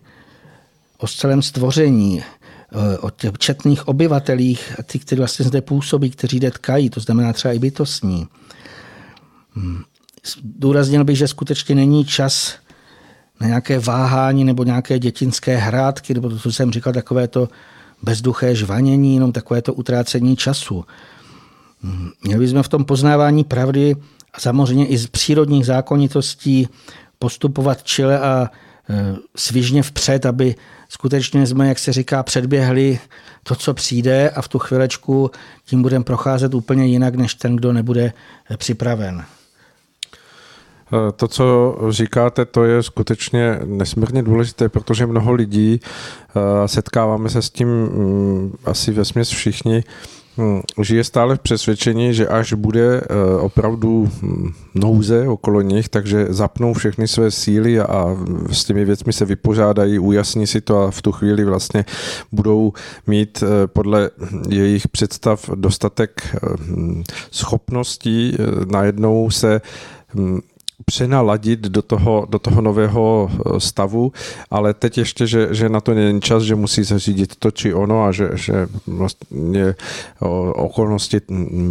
o 0.98 1.08
celém 1.08 1.42
stvoření, 1.42 2.22
eh, 2.22 2.98
o 2.98 3.10
těch 3.10 3.32
četných 3.38 3.88
obyvatelích, 3.88 4.76
ty, 4.86 5.00
kteří 5.00 5.20
vlastně 5.20 5.46
zde 5.46 5.62
působí, 5.62 6.10
kteří 6.10 6.38
zde 6.38 6.52
tkají, 6.52 6.90
to 6.90 7.00
znamená 7.00 7.34
třeba 7.34 7.54
i 7.54 7.60
bytostní. 7.60 8.28
Hmm. 9.56 9.84
Důraznil 10.44 11.04
bych, 11.04 11.18
že 11.18 11.28
skutečně 11.28 11.76
není 11.76 12.06
čas 12.06 12.56
na 13.40 13.48
nějaké 13.48 13.80
váhání 13.80 14.44
nebo 14.44 14.64
nějaké 14.64 15.00
dětinské 15.00 15.58
hrádky, 15.58 16.14
nebo 16.14 16.30
to, 16.30 16.40
co 16.40 16.52
jsem 16.52 16.72
říkal, 16.72 16.94
takové 16.94 17.28
to 17.28 17.50
bezduché 18.04 18.56
žvanění, 18.56 19.14
jenom 19.14 19.32
takové 19.32 19.62
to 19.62 19.74
utrácení 19.74 20.36
času. 20.36 20.86
Měli 22.24 22.46
bychom 22.46 22.64
v 22.64 22.70
tom 22.70 22.86
poznávání 22.86 23.44
pravdy 23.44 23.96
a 24.34 24.40
samozřejmě 24.40 24.88
i 24.88 24.98
z 24.98 25.08
přírodních 25.08 25.66
zákonitostí 25.66 26.68
postupovat 27.20 27.84
čile 27.84 28.20
a 28.20 28.50
e, 28.90 29.16
svižně 29.36 29.84
vpřed, 29.84 30.26
aby 30.26 30.56
skutečně 30.90 31.48
jsme, 31.48 31.68
jak 31.68 31.80
se 31.80 31.94
říká, 31.94 32.24
předběhli 32.24 33.00
to, 33.44 33.56
co 33.56 33.74
přijde 33.74 34.30
a 34.30 34.42
v 34.42 34.48
tu 34.48 34.60
chvilečku 34.60 35.32
tím 35.66 35.82
budeme 35.82 36.04
procházet 36.04 36.54
úplně 36.54 36.86
jinak, 36.86 37.16
než 37.16 37.34
ten, 37.36 37.56
kdo 37.56 37.74
nebude 37.74 38.14
připraven. 38.58 39.26
To, 41.16 41.28
co 41.28 41.78
říkáte, 41.90 42.46
to 42.46 42.64
je 42.64 42.84
skutečně 42.84 43.60
nesmírně 43.66 44.24
důležité, 44.24 44.70
protože 44.70 45.06
mnoho 45.06 45.34
lidí, 45.34 45.80
setkáváme 46.66 47.30
se 47.30 47.42
s 47.42 47.50
tím 47.50 47.68
mm, 47.68 48.54
asi 48.66 48.92
ve 48.92 49.04
všichni, 49.24 49.84
Hmm, 50.38 50.62
žije 50.82 51.04
stále 51.04 51.36
v 51.36 51.40
přesvědčení, 51.40 52.14
že 52.14 52.28
až 52.28 52.54
bude 52.54 53.02
eh, 53.02 53.40
opravdu 53.40 54.10
hm, 54.22 54.52
nouze 54.76 55.28
okolo 55.28 55.62
nich, 55.62 55.90
takže 55.90 56.26
zapnou 56.30 56.74
všechny 56.74 57.08
své 57.08 57.32
síly 57.32 57.80
a 57.80 58.18
s 58.52 58.66
těmi 58.66 58.86
věcmi 58.86 59.14
se 59.14 59.26
vypořádají, 59.26 60.00
ujasní 60.00 60.48
si 60.48 60.62
to 60.62 60.82
a 60.82 60.92
v 60.92 61.02
tu 61.02 61.12
chvíli 61.12 61.44
vlastně 61.44 61.86
budou 62.32 62.74
mít 63.08 63.44
eh, 63.44 63.68
podle 63.68 64.10
jejich 64.50 64.88
představ 64.88 65.50
dostatek 65.56 66.36
eh, 66.36 66.38
schopností 67.32 68.38
najednou 68.72 69.32
se 69.32 69.62
přenaladit 70.86 71.60
do 71.60 71.82
toho, 71.82 72.28
do 72.30 72.40
toho 72.40 72.62
nového 72.62 73.32
eh, 73.32 73.60
stavu, 73.60 74.12
ale 74.52 74.74
teď 74.74 74.98
ještě, 74.98 75.28
že, 75.28 75.48
že 75.52 75.70
na 75.70 75.82
to 75.82 75.94
není 75.94 76.22
čas, 76.22 76.44
že 76.44 76.56
musí 76.56 76.84
zařídit 76.84 77.36
to 77.36 77.52
či 77.52 77.74
ono 77.74 78.04
a 78.04 78.12
že, 78.12 78.30
že 78.34 78.68
vlastně 78.88 79.76
okolnosti 80.56 81.22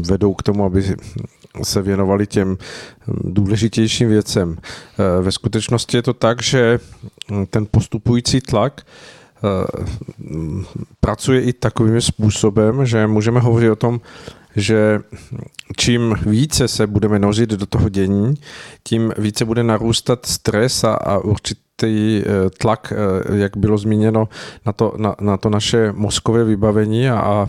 vedou 0.01 0.35
k 0.35 0.43
tomu, 0.43 0.64
aby 0.64 0.97
se 1.62 1.82
věnovali 1.82 2.26
těm 2.26 2.48
hm, 2.48 2.56
důležitějším 3.24 4.09
věcem. 4.09 4.56
Eh, 4.59 5.22
ve 5.22 5.32
skutečnosti 5.32 5.97
je 5.97 6.02
to 6.02 6.12
tak, 6.12 6.43
že 6.43 6.78
hm, 7.31 7.47
ten 7.47 7.66
postupující 7.70 8.40
tlak 8.40 8.82
eh, 8.82 9.82
hm, 10.18 10.64
pracuje 11.01 11.43
i 11.43 11.52
takovým 11.52 12.01
způsobem, 12.01 12.86
že 12.86 13.06
můžeme 13.06 13.40
hovořit 13.40 13.70
o 13.70 13.76
tom, 13.76 14.01
že 14.56 15.01
čím 15.76 16.16
více 16.26 16.68
se 16.68 16.86
budeme 16.86 17.18
nořit 17.18 17.51
do 17.51 17.66
toho 17.66 17.89
dění, 17.89 18.35
tím 18.85 19.12
více 19.18 19.44
bude 19.44 19.62
narůstat 19.62 20.26
stres 20.26 20.85
a, 20.85 20.94
a 20.94 21.18
určitý 21.18 22.22
eh, 22.22 22.51
tlak, 22.59 22.93
eh, 22.93 23.36
jak 23.36 23.56
bylo 23.56 23.78
zmíněno, 23.78 24.28
na 24.66 24.72
to, 24.72 24.94
na, 24.97 25.16
na 25.20 25.36
to 25.36 25.51
naše 25.51 25.93
mozkové 25.93 26.44
vybavení 26.44 27.09
a, 27.09 27.18
a 27.18 27.48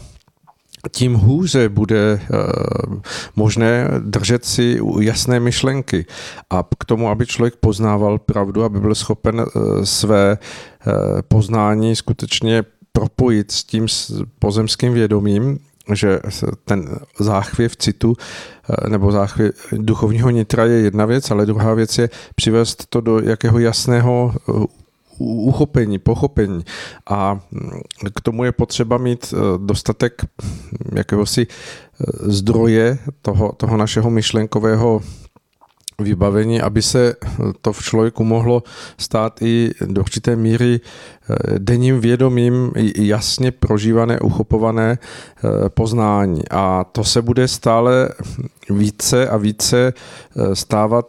tím 0.91 1.13
hůře 1.13 1.69
bude 1.69 2.13
uh, 2.13 2.95
možné 3.35 3.87
držet 3.99 4.45
si 4.45 4.79
jasné 4.99 5.39
myšlenky. 5.39 6.05
A 6.49 6.63
k 6.79 6.85
tomu, 6.85 7.09
aby 7.09 7.25
člověk 7.25 7.55
poznával 7.55 8.19
pravdu, 8.19 8.63
aby 8.63 8.79
byl 8.79 8.95
schopen 8.95 9.45
své 9.83 10.37
poznání 11.27 11.95
skutečně 11.95 12.63
propojit 12.91 13.51
s 13.51 13.63
tím 13.63 13.87
pozemským 14.39 14.93
vědomím, 14.93 15.59
že 15.93 16.19
ten 16.65 16.99
záchvěv 17.19 17.75
citu 17.75 18.15
eh, 18.69 18.89
nebo 18.89 19.11
záchvěv 19.11 19.55
duchovního 19.71 20.29
nitra 20.29 20.65
je 20.65 20.79
jedna 20.79 21.05
věc, 21.05 21.31
ale 21.31 21.45
druhá 21.45 21.73
věc 21.73 21.97
je 21.97 22.09
přivést 22.35 22.85
to 22.89 23.01
do 23.01 23.19
jakého 23.19 23.59
jasného 23.59 24.33
eh, 24.35 24.65
uchopení, 25.19 25.99
pochopení. 25.99 26.65
A 27.09 27.33
mm, 27.51 27.69
k 28.15 28.21
tomu 28.21 28.43
je 28.43 28.51
potřeba 28.51 28.97
mít 28.97 29.33
eh, 29.33 29.37
dostatek 29.57 30.25
jakéhosi 30.95 31.47
zdroje 32.21 32.97
toho, 33.21 33.51
toho 33.57 33.77
našeho 33.77 34.09
myšlenkového 34.09 35.01
vybavení, 36.01 36.61
aby 36.61 36.81
se 36.81 37.15
to 37.61 37.73
v 37.73 37.83
člověku 37.83 38.23
mohlo 38.23 38.63
stát 38.97 39.41
i 39.41 39.71
do 39.85 40.01
určité 40.01 40.35
míry 40.35 40.79
eh, 40.79 41.59
denním 41.59 41.99
vědomím 41.99 42.71
jasně 42.97 43.51
prožívané, 43.51 44.19
uchopované 44.19 44.97
eh, 44.97 45.69
poznání. 45.69 46.41
A 46.51 46.83
to 46.91 47.03
se 47.03 47.21
bude 47.21 47.47
stále 47.47 48.09
více 48.69 49.29
a 49.29 49.37
více 49.37 49.93
eh, 49.93 50.55
stávat 50.55 51.05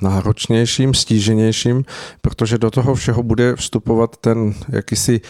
náročnějším, 0.00 0.94
stíženějším, 0.94 1.84
protože 2.20 2.58
do 2.58 2.70
toho 2.70 2.94
všeho 2.94 3.22
bude 3.22 3.56
vstupovat 3.56 4.16
ten 4.16 4.54
jakýsi 4.68 5.20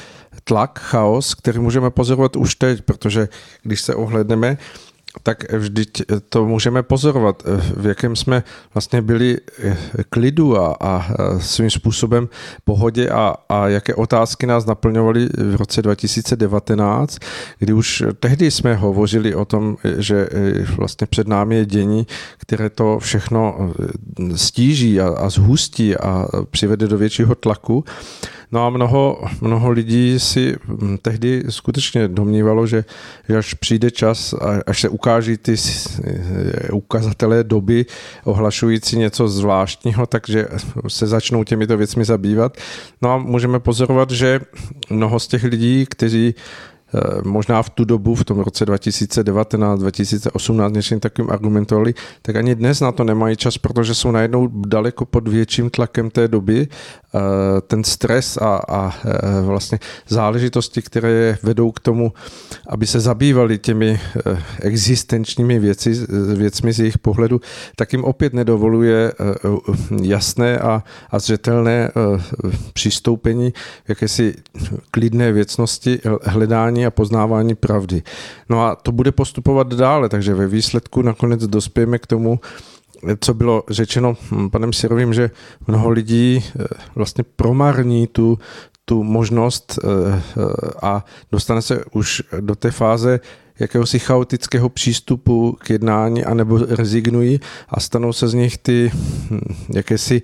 tlak, 0.45 0.79
chaos, 0.79 1.35
který 1.35 1.59
můžeme 1.59 1.91
pozorovat 1.91 2.37
už 2.37 2.55
teď, 2.55 2.83
protože 2.83 3.29
když 3.63 3.81
se 3.81 3.95
ohledneme, 3.95 4.59
tak 5.23 5.53
vždyť 5.53 6.03
to 6.29 6.47
můžeme 6.47 6.83
pozorovat, 6.83 7.43
v 7.77 7.87
jakém 7.87 8.17
jsme 8.17 8.43
vlastně 8.75 9.03
byli 9.03 9.39
eh, 9.59 9.77
klidu 10.11 10.59
a, 10.59 10.77
a 10.81 11.09
svým 11.39 11.71
způsobem 11.71 12.29
pohodě 12.65 13.09
a, 13.09 13.35
a 13.49 13.69
jaké 13.69 13.95
otázky 13.95 14.47
nás 14.47 14.67
naplňovaly 14.67 15.29
v 15.37 15.57
roce 15.57 15.83
2019, 15.83 17.19
kdy 17.59 17.73
už 17.73 18.03
tehdy 18.21 18.51
jsme 18.51 18.75
hovořili 18.75 19.35
o 19.35 19.45
tom, 19.45 19.77
že 19.99 20.29
eh, 20.31 20.63
vlastně 20.77 21.07
před 21.07 21.29
námi 21.29 21.57
je 21.57 21.67
dění, 21.67 22.07
které 22.39 22.71
to 22.71 22.99
všechno 22.99 23.71
eh, 24.33 24.39
stíží 24.39 25.01
a, 25.01 25.09
a 25.09 25.29
zhustí 25.29 25.97
a 25.97 26.29
přivede 26.51 26.89
do 26.89 26.99
většího 26.99 27.35
tlaku. 27.35 27.85
No 28.53 28.67
a 28.67 28.71
mnoho, 28.71 29.25
mnoho 29.41 29.71
lidí 29.71 30.21
si 30.21 30.57
hm, 30.65 30.97
tehdy 31.03 31.43
skutečně 31.49 32.09
domnívalo, 32.09 32.67
že, 32.67 32.85
že 33.29 33.39
až 33.39 33.55
přijde 33.55 33.91
čas, 33.91 34.35
až 34.67 34.81
se 34.81 34.89
ukáží 34.89 35.37
ty 35.37 35.57
ukazatelé 36.73 37.45
doby 37.45 37.87
ohlašující 38.25 38.99
něco 38.99 39.29
zvláštního, 39.29 40.07
takže 40.07 40.47
se 40.89 41.07
začnou 41.07 41.45
těmito 41.45 41.77
věcmi 41.77 42.05
zabývat. 42.05 42.57
No 43.03 43.13
a 43.13 43.19
můžeme 43.19 43.61
pozorovat, 43.61 44.11
že 44.11 44.41
mnoho 44.91 45.21
z 45.21 45.27
těch 45.27 45.45
lidí, 45.45 45.87
kteří 45.89 46.35
Eh, 46.35 46.72
možná 47.25 47.63
v 47.63 47.71
tu 47.71 47.85
dobu, 47.85 48.15
v 48.15 48.25
tom 48.25 48.39
roce 48.39 48.67
2019, 48.67 49.81
2018 49.81 50.73
něčím 50.73 51.01
takovým 51.01 51.31
argumentovali, 51.31 51.95
tak 52.23 52.37
ani 52.37 52.55
dnes 52.55 52.81
na 52.81 52.93
to 52.93 53.05
nemají 53.05 53.37
čas, 53.37 53.59
protože 53.59 53.95
jsou 53.95 54.11
najednou 54.11 54.49
daleko 54.67 55.05
pod 55.05 55.29
větším 55.29 55.71
tlakem 55.71 56.11
té 56.11 56.29
doby. 56.29 56.69
Eh, 57.15 57.61
ten 57.61 57.85
stres 57.85 58.37
a, 58.37 58.61
a 58.69 58.95
eh, 59.05 59.43
vlastně 59.43 59.79
záležitosti, 60.09 60.83
které 60.83 61.39
vedou 61.43 61.73
k 61.73 61.81
tomu, 61.81 62.13
aby 62.69 62.87
se 62.87 63.01
zabývali 63.01 63.59
těmi 63.59 64.01
existenčními 64.61 65.59
věci, 65.59 66.07
věcmi 66.37 66.73
z 66.73 66.79
jejich 66.79 66.99
pohledu, 66.99 67.41
tak 67.77 67.93
jim 67.93 68.05
opět 68.05 68.33
nedovoluje 68.33 69.13
jasné 70.03 70.59
a, 70.59 70.85
a 71.11 71.19
zřetelné 71.19 71.91
přistoupení 72.73 73.53
jakési 73.89 74.35
klidné 74.91 75.33
věcnosti, 75.33 76.01
hledání 76.23 76.82
a 76.87 76.91
poznávání 76.91 77.55
pravdy. 77.55 78.03
No 78.49 78.65
a 78.67 78.77
to 78.77 78.93
bude 78.93 79.13
postupovat 79.13 79.75
dále, 79.75 80.09
takže 80.09 80.35
ve 80.35 80.47
výsledku 80.47 81.03
nakonec 81.03 81.47
dospějeme 81.47 81.99
k 81.99 82.07
tomu, 82.07 82.41
co 83.21 83.35
bylo 83.35 83.63
řečeno 83.71 84.17
panem 84.51 84.73
Sirovým, 84.73 85.15
že 85.15 85.31
mnoho 85.67 85.91
lidí 85.91 86.45
eh, 86.45 86.65
vlastně 86.95 87.25
promarní 87.37 88.07
tu, 88.07 88.39
tu 88.85 89.03
možnost 89.03 89.79
eh, 89.79 89.89
eh, 89.89 90.43
a 90.83 91.05
dostane 91.33 91.63
se 91.63 91.85
už 91.93 92.23
do 92.41 92.55
té 92.55 92.71
fáze 92.71 93.21
jakéhosi 93.59 93.99
chaotického 93.99 94.69
přístupu 94.69 95.57
k 95.61 95.71
jednání, 95.71 96.25
anebo 96.25 96.59
rezignují 96.59 97.41
a 97.69 97.81
stanou 97.81 98.13
se 98.13 98.29
z 98.29 98.35
nich 98.35 98.59
ty 98.59 98.91
hm, 98.95 99.41
jakési 99.75 100.23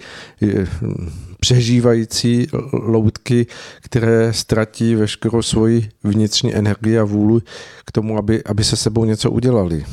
přežívající 1.41 2.47
loutky, 2.73 3.47
které 3.81 4.33
ztratí 4.33 4.95
veškerou 4.95 5.43
svoji 5.43 5.89
vnitřní 6.05 6.55
energii 6.55 6.99
a 6.99 7.05
vůli 7.05 7.41
k 7.85 7.93
tomu, 7.93 8.19
aby, 8.19 8.45
aby 8.45 8.65
se 8.65 8.77
sebou 8.77 9.05
něco 9.05 9.31
udělali. 9.31 9.85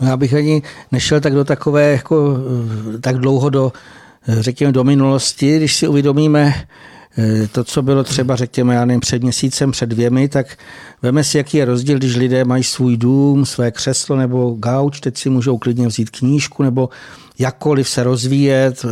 No, 0.00 0.08
já 0.08 0.16
bych 0.16 0.34
ani 0.34 0.62
nešel 0.92 1.20
tak 1.20 1.32
do 1.32 1.44
takové, 1.44 1.92
jako, 1.92 2.36
tak 3.00 3.16
dlouho 3.16 3.50
do, 3.50 3.72
řekněme, 4.28 4.72
do 4.72 4.84
minulosti, 4.84 5.56
když 5.56 5.76
si 5.76 5.88
uvědomíme, 5.88 6.54
eh, 6.56 6.66
to, 7.52 7.64
co 7.64 7.82
bylo 7.82 8.04
třeba, 8.04 8.36
řekněme, 8.36 8.74
já 8.74 8.84
nevím, 8.84 9.00
před 9.00 9.22
měsícem, 9.22 9.70
před 9.70 9.86
dvěmi, 9.86 10.28
tak 10.28 10.46
veme 11.02 11.24
si, 11.24 11.38
jaký 11.38 11.56
je 11.56 11.64
rozdíl, 11.64 11.98
když 11.98 12.16
lidé 12.16 12.44
mají 12.44 12.64
svůj 12.64 12.96
dům, 12.96 13.46
své 13.46 13.70
křeslo 13.70 14.16
nebo 14.16 14.50
gauč, 14.50 15.00
teď 15.00 15.16
si 15.16 15.30
můžou 15.30 15.58
klidně 15.58 15.88
vzít 15.88 16.10
knížku 16.10 16.62
nebo 16.62 16.88
jakkoliv 17.38 17.88
se 17.88 18.02
rozvíjet, 18.02 18.84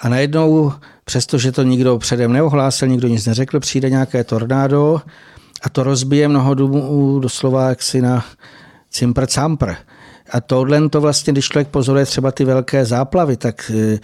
a 0.00 0.08
najednou 0.08 0.72
přestože 1.04 1.52
to 1.52 1.62
nikdo 1.62 1.98
předem 1.98 2.32
neohlásil, 2.32 2.88
nikdo 2.88 3.08
nic 3.08 3.26
neřekl, 3.26 3.60
přijde 3.60 3.90
nějaké 3.90 4.24
tornádo 4.24 5.02
a 5.62 5.68
to 5.68 5.82
rozbije 5.82 6.28
mnoho 6.28 6.54
domů 6.54 7.18
doslova 7.20 7.68
jaksi 7.68 8.02
na 8.02 8.24
cimpr 8.90 9.26
campr. 9.26 9.74
A 10.30 10.40
tohle 10.40 10.88
to 10.88 11.00
vlastně, 11.00 11.32
když 11.32 11.48
člověk 11.48 11.68
pozoruje 11.68 12.06
třeba 12.06 12.32
ty 12.32 12.44
velké 12.44 12.84
záplavy, 12.84 13.36
tak 13.36 13.70
e, 13.74 13.98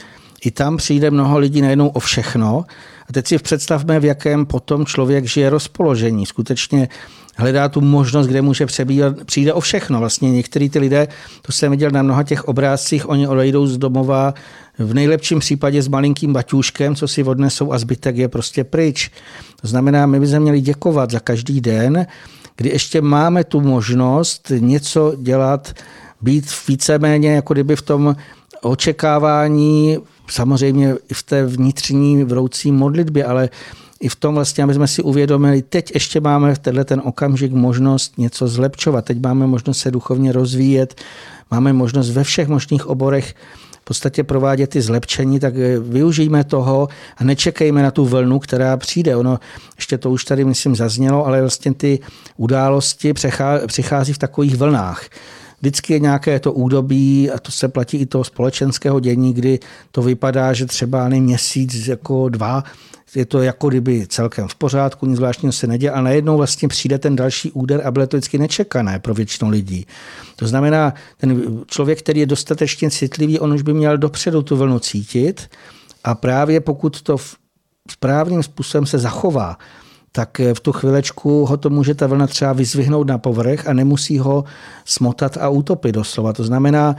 i 0.44 0.50
tam 0.50 0.76
přijde 0.76 1.10
mnoho 1.10 1.38
lidí 1.38 1.62
najednou 1.62 1.88
o 1.88 2.00
všechno. 2.00 2.64
A 3.08 3.12
teď 3.12 3.26
si 3.26 3.38
představme, 3.38 4.00
v 4.00 4.04
jakém 4.04 4.46
potom 4.46 4.86
člověk 4.86 5.24
žije 5.24 5.50
rozpoložení. 5.50 6.26
Skutečně 6.26 6.88
hledá 7.36 7.68
tu 7.68 7.80
možnost, 7.80 8.26
kde 8.26 8.42
může 8.42 8.66
přebývat, 8.66 9.24
přijde 9.24 9.52
o 9.52 9.60
všechno. 9.60 9.98
Vlastně 9.98 10.30
některý 10.30 10.70
ty 10.70 10.78
lidé, 10.78 11.08
to 11.42 11.52
jsem 11.52 11.70
viděl 11.70 11.90
na 11.90 12.02
mnoha 12.02 12.22
těch 12.22 12.44
obrázcích, 12.44 13.08
oni 13.08 13.28
odejdou 13.28 13.66
z 13.66 13.78
domova 13.78 14.34
v 14.78 14.94
nejlepším 14.94 15.38
případě 15.38 15.82
s 15.82 15.88
malinkým 15.88 16.32
baťůškem, 16.32 16.94
co 16.94 17.08
si 17.08 17.24
odnesou 17.24 17.72
a 17.72 17.78
zbytek 17.78 18.16
je 18.16 18.28
prostě 18.28 18.64
pryč. 18.64 19.10
To 19.60 19.68
znamená, 19.68 20.06
my 20.06 20.20
bychom 20.20 20.40
měli 20.40 20.60
děkovat 20.60 21.10
za 21.10 21.20
každý 21.20 21.60
den, 21.60 22.06
kdy 22.56 22.68
ještě 22.68 23.00
máme 23.00 23.44
tu 23.44 23.60
možnost 23.60 24.52
něco 24.58 25.12
dělat, 25.18 25.72
být 26.20 26.44
víceméně 26.68 27.34
jako 27.34 27.54
kdyby 27.54 27.76
v 27.76 27.82
tom 27.82 28.16
očekávání, 28.62 29.98
samozřejmě 30.28 30.94
i 31.10 31.14
v 31.14 31.22
té 31.22 31.46
vnitřní 31.46 32.24
vroucí 32.24 32.72
modlitbě, 32.72 33.24
ale 33.24 33.48
i 34.00 34.08
v 34.08 34.16
tom 34.16 34.34
vlastně, 34.34 34.64
aby 34.64 34.74
jsme 34.74 34.86
si 34.86 35.02
uvědomili, 35.02 35.62
teď 35.62 35.94
ještě 35.94 36.20
máme 36.20 36.54
v 36.54 36.58
tenhle 36.58 36.84
ten 36.84 37.02
okamžik 37.04 37.52
možnost 37.52 38.18
něco 38.18 38.48
zlepšovat. 38.48 39.04
Teď 39.04 39.22
máme 39.22 39.46
možnost 39.46 39.78
se 39.78 39.90
duchovně 39.90 40.32
rozvíjet, 40.32 41.00
máme 41.50 41.72
možnost 41.72 42.10
ve 42.10 42.24
všech 42.24 42.48
možných 42.48 42.86
oborech 42.86 43.34
v 43.80 43.84
podstatě 43.84 44.24
provádět 44.24 44.66
ty 44.66 44.82
zlepšení, 44.82 45.40
tak 45.40 45.54
eh, 45.56 45.78
využijme 45.78 46.44
toho 46.44 46.88
a 47.16 47.24
nečekejme 47.24 47.82
na 47.82 47.90
tu 47.90 48.04
vlnu, 48.04 48.38
která 48.38 48.76
přijde. 48.76 49.16
Ono, 49.16 49.38
ještě 49.76 49.98
to 49.98 50.10
už 50.10 50.24
tady, 50.24 50.44
myslím, 50.44 50.76
zaznělo, 50.76 51.26
ale 51.26 51.40
vlastně 51.40 51.74
ty 51.74 51.98
události 52.36 53.12
přichází 53.66 54.12
v 54.12 54.18
takových 54.18 54.56
vlnách. 54.56 55.08
Vždycky 55.64 55.92
je 55.92 55.98
nějaké 55.98 56.40
to 56.40 56.52
údobí, 56.52 57.30
a 57.30 57.38
to 57.38 57.52
se 57.52 57.68
platí 57.68 57.96
i 57.96 58.06
toho 58.06 58.24
společenského 58.24 59.00
dění, 59.00 59.32
kdy 59.32 59.58
to 59.90 60.02
vypadá, 60.02 60.52
že 60.52 60.66
třeba 60.66 61.04
ani 61.04 61.20
měsíc, 61.20 61.88
jako 61.88 62.28
dva, 62.28 62.64
je 63.14 63.24
to 63.24 63.42
jako 63.42 63.68
kdyby 63.68 64.06
celkem 64.06 64.48
v 64.48 64.54
pořádku, 64.54 65.06
nic 65.06 65.16
zvláštního 65.16 65.52
se 65.52 65.66
neděje, 65.66 65.90
a 65.90 66.00
najednou 66.00 66.36
vlastně 66.36 66.68
přijde 66.68 66.98
ten 66.98 67.16
další 67.16 67.50
úder 67.50 67.82
a 67.84 67.90
bude 67.90 68.06
to 68.06 68.16
vždycky 68.16 68.38
nečekané 68.38 68.98
pro 68.98 69.14
většinu 69.14 69.50
lidí. 69.50 69.86
To 70.36 70.46
znamená, 70.46 70.94
ten 71.16 71.42
člověk, 71.66 71.98
který 71.98 72.20
je 72.20 72.26
dostatečně 72.26 72.90
citlivý, 72.90 73.40
on 73.40 73.52
už 73.52 73.62
by 73.62 73.74
měl 73.74 73.98
dopředu 73.98 74.42
tu 74.42 74.56
vlnu 74.56 74.78
cítit 74.78 75.50
a 76.04 76.14
právě 76.14 76.60
pokud 76.60 77.02
to 77.02 77.16
správným 77.90 78.42
způsobem 78.42 78.86
se 78.86 78.98
zachová, 78.98 79.58
tak 80.16 80.40
v 80.54 80.60
tu 80.60 80.72
chvilečku 80.72 81.44
ho 81.44 81.56
to 81.56 81.70
může 81.70 81.94
ta 81.94 82.06
vlna 82.06 82.26
třeba 82.26 82.52
vyzvihnout 82.52 83.06
na 83.06 83.18
povrch 83.18 83.68
a 83.68 83.72
nemusí 83.72 84.18
ho 84.18 84.44
smotat 84.84 85.36
a 85.36 85.48
utopit 85.48 85.92
doslova. 85.92 86.32
To 86.32 86.44
znamená, 86.44 86.96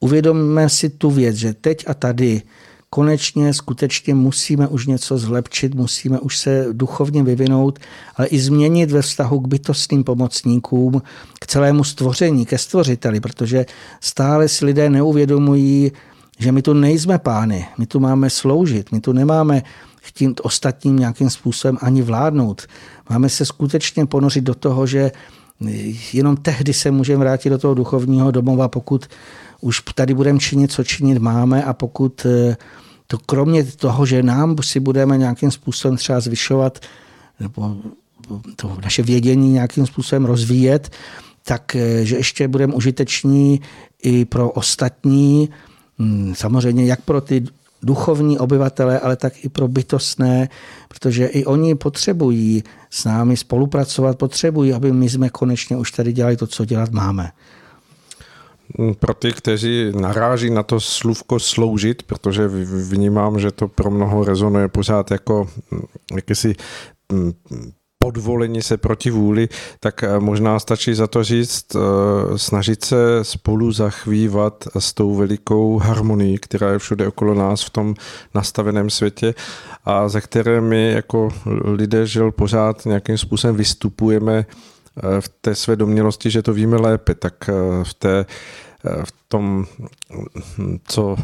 uvědomme 0.00 0.68
si 0.68 0.88
tu 0.88 1.10
věc, 1.10 1.36
že 1.36 1.54
teď 1.54 1.84
a 1.86 1.94
tady 1.94 2.42
konečně 2.90 3.54
skutečně 3.54 4.14
musíme 4.14 4.68
už 4.68 4.86
něco 4.86 5.18
zlepšit, 5.18 5.74
musíme 5.74 6.20
už 6.20 6.38
se 6.38 6.66
duchovně 6.72 7.22
vyvinout, 7.22 7.78
ale 8.16 8.26
i 8.26 8.38
změnit 8.38 8.90
ve 8.90 9.02
vztahu 9.02 9.40
k 9.40 9.48
bytostným 9.48 10.04
pomocníkům, 10.04 11.02
k 11.40 11.46
celému 11.46 11.84
stvoření, 11.84 12.46
ke 12.46 12.58
stvořiteli, 12.58 13.20
protože 13.20 13.66
stále 14.00 14.48
si 14.48 14.64
lidé 14.64 14.90
neuvědomují, 14.90 15.92
že 16.38 16.52
my 16.52 16.62
tu 16.62 16.72
nejsme 16.72 17.18
pány, 17.18 17.66
my 17.78 17.86
tu 17.86 18.00
máme 18.00 18.30
sloužit, 18.30 18.92
my 18.92 19.00
tu 19.00 19.12
nemáme 19.12 19.62
chtít 20.06 20.40
ostatním 20.42 20.96
nějakým 20.96 21.30
způsobem 21.30 21.78
ani 21.80 22.02
vládnout. 22.02 22.66
Máme 23.10 23.28
se 23.28 23.44
skutečně 23.44 24.06
ponořit 24.06 24.44
do 24.44 24.54
toho, 24.54 24.86
že 24.86 25.10
jenom 26.12 26.36
tehdy 26.36 26.72
se 26.72 26.90
můžeme 26.90 27.18
vrátit 27.18 27.50
do 27.50 27.58
toho 27.58 27.74
duchovního 27.74 28.30
domova, 28.30 28.68
pokud 28.68 29.06
už 29.60 29.82
tady 29.94 30.14
budeme 30.14 30.38
činit, 30.38 30.72
co 30.72 30.84
činit 30.84 31.18
máme 31.18 31.64
a 31.64 31.72
pokud 31.72 32.26
eh, 32.26 32.56
to 33.06 33.18
kromě 33.18 33.64
toho, 33.64 34.06
že 34.06 34.22
nám 34.22 34.56
si 34.62 34.80
budeme 34.80 35.18
nějakým 35.18 35.50
způsobem 35.50 35.96
třeba 35.96 36.20
zvyšovat 36.20 36.78
nebo 37.40 37.76
to 38.56 38.78
naše 38.82 39.02
vědění 39.02 39.52
nějakým 39.52 39.86
způsobem 39.86 40.24
rozvíjet, 40.24 40.90
tak 41.42 41.76
eh, 41.76 42.04
že 42.04 42.16
ještě 42.16 42.48
budeme 42.48 42.74
užiteční 42.74 43.60
i 44.02 44.24
pro 44.24 44.50
ostatní, 44.50 45.50
hm, 45.98 46.34
samozřejmě 46.36 46.86
jak 46.86 47.00
pro 47.00 47.20
ty 47.20 47.44
duchovní 47.86 48.38
obyvatele, 48.38 49.00
ale 49.00 49.16
tak 49.16 49.44
i 49.44 49.48
pro 49.48 49.68
bytostné, 49.68 50.48
protože 50.88 51.26
i 51.26 51.44
oni 51.44 51.74
potřebují 51.74 52.64
s 52.90 53.04
námi 53.04 53.36
spolupracovat, 53.36 54.18
potřebují, 54.18 54.72
aby 54.72 54.92
my 54.92 55.08
jsme 55.08 55.28
konečně 55.28 55.76
už 55.76 55.90
tady 55.90 56.12
dělali 56.12 56.36
to, 56.36 56.46
co 56.46 56.64
dělat 56.64 56.90
máme. 56.90 57.30
Pro 58.98 59.14
ty, 59.14 59.32
kteří 59.32 59.92
naráží 60.00 60.50
na 60.50 60.62
to 60.62 60.80
slůvko 60.80 61.40
sloužit, 61.40 62.02
protože 62.02 62.48
vnímám, 62.90 63.40
že 63.40 63.50
to 63.50 63.68
pro 63.68 63.90
mnoho 63.90 64.24
rezonuje 64.24 64.68
pořád 64.68 65.10
jako 65.10 65.48
hm, 65.72 65.80
jakýsi 66.16 66.54
podvolení 68.06 68.62
se 68.62 68.76
proti 68.76 69.10
vůli, 69.10 69.48
tak 69.80 70.02
eh, 70.02 70.20
možná 70.20 70.58
stačí 70.58 70.94
za 70.94 71.06
to 71.06 71.24
říct, 71.24 71.66
eh, 71.74 71.78
snažit 72.38 72.84
se 72.84 72.96
spolu 73.22 73.72
zachvívat 73.72 74.64
s 74.78 74.94
tou 74.94 75.14
velikou 75.14 75.78
harmonií, 75.78 76.38
která 76.38 76.70
je 76.70 76.78
všude 76.78 77.08
okolo 77.08 77.34
nás 77.34 77.64
v 77.64 77.70
tom 77.70 77.94
nastaveném 78.34 78.90
světě 78.90 79.34
a 79.84 80.08
ze 80.08 80.20
které 80.20 80.60
my 80.60 80.92
jako 80.92 81.28
lidé 81.64 82.06
žil 82.06 82.32
pořád 82.32 82.86
nějakým 82.86 83.18
způsobem 83.18 83.56
vystupujeme 83.56 84.46
eh, 84.46 85.20
v 85.20 85.28
té 85.28 85.54
své 85.54 85.76
domělosti, 85.76 86.30
že 86.30 86.42
to 86.42 86.52
víme 86.52 86.76
lépe, 86.76 87.14
tak 87.14 87.34
v 87.82 87.94
té 87.94 88.26
v 89.04 89.12
tom, 89.28 89.66
co 90.84 91.16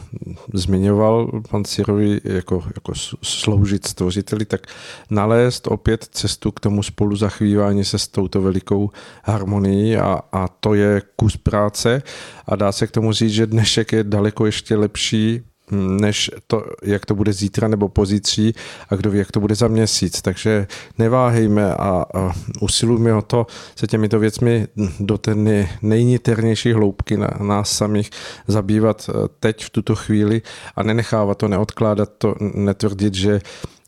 zmiňoval 0.54 1.42
pan 1.50 1.64
Sirovi 1.64 2.20
jako, 2.24 2.62
jako 2.74 2.92
sloužit 3.22 3.86
stvořiteli, 3.86 4.44
tak 4.44 4.66
nalézt 5.10 5.66
opět 5.66 6.04
cestu 6.04 6.50
k 6.50 6.60
tomu 6.60 6.82
spolu 6.82 7.16
zachvívání 7.16 7.84
se 7.84 7.98
s 7.98 8.08
touto 8.08 8.42
velikou 8.42 8.90
harmonií 9.24 9.96
a, 9.96 10.20
a 10.32 10.48
to 10.48 10.74
je 10.74 11.02
kus 11.16 11.36
práce. 11.36 12.02
A 12.46 12.56
dá 12.56 12.72
se 12.72 12.86
k 12.86 12.90
tomu 12.90 13.12
říct, 13.12 13.32
že 13.32 13.46
dnešek 13.46 13.92
je 13.92 14.04
daleko 14.04 14.46
ještě 14.46 14.76
lepší 14.76 15.51
než 15.72 16.30
to, 16.46 16.64
jak 16.82 17.06
to 17.06 17.14
bude 17.14 17.32
zítra 17.32 17.68
nebo 17.68 17.88
pozítří 17.88 18.54
a 18.88 18.96
kdo 18.96 19.10
ví, 19.10 19.18
jak 19.18 19.32
to 19.32 19.40
bude 19.40 19.54
za 19.54 19.68
měsíc. 19.68 20.22
Takže 20.22 20.66
neváhejme 20.98 21.74
a, 21.74 22.04
a 22.14 22.32
usilujme 22.60 23.14
o 23.14 23.22
to 23.22 23.46
se 23.76 23.86
těmito 23.86 24.18
věcmi 24.18 24.68
do 25.00 25.18
té 25.18 25.34
nejniternější 25.82 26.72
hloubky 26.72 27.16
na 27.16 27.28
nás 27.40 27.76
samých 27.76 28.10
zabývat 28.46 29.10
eh, 29.10 29.28
teď 29.40 29.64
v 29.64 29.70
tuto 29.70 29.94
chvíli 29.94 30.42
a 30.76 30.82
nenechávat 30.82 31.38
to, 31.38 31.48
neodkládat 31.48 32.10
to, 32.18 32.34
netvrdit, 32.54 33.14
že 33.14 33.40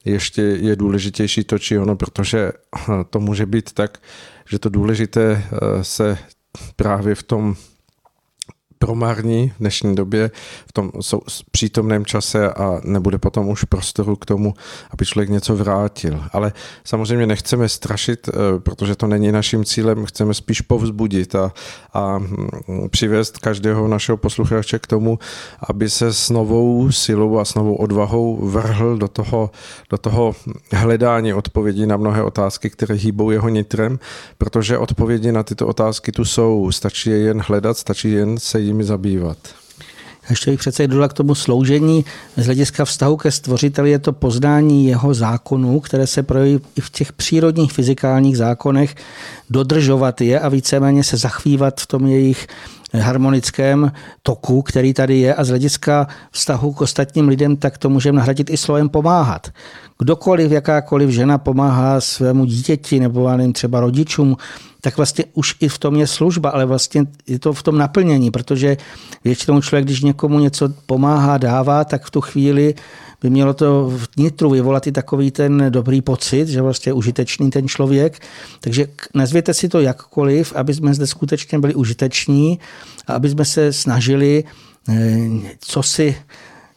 ještě 0.05 0.43
je 0.43 0.77
důležitější 0.77 1.45
to 1.45 1.59
či 1.59 1.79
ono, 1.79 1.97
protože 1.97 2.53
eh, 2.53 2.93
to 3.11 3.21
může 3.21 3.47
být 3.47 3.73
tak, 3.73 3.99
že 4.49 4.59
to 4.59 4.69
důležité 4.69 5.45
eh, 5.45 5.85
se 5.85 6.19
právě 6.77 7.15
v 7.15 7.23
tom 7.23 7.57
promarní 8.85 9.53
v 9.57 9.59
dnešní 9.59 9.95
době 9.95 10.31
v 10.67 10.73
tom 10.73 10.91
přítomném 11.51 12.05
čase 12.05 12.53
a 12.53 12.81
nebude 12.85 13.19
potom 13.19 13.49
už 13.49 13.65
prostoru 13.65 14.17
k 14.17 14.27
tomu, 14.27 14.55
aby 14.91 15.07
člověk 15.07 15.31
něco 15.31 15.57
vrátil. 15.57 16.25
Ale 16.33 16.53
samozřejmě 16.85 17.27
nechceme 17.27 17.69
strašit, 17.69 18.29
eh, 18.29 18.33
protože 18.59 18.97
to 18.97 19.07
není 19.07 19.33
naším 19.33 19.65
cílem, 19.65 20.05
chceme 20.05 20.35
spíš 20.35 20.61
povzbudit 20.61 21.35
a, 21.35 21.53
a 21.93 22.19
mm, 22.19 22.49
přivést 22.91 23.39
každého 23.39 23.89
našeho 23.89 24.17
posluchače 24.17 24.79
k 24.79 24.87
tomu, 24.87 25.19
aby 25.69 25.91
se 25.91 26.13
s 26.13 26.31
novou 26.31 26.93
silou 26.93 27.39
a 27.39 27.45
s 27.45 27.55
novou 27.55 27.75
odvahou 27.75 28.49
vrhl 28.49 28.97
do 28.97 29.09
toho, 29.09 29.51
do 29.91 29.99
toho 29.99 30.35
hledání 30.73 31.35
odpovědí 31.35 31.87
na 31.87 31.97
mnohé 31.97 32.23
otázky, 32.23 32.71
které 32.71 32.95
hýbou 32.95 33.31
jeho 33.31 33.49
nitrem, 33.49 33.99
protože 34.39 34.79
odpovědi 34.79 35.33
na 35.33 35.43
tyto 35.43 35.67
otázky 35.67 36.13
tu 36.13 36.25
jsou. 36.25 36.73
Stačí 36.73 37.11
je 37.11 37.19
jen 37.19 37.41
hledat, 37.41 37.79
stačí 37.79 38.13
jen 38.13 38.39
se 38.39 38.61
jim 38.61 38.74
nimi 38.75 38.85
zabývat. 38.85 39.39
Ještě 40.31 40.51
bych 40.51 40.61
přece 40.61 40.87
dodal 40.87 41.09
k 41.09 41.13
tomu 41.13 41.35
sloužení 41.35 42.05
z 42.37 42.45
hlediska 42.45 42.85
vztahu 42.85 43.17
ke 43.17 43.31
stvořiteli 43.31 43.91
je 43.91 43.99
to 43.99 44.13
poznání 44.13 44.87
jeho 44.87 45.15
zákonů, 45.15 45.81
které 45.81 46.07
se 46.07 46.23
projeví 46.23 46.61
i 46.77 46.81
v 46.81 46.91
těch 46.91 47.13
přírodních 47.13 47.73
fyzikálních 47.73 48.37
zákonech, 48.37 48.95
dodržovat 49.51 50.21
je 50.21 50.41
a 50.41 50.49
víceméně 50.49 51.05
se 51.05 51.17
zachvívat 51.17 51.81
v 51.81 51.87
tom 51.87 52.07
jejich 52.07 52.47
harmonickém 53.01 53.93
toku, 54.23 54.63
který 54.63 54.95
tady 54.95 55.19
je 55.19 55.35
a 55.35 55.45
z 55.45 55.49
hlediska 55.49 56.07
vztahu 56.31 56.73
k 56.73 56.81
ostatním 56.81 57.29
lidem, 57.29 57.57
tak 57.57 57.79
to 57.79 57.91
můžeme 57.91 58.17
nahradit 58.17 58.51
i 58.51 58.57
slovem 58.57 58.89
pomáhat. 58.89 59.49
Kdokoliv, 59.99 60.53
jakákoliv 60.53 61.11
žena 61.11 61.39
pomáhá 61.39 62.01
svému 62.01 62.45
dítěti 62.45 63.01
nebo 63.01 63.37
nevím, 63.37 63.53
třeba 63.53 63.81
rodičům, 63.81 64.37
tak 64.81 64.97
vlastně 64.97 65.25
už 65.35 65.55
i 65.61 65.69
v 65.69 65.79
tom 65.79 65.97
je 65.97 66.07
služba, 66.07 66.51
ale 66.51 66.65
vlastně 66.65 67.05
je 67.27 67.39
to 67.39 67.53
v 67.53 67.63
tom 67.63 67.79
naplnění, 67.79 68.31
protože 68.31 68.77
většinou 69.25 69.61
člověk, 69.61 69.85
když 69.85 70.03
někomu 70.03 70.39
něco 70.39 70.69
pomáhá, 70.87 71.39
dává, 71.39 71.85
tak 71.85 72.05
v 72.05 72.11
tu 72.11 72.21
chvíli 72.21 72.75
by 73.21 73.31
mělo 73.31 73.55
to 73.55 73.91
v 73.91 74.09
nitru 74.17 74.51
vyvolat 74.51 74.87
i 74.87 74.93
takový 74.93 75.31
ten 75.31 75.67
dobrý 75.69 76.03
pocit, 76.03 76.49
že 76.49 76.63
vlastně 76.63 76.91
je 76.91 76.95
užitečný 76.95 77.51
ten 77.51 77.69
člověk. 77.69 78.23
Takže 78.61 78.87
nazvěte 79.15 79.55
si 79.55 79.69
to 79.69 79.81
jakkoliv, 79.81 80.53
aby 80.57 80.75
jsme 80.75 80.95
zde 80.95 81.07
skutečně 81.07 81.59
byli 81.59 81.75
užiteční 81.75 82.59
a 83.07 83.13
aby 83.13 83.29
jsme 83.29 83.45
se 83.45 83.73
snažili 83.73 84.45
eh, 84.89 85.29
co 85.61 85.83
si 85.83 86.17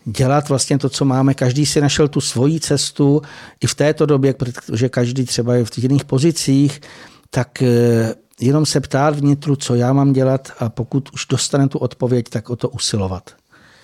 dělat 0.05 0.49
vlastně 0.49 0.77
to, 0.77 0.89
co 0.89 1.05
máme. 1.05 1.33
Každý 1.33 1.65
si 1.65 1.81
našel 1.81 2.07
tu 2.07 2.21
svoji 2.21 2.59
cestu 2.59 3.21
i 3.61 3.67
v 3.67 3.75
této 3.75 4.05
době, 4.05 4.33
protože 4.33 4.89
každý 4.89 5.25
třeba 5.25 5.55
je 5.55 5.65
v 5.65 5.77
jiných 5.77 6.05
pozicích, 6.05 6.81
tak 7.29 7.61
eh, 7.61 8.15
jenom 8.39 8.65
se 8.65 8.79
ptát 8.79 9.15
vnitru, 9.15 9.55
co 9.55 9.75
já 9.75 9.93
mám 9.93 10.13
dělat 10.13 10.51
a 10.59 10.69
pokud 10.69 11.09
už 11.13 11.25
dostane 11.25 11.67
tu 11.67 11.79
odpověď, 11.79 12.29
tak 12.29 12.49
o 12.49 12.55
to 12.55 12.69
usilovat. 12.69 13.35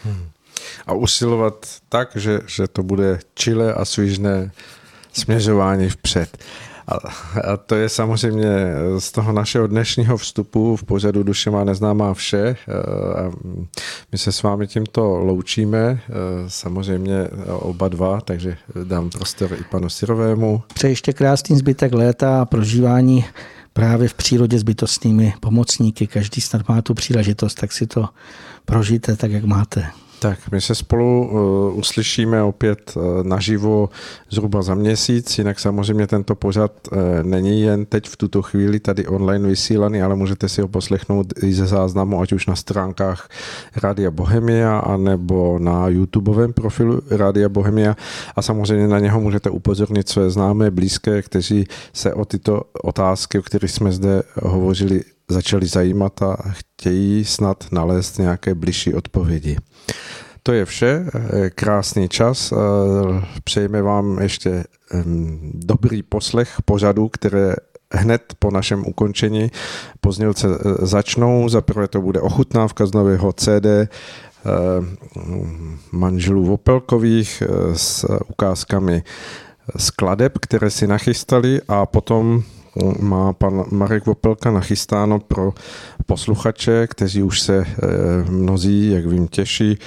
Hmm. 0.04 0.30
A 0.88 0.94
usilovat 0.94 1.66
tak, 1.90 2.10
že, 2.16 2.40
že 2.48 2.68
to 2.68 2.84
bude 2.84 3.20
čile 3.34 3.74
a 3.74 3.86
svížné 3.86 4.52
směřování 5.14 5.90
vpřed. 5.90 6.38
A, 6.88 6.94
a 7.54 7.58
to 7.58 7.76
je 7.76 7.90
samozřejmě 7.90 8.48
z 9.00 9.12
toho 9.12 9.32
našeho 9.32 9.68
dnešního 9.68 10.18
vstupu 10.18 10.76
v 10.76 10.84
pořadu 10.84 11.24
Duše 11.24 11.52
má 11.52 11.64
neznámá 11.64 12.14
vše. 12.14 12.56
A 13.16 13.32
my 14.12 14.18
se 14.18 14.32
s 14.32 14.44
vámi 14.44 14.68
tímto 14.68 15.18
loučíme, 15.18 16.00
samozřejmě 16.48 17.28
oba 17.48 17.88
dva, 17.88 18.22
takže 18.22 18.58
dám 18.84 19.10
prostor 19.10 19.54
i 19.54 19.64
panu 19.64 19.90
Sirovému. 19.90 20.64
Přeji 20.74 20.92
ještě 20.92 21.14
krásný 21.14 21.58
zbytek 21.58 21.94
léta 21.94 22.42
a 22.42 22.46
prožívání 22.46 23.26
právě 23.74 24.08
v 24.08 24.14
přírodě 24.14 24.60
s 24.60 24.64
bytostnými 24.64 25.34
pomocníky. 25.40 26.08
Každý 26.08 26.42
snad 26.42 26.70
má 26.70 26.82
tu 26.82 26.94
příležitost, 26.94 27.56
tak 27.56 27.72
si 27.72 27.88
to 27.88 28.10
prožijte 28.66 29.16
tak, 29.16 29.32
jak 29.32 29.44
máte. 29.44 29.86
Tak, 30.24 30.52
my 30.52 30.62
se 30.62 30.76
spolu 30.76 31.30
uh, 31.30 31.78
uslyšíme 31.78 32.44
opět 32.44 32.94
uh, 32.96 33.04
naživo 33.24 33.90
zhruba 34.30 34.62
za 34.62 34.76
měsíc, 34.76 35.38
jinak 35.38 35.60
samozřejmě 35.60 36.08
tento 36.08 36.36
pořad 36.36 36.72
uh, 36.92 36.98
není 37.24 37.62
jen 37.62 37.86
teď 37.86 38.10
v 38.10 38.18
tuto 38.18 38.42
chvíli 38.42 38.80
tady 38.80 39.08
online 39.08 39.48
vysílaný, 39.48 40.02
ale 40.02 40.16
můžete 40.16 40.50
si 40.50 40.62
ho 40.62 40.68
poslechnout 40.68 41.34
i 41.44 41.54
ze 41.54 41.68
záznamu, 41.68 42.22
ať 42.22 42.34
už 42.34 42.46
na 42.46 42.56
stránkách 42.56 43.30
Rádia 43.84 44.12
Bohemia, 44.12 44.80
anebo 44.80 45.60
na 45.60 45.88
YouTubeovém 45.88 46.54
profilu 46.54 47.02
Rádia 47.10 47.50
Bohemia 47.50 47.96
a 48.36 48.42
samozřejmě 48.42 48.88
na 48.88 49.00
něho 49.00 49.22
můžete 49.22 49.50
upozornit 49.50 50.10
své 50.10 50.30
známé, 50.30 50.72
blízké, 50.72 51.22
kteří 51.22 51.68
se 51.94 52.14
o 52.14 52.26
tyto 52.26 52.62
otázky, 52.84 53.40
o 53.40 53.42
kterých 53.42 53.72
jsme 53.72 53.92
zde 53.92 54.24
hovořili, 54.44 55.04
začali 55.30 55.68
zajímat 55.68 56.22
a 56.22 56.38
chtějí 56.50 57.26
snad 57.26 57.66
nalézt 57.72 58.20
nějaké 58.20 58.56
bližší 58.56 58.94
odpovědi. 58.94 59.58
To 60.44 60.54
je 60.54 60.66
vše, 60.66 61.06
krásný 61.56 62.10
čas. 62.10 62.54
Přejeme 63.44 63.82
vám 63.82 64.20
ještě 64.22 64.64
dobrý 65.54 66.04
poslech 66.04 66.56
pořadu, 66.66 67.10
které 67.10 67.56
hned 67.92 68.22
po 68.40 68.52
našem 68.52 68.84
ukončení 68.88 69.52
pozdělce 70.02 70.48
e, 70.48 70.86
začnou. 70.86 71.50
Za 71.50 71.62
prvé 71.62 71.88
to 71.88 72.02
bude 72.02 72.22
ochutnávka 72.22 72.86
z 72.86 72.94
nového 72.94 73.34
CD 73.34 73.66
manželů 75.92 76.46
Vopelkových 76.46 77.44
s 77.74 78.06
ukázkami 78.28 79.04
skladeb, 79.78 80.38
které 80.38 80.70
si 80.70 80.88
nachystali 80.88 81.62
a 81.68 81.86
potom 81.86 82.44
má 83.00 83.34
pan 83.34 83.64
Marek 83.72 84.06
Vopelka 84.06 84.52
nachystáno 84.52 85.20
pro 85.20 85.54
posluchače, 86.06 86.88
kteří 86.88 87.24
už 87.24 87.42
se 87.42 87.66
mnozí, 88.30 88.92
jak 88.92 89.06
vím, 89.06 89.28
těší 89.28 89.78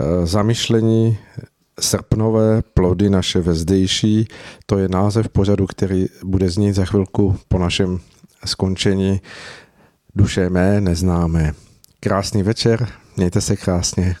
Eh, 0.00 0.26
zamyšlení 0.26 1.18
srpnové 1.80 2.62
plody 2.62 3.10
naše 3.10 3.40
vezdejší, 3.40 4.28
to 4.66 4.78
je 4.78 4.88
název 4.88 5.28
pořadu, 5.28 5.66
který 5.66 6.06
bude 6.24 6.50
znít 6.50 6.72
za 6.72 6.84
chvilku 6.84 7.38
po 7.48 7.58
našem 7.58 8.00
skončení 8.44 9.20
Duše 10.14 10.50
mé 10.50 10.80
neznámé. 10.80 11.52
Krásný 12.00 12.42
večer, 12.42 12.88
mějte 13.16 13.40
se 13.40 13.56
krásně. 13.56 14.16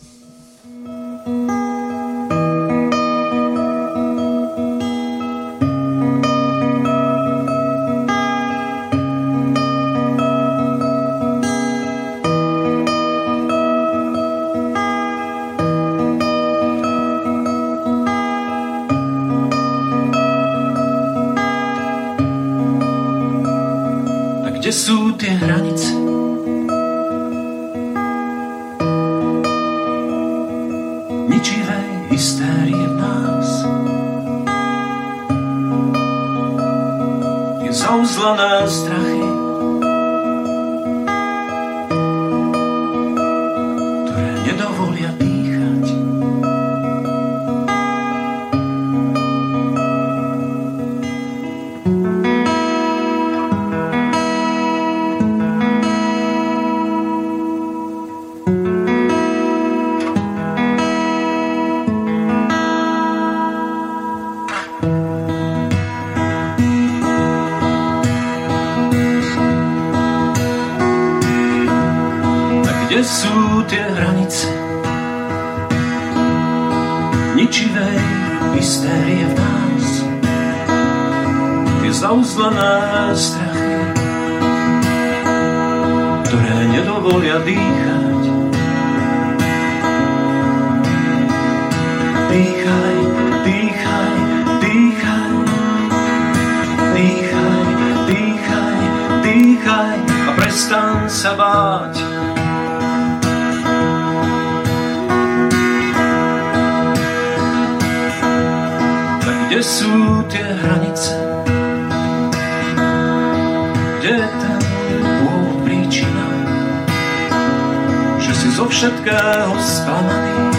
všetkého 118.74 119.54
sklamaný. 119.62 120.50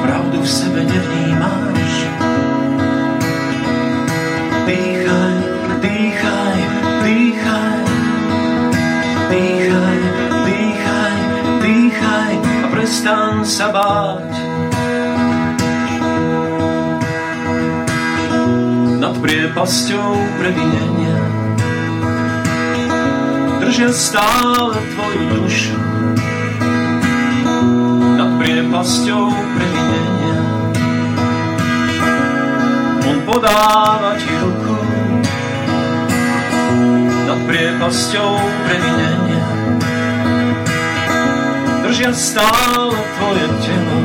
Pravdu 0.00 0.38
v 0.40 0.48
sebe 0.48 0.80
nevnímáš. 0.80 1.94
Dýchaj, 4.64 5.36
dýchaj, 5.84 6.58
dýchaj. 7.04 7.78
Dýchaj, 9.28 10.00
dýchaj, 10.48 11.16
dýchaj 11.60 12.32
a 12.40 12.66
prestan 12.72 13.44
sa 13.44 13.68
báť. 13.68 14.32
Nad 19.04 19.14
priepasťou 19.20 20.16
previnenia 20.40 21.15
držia 23.76 23.92
stále 23.92 24.72
tvoju 24.72 25.20
dušu 25.36 25.76
nad 28.16 28.40
priepasťou 28.40 29.28
previnenia. 29.28 30.40
On 33.04 33.20
podáva 33.28 34.16
ti 34.16 34.32
ruku 34.32 34.80
nad 37.28 37.36
priepasťou 37.44 38.32
previnenia. 38.64 39.44
Držia 41.84 42.16
stále 42.16 42.96
tvoje 42.96 43.44
telo 43.60 44.00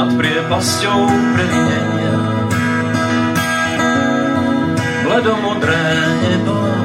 nad 0.00 0.08
priepasťou 0.16 1.00
previnenia. 1.36 2.16
Bledomodré 5.04 5.92
nebo 6.24 6.84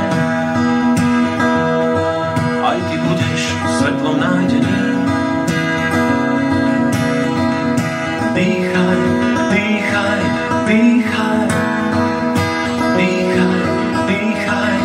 budeš 3.81 3.97
svetlom 3.97 4.17
nájdený 4.21 4.81
Dýchaj, 8.31 9.01
dýchaj, 9.51 10.21
dýchaj. 10.69 11.41
Dýchaj, 12.97 13.61
dýchaj, 14.07 14.75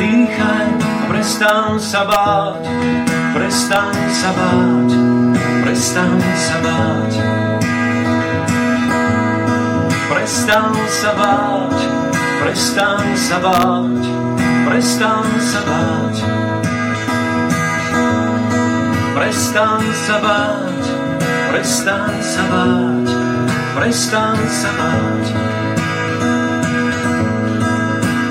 dýchaj. 0.00 0.66
Prestan 1.06 1.78
sa 1.80 2.02
báť, 2.04 2.64
prestan 3.36 3.94
sa 4.10 4.30
báť 4.34 4.90
Prestan 5.62 6.18
sa 6.18 6.56
báť 6.64 7.12
Prestan 10.10 10.74
sa 10.90 11.10
báť, 11.14 11.78
prestan 12.42 13.04
sa 13.16 13.38
báť 13.38 14.02
Prestan 14.66 15.26
sa 15.40 15.60
báť 15.62 16.05
Prestan 19.36 19.84
sa 20.08 20.16
báť, 20.24 20.84
prestan 21.52 22.08
sa 22.24 22.44
báť, 22.48 23.08
prestan 23.76 24.38
sa 24.48 24.70
báť. 24.80 25.24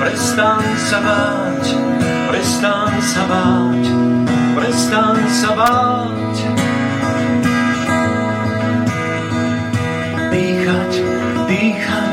Prestan 0.02 0.66
sa 0.90 0.98
báť, 1.06 1.64
prestan 2.26 2.90
sa 3.06 3.22
báť, 3.30 3.84
prestan 4.58 5.18
sa 5.30 5.50
báť. 5.54 6.36
Dýchať, 10.34 10.92
dýchať. 11.46 12.05